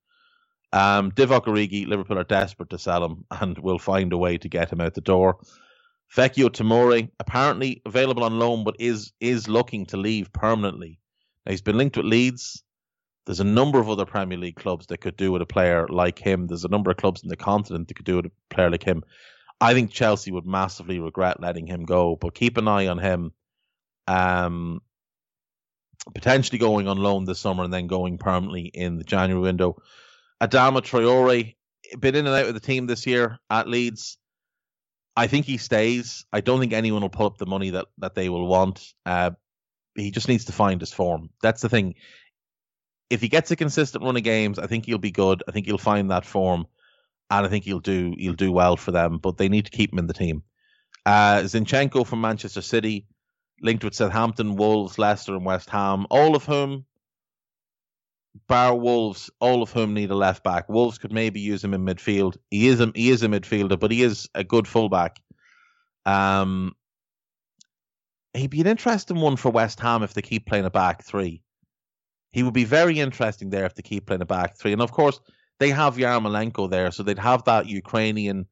Um, 0.74 1.12
Divock 1.12 1.46
Origi, 1.46 1.88
Liverpool 1.88 2.20
are 2.20 2.24
desperate 2.24 2.72
to 2.72 2.80
sell 2.80 3.06
him 3.06 3.26
and 3.32 3.58
will 3.58 3.80
find 3.80 4.12
a 4.14 4.18
way 4.18 4.38
to 4.38 4.50
get 4.50 4.72
him 4.72 4.82
out 4.82 4.96
the 4.96 5.02
door. 5.02 5.38
Fikayo 6.16 6.50
Tomori, 6.50 7.10
apparently 7.20 7.82
available 7.86 8.24
on 8.24 8.40
loan, 8.40 8.64
but 8.64 8.78
is 8.80 9.12
is 9.20 9.48
looking 9.48 9.86
to 9.88 9.98
leave 9.98 10.32
permanently. 10.32 11.00
Now 11.46 11.52
he's 11.52 11.62
been 11.62 11.78
linked 11.78 11.98
with 11.98 12.06
Leeds. 12.06 12.64
There's 13.26 13.42
a 13.42 13.46
number 13.46 13.78
of 13.80 13.90
other 13.90 14.06
Premier 14.06 14.38
League 14.38 14.56
clubs 14.56 14.88
that 14.88 15.02
could 15.02 15.18
do 15.18 15.34
with 15.34 15.42
a 15.42 15.46
player 15.46 15.86
like 15.90 16.18
him. 16.18 16.48
There's 16.48 16.64
a 16.64 16.70
number 16.70 16.92
of 16.92 16.98
clubs 16.98 17.24
in 17.24 17.30
the 17.30 17.36
continent 17.36 17.90
that 17.90 17.96
could 17.96 18.06
do 18.06 18.16
with 18.16 18.28
a 18.28 18.32
player 18.50 18.72
like 18.72 18.84
him. 18.84 19.04
I 19.60 19.74
think 19.74 19.92
Chelsea 19.92 20.32
would 20.32 20.46
massively 20.46 21.00
regret 21.00 21.40
letting 21.40 21.68
him 21.68 21.86
go, 21.86 22.16
but 22.16 22.36
keep 22.36 22.58
an 22.58 22.68
eye 22.68 22.88
on 22.88 23.00
him. 23.00 23.32
Um, 24.08 24.82
potentially 26.14 26.60
going 26.60 26.88
on 26.88 26.98
loan 26.98 27.26
this 27.26 27.40
summer 27.40 27.64
and 27.64 27.74
then 27.74 27.88
going 27.88 28.18
permanently 28.18 28.66
in 28.66 28.98
the 28.98 29.04
January 29.04 29.42
window. 29.42 29.82
Adama 30.42 30.82
Traore, 30.82 31.56
been 32.00 32.16
in 32.16 32.28
and 32.28 32.36
out 32.36 32.46
of 32.46 32.54
the 32.54 32.60
team 32.60 32.86
this 32.86 33.08
year 33.08 33.40
at 33.50 33.68
Leeds. 33.68 34.18
I 35.16 35.28
think 35.28 35.46
he 35.46 35.58
stays. 35.58 36.26
I 36.32 36.42
don't 36.42 36.60
think 36.60 36.74
anyone 36.74 37.02
will 37.02 37.10
pull 37.10 37.26
up 37.26 37.38
the 37.38 37.48
money 37.48 37.72
that, 37.72 37.88
that 37.98 38.14
they 38.14 38.30
will 38.30 38.46
want. 38.46 38.94
Uh, 39.06 39.32
he 39.96 40.12
just 40.12 40.28
needs 40.28 40.46
to 40.46 40.52
find 40.52 40.80
his 40.80 40.94
form. 40.94 41.32
That's 41.42 41.62
the 41.62 41.70
thing. 41.70 41.96
If 43.10 43.22
he 43.22 43.30
gets 43.30 43.50
a 43.50 43.56
consistent 43.56 44.04
run 44.04 44.18
of 44.18 44.24
games, 44.24 44.60
I 44.60 44.68
think 44.68 44.86
he'll 44.86 45.00
be 45.00 45.12
good. 45.12 45.44
I 45.48 45.52
think 45.52 45.66
he'll 45.66 45.80
find 45.80 46.12
that 46.12 46.26
form 46.26 46.68
and 47.30 47.46
I 47.46 47.50
think 47.50 47.66
he'll 47.66 47.80
do 47.80 48.14
he'll 48.18 48.34
do 48.34 48.52
well 48.52 48.78
for 48.78 48.92
them. 48.92 49.18
But 49.18 49.38
they 49.38 49.50
need 49.50 49.66
to 49.66 49.72
keep 49.72 49.92
him 49.92 50.00
in 50.00 50.08
the 50.08 50.14
team. 50.14 50.44
Uh, 51.06 51.42
Zinchenko 51.44 52.06
from 52.06 52.22
Manchester 52.22 52.62
City, 52.62 53.08
linked 53.62 53.84
with 53.84 53.96
Southampton, 53.96 54.56
Wolves, 54.56 55.00
Leicester, 55.00 55.36
and 55.36 55.46
West 55.46 55.70
Ham, 55.70 56.06
all 56.10 56.36
of 56.36 56.46
whom, 56.46 56.86
bar 58.48 58.76
Wolves, 58.76 59.30
all 59.40 59.64
of 59.64 59.72
whom 59.72 59.94
need 59.94 60.12
a 60.12 60.16
left 60.16 60.44
back. 60.44 60.68
Wolves 60.68 60.98
could 60.98 61.14
maybe 61.14 61.40
use 61.40 61.64
him 61.64 61.74
in 61.74 61.86
midfield. 61.86 62.38
He 62.52 62.68
is 62.68 62.82
a, 62.82 62.92
he 62.94 63.10
is 63.10 63.24
a 63.24 63.28
midfielder, 63.28 63.80
but 63.80 63.92
he 63.92 64.04
is 64.04 64.28
a 64.36 64.44
good 64.44 64.68
fullback. 64.68 65.22
Um, 66.06 66.76
he'd 68.34 68.50
be 68.50 68.62
an 68.62 68.68
interesting 68.68 69.20
one 69.20 69.36
for 69.36 69.50
West 69.50 69.80
Ham 69.80 70.04
if 70.04 70.14
they 70.14 70.22
keep 70.22 70.46
playing 70.46 70.66
a 70.66 70.70
back 70.70 71.04
three. 71.04 71.42
He 72.32 72.44
would 72.44 72.54
be 72.54 72.66
very 72.66 73.00
interesting 73.00 73.50
there 73.50 73.66
if 73.66 73.76
they 73.76 73.82
keep 73.82 74.06
playing 74.06 74.22
a 74.22 74.26
back 74.26 74.58
three. 74.58 74.74
And 74.74 74.82
of 74.82 74.92
course, 74.92 75.20
they 75.60 75.70
have 75.70 75.98
Yarmolenko 75.98 76.70
there, 76.70 76.92
so 76.92 77.04
they'd 77.04 77.20
have 77.20 77.44
that 77.46 77.68
Ukrainian 77.68 78.46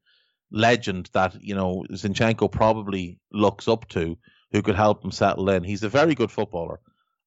legend 0.50 1.10
that, 1.12 1.36
you 1.40 1.54
know, 1.54 1.84
Zinchenko 1.90 2.50
probably 2.50 3.18
looks 3.32 3.68
up 3.68 3.88
to 3.90 4.18
who 4.52 4.62
could 4.62 4.76
help 4.76 5.04
him 5.04 5.10
settle 5.10 5.50
in. 5.50 5.64
He's 5.64 5.82
a 5.82 5.88
very 5.88 6.14
good 6.14 6.30
footballer. 6.30 6.80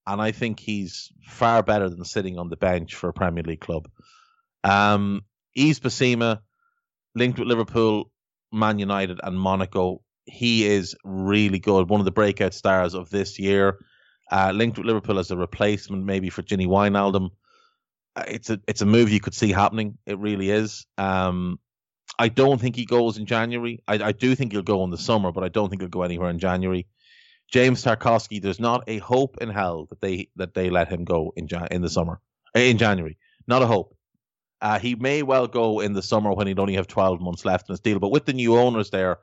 And 0.07 0.22
I 0.22 0.31
think 0.31 0.60
he's 0.60 1.11
far 1.27 1.61
better 1.61 1.89
than 1.89 2.03
sitting 2.03 2.39
on 2.39 2.49
the 2.49 2.57
bench 2.57 2.95
for 2.95 3.10
a 3.10 3.14
Premier 3.14 3.43
League 3.43 3.60
club. 3.60 3.89
Um, 4.64 5.23
Bissouma, 5.56 6.39
linked 7.15 7.38
with 7.38 7.47
Liverpool, 7.47 8.11
Man 8.51 8.80
United, 8.80 9.19
and 9.22 9.39
Monaco. 9.39 10.01
He 10.26 10.65
is 10.65 10.95
really 11.03 11.60
good. 11.60 11.89
One 11.89 12.01
of 12.01 12.06
the 12.06 12.11
breakout 12.11 12.53
stars 12.53 12.93
of 12.93 13.10
this 13.10 13.38
year. 13.38 13.77
Uh, 14.31 14.51
linked 14.53 14.77
with 14.77 14.88
Liverpool 14.88 15.19
as 15.19 15.31
a 15.31 15.38
replacement, 15.38 16.06
maybe 16.06 16.30
for 16.30 16.43
Gini 16.43 16.68
Wijnaldum. 16.68 17.30
Uh, 18.20 18.24
it's 18.28 18.50
a 18.50 18.60
it's 18.68 18.82
a 18.82 18.86
move 18.86 19.10
you 19.10 19.20
could 19.20 19.34
see 19.34 19.52
happening. 19.52 19.98
It 20.06 20.20
really 20.20 20.50
is. 20.50 20.86
Um, 20.98 21.60
I 22.18 22.28
don't 22.28 22.60
think 22.60 22.76
he 22.76 22.86
goes 22.86 23.18
in 23.18 23.26
January. 23.26 23.82
I, 23.88 23.96
I 23.96 24.12
do 24.12 24.36
think 24.36 24.52
he'll 24.52 24.62
go 24.62 24.84
in 24.84 24.90
the 24.90 24.98
summer, 24.98 25.32
but 25.32 25.44
I 25.44 25.48
don't 25.48 25.70
think 25.70 25.82
he'll 25.82 25.90
go 25.90 26.04
anywhere 26.04 26.30
in 26.30 26.40
January. 26.40 26.88
James 27.52 27.84
Tarkowski, 27.84 28.41
there's 28.41 28.60
not 28.60 28.84
a 28.88 28.98
hope 28.98 29.38
in 29.41 29.50
hell 29.50 29.88
that 29.90 30.02
they 30.02 30.30
that 30.36 30.54
they 30.54 30.70
let 30.70 30.90
him 30.90 31.06
go 31.06 31.34
in 31.36 31.48
in 31.72 31.82
the 31.82 31.90
summer 31.90 32.20
in 32.54 32.78
January. 32.78 33.18
Not 33.48 33.62
a 33.62 33.68
hope. 33.68 33.96
Uh, 34.62 34.78
he 34.78 34.96
may 34.96 35.24
well 35.24 35.48
go 35.48 35.80
in 35.80 35.94
the 35.94 36.02
summer 36.02 36.34
when 36.34 36.46
he'd 36.46 36.60
only 36.60 36.76
have 36.76 36.88
12 36.88 37.22
months 37.22 37.46
left 37.46 37.70
in 37.70 37.74
his 37.74 37.80
deal. 37.80 38.00
But 38.00 38.12
with 38.12 38.26
the 38.26 38.34
new 38.34 38.58
owners 38.58 38.90
there, 38.90 39.20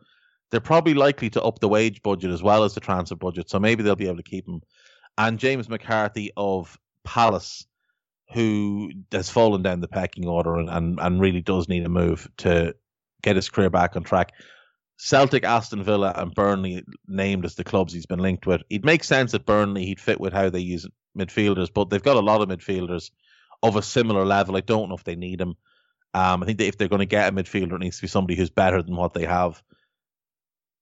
they're 0.51 0.61
probably 0.61 0.95
likely 0.95 1.29
to 1.31 1.43
up 1.43 1.59
the 1.59 1.69
wage 1.69 2.03
budget 2.03 2.31
as 2.31 2.43
well 2.43 2.65
as 2.65 2.75
the 2.75 2.81
transfer 2.81 3.17
budget. 3.17 3.51
So 3.51 3.61
maybe 3.61 3.83
they'll 3.83 3.97
be 3.97 4.07
able 4.07 4.17
to 4.17 4.23
keep 4.23 4.49
him. 4.49 4.63
And 5.19 5.39
James 5.39 5.69
McCarthy 5.69 6.33
of 6.37 6.79
Palace, 7.05 7.67
who 8.33 8.91
has 9.13 9.31
fallen 9.31 9.63
down 9.63 9.81
the 9.81 9.89
pecking 9.89 10.27
order 10.27 10.57
and, 10.57 10.69
and, 10.69 10.99
and 11.01 11.21
really 11.21 11.41
does 11.41 11.69
need 11.69 11.85
a 11.85 11.89
move 11.89 12.29
to 12.39 12.75
get 13.23 13.37
his 13.37 13.49
career 13.49 13.71
back 13.71 13.97
on 13.97 14.03
track. 14.03 14.33
Celtic, 14.99 15.45
Aston 15.45 15.83
Villa, 15.83 16.13
and 16.17 16.35
Burnley 16.35 16.85
named 17.07 17.45
as 17.45 17.55
the 17.55 17.65
clubs 17.65 17.93
he's 17.93 18.07
been 18.07 18.19
linked 18.19 18.47
with. 18.47 18.63
It 18.71 18.85
makes 18.85 19.07
sense 19.07 19.33
that 19.33 19.47
Burnley. 19.47 19.85
He'd 19.85 20.01
fit 20.01 20.21
with 20.21 20.33
how 20.33 20.49
they 20.49 20.61
use 20.61 20.87
midfielders, 21.17 21.73
but 21.73 21.91
they've 21.91 22.03
got 22.03 22.17
a 22.17 22.21
lot 22.21 22.41
of 22.41 22.49
midfielders 22.49 23.11
of 23.63 23.77
a 23.77 23.83
similar 23.83 24.25
level. 24.25 24.57
I 24.57 24.61
don't 24.61 24.89
know 24.89 24.95
if 24.95 25.05
they 25.05 25.17
need 25.17 25.41
him. 25.41 25.55
Um, 26.15 26.43
I 26.43 26.47
think 26.47 26.59
that 26.59 26.67
if 26.67 26.79
they're 26.79 26.89
going 26.89 27.01
to 27.01 27.07
get 27.07 27.29
a 27.29 27.33
midfielder, 27.37 27.75
it 27.75 27.81
needs 27.81 27.97
to 27.97 28.03
be 28.03 28.09
somebody 28.09 28.37
who's 28.37 28.51
better 28.51 28.83
than 28.83 28.97
what 28.97 29.13
they 29.13 29.27
have. 29.27 29.63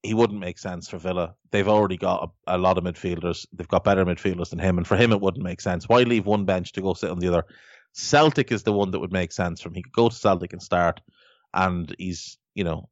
He 0.05 0.14
wouldn't 0.14 0.39
make 0.39 0.59
sense 0.59 0.89
for 0.89 0.98
Villa. 0.98 1.35
They've 1.51 1.68
already 1.68 1.97
got 1.97 2.31
a, 2.47 2.56
a, 2.56 2.59
lot 2.59 2.78
of 2.78 2.85
midfielders. 2.85 3.47
They've 3.52 3.66
got 3.66 3.85
better 3.85 4.05
midfielders 4.05 4.51
than 4.51 4.59
him, 4.59 4.76
and 4.76 4.86
for 4.86 4.97
him, 4.97 5.12
it 5.12 5.20
wouldn't 5.20 5.43
make 5.43 5.60
sense. 5.60 5.89
Why 5.89 6.02
leave 6.02 6.26
one 6.26 6.44
bench 6.44 6.72
to 6.72 6.82
go 6.82 6.94
sit 6.94 7.10
on 7.10 7.18
the 7.18 7.28
other? 7.28 7.44
Celtic 7.94 8.52
is 8.52 8.64
the 8.64 8.72
one 8.72 8.90
that 8.90 9.01
would 9.01 9.12
make 9.12 9.32
sense 9.32 9.60
for 9.60 9.68
him. 9.68 9.74
He 9.74 9.82
could 9.82 9.93
go 9.93 10.09
to 10.09 10.14
Celtic 10.14 10.52
and 10.52 10.62
start, 10.62 11.01
and 11.55 11.94
he's 11.98 12.36
you 12.55 12.64
know 12.64 12.89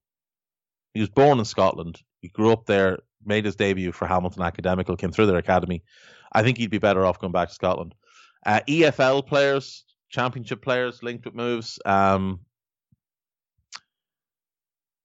he 0.95 1.01
was 1.01 1.11
born 1.11 1.39
in 1.39 1.45
Scotland. 1.45 2.01
He 2.21 2.29
grew 2.29 2.53
up 2.53 2.67
there, 2.67 3.01
made 3.25 3.45
his 3.45 3.57
debut 3.57 3.93
for 3.93 4.07
Hamilton 4.07 4.43
Academical, 4.43 4.97
came 4.97 5.13
through 5.13 5.27
their 5.27 5.37
academy. 5.37 5.83
I 6.33 6.43
think 6.43 6.57
he'd 6.57 6.71
be 6.71 6.79
better 6.79 7.05
off 7.05 7.19
going 7.19 7.33
back 7.33 7.49
to 7.49 7.55
Scotland. 7.55 7.95
Uh, 8.47 8.61
EFL 8.69 9.27
players, 9.27 9.85
championship 10.09 10.63
players 10.63 11.03
linked 11.03 11.25
with 11.25 11.35
moves. 11.35 11.79
Um, 11.85 12.41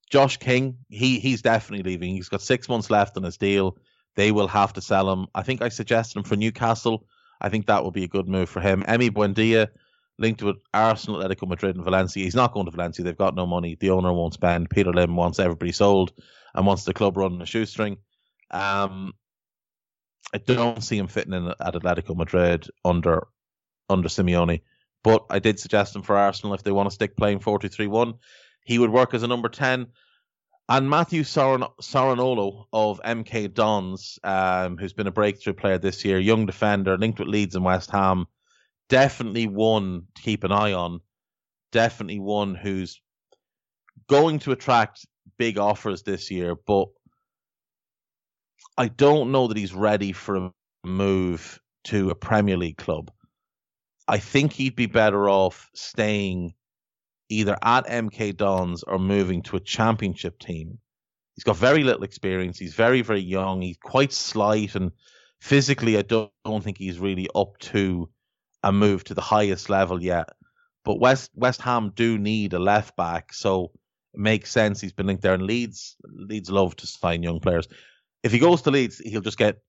Josh 0.09 0.38
King, 0.38 0.77
he 0.89 1.19
he's 1.19 1.41
definitely 1.41 1.89
leaving. 1.89 2.15
He's 2.15 2.29
got 2.29 2.41
six 2.41 2.69
months 2.69 2.89
left 2.89 3.17
on 3.17 3.23
his 3.23 3.38
deal. 3.38 3.77
They 4.15 4.31
will 4.31 4.47
have 4.47 4.73
to 4.73 4.81
sell 4.81 5.11
him. 5.11 5.27
I 5.35 5.43
think 5.43 5.61
I 5.61 5.69
suggested 5.69 6.17
him 6.17 6.23
for 6.23 6.35
Newcastle. 6.35 7.05
I 7.39 7.49
think 7.49 7.67
that 7.67 7.84
would 7.84 7.93
be 7.93 8.03
a 8.03 8.07
good 8.07 8.27
move 8.27 8.49
for 8.49 8.61
him. 8.61 8.84
Emi 8.88 9.11
Buendia, 9.11 9.67
linked 10.17 10.41
with 10.41 10.57
Arsenal, 10.73 11.19
Atletico 11.19 11.47
Madrid, 11.47 11.75
and 11.75 11.85
Valencia. 11.85 12.23
He's 12.23 12.35
not 12.35 12.53
going 12.53 12.65
to 12.65 12.71
Valencia. 12.71 13.03
They've 13.03 13.17
got 13.17 13.35
no 13.35 13.45
money. 13.45 13.75
The 13.75 13.91
owner 13.91 14.11
won't 14.11 14.34
spend. 14.34 14.69
Peter 14.69 14.91
Lim 14.91 15.15
wants 15.15 15.39
everybody 15.39 15.71
sold 15.71 16.13
and 16.55 16.65
wants 16.65 16.84
the 16.84 16.93
club 16.93 17.17
running 17.17 17.41
a 17.41 17.45
shoestring. 17.45 17.97
Um, 18.49 19.13
I 20.34 20.39
don't 20.39 20.84
see 20.84 20.97
him 20.97 21.07
fitting 21.07 21.34
in 21.34 21.47
at 21.47 21.73
Atletico 21.73 22.15
Madrid 22.15 22.67
under 22.84 23.27
under 23.89 24.09
Simeone. 24.09 24.61
But 25.03 25.25
I 25.29 25.39
did 25.39 25.59
suggest 25.59 25.95
him 25.95 26.01
for 26.01 26.17
Arsenal 26.17 26.53
if 26.53 26.63
they 26.63 26.71
want 26.71 26.89
to 26.89 26.93
stick 26.93 27.15
playing 27.15 27.39
4 27.39 27.59
2 27.59 27.69
3 27.69 27.88
1. 27.88 28.13
He 28.68 28.80
would 28.80 28.89
work 28.89 29.14
as 29.14 29.23
a 29.23 29.27
number 29.27 29.48
10. 29.48 29.88
And 30.68 30.89
Matthew 30.89 31.23
Saran- 31.23 31.72
Saraniolo 31.81 32.65
of 32.73 32.99
MK 33.02 33.53
Dons, 33.53 34.19
um, 34.26 34.77
who's 34.77 34.91
been 34.91 35.07
a 35.07 35.11
breakthrough 35.11 35.53
player 35.53 35.77
this 35.77 36.03
year, 36.03 36.19
young 36.19 36.45
defender, 36.45 36.98
linked 36.98 37.18
with 37.18 37.30
Leeds 37.30 37.56
and 37.56 37.64
West 37.64 37.89
Ham, 37.91 38.26
definitely 38.89 39.48
one 39.48 40.03
to 40.15 40.22
keep 40.22 40.44
an 40.44 40.52
eye 40.52 40.73
on. 40.73 40.99
Definitely 41.72 42.19
one 42.19 42.56
who's 42.56 43.02
going 44.10 44.39
to 44.39 44.52
attract 44.52 45.07
big 45.38 45.57
offers 45.57 46.03
this 46.03 46.30
year, 46.30 46.53
but 46.53 46.89
I 48.77 48.89
don't 48.89 49.31
know 49.31 49.48
that 49.48 49.56
he's 49.56 49.73
ready 49.73 50.11
for 50.11 50.35
a 50.35 50.52
move 50.84 51.61
to 51.85 52.10
a 52.10 52.15
Premier 52.15 52.57
League 52.57 52.77
club. 52.77 53.11
I 54.10 54.18
think 54.18 54.52
he'd 54.52 54.76
be 54.76 54.88
better 54.88 55.30
off 55.30 55.69
staying 55.73 56.53
either 57.29 57.57
at 57.61 57.87
MK 57.87 58.37
Dons 58.37 58.83
or 58.83 58.99
moving 58.99 59.41
to 59.43 59.55
a 59.55 59.61
championship 59.61 60.39
team. 60.39 60.79
He's 61.35 61.43
got 61.43 61.57
very 61.57 61.83
little 61.83 62.03
experience. 62.03 62.57
He's 62.57 62.73
very, 62.73 63.01
very 63.01 63.21
young. 63.21 63.61
He's 63.61 63.77
quite 63.77 64.11
slight 64.11 64.75
and 64.75 64.91
physically, 65.39 65.97
I 65.97 66.01
don't, 66.01 66.31
don't 66.45 66.63
think 66.63 66.77
he's 66.77 66.99
really 66.99 67.27
up 67.35 67.57
to 67.59 68.09
a 68.63 68.71
move 68.71 69.03
to 69.05 69.13
the 69.13 69.21
highest 69.21 69.69
level 69.69 70.01
yet. 70.01 70.29
But 70.83 70.99
West 70.99 71.31
West 71.35 71.61
Ham 71.61 71.91
do 71.95 72.17
need 72.17 72.53
a 72.53 72.59
left 72.59 72.95
back, 72.95 73.33
so 73.33 73.71
it 74.13 74.19
makes 74.19 74.51
sense 74.51 74.79
he's 74.79 74.93
been 74.93 75.07
linked 75.07 75.21
there. 75.21 75.33
And 75.33 75.43
Leeds 75.43 75.97
Leeds 76.03 76.49
love 76.49 76.75
to 76.77 76.87
sign 76.87 77.23
young 77.23 77.39
players. 77.39 77.67
If 78.23 78.31
he 78.31 78.39
goes 78.39 78.61
to 78.63 78.71
Leeds, 78.71 78.99
he'll 78.99 79.21
just 79.21 79.37
get 79.37 79.59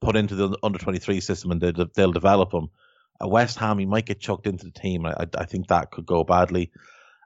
put 0.00 0.16
into 0.16 0.34
the 0.34 0.56
under 0.62 0.78
twenty 0.78 0.98
three 0.98 1.20
system 1.20 1.50
and 1.50 1.60
they'll, 1.60 1.86
they'll 1.94 2.12
develop 2.12 2.52
him. 2.52 2.68
At 3.20 3.30
West 3.30 3.58
Ham, 3.58 3.78
he 3.78 3.86
might 3.86 4.06
get 4.06 4.20
chucked 4.20 4.46
into 4.46 4.64
the 4.64 4.70
team. 4.70 5.06
I, 5.06 5.26
I 5.36 5.44
think 5.44 5.68
that 5.68 5.90
could 5.90 6.06
go 6.06 6.24
badly. 6.24 6.72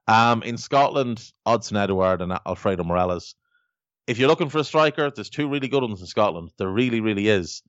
Um, 0.09 0.43
in 0.43 0.57
Scotland, 0.57 1.33
Odsonne 1.47 1.83
Edouard 1.83 2.23
and 2.23 2.33
Alfredo 2.47 2.85
Morelos. 2.85 3.35
If 4.07 4.19
you're 4.19 4.28
looking 4.28 4.51
for 4.51 4.59
a 4.59 4.65
striker, 4.65 5.11
there's 5.11 5.31
two 5.31 5.49
really 5.49 5.69
good 5.69 5.83
ones 5.83 6.01
in 6.01 6.07
Scotland. 6.07 6.51
There 6.59 6.69
really, 6.69 7.01
really 7.01 7.27
is. 7.28 7.62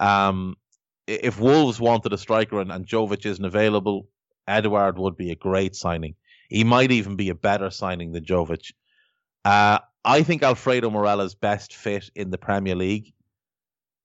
Um, 0.00 0.56
if 1.06 1.38
Wolves 1.38 1.80
wanted 1.80 2.12
a 2.12 2.18
striker 2.18 2.60
and, 2.60 2.72
and 2.72 2.86
Jovic 2.86 3.26
isn't 3.26 3.44
available, 3.44 4.08
Edouard 4.48 4.98
would 4.98 5.16
be 5.16 5.30
a 5.30 5.36
great 5.36 5.76
signing. 5.76 6.14
He 6.48 6.64
might 6.64 6.90
even 6.90 7.16
be 7.16 7.28
a 7.28 7.34
better 7.34 7.70
signing 7.70 8.12
than 8.12 8.24
Jovic. 8.24 8.72
Uh, 9.44 9.78
I 10.04 10.22
think 10.22 10.42
Alfredo 10.42 10.90
Morelos' 10.90 11.34
best 11.34 11.74
fit 11.74 12.10
in 12.14 12.30
the 12.30 12.38
Premier 12.38 12.74
League 12.74 13.12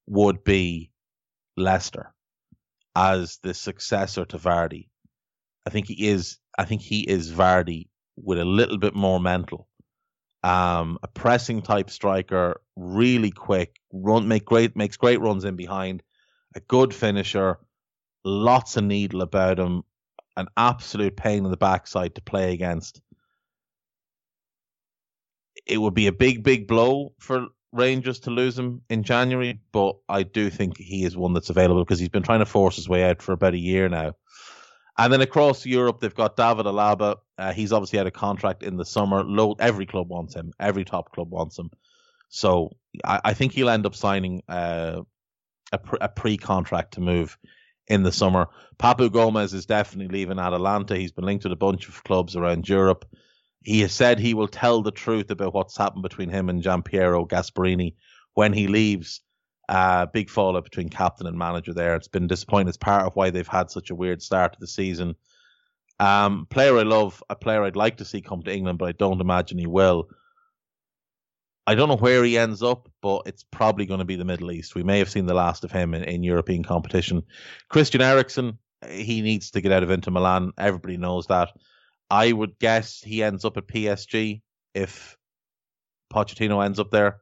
would 0.08 0.44
be 0.44 0.92
Leicester 1.56 2.14
as 2.96 3.40
the 3.44 3.54
successor 3.54 4.26
to 4.26 4.38
Vardy. 4.38 4.90
I 5.68 5.70
think 5.70 5.88
he 5.88 6.08
is. 6.08 6.38
I 6.58 6.64
think 6.64 6.82
he 6.82 7.02
is 7.02 7.30
Vardy 7.30 7.90
with 8.16 8.40
a 8.40 8.46
little 8.46 8.78
bit 8.78 8.96
more 8.96 9.20
mental. 9.20 9.68
Um, 10.42 10.98
a 11.04 11.10
pressing 11.10 11.62
type 11.62 11.90
striker, 11.90 12.62
really 12.78 13.32
quick, 13.32 13.76
run 13.92 14.30
make 14.30 14.46
great 14.46 14.78
makes 14.78 14.96
great 14.96 15.20
runs 15.20 15.44
in 15.44 15.58
behind, 15.58 16.04
a 16.56 16.62
good 16.62 16.96
finisher, 16.96 17.58
lots 18.24 18.78
of 18.78 18.86
needle 18.86 19.22
about 19.22 19.60
him, 19.60 19.84
an 20.38 20.48
absolute 20.56 21.18
pain 21.18 21.44
in 21.44 21.52
the 21.52 21.58
backside 21.58 22.16
to 22.16 22.22
play 22.22 22.54
against. 22.54 23.02
It 25.66 25.80
would 25.80 25.96
be 25.96 26.08
a 26.08 26.14
big, 26.14 26.44
big 26.44 26.66
blow 26.70 27.12
for 27.20 27.48
Rangers 27.74 28.22
to 28.22 28.32
lose 28.32 28.58
him 28.58 28.84
in 28.90 29.04
January, 29.04 29.60
but 29.74 29.98
I 30.08 30.24
do 30.24 30.50
think 30.50 30.78
he 30.78 31.04
is 31.04 31.18
one 31.18 31.34
that's 31.34 31.50
available 31.50 31.84
because 31.84 32.00
he's 32.00 32.08
been 32.08 32.24
trying 32.24 32.40
to 32.40 32.46
force 32.46 32.78
his 32.78 32.88
way 32.88 33.04
out 33.04 33.22
for 33.22 33.34
about 33.34 33.54
a 33.54 33.60
year 33.60 33.90
now. 33.90 34.14
And 34.98 35.14
then 35.14 35.22
across 35.22 35.66
Europe, 35.66 36.00
they've 36.00 36.14
got 36.14 36.36
David 36.36 36.66
Alaba. 36.66 37.18
Uh, 37.38 37.54
he's 37.54 37.72
obviously 37.72 37.98
had 37.98 38.08
a 38.08 38.12
contract 38.12 38.64
in 38.64 38.78
the 38.78 38.86
summer. 38.86 39.24
Every 39.60 39.86
club 39.86 40.10
wants 40.10 40.34
him. 40.36 40.54
Every 40.60 40.86
top 40.86 41.12
club 41.12 41.30
wants 41.30 41.58
him. 41.60 41.70
So 42.30 42.72
I, 43.06 43.22
I 43.26 43.34
think 43.34 43.54
he'll 43.54 43.70
end 43.70 43.86
up 43.86 43.96
signing 43.96 44.42
uh, 44.50 45.02
a, 45.72 45.80
a 46.02 46.10
pre-contract 46.10 46.96
to 46.96 47.02
move 47.02 47.38
in 47.88 48.04
the 48.04 48.12
summer. 48.12 48.48
Papu 48.80 49.12
Gomez 49.12 49.54
is 49.54 49.66
definitely 49.66 50.14
leaving 50.18 50.40
Atalanta. 50.40 50.98
He's 50.98 51.12
been 51.12 51.26
linked 51.26 51.46
with 51.46 51.54
a 51.54 51.58
bunch 51.58 51.88
of 51.88 52.04
clubs 52.04 52.36
around 52.36 52.68
Europe. 52.68 53.06
He 53.64 53.82
has 53.82 53.94
said 53.94 54.20
he 54.20 54.34
will 54.34 54.48
tell 54.48 54.82
the 54.82 54.92
truth 54.92 55.30
about 55.30 55.54
what's 55.54 55.78
happened 55.78 56.04
between 56.04 56.30
him 56.30 56.50
and 56.50 56.64
Giampiero 56.64 57.28
Gasperini 57.28 57.96
when 58.34 58.54
he 58.54 58.68
leaves. 58.68 59.22
Uh, 59.70 60.06
big 60.06 60.30
fallout 60.30 60.64
between 60.64 60.90
captain 60.90 61.28
and 61.28 61.38
manager 61.38 61.74
there. 61.74 61.96
It's 61.96 62.08
been 62.08 62.28
disappointing. 62.28 62.70
It's 62.70 62.78
part 62.78 63.06
of 63.06 63.16
why 63.16 63.32
they've 63.32 63.48
had 63.48 63.70
such 63.70 63.90
a 63.90 63.96
weird 63.96 64.22
start 64.22 64.54
to 64.54 64.60
the 64.60 64.68
season. 64.68 65.16
Um, 66.00 66.48
player 66.50 66.78
I 66.78 66.84
love, 66.84 67.22
a 67.30 67.36
player 67.36 67.64
I'd 67.64 67.76
like 67.76 67.98
to 67.98 68.06
see 68.06 68.22
come 68.22 68.44
to 68.44 68.54
England, 68.54 68.80
but 68.80 68.88
I 68.88 68.92
don't 68.94 69.22
imagine 69.22 69.58
he 69.58 69.68
will. 69.68 70.10
I 71.66 71.76
don't 71.76 71.90
know 71.90 71.98
where 71.98 72.24
he 72.24 72.38
ends 72.38 72.64
up, 72.64 72.90
but 73.02 73.24
it's 73.26 73.44
probably 73.44 73.86
going 73.86 74.00
to 74.00 74.06
be 74.06 74.16
the 74.16 74.24
Middle 74.24 74.52
East. 74.52 74.74
We 74.74 74.84
may 74.84 75.00
have 75.00 75.10
seen 75.10 75.26
the 75.26 75.34
last 75.34 75.66
of 75.66 75.72
him 75.72 75.94
in, 75.94 76.04
in 76.04 76.24
European 76.24 76.64
competition. 76.64 77.24
Christian 77.68 78.02
Eriksen, 78.02 78.60
he 78.90 79.22
needs 79.22 79.52
to 79.52 79.60
get 79.60 79.74
out 79.74 79.84
of 79.84 79.92
Inter 79.92 80.12
Milan. 80.12 80.54
Everybody 80.58 80.96
knows 80.96 81.28
that. 81.28 81.50
I 82.10 82.32
would 82.32 82.58
guess 82.58 83.02
he 83.02 83.22
ends 83.22 83.44
up 83.44 83.58
at 83.58 83.68
PSG 83.68 84.42
if 84.74 85.18
Pochettino 86.14 86.64
ends 86.64 86.80
up 86.80 86.90
there. 86.90 87.20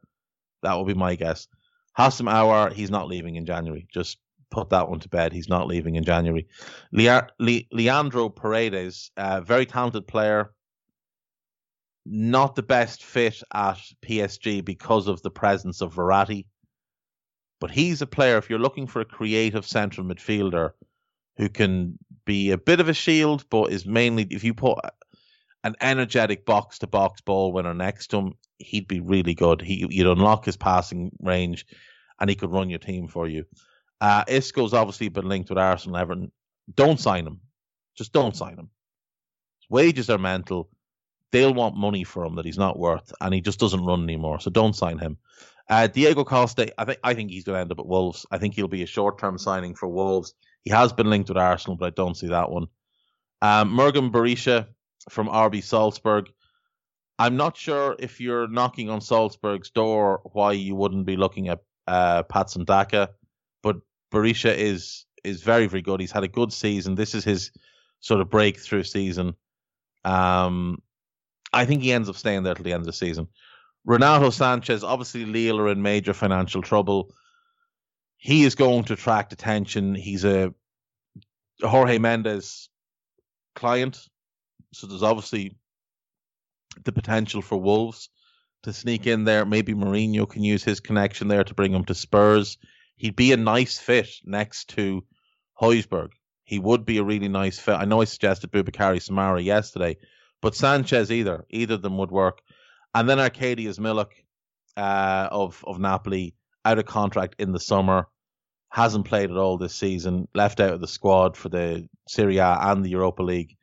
That 0.62 0.78
would 0.78 0.88
be 0.88 0.94
my 0.94 1.16
guess. 1.16 1.48
Houssem 1.98 2.30
Aouar, 2.30 2.74
he's 2.74 2.92
not 2.92 3.08
leaving 3.08 3.36
in 3.36 3.46
January. 3.46 3.88
Just 3.92 4.18
put 4.52 4.70
that 4.70 4.90
one 4.90 5.00
to 5.00 5.10
bed. 5.10 5.34
He's 5.34 5.50
not 5.50 5.68
leaving 5.68 5.96
in 5.96 6.04
January. 6.04 6.48
Le- 6.92 7.28
Le- 7.40 7.62
Leandro 7.72 8.30
Paredes, 8.30 9.12
a 9.18 9.42
very 9.42 9.66
talented 9.66 10.08
player, 10.08 10.52
not 12.06 12.56
the 12.56 12.64
best 12.64 13.04
fit 13.04 13.42
at 13.54 13.80
PSG 14.06 14.64
because 14.64 15.08
of 15.08 15.22
the 15.22 15.32
presence 15.32 15.82
of 15.82 15.96
Verratti. 15.96 16.46
But 17.60 17.72
he's 17.72 18.02
a 18.02 18.08
player, 18.08 18.38
if 18.38 18.50
you're 18.50 18.60
looking 18.60 18.88
for 18.88 19.02
a 19.02 19.06
creative 19.06 19.66
central 19.66 20.06
midfielder 20.06 20.72
who 21.38 21.50
can 21.50 21.98
be 22.26 22.52
a 22.52 22.58
bit 22.58 22.80
of 22.80 22.90
a 22.90 22.94
shield, 22.94 23.46
but 23.50 23.72
is 23.72 23.86
mainly, 23.86 24.28
if 24.30 24.44
you 24.44 24.54
put 24.54 24.78
an 25.66 25.76
energetic 25.82 26.46
box 26.46 26.80
to 26.80 26.88
box 26.88 27.20
ball 27.22 27.52
winner 27.52 27.74
next 27.74 28.08
to 28.08 28.18
him, 28.18 28.34
he'd 28.60 28.88
be 28.88 29.02
really 29.02 29.34
good. 29.34 29.62
He, 29.62 29.86
you'd 29.90 30.08
unlock 30.08 30.46
his 30.46 30.56
passing 30.56 31.12
range 31.20 31.66
and 32.20 32.30
he 32.30 32.36
could 32.36 32.52
run 32.52 32.70
your 32.70 32.80
team 32.80 33.10
for 33.10 33.28
you. 33.28 33.44
Uh, 34.00 34.24
Isco's 34.28 34.74
obviously 34.74 35.10
been 35.10 35.28
linked 35.28 35.50
with 35.50 35.58
Arsenal 35.58 35.98
Everton. 35.98 36.32
Don't 36.74 37.00
sign 37.00 37.28
him. 37.28 37.42
Just 37.98 38.14
don't 38.14 38.36
sign 38.36 38.58
him. 38.58 38.70
Wages 39.70 40.10
are 40.10 40.18
mental 40.18 40.70
they'll 41.36 41.54
want 41.54 41.76
money 41.76 42.06
for 42.06 42.24
him 42.24 42.36
that 42.36 42.46
he's 42.46 42.58
not 42.58 42.80
worth, 42.80 43.12
and 43.20 43.34
he 43.34 43.42
just 43.42 43.60
doesn't 43.60 43.84
run 43.84 44.04
anymore. 44.04 44.40
So 44.40 44.50
don't 44.50 44.76
sign 44.76 44.98
him. 44.98 45.18
Uh, 45.70 45.88
Diego 45.88 46.24
Costa, 46.24 46.72
I 46.80 46.86
think 46.86 47.00
I 47.04 47.14
think 47.14 47.30
he's 47.30 47.44
going 47.44 47.56
to 47.56 47.62
end 47.62 47.72
up 47.74 47.80
at 47.80 47.86
Wolves. 47.86 48.26
I 48.32 48.38
think 48.38 48.54
he'll 48.54 48.70
be 48.70 48.84
a 48.84 48.88
short 48.88 49.20
term 49.20 49.38
signing 49.38 49.76
for 49.76 49.90
Wolves. 49.90 50.34
He 50.64 50.72
has 50.72 50.94
been 50.94 51.10
linked 51.10 51.28
with 51.28 51.38
Arsenal, 51.38 51.76
but 51.76 51.88
I 51.88 51.90
don't 51.90 52.16
see 52.16 52.28
that 52.28 52.50
one. 52.50 52.68
Um, 53.42 53.76
Mergim 53.76 54.12
Berisha 54.12 54.68
from 55.10 55.28
RB 55.28 55.64
Salzburg. 55.64 56.32
I'm 57.18 57.38
not 57.38 57.56
sure 57.56 57.96
if 58.00 58.20
you're 58.20 58.48
knocking 58.48 58.90
on 58.90 59.02
Salzburg's 59.02 59.70
door 59.70 60.22
why 60.34 60.52
you 60.54 60.76
wouldn't 60.76 61.06
be 61.06 61.16
looking 61.16 61.48
at 61.48 61.60
uh, 61.88 62.24
Patson 62.24 62.66
Daka, 62.66 63.10
but 63.64 63.78
Berisha 64.12 64.56
is 64.56 65.06
is 65.24 65.42
very 65.42 65.68
very 65.68 65.82
good. 65.82 66.00
He's 66.00 66.12
had 66.12 66.24
a 66.24 66.28
good 66.28 66.52
season. 66.52 66.96
This 66.96 67.16
is 67.16 67.24
his 67.24 67.52
sort 68.00 68.22
of 68.22 68.30
breakthrough 68.30 68.84
season. 68.84 69.36
Um, 70.04 70.82
I 71.54 71.66
think 71.66 71.82
he 71.82 71.94
ends 71.94 72.10
up 72.10 72.16
staying 72.16 72.44
there 72.44 72.54
till 72.54 72.64
the 72.64 72.74
end 72.74 72.82
of 72.82 72.86
the 72.86 72.94
season. 72.94 73.28
Renato 73.86 74.30
Sanches, 74.30 74.84
obviously 74.84 75.26
Lille 75.26 75.60
are 75.60 75.70
in 75.70 75.82
major 75.82 76.14
financial 76.14 76.62
trouble. 76.62 77.14
He 78.18 78.44
is 78.44 78.56
going 78.56 78.84
to 78.86 78.94
attract 78.94 79.32
attention. 79.32 79.96
He's 79.96 80.26
a 80.26 80.54
Jorge 81.62 82.00
Mendes 82.00 82.70
client, 83.56 84.08
so 84.76 84.88
there's 84.88 85.04
obviously 85.04 85.58
the 86.84 86.92
potential 86.92 87.42
for 87.42 87.58
Wolves 87.58 88.10
to 88.64 88.74
sneak 88.74 89.08
in 89.08 89.24
there. 89.24 89.46
Maybe 89.46 89.74
Mourinho 89.74 90.30
can 90.30 90.44
use 90.44 90.64
his 90.64 90.80
connection 90.80 91.28
there 91.28 91.44
to 91.44 91.54
bring 91.54 91.74
him 91.74 91.86
to 91.86 91.96
Spurs. 91.96 92.58
He'd 92.98 93.16
be 93.16 93.32
a 93.32 93.38
nice 93.38 93.78
fit 93.78 94.10
next 94.24 94.70
to 94.70 95.04
Højbjerg. 95.62 96.10
He 96.44 96.60
would 96.60 96.86
be 96.86 96.98
a 96.98 97.04
really 97.04 97.28
nice 97.28 97.60
fit. 97.60 97.76
I 97.76 97.86
know 97.86 98.02
I 98.02 98.06
suggested 98.06 98.52
Boubakary 98.52 98.98
Soumaré 98.98 99.44
yesterday, 99.44 99.98
but 100.42 100.54
Sanches 100.54 101.10
either, 101.10 101.46
either 101.50 101.76
of 101.76 101.82
them 101.82 101.98
would 101.98 102.12
work. 102.12 102.42
And 102.94 103.10
then 103.10 103.18
Arkadiusz 103.18 103.80
Milik 103.80 104.12
uh, 104.78 105.28
of 105.32 105.64
of 105.66 105.80
Napoli 105.80 106.36
out 106.64 106.80
of 106.80 106.86
contract 106.86 107.36
in 107.40 107.52
the 107.52 107.60
summer, 107.60 108.08
hasn't 108.70 109.06
played 109.06 109.32
at 109.32 109.38
all 109.38 109.58
this 109.58 109.76
season, 109.76 110.28
left 110.34 110.60
out 110.60 110.74
of 110.74 110.82
the 110.82 110.88
squad 110.88 111.38
for 111.38 111.50
the 111.50 111.88
Serie 112.08 112.38
A 112.38 112.58
and 112.62 112.84
the 112.84 112.90
Europa 112.90 113.24
League. 113.24 113.56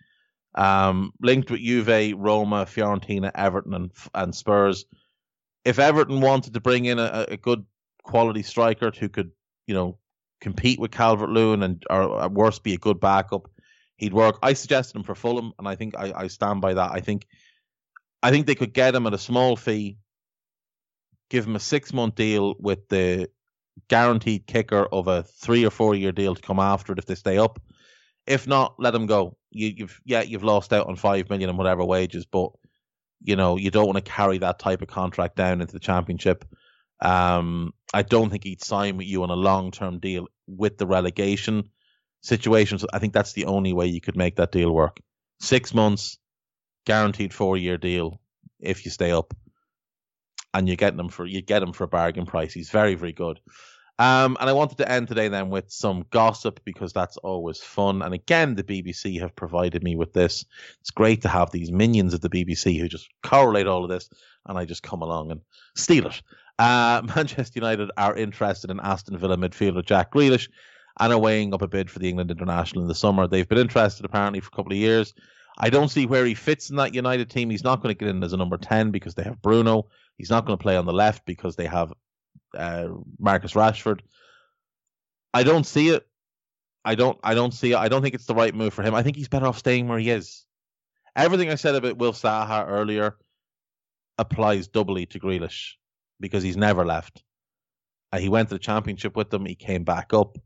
Um, 0.55 1.13
linked 1.21 1.51
with 1.51 1.61
Juve, 1.61 2.15
Roma, 2.19 2.67
Fiorentina, 2.67 3.31
Everton, 3.35 3.75
and, 3.75 3.91
and 4.15 4.35
Spurs. 4.35 4.85
If 5.65 5.79
Everton 5.79 6.21
wanted 6.21 6.55
to 6.55 6.61
bring 6.61 6.85
in 6.85 6.99
a, 6.99 7.27
a 7.29 7.37
good 7.37 7.65
quality 8.03 8.43
striker 8.43 8.91
who 8.91 9.09
could, 9.09 9.31
you 9.67 9.75
know, 9.75 9.99
compete 10.41 10.79
with 10.79 10.91
Calvert 10.91 11.31
Lewin 11.31 11.63
and 11.63 11.83
or 11.89 12.23
at 12.23 12.33
worst 12.33 12.65
be 12.65 12.75
a 12.75 12.79
good 12.79 13.01
backup, 13.01 13.49
he'd 13.97 14.13
work. 14.13 14.39
I 14.43 14.53
suggested 14.53 14.97
him 14.97 15.05
for 15.05 15.15
Fulham, 15.15 15.53
and 15.59 15.69
I 15.69 15.77
think 15.77 15.97
I, 15.97 16.13
I 16.15 16.27
stand 16.27 16.61
by 16.61 16.75
that. 16.75 16.91
I 16.93 17.01
think 17.01 17.27
I 18.23 18.31
think 18.31 18.47
they 18.47 18.55
could 18.55 18.73
get 18.73 18.95
him 18.95 19.07
at 19.07 19.15
a 19.15 19.19
small 19.19 19.57
fee, 19.57 19.99
give 21.31 21.47
him 21.47 21.57
a 21.57 21.61
six 21.61 21.93
month 21.93 22.17
deal 22.17 22.57
with 22.59 22.89
the 22.89 23.31
guaranteed 23.89 24.47
kicker 24.47 24.87
of 24.93 25.09
a 25.09 25.23
three 25.23 25.65
or 25.65 25.71
four 25.71 25.95
year 25.95 26.13
deal 26.13 26.35
to 26.35 26.43
come 26.43 26.59
after 26.59 26.93
it 26.93 26.99
if 26.99 27.07
they 27.07 27.15
stay 27.15 27.39
up. 27.39 27.61
If 28.27 28.47
not, 28.47 28.75
let 28.79 28.95
him 28.95 29.07
go. 29.07 29.37
You, 29.51 29.73
you've 29.77 30.01
yeah, 30.05 30.23
you've 30.23 30.45
lost 30.45 30.73
out 30.73 30.87
on 30.87 30.97
five 30.97 31.29
million 31.29 31.51
and 31.51 31.59
whatever 31.59 31.85
wages, 31.85 32.25
but 32.25 32.51
you 33.23 33.37
know 33.37 33.57
you 33.57 33.71
don't 33.71 33.87
want 33.87 34.05
to 34.05 34.11
carry 34.11 34.39
that 34.39 34.59
type 34.59 34.83
of 34.83 34.89
contract 34.89 35.37
down 35.37 35.61
into 35.61 35.73
the 35.73 35.81
championship. 35.81 36.45
Um, 37.01 37.75
I 37.93 38.03
don't 38.03 38.31
think 38.31 38.45
he'd 38.45 38.63
sign 38.63 38.97
with 38.97 39.07
you 39.07 39.25
on 39.25 39.31
a 39.31 39.35
long 39.35 39.73
term 39.73 39.99
deal 39.99 40.29
with 40.47 40.79
the 40.79 40.87
relegation 40.87 41.69
situation. 42.23 42.79
So 42.79 42.87
I 42.93 43.01
think 43.01 43.13
that's 43.13 43.33
the 43.33 43.47
only 43.47 43.73
way 43.73 43.87
you 43.87 44.01
could 44.01 44.17
make 44.17 44.37
that 44.37 44.53
deal 44.53 44.73
work. 44.73 45.01
Six 45.41 45.75
months, 45.75 46.19
guaranteed 46.87 47.35
four 47.35 47.57
year 47.57 47.77
deal 47.77 48.21
if 48.61 48.85
you 48.85 48.93
stay 48.93 49.11
up, 49.11 49.35
and 50.55 50.69
you 50.69 50.77
get 50.77 50.97
them 50.97 51.09
for 51.09 51.27
you 51.27 51.43
get 51.43 51.63
him 51.63 51.73
for 51.73 51.85
a 51.85 51.89
bargain 51.89 52.27
price. 52.27 52.53
He's 52.53 52.71
very 52.71 52.95
very 52.95 53.13
good. 53.13 53.41
Um, 54.03 54.37
and 54.41 54.51
I 54.51 54.53
wanted 54.53 54.79
to 54.79 54.91
end 54.91 55.07
today 55.07 55.29
then 55.29 55.49
with 55.49 55.71
some 55.71 56.07
gossip 56.11 56.59
because 56.65 56.93
that's 56.93 57.19
always 57.19 57.59
fun. 57.59 58.03
And 58.03 58.13
again, 58.13 58.57
the 58.57 58.65
BBC 58.65 59.21
have 59.21 59.37
provided 59.37 59.85
me 59.85 59.95
with 59.95 60.13
this. 60.13 60.45
It's 60.81 60.91
great 60.91 61.23
to 61.23 61.29
have 61.29 61.53
these 61.53 61.71
minions 61.71 62.13
of 62.13 62.21
the 62.21 62.29
BBC 62.29 62.81
who 62.81 62.89
just 62.89 63.09
correlate 63.23 63.69
all 63.69 63.85
of 63.85 63.91
this, 63.91 64.11
and 64.45 64.59
I 64.59 64.65
just 64.65 64.83
come 64.83 65.03
along 65.03 65.31
and 65.31 65.41
steal 65.77 66.07
it. 66.07 66.21
Uh, 66.59 67.03
Manchester 67.15 67.61
United 67.61 67.93
are 67.97 68.17
interested 68.17 68.73
in 68.73 68.81
Aston 68.81 69.19
Villa 69.19 69.37
midfielder 69.37 69.85
Jack 69.85 70.11
Grealish 70.11 70.49
and 70.99 71.13
are 71.13 71.19
weighing 71.21 71.55
up 71.55 71.63
a 71.63 71.69
bid 71.69 71.89
for 71.89 72.01
the 72.01 72.09
England 72.09 72.33
international 72.33 72.83
in 72.83 72.89
the 72.89 72.97
summer. 72.97 73.29
They've 73.29 73.49
been 73.49 73.59
interested 73.59 74.05
apparently 74.05 74.41
for 74.41 74.49
a 74.53 74.57
couple 74.57 74.73
of 74.73 74.79
years. 74.79 75.15
I 75.57 75.71
don't 75.71 75.91
see 75.91 76.07
where 76.07 76.27
he 76.27 76.35
fits 76.35 76.71
in 76.71 76.77
that 76.77 76.93
United 76.93 77.31
team. 77.31 77.51
He's 77.51 77.63
not 77.63 77.81
going 77.81 77.95
to 77.95 77.99
get 77.99 78.09
in 78.09 78.25
as 78.25 78.33
a 78.33 78.37
number 78.37 78.57
10 78.57 78.91
because 78.91 79.15
they 79.15 79.23
have 79.23 79.41
Bruno. 79.41 79.87
He's 80.19 80.31
not 80.31 80.45
going 80.45 80.59
to 80.59 80.63
play 80.63 80.77
on 80.77 80.87
the 80.87 80.93
left 80.93 81.25
because 81.25 81.55
they 81.55 81.67
have 81.67 81.93
uh, 82.57 82.89
Marcus 83.19 83.53
Rashford. 83.53 84.01
I 85.35 85.43
don't 85.43 85.67
see 85.67 85.89
it. 85.91 86.07
I 86.85 86.95
don't 86.95 87.19
I 87.23 87.35
don't 87.35 87.55
see 87.55 87.73
it. 87.73 87.77
I 87.77 87.89
don't 87.89 88.03
think 88.03 88.15
it's 88.15 88.27
the 88.27 88.35
right 88.35 88.55
move 88.55 88.75
for 88.75 88.83
him. 88.83 88.95
I 88.95 89.03
think 89.03 89.17
he's 89.17 89.29
better 89.29 89.47
off 89.47 89.59
staying 89.59 89.89
where 89.89 89.99
he 89.99 90.11
is. 90.11 90.45
Everything 91.15 91.51
I 91.51 91.57
said 91.57 91.75
about 91.75 91.99
Will 91.99 92.13
Zaha 92.13 92.67
earlier 92.69 93.17
applies 94.19 94.69
doubly 94.69 95.07
to 95.07 95.21
Grealish 95.21 95.75
because 96.21 96.43
he's 96.43 96.57
never 96.57 96.85
left. 96.85 97.23
Uh, 98.13 98.19
he 98.19 98.29
went 98.29 98.49
to 98.49 98.55
the 98.55 98.59
championship 98.59 99.17
with 99.17 99.31
them. 99.31 99.47
He 99.47 99.55
came 99.55 99.85
back 99.85 100.13
up. 100.13 100.39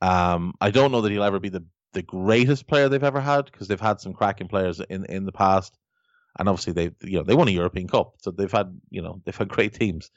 Um, 0.00 0.54
I 0.60 0.70
don't 0.70 0.92
know 0.92 1.00
that 1.02 1.12
he'll 1.12 1.22
ever 1.22 1.40
be 1.40 1.48
the, 1.50 1.64
the 1.92 2.02
greatest 2.02 2.66
player 2.66 2.88
they've 2.88 3.02
ever 3.02 3.20
had 3.20 3.46
because 3.46 3.68
they've 3.68 3.80
had 3.80 4.00
some 4.00 4.12
cracking 4.12 4.48
players 4.48 4.80
in, 4.80 5.04
in 5.06 5.24
the 5.24 5.32
past, 5.32 5.76
and 6.38 6.48
obviously 6.48 6.72
they 6.72 6.90
you 7.06 7.18
know 7.18 7.24
they 7.24 7.34
won 7.34 7.48
a 7.48 7.52
European 7.52 7.88
Cup, 7.88 8.14
so 8.18 8.30
they've 8.30 8.50
had 8.50 8.80
you 8.90 9.02
know 9.02 9.20
they've 9.24 9.36
had 9.36 9.48
great 9.48 9.74
teams. 9.74 10.10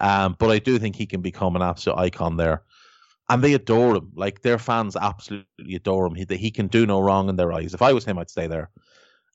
Um, 0.00 0.36
but 0.38 0.50
I 0.50 0.58
do 0.58 0.78
think 0.78 0.96
he 0.96 1.06
can 1.06 1.20
become 1.20 1.56
an 1.56 1.62
absolute 1.62 1.98
icon 1.98 2.36
there, 2.36 2.62
and 3.28 3.42
they 3.42 3.54
adore 3.54 3.96
him. 3.96 4.12
Like 4.14 4.42
their 4.42 4.58
fans 4.58 4.96
absolutely 4.96 5.74
adore 5.74 6.06
him. 6.06 6.14
He 6.14 6.26
he 6.36 6.50
can 6.50 6.68
do 6.68 6.86
no 6.86 7.00
wrong 7.00 7.28
in 7.28 7.36
their 7.36 7.52
eyes. 7.52 7.74
If 7.74 7.82
I 7.82 7.92
was 7.92 8.04
him, 8.04 8.18
I'd 8.18 8.30
stay 8.30 8.46
there. 8.46 8.70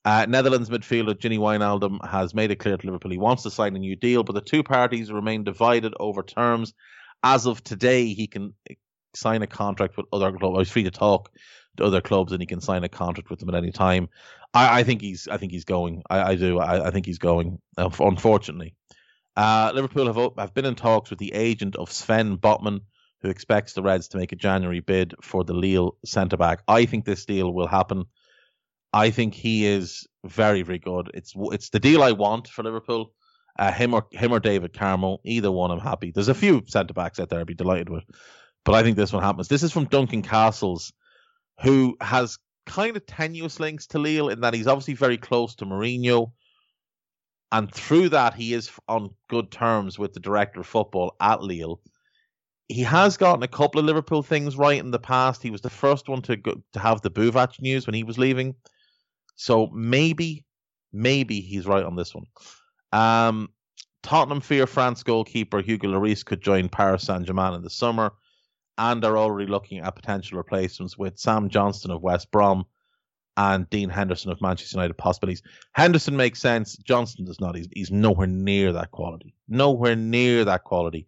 Uh, 0.05 0.25
Netherlands 0.27 0.69
midfielder 0.69 1.15
Gini 1.15 1.37
Wijnaldum 1.37 2.05
has 2.05 2.33
made 2.33 2.51
it 2.51 2.57
clear 2.57 2.75
to 2.75 2.85
Liverpool 2.85 3.11
he 3.11 3.17
wants 3.17 3.43
to 3.43 3.51
sign 3.51 3.75
a 3.75 3.79
new 3.79 3.95
deal, 3.95 4.23
but 4.23 4.33
the 4.33 4.41
two 4.41 4.61
parties 4.61 5.11
remain 5.11 5.43
divided 5.43 5.93
over 5.99 6.23
terms. 6.23 6.73
As 7.23 7.45
of 7.45 7.63
today, 7.63 8.13
he 8.13 8.27
can 8.27 8.53
sign 9.15 9.41
a 9.43 9.47
contract 9.47 9.95
with 9.95 10.05
other 10.11 10.31
clubs. 10.33 10.59
He's 10.59 10.69
free 10.71 10.83
to 10.83 10.91
talk 10.91 11.31
to 11.77 11.85
other 11.85 12.01
clubs, 12.01 12.33
and 12.33 12.41
he 12.41 12.45
can 12.45 12.59
sign 12.59 12.83
a 12.83 12.89
contract 12.89 13.29
with 13.29 13.39
them 13.39 13.49
at 13.49 13.55
any 13.55 13.71
time. 13.71 14.09
I, 14.53 14.79
I 14.79 14.83
think 14.83 15.01
he's 15.01 15.27
I 15.27 15.37
think 15.37 15.51
he's 15.51 15.65
going. 15.65 16.03
I, 16.09 16.31
I 16.31 16.35
do. 16.35 16.59
I, 16.59 16.87
I, 16.87 16.91
think 16.91 17.05
he's 17.05 17.17
going. 17.17 17.59
Unfortunately, 17.77 18.75
uh, 19.35 19.71
Liverpool 19.73 20.07
have 20.07 20.33
have 20.37 20.53
been 20.53 20.65
in 20.65 20.75
talks 20.75 21.09
with 21.09 21.19
the 21.19 21.33
agent 21.33 21.75
of 21.75 21.91
Sven 21.91 22.37
Botman, 22.37 22.81
who 23.21 23.29
expects 23.29 23.73
the 23.73 23.83
Reds 23.83 24.09
to 24.09 24.17
make 24.17 24.31
a 24.31 24.35
January 24.37 24.79
bid 24.79 25.13
for 25.21 25.43
the 25.43 25.53
Lille 25.53 25.97
centre 26.05 26.37
back. 26.37 26.63
I 26.67 26.85
think 26.85 27.05
this 27.05 27.25
deal 27.25 27.53
will 27.53 27.67
happen. 27.67 28.05
I 28.91 29.09
think 29.09 29.33
he 29.33 29.65
is 29.65 30.07
very 30.23 30.61
very 30.61 30.79
good. 30.79 31.11
It's 31.13 31.33
it's 31.35 31.69
the 31.69 31.79
deal 31.79 32.03
I 32.03 32.11
want 32.11 32.47
for 32.47 32.63
Liverpool. 32.63 33.13
Uh, 33.57 33.71
him 33.71 33.93
or 33.93 34.07
him 34.11 34.33
or 34.33 34.39
David 34.39 34.73
Carmo, 34.73 35.19
either 35.23 35.51
one, 35.51 35.69
I'm 35.69 35.79
happy. 35.79 36.11
There's 36.11 36.27
a 36.27 36.33
few 36.33 36.63
centre 36.65 36.95
backs 36.95 37.19
out 37.19 37.29
there 37.29 37.39
I'd 37.39 37.45
be 37.45 37.53
delighted 37.53 37.87
with 37.87 38.03
but 38.65 38.75
I 38.75 38.83
think 38.83 38.95
this 38.95 39.13
one 39.13 39.23
happens. 39.23 39.47
This 39.47 39.63
is 39.63 39.71
from 39.71 39.85
Duncan 39.85 40.21
Castles, 40.21 40.93
who 41.61 41.97
has 42.01 42.37
kind 42.65 42.95
of 42.95 43.05
tenuous 43.05 43.59
links 43.59 43.87
to 43.87 43.99
Lille 43.99 44.29
in 44.29 44.41
that 44.41 44.53
he's 44.53 44.67
obviously 44.67 44.93
very 44.93 45.17
close 45.17 45.55
to 45.55 45.65
Mourinho. 45.65 46.31
And 47.53 47.71
through 47.71 48.09
that, 48.09 48.33
he 48.33 48.55
is 48.55 48.71
on 48.87 49.11
good 49.29 49.51
terms 49.51 49.99
with 49.99 50.13
the 50.13 50.19
director 50.19 50.61
of 50.61 50.65
football 50.65 51.15
at 51.21 51.43
Lille. 51.43 51.79
He 52.67 52.81
has 52.81 53.15
gotten 53.15 53.43
a 53.43 53.47
couple 53.47 53.79
of 53.79 53.85
Liverpool 53.85 54.23
things 54.23 54.57
right 54.57 54.79
in 54.79 54.89
the 54.89 54.97
past. 54.97 55.43
He 55.43 55.51
was 55.51 55.61
the 55.61 55.69
first 55.69 56.09
one 56.09 56.23
to 56.23 56.35
go, 56.35 56.55
to 56.73 56.79
have 56.79 57.01
the 57.01 57.11
Buvac 57.11 57.61
news 57.61 57.85
when 57.85 57.93
he 57.93 58.03
was 58.03 58.17
leaving, 58.17 58.55
so 59.35 59.67
maybe, 59.67 60.45
maybe 60.91 61.41
he's 61.41 61.67
right 61.67 61.83
on 61.83 61.95
this 61.95 62.15
one. 62.15 62.25
Um, 62.91 63.49
Tottenham 64.01 64.41
fear 64.41 64.65
France 64.65 65.03
goalkeeper 65.03 65.61
Hugo 65.61 65.89
Lloris 65.89 66.25
could 66.25 66.41
join 66.41 66.69
Paris 66.69 67.03
Saint 67.03 67.27
Germain 67.27 67.53
in 67.53 67.61
the 67.61 67.69
summer, 67.69 68.13
and 68.79 69.05
are 69.05 69.17
already 69.17 69.49
looking 69.49 69.79
at 69.79 69.95
potential 69.95 70.39
replacements 70.39 70.97
with 70.97 71.19
Sam 71.19 71.49
Johnstone 71.49 71.91
of 71.91 72.01
West 72.01 72.31
Brom 72.31 72.65
and 73.35 73.69
Dean 73.69 73.89
Henderson 73.89 74.31
of 74.31 74.41
Manchester 74.41 74.77
United 74.77 74.95
possibilities. 74.95 75.41
Henderson 75.73 76.15
makes 76.15 76.39
sense. 76.39 76.77
Johnstone 76.77 77.25
does 77.25 77.41
not. 77.41 77.55
He's, 77.55 77.67
he's 77.71 77.91
nowhere 77.91 78.27
near 78.27 78.73
that 78.73 78.91
quality. 78.91 79.33
Nowhere 79.47 79.95
near 79.95 80.45
that 80.45 80.63
quality. 80.63 81.07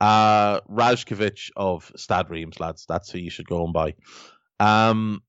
Uh, 0.00 0.60
Rajkovic 0.62 1.50
of 1.56 1.90
Stade 1.96 2.28
Reims, 2.28 2.60
lads. 2.60 2.84
That's 2.86 3.10
who 3.10 3.18
you 3.18 3.30
should 3.30 3.48
go 3.48 3.64
and 3.64 3.72
buy. 3.72 3.94
Um, 4.60 5.22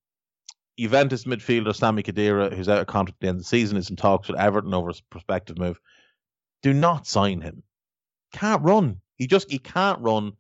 Juventus 0.77 1.23
midfielder 1.23 1.75
Sami 1.75 2.03
Khedira, 2.03 2.53
who's 2.53 2.69
out 2.69 2.79
of 2.79 2.87
contract 2.87 3.17
at 3.17 3.21
the 3.21 3.27
end 3.29 3.35
of 3.37 3.43
the 3.43 3.47
season, 3.47 3.77
is 3.77 3.89
in 3.89 3.95
talks 3.95 4.27
with 4.27 4.39
Everton 4.39 4.73
over 4.73 4.89
his 4.89 5.01
prospective 5.01 5.57
move. 5.57 5.79
Do 6.61 6.73
not 6.73 7.07
sign 7.07 7.41
him. 7.41 7.63
Can't 8.33 8.61
run. 8.61 8.99
He 9.15 9.27
just 9.27 9.49
he 9.49 9.57
can't 9.57 9.99
run. 10.01 10.33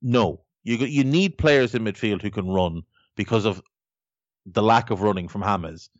No, 0.00 0.42
you 0.64 0.76
you 0.76 1.04
need 1.04 1.36
players 1.36 1.74
in 1.74 1.84
midfield 1.84 2.22
who 2.22 2.30
can 2.30 2.48
run 2.48 2.82
because 3.16 3.44
of 3.44 3.62
the 4.46 4.62
lack 4.62 4.90
of 4.90 5.02
running 5.02 5.28
from 5.28 5.42
James. 5.42 5.90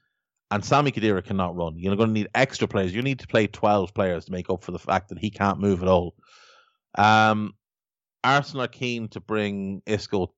And 0.51 0.65
Sami 0.65 0.93
Khedira 0.93 1.25
cannot 1.25 1.57
run. 1.57 1.79
You're 1.79 1.97
going 1.97 2.11
to 2.11 2.13
need 2.13 2.29
extra 2.35 2.69
players. 2.69 2.95
You 2.95 3.01
need 3.01 3.21
to 3.21 3.27
play 3.27 3.47
12 3.47 3.95
players 3.95 4.27
to 4.27 4.33
make 4.33 4.51
up 4.51 4.63
for 4.63 4.73
the 4.73 4.79
fact 4.79 5.09
that 5.09 5.19
he 5.19 5.31
can't 5.31 5.61
move 5.61 5.83
at 5.83 5.89
all. 5.89 6.15
Um, 6.97 7.55
Arsenal 8.23 8.65
are 8.65 8.69
keen 8.69 9.09
to 9.09 9.21
bring 9.21 9.81
Isco 9.87 10.35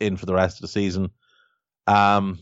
in 0.00 0.16
for 0.16 0.26
the 0.26 0.34
rest 0.34 0.58
of 0.58 0.62
the 0.62 0.68
season. 0.68 1.10
Um, 1.88 2.38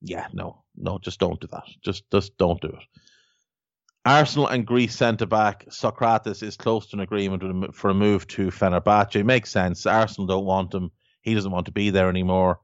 yeah, 0.00 0.28
no, 0.32 0.62
no, 0.76 0.98
just 0.98 1.18
don't 1.18 1.40
do 1.40 1.48
that. 1.48 1.64
Just, 1.82 2.08
just 2.12 2.36
don't 2.38 2.60
do 2.60 2.68
it. 2.68 3.00
Arsenal 4.04 4.46
and 4.46 4.66
Greece 4.66 4.94
centre 4.94 5.26
back 5.26 5.66
Sokratis 5.68 6.42
is 6.42 6.56
close 6.56 6.86
to 6.86 6.96
an 6.96 7.00
agreement 7.00 7.74
for 7.74 7.90
a 7.90 7.94
move 7.94 8.26
to 8.28 8.46
Fenerbahce. 8.48 9.16
It 9.16 9.24
Makes 9.24 9.50
sense. 9.50 9.84
Arsenal 9.86 10.26
don't 10.26 10.46
want 10.46 10.72
him. 10.72 10.90
He 11.20 11.34
doesn't 11.34 11.50
want 11.50 11.66
to 11.66 11.72
be 11.72 11.90
there 11.90 12.08
anymore. 12.08 12.60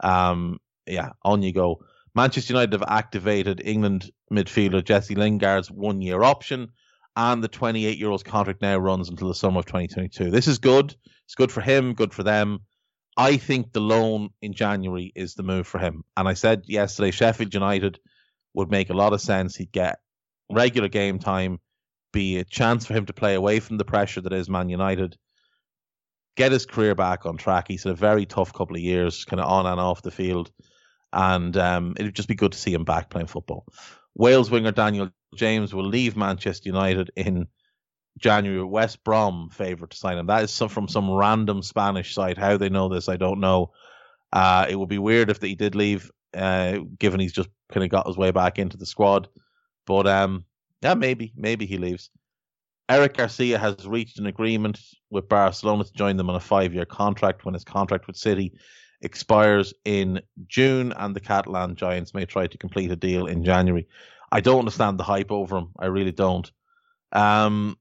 Um, 0.00 0.58
yeah, 0.90 1.10
on 1.22 1.42
you 1.42 1.52
go. 1.52 1.80
Manchester 2.14 2.52
United 2.52 2.72
have 2.72 2.88
activated 2.88 3.62
England 3.64 4.10
midfielder 4.32 4.84
Jesse 4.84 5.14
Lingard's 5.14 5.70
one 5.70 6.02
year 6.02 6.22
option, 6.22 6.68
and 7.16 7.42
the 7.42 7.48
28 7.48 7.98
year 7.98 8.10
old's 8.10 8.22
contract 8.22 8.62
now 8.62 8.78
runs 8.78 9.08
until 9.08 9.28
the 9.28 9.34
summer 9.34 9.60
of 9.60 9.66
2022. 9.66 10.30
This 10.30 10.48
is 10.48 10.58
good. 10.58 10.94
It's 11.24 11.34
good 11.34 11.52
for 11.52 11.60
him, 11.60 11.94
good 11.94 12.12
for 12.12 12.22
them. 12.22 12.60
I 13.16 13.36
think 13.36 13.72
the 13.72 13.80
loan 13.80 14.30
in 14.40 14.52
January 14.52 15.12
is 15.14 15.34
the 15.34 15.42
move 15.42 15.66
for 15.66 15.78
him. 15.78 16.04
And 16.16 16.28
I 16.28 16.34
said 16.34 16.62
yesterday, 16.66 17.10
Sheffield 17.10 17.54
United 17.54 17.98
would 18.54 18.70
make 18.70 18.90
a 18.90 18.94
lot 18.94 19.12
of 19.12 19.20
sense. 19.20 19.56
He'd 19.56 19.72
get 19.72 19.98
regular 20.50 20.88
game 20.88 21.18
time, 21.18 21.58
be 22.12 22.38
a 22.38 22.44
chance 22.44 22.86
for 22.86 22.94
him 22.94 23.06
to 23.06 23.12
play 23.12 23.34
away 23.34 23.60
from 23.60 23.78
the 23.78 23.84
pressure 23.84 24.20
that 24.20 24.32
is 24.32 24.48
Man 24.48 24.68
United, 24.68 25.16
get 26.36 26.52
his 26.52 26.66
career 26.66 26.94
back 26.94 27.26
on 27.26 27.36
track. 27.36 27.66
He's 27.68 27.84
had 27.84 27.92
a 27.92 27.96
very 27.96 28.26
tough 28.26 28.52
couple 28.52 28.76
of 28.76 28.82
years, 28.82 29.24
kind 29.24 29.40
of 29.40 29.48
on 29.48 29.66
and 29.66 29.80
off 29.80 30.02
the 30.02 30.10
field 30.10 30.50
and 31.12 31.56
um, 31.56 31.94
it'd 31.98 32.14
just 32.14 32.28
be 32.28 32.34
good 32.34 32.52
to 32.52 32.58
see 32.58 32.72
him 32.72 32.84
back 32.84 33.10
playing 33.10 33.26
football. 33.26 33.66
Wales 34.14 34.50
winger 34.50 34.72
Daniel 34.72 35.10
James 35.34 35.74
will 35.74 35.86
leave 35.86 36.16
Manchester 36.16 36.68
United 36.68 37.10
in 37.16 37.46
January. 38.18 38.64
West 38.64 39.02
Brom 39.04 39.48
favourite 39.50 39.90
to 39.90 39.96
sign 39.96 40.18
him. 40.18 40.26
That 40.26 40.44
is 40.44 40.50
some, 40.50 40.68
from 40.68 40.88
some 40.88 41.10
random 41.10 41.62
Spanish 41.62 42.14
site. 42.14 42.38
How 42.38 42.56
they 42.56 42.68
know 42.68 42.88
this, 42.88 43.08
I 43.08 43.16
don't 43.16 43.40
know. 43.40 43.72
Uh, 44.32 44.66
it 44.68 44.76
would 44.76 44.88
be 44.88 44.98
weird 44.98 45.30
if 45.30 45.40
he 45.40 45.54
did 45.54 45.74
leave, 45.74 46.10
uh, 46.34 46.78
given 46.98 47.20
he's 47.20 47.32
just 47.32 47.48
kind 47.72 47.84
of 47.84 47.90
got 47.90 48.06
his 48.06 48.16
way 48.16 48.30
back 48.30 48.58
into 48.58 48.76
the 48.76 48.86
squad. 48.86 49.28
But 49.86 50.06
um, 50.06 50.44
yeah, 50.82 50.94
maybe, 50.94 51.32
maybe 51.36 51.66
he 51.66 51.78
leaves. 51.78 52.10
Eric 52.88 53.16
Garcia 53.16 53.56
has 53.56 53.86
reached 53.86 54.18
an 54.18 54.26
agreement 54.26 54.80
with 55.10 55.28
Barcelona 55.28 55.84
to 55.84 55.92
join 55.92 56.16
them 56.16 56.28
on 56.28 56.34
a 56.34 56.40
five-year 56.40 56.86
contract 56.86 57.44
when 57.44 57.54
his 57.54 57.64
contract 57.64 58.08
with 58.08 58.16
City 58.16 58.52
expires 59.02 59.74
in 59.84 60.20
June, 60.46 60.92
and 60.96 61.14
the 61.14 61.20
Catalan 61.20 61.76
Giants 61.76 62.14
may 62.14 62.26
try 62.26 62.46
to 62.46 62.58
complete 62.58 62.90
a 62.90 62.96
deal 62.96 63.26
in 63.26 63.44
January. 63.44 63.88
I 64.30 64.40
don't 64.40 64.60
understand 64.60 64.98
the 64.98 65.04
hype 65.04 65.30
over 65.30 65.58
him. 65.58 65.68
I 65.78 65.86
really 65.86 66.12
don't. 66.12 66.50
Um, 67.12 67.76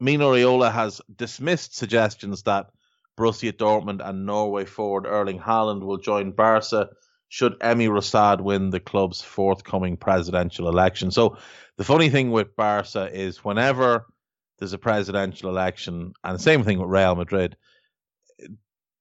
Mino 0.00 0.32
Raiola 0.32 0.72
has 0.72 1.00
dismissed 1.14 1.76
suggestions 1.76 2.42
that 2.44 2.70
Borussia 3.16 3.52
Dortmund 3.52 4.00
and 4.06 4.26
Norway 4.26 4.64
forward 4.64 5.06
Erling 5.06 5.38
Haaland 5.38 5.82
will 5.82 5.98
join 5.98 6.32
Barca 6.32 6.88
should 7.28 7.58
Emili 7.60 7.88
Rousaud 7.88 8.40
win 8.40 8.70
the 8.70 8.80
club's 8.80 9.22
forthcoming 9.22 9.96
presidential 9.96 10.68
election. 10.68 11.10
So 11.10 11.38
the 11.76 11.84
funny 11.84 12.10
thing 12.10 12.30
with 12.30 12.56
Barca 12.56 13.08
is 13.12 13.44
whenever 13.44 14.06
there's 14.58 14.72
a 14.72 14.78
presidential 14.78 15.48
election, 15.50 16.12
and 16.22 16.34
the 16.34 16.42
same 16.42 16.62
thing 16.62 16.78
with 16.78 16.90
Real 16.90 17.14
Madrid, 17.14 17.56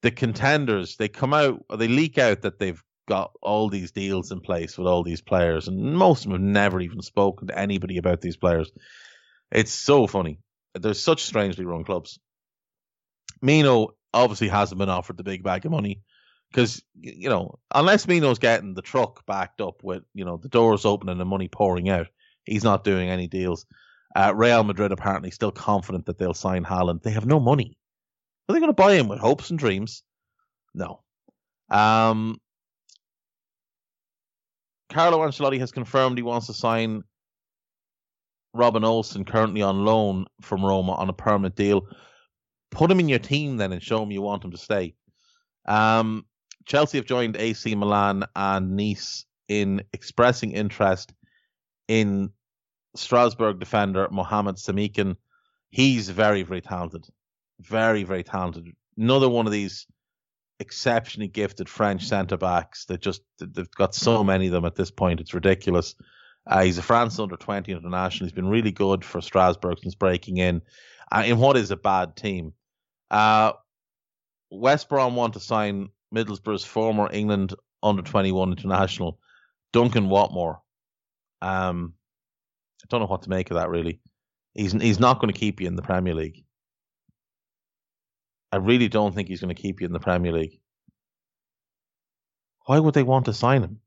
the 0.02 0.12
contenders 0.12 0.98
they 0.98 1.08
come 1.08 1.34
out 1.34 1.64
they 1.78 1.88
leak 1.88 2.18
out 2.18 2.42
that 2.42 2.60
they've 2.60 2.84
got 3.08 3.32
all 3.42 3.70
these 3.70 3.92
deals 3.92 4.32
in 4.32 4.40
place 4.40 4.78
with 4.78 4.88
all 4.88 5.04
these 5.04 5.22
players 5.22 5.68
and 5.68 5.96
most 5.96 6.26
of 6.26 6.32
them 6.32 6.42
have 6.42 6.54
never 6.54 6.80
even 6.80 7.02
spoken 7.02 7.48
to 7.48 7.58
anybody 7.58 7.98
about 7.98 8.22
these 8.22 8.38
players. 8.38 8.72
It's 9.52 9.74
so 9.74 10.08
funny. 10.08 10.40
There's 10.76 11.04
such 11.04 11.24
strangely 11.24 11.66
run 11.66 11.84
clubs. 11.84 12.20
Mino 13.42 13.96
obviously 14.14 14.48
hasn't 14.48 14.80
been 14.80 14.90
offered 14.90 15.18
the 15.18 15.24
big 15.24 15.44
bag 15.44 15.66
of 15.66 15.72
money 15.72 16.02
because 16.52 16.84
you 16.94 17.30
know 17.30 17.60
unless 17.74 18.08
Mino's 18.08 18.40
getting 18.40 18.74
the 18.74 18.82
truck 18.82 19.26
backed 19.26 19.62
up 19.62 19.84
with 19.84 20.04
you 20.14 20.26
know 20.26 20.38
the 20.38 20.50
doors 20.50 20.86
open 20.86 21.10
and 21.10 21.20
the 21.20 21.26
money 21.26 21.48
pouring 21.48 21.90
out 21.90 22.08
he's 22.46 22.64
not 22.64 22.84
doing 22.84 23.10
any 23.10 23.28
deals. 23.28 23.66
Uh, 24.16 24.34
Real 24.36 24.64
Madrid 24.64 24.92
apparently 24.92 25.32
still 25.32 25.52
confident 25.52 26.06
that 26.06 26.18
they'll 26.18 26.34
sign 26.34 26.64
Haaland. 26.64 27.02
They 27.02 27.12
have 27.12 27.26
no 27.26 27.40
money 27.40 27.78
are 28.52 28.54
they 28.54 28.60
going 28.60 28.70
to 28.70 28.74
buy 28.74 28.94
him 28.94 29.08
with 29.08 29.20
hopes 29.20 29.50
and 29.50 29.58
dreams? 29.58 30.04
No. 30.74 31.02
Um, 31.70 32.40
Carlo 34.92 35.20
Ancelotti 35.20 35.60
has 35.60 35.72
confirmed 35.72 36.18
he 36.18 36.22
wants 36.22 36.48
to 36.48 36.54
sign 36.54 37.04
Robin 38.54 38.84
Olsen, 38.84 39.24
currently 39.24 39.62
on 39.62 39.86
loan 39.86 40.26
from 40.42 40.66
Roma, 40.66 40.94
on 40.94 41.08
a 41.08 41.14
permanent 41.14 41.56
deal. 41.56 41.88
Put 42.72 42.92
him 42.92 43.00
in 43.00 43.08
your 43.08 43.20
team 43.20 43.56
then 43.56 43.72
and 43.72 43.82
show 43.82 44.04
him 44.04 44.12
you 44.12 44.22
want 44.22 44.44
him 44.44 44.52
to 44.52 44.58
stay. 44.58 44.96
Um, 45.66 46.26
Chelsea 46.66 46.98
have 46.98 47.06
joined 47.06 47.38
AC 47.38 47.74
Milan 47.76 48.26
and 48.36 48.76
Nice 48.76 49.26
in 49.48 49.84
expressing 49.94 50.52
interest 50.52 51.14
in 51.88 52.32
Strasbourg 52.96 53.60
defender 53.60 54.10
Mohamed 54.12 54.56
Simakan. 54.56 55.16
He's 55.70 56.10
very, 56.10 56.44
very 56.44 56.62
talented 56.62 57.06
very, 57.62 58.04
very 58.04 58.24
talented. 58.24 58.68
Another 58.98 59.30
one 59.30 59.46
of 59.46 59.52
these 59.52 59.88
exceptionally 60.60 61.28
gifted 61.28 61.68
French 61.68 62.06
centre 62.06 62.38
backs 62.38 62.86
that 62.86 63.02
just 63.02 63.22
they've 63.40 63.72
got 63.72 63.96
so 63.96 64.24
many 64.24 64.46
of 64.46 64.52
them 64.52 64.66
at 64.66 64.76
this 64.76 64.92
point. 64.92 65.20
It's 65.20 65.34
ridiculous. 65.34 65.96
Uh, 66.48 66.64
he's 66.64 66.78
a 66.78 66.82
France 66.82 67.20
under 67.20 67.36
20 67.36 67.72
international. 67.72 68.28
He's 68.28 68.34
been 68.34 68.48
really 68.48 68.72
good 68.72 69.04
for 69.04 69.22
Strasbourg 69.22 69.78
since 69.82 69.96
breaking 69.96 70.38
in 70.38 70.62
uh, 71.12 71.24
in 71.26 71.38
what 71.38 71.58
is 71.58 71.72
a 71.72 71.76
bad 71.76 72.16
team. 72.16 72.54
Uh, 73.10 73.54
West 74.50 74.90
Brom 74.90 75.16
want 75.16 75.34
to 75.34 75.40
sign 75.40 75.90
Middlesbrough's 76.14 76.66
former 76.66 77.10
England 77.12 77.54
under 77.84 78.02
21 78.02 78.52
international, 78.52 79.20
Duncan 79.74 80.08
Watmore. 80.08 80.60
Um, 81.42 81.94
I 82.84 82.88
don't 82.90 83.02
know 83.02 83.08
what 83.08 83.24
to 83.24 83.30
make 83.30 83.50
of 83.52 83.56
that 83.56 83.70
really. 83.70 84.00
He's 84.54 84.74
he's 84.74 85.00
not 85.00 85.20
going 85.20 85.34
to 85.34 85.40
keep 85.40 85.62
you 85.62 85.68
in 85.68 85.76
the 85.76 85.82
Premier 85.82 86.14
League. 86.14 86.44
I 88.52 88.58
really 88.58 88.90
don't 88.90 89.16
think 89.16 89.30
he's 89.30 89.40
going 89.40 89.56
to 89.56 89.62
keep 89.62 89.80
you 89.80 89.88
in 89.88 89.94
the 89.94 90.00
Premier 90.00 90.34
League. 90.34 90.60
Why 92.66 92.80
would 92.80 92.94
they 92.94 93.04
want 93.04 93.26
to 93.26 93.34
sign 93.34 93.64
him? 93.64 93.80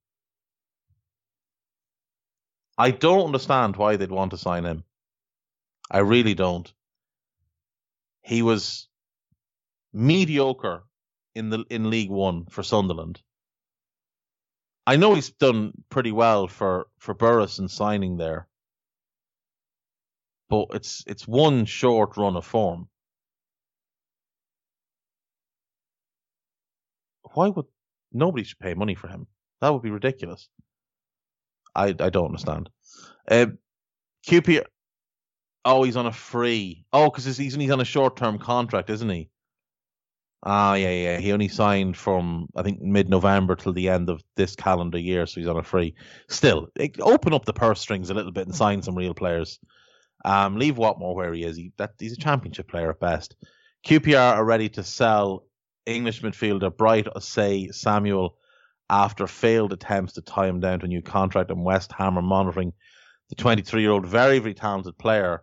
I 2.76 2.90
don't 2.90 3.26
understand 3.26 3.76
why 3.76 3.96
they'd 3.96 4.10
want 4.10 4.32
to 4.32 4.38
sign 4.38 4.64
him. 4.64 4.84
I 5.90 5.98
really 5.98 6.34
don't. 6.34 6.72
He 8.22 8.42
was 8.42 8.88
mediocre 9.92 10.82
in 11.34 11.50
the 11.50 11.64
in 11.70 11.90
League 11.90 12.10
One 12.10 12.46
for 12.46 12.62
Sunderland. 12.62 13.20
I 14.86 14.96
know 14.96 15.14
he's 15.14 15.30
done 15.30 15.72
pretty 15.88 16.12
well 16.12 16.48
for 16.48 16.86
for 16.98 17.14
Burris 17.14 17.58
in 17.58 17.68
signing 17.68 18.16
there, 18.16 18.48
but 20.48 20.68
it's 20.72 21.04
it's 21.06 21.28
one 21.28 21.64
short 21.66 22.16
run 22.16 22.36
of 22.36 22.44
form. 22.44 22.88
Why 27.34 27.48
would 27.48 27.66
nobody 28.12 28.44
should 28.44 28.58
pay 28.58 28.74
money 28.74 28.94
for 28.94 29.08
him? 29.08 29.26
That 29.60 29.72
would 29.72 29.82
be 29.82 29.90
ridiculous. 29.90 30.48
I 31.74 31.88
I 31.88 32.10
don't 32.10 32.26
understand. 32.26 32.70
QPR. 33.30 34.64
Oh, 35.64 35.82
he's 35.82 35.96
on 35.96 36.06
a 36.06 36.12
free. 36.12 36.84
Oh, 36.92 37.10
because 37.10 37.24
he's 37.24 37.54
he's 37.54 37.70
on 37.70 37.80
a 37.80 37.84
short 37.84 38.16
term 38.16 38.38
contract, 38.38 38.90
isn't 38.90 39.08
he? 39.08 39.30
Ah, 40.46 40.74
yeah, 40.74 40.90
yeah. 40.90 41.18
He 41.18 41.32
only 41.32 41.48
signed 41.48 41.96
from 41.96 42.48
I 42.54 42.62
think 42.62 42.80
mid 42.82 43.08
November 43.08 43.56
till 43.56 43.72
the 43.72 43.88
end 43.88 44.10
of 44.10 44.22
this 44.36 44.54
calendar 44.54 44.98
year, 44.98 45.26
so 45.26 45.40
he's 45.40 45.48
on 45.48 45.56
a 45.56 45.62
free. 45.62 45.94
Still, 46.28 46.68
open 47.00 47.32
up 47.32 47.46
the 47.46 47.54
purse 47.54 47.80
strings 47.80 48.10
a 48.10 48.14
little 48.14 48.32
bit 48.32 48.46
and 48.46 48.54
sign 48.54 48.82
some 48.82 48.94
real 48.94 49.14
players. 49.14 49.58
Um, 50.24 50.56
leave 50.56 50.76
Watmore 50.76 51.14
where 51.14 51.32
he 51.32 51.44
is. 51.44 51.56
He 51.56 51.72
that 51.78 51.94
he's 51.98 52.12
a 52.12 52.16
championship 52.16 52.68
player 52.68 52.90
at 52.90 53.00
best. 53.00 53.36
QPR 53.86 54.36
are 54.36 54.44
ready 54.44 54.68
to 54.70 54.82
sell 54.82 55.44
English 55.86 56.22
midfielder 56.22 56.74
Bright 56.76 57.06
Osayi-Samuel 57.06 58.36
after 58.90 59.26
failed 59.26 59.72
attempts 59.72 60.14
to 60.14 60.22
tie 60.22 60.46
him 60.46 60.60
down 60.60 60.80
to 60.80 60.86
a 60.86 60.88
new 60.88 61.02
contract, 61.02 61.50
and 61.50 61.64
West 61.64 61.92
Ham 61.92 62.18
are 62.18 62.22
monitoring 62.22 62.72
the 63.28 63.34
23 63.34 63.82
year 63.82 63.90
old, 63.90 64.06
very, 64.06 64.38
very 64.38 64.54
talented 64.54 64.96
player. 64.98 65.42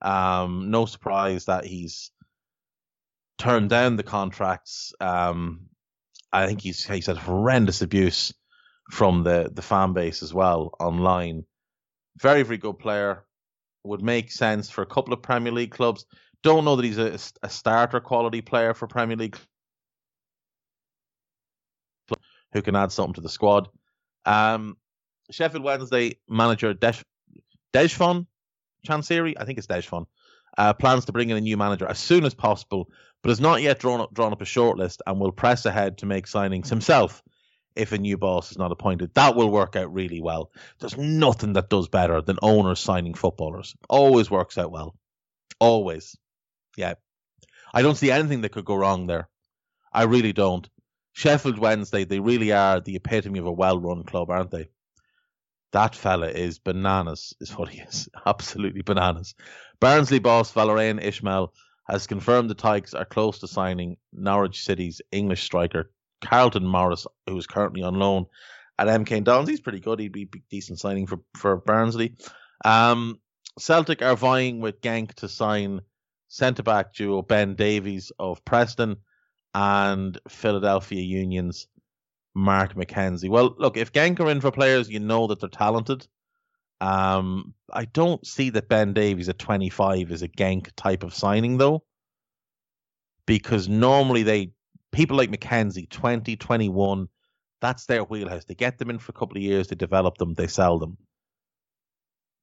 Um, 0.00 0.70
no 0.70 0.86
surprise 0.86 1.46
that 1.46 1.64
he's 1.64 2.10
turned 3.38 3.70
down 3.70 3.96
the 3.96 4.02
contracts. 4.02 4.92
Um, 5.00 5.66
I 6.32 6.46
think 6.46 6.60
he's 6.60 6.84
he's 6.84 7.06
had 7.06 7.18
horrendous 7.18 7.82
abuse 7.82 8.32
from 8.90 9.22
the 9.22 9.50
the 9.52 9.62
fan 9.62 9.92
base 9.92 10.22
as 10.22 10.34
well 10.34 10.74
online. 10.80 11.44
Very 12.20 12.42
very 12.42 12.58
good 12.58 12.78
player. 12.78 13.24
Would 13.84 14.02
make 14.02 14.30
sense 14.30 14.70
for 14.70 14.82
a 14.82 14.86
couple 14.86 15.12
of 15.12 15.22
Premier 15.22 15.52
League 15.52 15.72
clubs. 15.72 16.06
Don't 16.42 16.64
know 16.64 16.76
that 16.76 16.84
he's 16.84 16.98
a, 16.98 17.18
a 17.42 17.48
starter 17.48 18.00
quality 18.00 18.40
player 18.40 18.74
for 18.74 18.86
Premier 18.86 19.16
League 19.16 19.36
who 22.52 22.62
can 22.62 22.76
add 22.76 22.92
something 22.92 23.14
to 23.14 23.20
the 23.20 23.28
squad. 23.28 23.68
Um, 24.24 24.76
Sheffield 25.30 25.64
Wednesday 25.64 26.18
manager 26.28 26.74
Desh, 26.74 27.02
Dejphon 27.72 28.26
Chansiri, 28.86 29.34
I 29.38 29.44
think 29.44 29.58
it's 29.58 29.66
Dejphon, 29.66 30.06
uh, 30.58 30.72
plans 30.74 31.06
to 31.06 31.12
bring 31.12 31.30
in 31.30 31.36
a 31.36 31.40
new 31.40 31.56
manager 31.56 31.86
as 31.86 31.98
soon 31.98 32.24
as 32.24 32.34
possible, 32.34 32.90
but 33.22 33.30
has 33.30 33.40
not 33.40 33.62
yet 33.62 33.78
drawn 33.78 34.00
up, 34.00 34.12
drawn 34.12 34.32
up 34.32 34.42
a 34.42 34.44
shortlist 34.44 34.98
and 35.06 35.18
will 35.18 35.32
press 35.32 35.64
ahead 35.64 35.98
to 35.98 36.06
make 36.06 36.26
signings 36.26 36.68
himself 36.68 37.22
if 37.74 37.92
a 37.92 37.98
new 37.98 38.18
boss 38.18 38.50
is 38.50 38.58
not 38.58 38.72
appointed. 38.72 39.14
That 39.14 39.34
will 39.34 39.50
work 39.50 39.76
out 39.76 39.92
really 39.92 40.20
well. 40.20 40.50
There's 40.78 40.98
nothing 40.98 41.54
that 41.54 41.70
does 41.70 41.88
better 41.88 42.20
than 42.20 42.38
owners 42.42 42.80
signing 42.80 43.14
footballers. 43.14 43.74
Always 43.88 44.30
works 44.30 44.58
out 44.58 44.70
well. 44.70 44.94
Always. 45.58 46.16
Yeah. 46.76 46.94
I 47.72 47.80
don't 47.80 47.96
see 47.96 48.10
anything 48.10 48.42
that 48.42 48.52
could 48.52 48.66
go 48.66 48.74
wrong 48.74 49.06
there. 49.06 49.28
I 49.92 50.04
really 50.04 50.32
don't. 50.32 50.68
Sheffield 51.12 51.58
Wednesday, 51.58 52.04
they 52.04 52.20
really 52.20 52.52
are 52.52 52.80
the 52.80 52.96
epitome 52.96 53.38
of 53.38 53.46
a 53.46 53.52
well 53.52 53.78
run 53.78 54.04
club, 54.04 54.30
aren't 54.30 54.50
they? 54.50 54.68
That 55.72 55.94
fella 55.94 56.28
is 56.28 56.58
bananas, 56.58 57.34
is 57.40 57.56
what 57.56 57.68
he 57.68 57.80
is. 57.80 58.08
Absolutely 58.26 58.82
bananas. 58.82 59.34
Barnsley 59.80 60.18
boss 60.18 60.52
Valérien 60.52 61.02
Ismaël 61.02 61.50
has 61.88 62.06
confirmed 62.06 62.48
the 62.48 62.54
Tigers 62.54 62.94
are 62.94 63.04
close 63.04 63.38
to 63.40 63.48
signing 63.48 63.96
Norwich 64.12 64.64
City's 64.64 65.00
English 65.10 65.42
striker 65.42 65.90
Carlton 66.22 66.66
Morris, 66.66 67.06
who 67.26 67.36
is 67.36 67.46
currently 67.46 67.82
on 67.82 67.94
loan 67.94 68.26
at 68.78 68.86
MK 68.86 69.24
Dons. 69.24 69.48
He's 69.48 69.60
pretty 69.60 69.80
good. 69.80 69.98
He'd 69.98 70.12
be 70.12 70.28
decent 70.50 70.78
signing 70.78 71.06
for, 71.06 71.20
for 71.36 71.56
Barnsley. 71.56 72.14
Um, 72.64 73.18
Celtic 73.58 74.02
are 74.02 74.16
vying 74.16 74.60
with 74.60 74.80
Genk 74.80 75.14
to 75.14 75.28
sign 75.28 75.80
centre 76.28 76.62
back 76.62 76.94
duo 76.94 77.20
Ben 77.20 77.54
Davies 77.54 78.12
of 78.18 78.44
Preston 78.44 78.96
and 79.54 80.18
Philadelphia 80.28 81.02
Union's 81.02 81.68
Mark 82.34 82.74
McKenzie. 82.74 83.28
Well, 83.28 83.54
look, 83.58 83.76
if 83.76 83.92
Genk 83.92 84.20
are 84.20 84.30
in 84.30 84.40
for 84.40 84.50
players, 84.50 84.88
you 84.88 85.00
know 85.00 85.26
that 85.26 85.40
they're 85.40 85.48
talented. 85.48 86.06
Um, 86.80 87.54
I 87.72 87.84
don't 87.84 88.26
see 88.26 88.50
that 88.50 88.68
Ben 88.68 88.92
Davies 88.92 89.28
at 89.28 89.38
25 89.38 90.10
is 90.10 90.22
a 90.22 90.28
Genk 90.28 90.70
type 90.76 91.04
of 91.04 91.14
signing, 91.14 91.58
though, 91.58 91.84
because 93.26 93.68
normally 93.68 94.22
they 94.22 94.52
people 94.90 95.16
like 95.16 95.30
McKenzie, 95.30 95.88
20, 95.88 96.36
21, 96.36 97.08
that's 97.60 97.86
their 97.86 98.04
wheelhouse. 98.04 98.44
They 98.44 98.54
get 98.54 98.78
them 98.78 98.90
in 98.90 98.98
for 98.98 99.10
a 99.10 99.18
couple 99.18 99.36
of 99.36 99.42
years, 99.42 99.68
they 99.68 99.76
develop 99.76 100.18
them, 100.18 100.34
they 100.34 100.46
sell 100.46 100.78
them. 100.78 100.98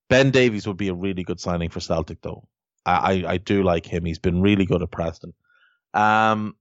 Ben 0.09 0.31
Davies 0.31 0.67
would 0.67 0.77
be 0.77 0.87
a 0.87 0.93
really 0.93 1.23
good 1.23 1.39
signing 1.39 1.69
for 1.69 1.79
Celtic, 1.79 2.21
though. 2.21 2.47
I, 2.85 3.23
I, 3.27 3.37
do 3.37 3.61
like 3.61 3.85
him. 3.85 4.05
He's 4.05 4.17
been 4.17 4.41
really 4.41 4.65
good 4.65 4.81
at 4.81 4.89
Preston. 4.89 5.33
Um, 5.93 6.55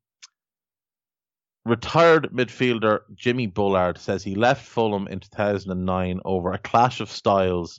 Retired 1.68 2.30
midfielder 2.32 3.00
Jimmy 3.14 3.46
Bullard 3.46 3.98
says 3.98 4.24
he 4.24 4.34
left 4.34 4.64
Fulham 4.64 5.06
in 5.06 5.20
2009 5.20 6.20
over 6.24 6.52
a 6.52 6.58
clash 6.58 7.00
of 7.00 7.10
styles 7.10 7.78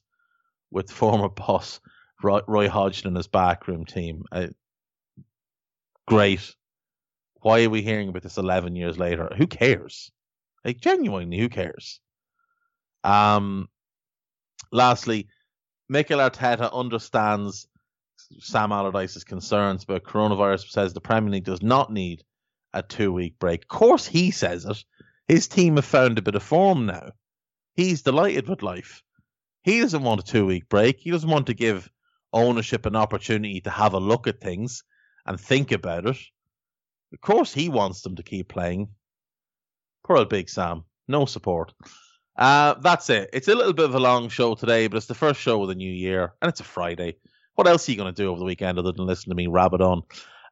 with 0.70 0.91
former 0.91 1.28
boss 1.28 1.80
Roy, 2.22 2.70
Hodgson 2.70 3.07
and 3.07 3.18
his 3.18 3.28
backroom 3.28 3.86
team. 3.86 4.26
Uh, 4.32 4.49
great. 6.06 6.56
Why 7.41 7.64
are 7.64 7.70
we 7.72 7.82
hearing 7.82 8.10
about 8.10 8.22
this 8.22 8.38
11 8.38 8.76
years 8.76 8.99
later? 8.99 9.32
Who 9.36 9.48
cares? 9.48 10.11
Like, 10.64 10.80
genuinely, 10.80 11.40
who 11.40 11.49
cares? 11.49 11.99
Um, 13.03 13.70
lastly, 14.72 15.30
Mikel 15.88 16.20
Arteta 16.20 16.72
understands 16.72 17.68
Sam 18.38 18.72
Allardyce's 18.72 19.24
concerns 19.24 19.84
about 19.84 20.03
coronavirus, 20.03 20.70
says 20.70 20.94
the 20.94 21.02
Premier 21.02 21.32
League 21.32 21.45
does 21.45 21.64
not 21.64 21.91
need 21.91 22.24
a 22.74 22.84
two 22.84 23.12
week 23.12 23.40
break. 23.40 23.64
Of 23.64 23.68
course, 23.68 24.08
he 24.08 24.32
says 24.32 24.66
it. 24.66 24.84
His 25.28 25.48
team 25.48 25.76
have 25.76 25.86
found 25.86 26.18
a 26.18 26.24
bit 26.24 26.36
of 26.36 26.44
form 26.44 26.86
now. 26.86 27.12
He's 27.76 28.02
delighted 28.02 28.48
with 28.48 28.64
life. 28.64 29.04
He 29.64 29.80
doesn't 29.80 30.04
want 30.04 30.22
a 30.22 30.24
two 30.24 30.46
week 30.46 30.70
break. 30.70 31.00
He 31.00 31.12
doesn't 31.12 31.30
want 31.30 31.48
to 31.48 31.54
give 31.54 31.90
ownership 32.34 32.86
an 32.86 32.96
opportunity 32.96 33.62
to 33.62 33.70
have 33.70 33.94
a 33.94 34.00
look 34.00 34.28
at 34.28 34.41
things 34.41 34.84
and 35.26 35.40
think 35.40 35.72
about 35.72 36.06
it. 36.06 36.18
Of 37.14 37.22
course, 37.22 37.54
he 37.54 37.70
wants 37.70 38.02
them 38.02 38.16
to 38.16 38.24
keep 38.24 38.50
playing. 38.50 38.90
Poor 40.06 40.18
old 40.18 40.30
Big 40.30 40.50
Sam. 40.50 40.84
No 41.08 41.26
support. 41.26 41.74
Uh, 42.38 42.76
that's 42.76 43.10
it. 43.10 43.30
It's 43.34 43.48
a 43.48 43.56
little 43.56 43.74
bit 43.74 43.86
of 43.86 43.96
a 43.96 44.00
long 44.00 44.30
show 44.30 44.56
today, 44.56 44.88
but 44.88 44.98
it's 44.98 45.08
the 45.08 45.14
first 45.16 45.41
show 45.41 45.62
of 45.62 45.68
the 45.68 45.76
new 45.76 45.91
year, 45.91 46.34
and 46.41 46.50
it's 46.50 46.62
a 46.62 46.64
Friday. 46.64 47.18
What 47.56 47.68
else 47.68 47.88
are 47.88 47.91
you 47.91 47.98
going 47.98 48.14
to 48.14 48.22
do 48.22 48.30
over 48.30 48.40
the 48.40 48.46
weekend 48.46 48.80
other 48.80 48.94
than 48.94 49.06
listen 49.06 49.30
to 49.30 49.36
me 49.36 49.48
rabbit 49.48 49.82
on? 49.82 50.04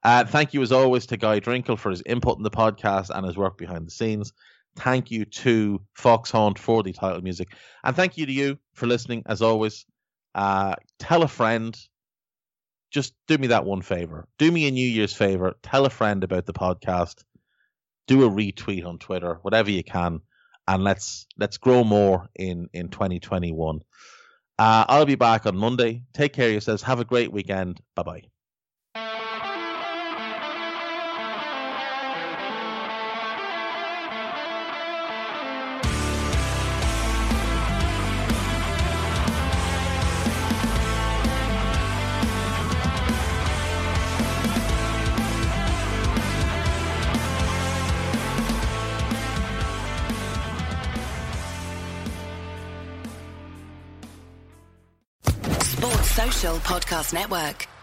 Uh, 0.03 0.25
thank 0.25 0.53
you, 0.53 0.61
as 0.61 0.71
always, 0.71 1.05
to 1.07 1.17
Guy 1.17 1.39
Drinkle 1.39 1.77
for 1.77 1.89
his 1.89 2.03
input 2.05 2.37
in 2.37 2.43
the 2.43 2.51
podcast 2.51 3.09
and 3.09 3.25
his 3.25 3.37
work 3.37 3.57
behind 3.57 3.87
the 3.87 3.91
scenes. 3.91 4.33
Thank 4.77 5.09
you 5.09 5.25
to 5.25 5.81
Foxhound 5.95 6.59
for 6.59 6.83
the 6.83 6.93
title 6.93 7.21
music. 7.21 7.49
And 7.83 7.95
thank 7.95 8.17
you 8.17 8.25
to 8.25 8.31
you 8.31 8.59
for 8.73 8.85
listening, 8.85 9.23
as 9.25 9.41
always. 9.41 9.85
Uh, 10.35 10.75
tell 10.99 11.23
a 11.23 11.27
friend. 11.27 11.77
Just 12.91 13.13
do 13.27 13.37
me 13.37 13.47
that 13.47 13.65
one 13.65 13.81
favor. 13.81 14.27
Do 14.37 14.51
me 14.51 14.67
a 14.67 14.71
New 14.71 14.87
Year's 14.87 15.13
favor. 15.13 15.55
Tell 15.63 15.85
a 15.85 15.89
friend 15.89 16.23
about 16.23 16.45
the 16.45 16.53
podcast. 16.53 17.23
Do 18.07 18.23
a 18.25 18.29
retweet 18.29 18.85
on 18.85 18.99
Twitter, 18.99 19.39
whatever 19.41 19.69
you 19.69 19.83
can, 19.83 20.21
and 20.67 20.83
let's 20.83 21.27
let's 21.37 21.57
grow 21.57 21.83
more 21.83 22.29
in 22.35 22.69
in 22.71 22.87
2021. 22.87 23.81
Uh, 24.59 24.85
I'll 24.87 25.05
be 25.05 25.15
back 25.15 25.45
on 25.45 25.57
Monday. 25.57 26.03
Take 26.13 26.31
care 26.33 26.45
of 26.47 26.53
yourselves. 26.53 26.83
Have 26.83 27.01
a 27.01 27.05
great 27.05 27.33
weekend. 27.33 27.81
Bye 27.95 28.03
bye. 28.03 28.36
Podcast 56.77 57.11
Network. 57.11 57.76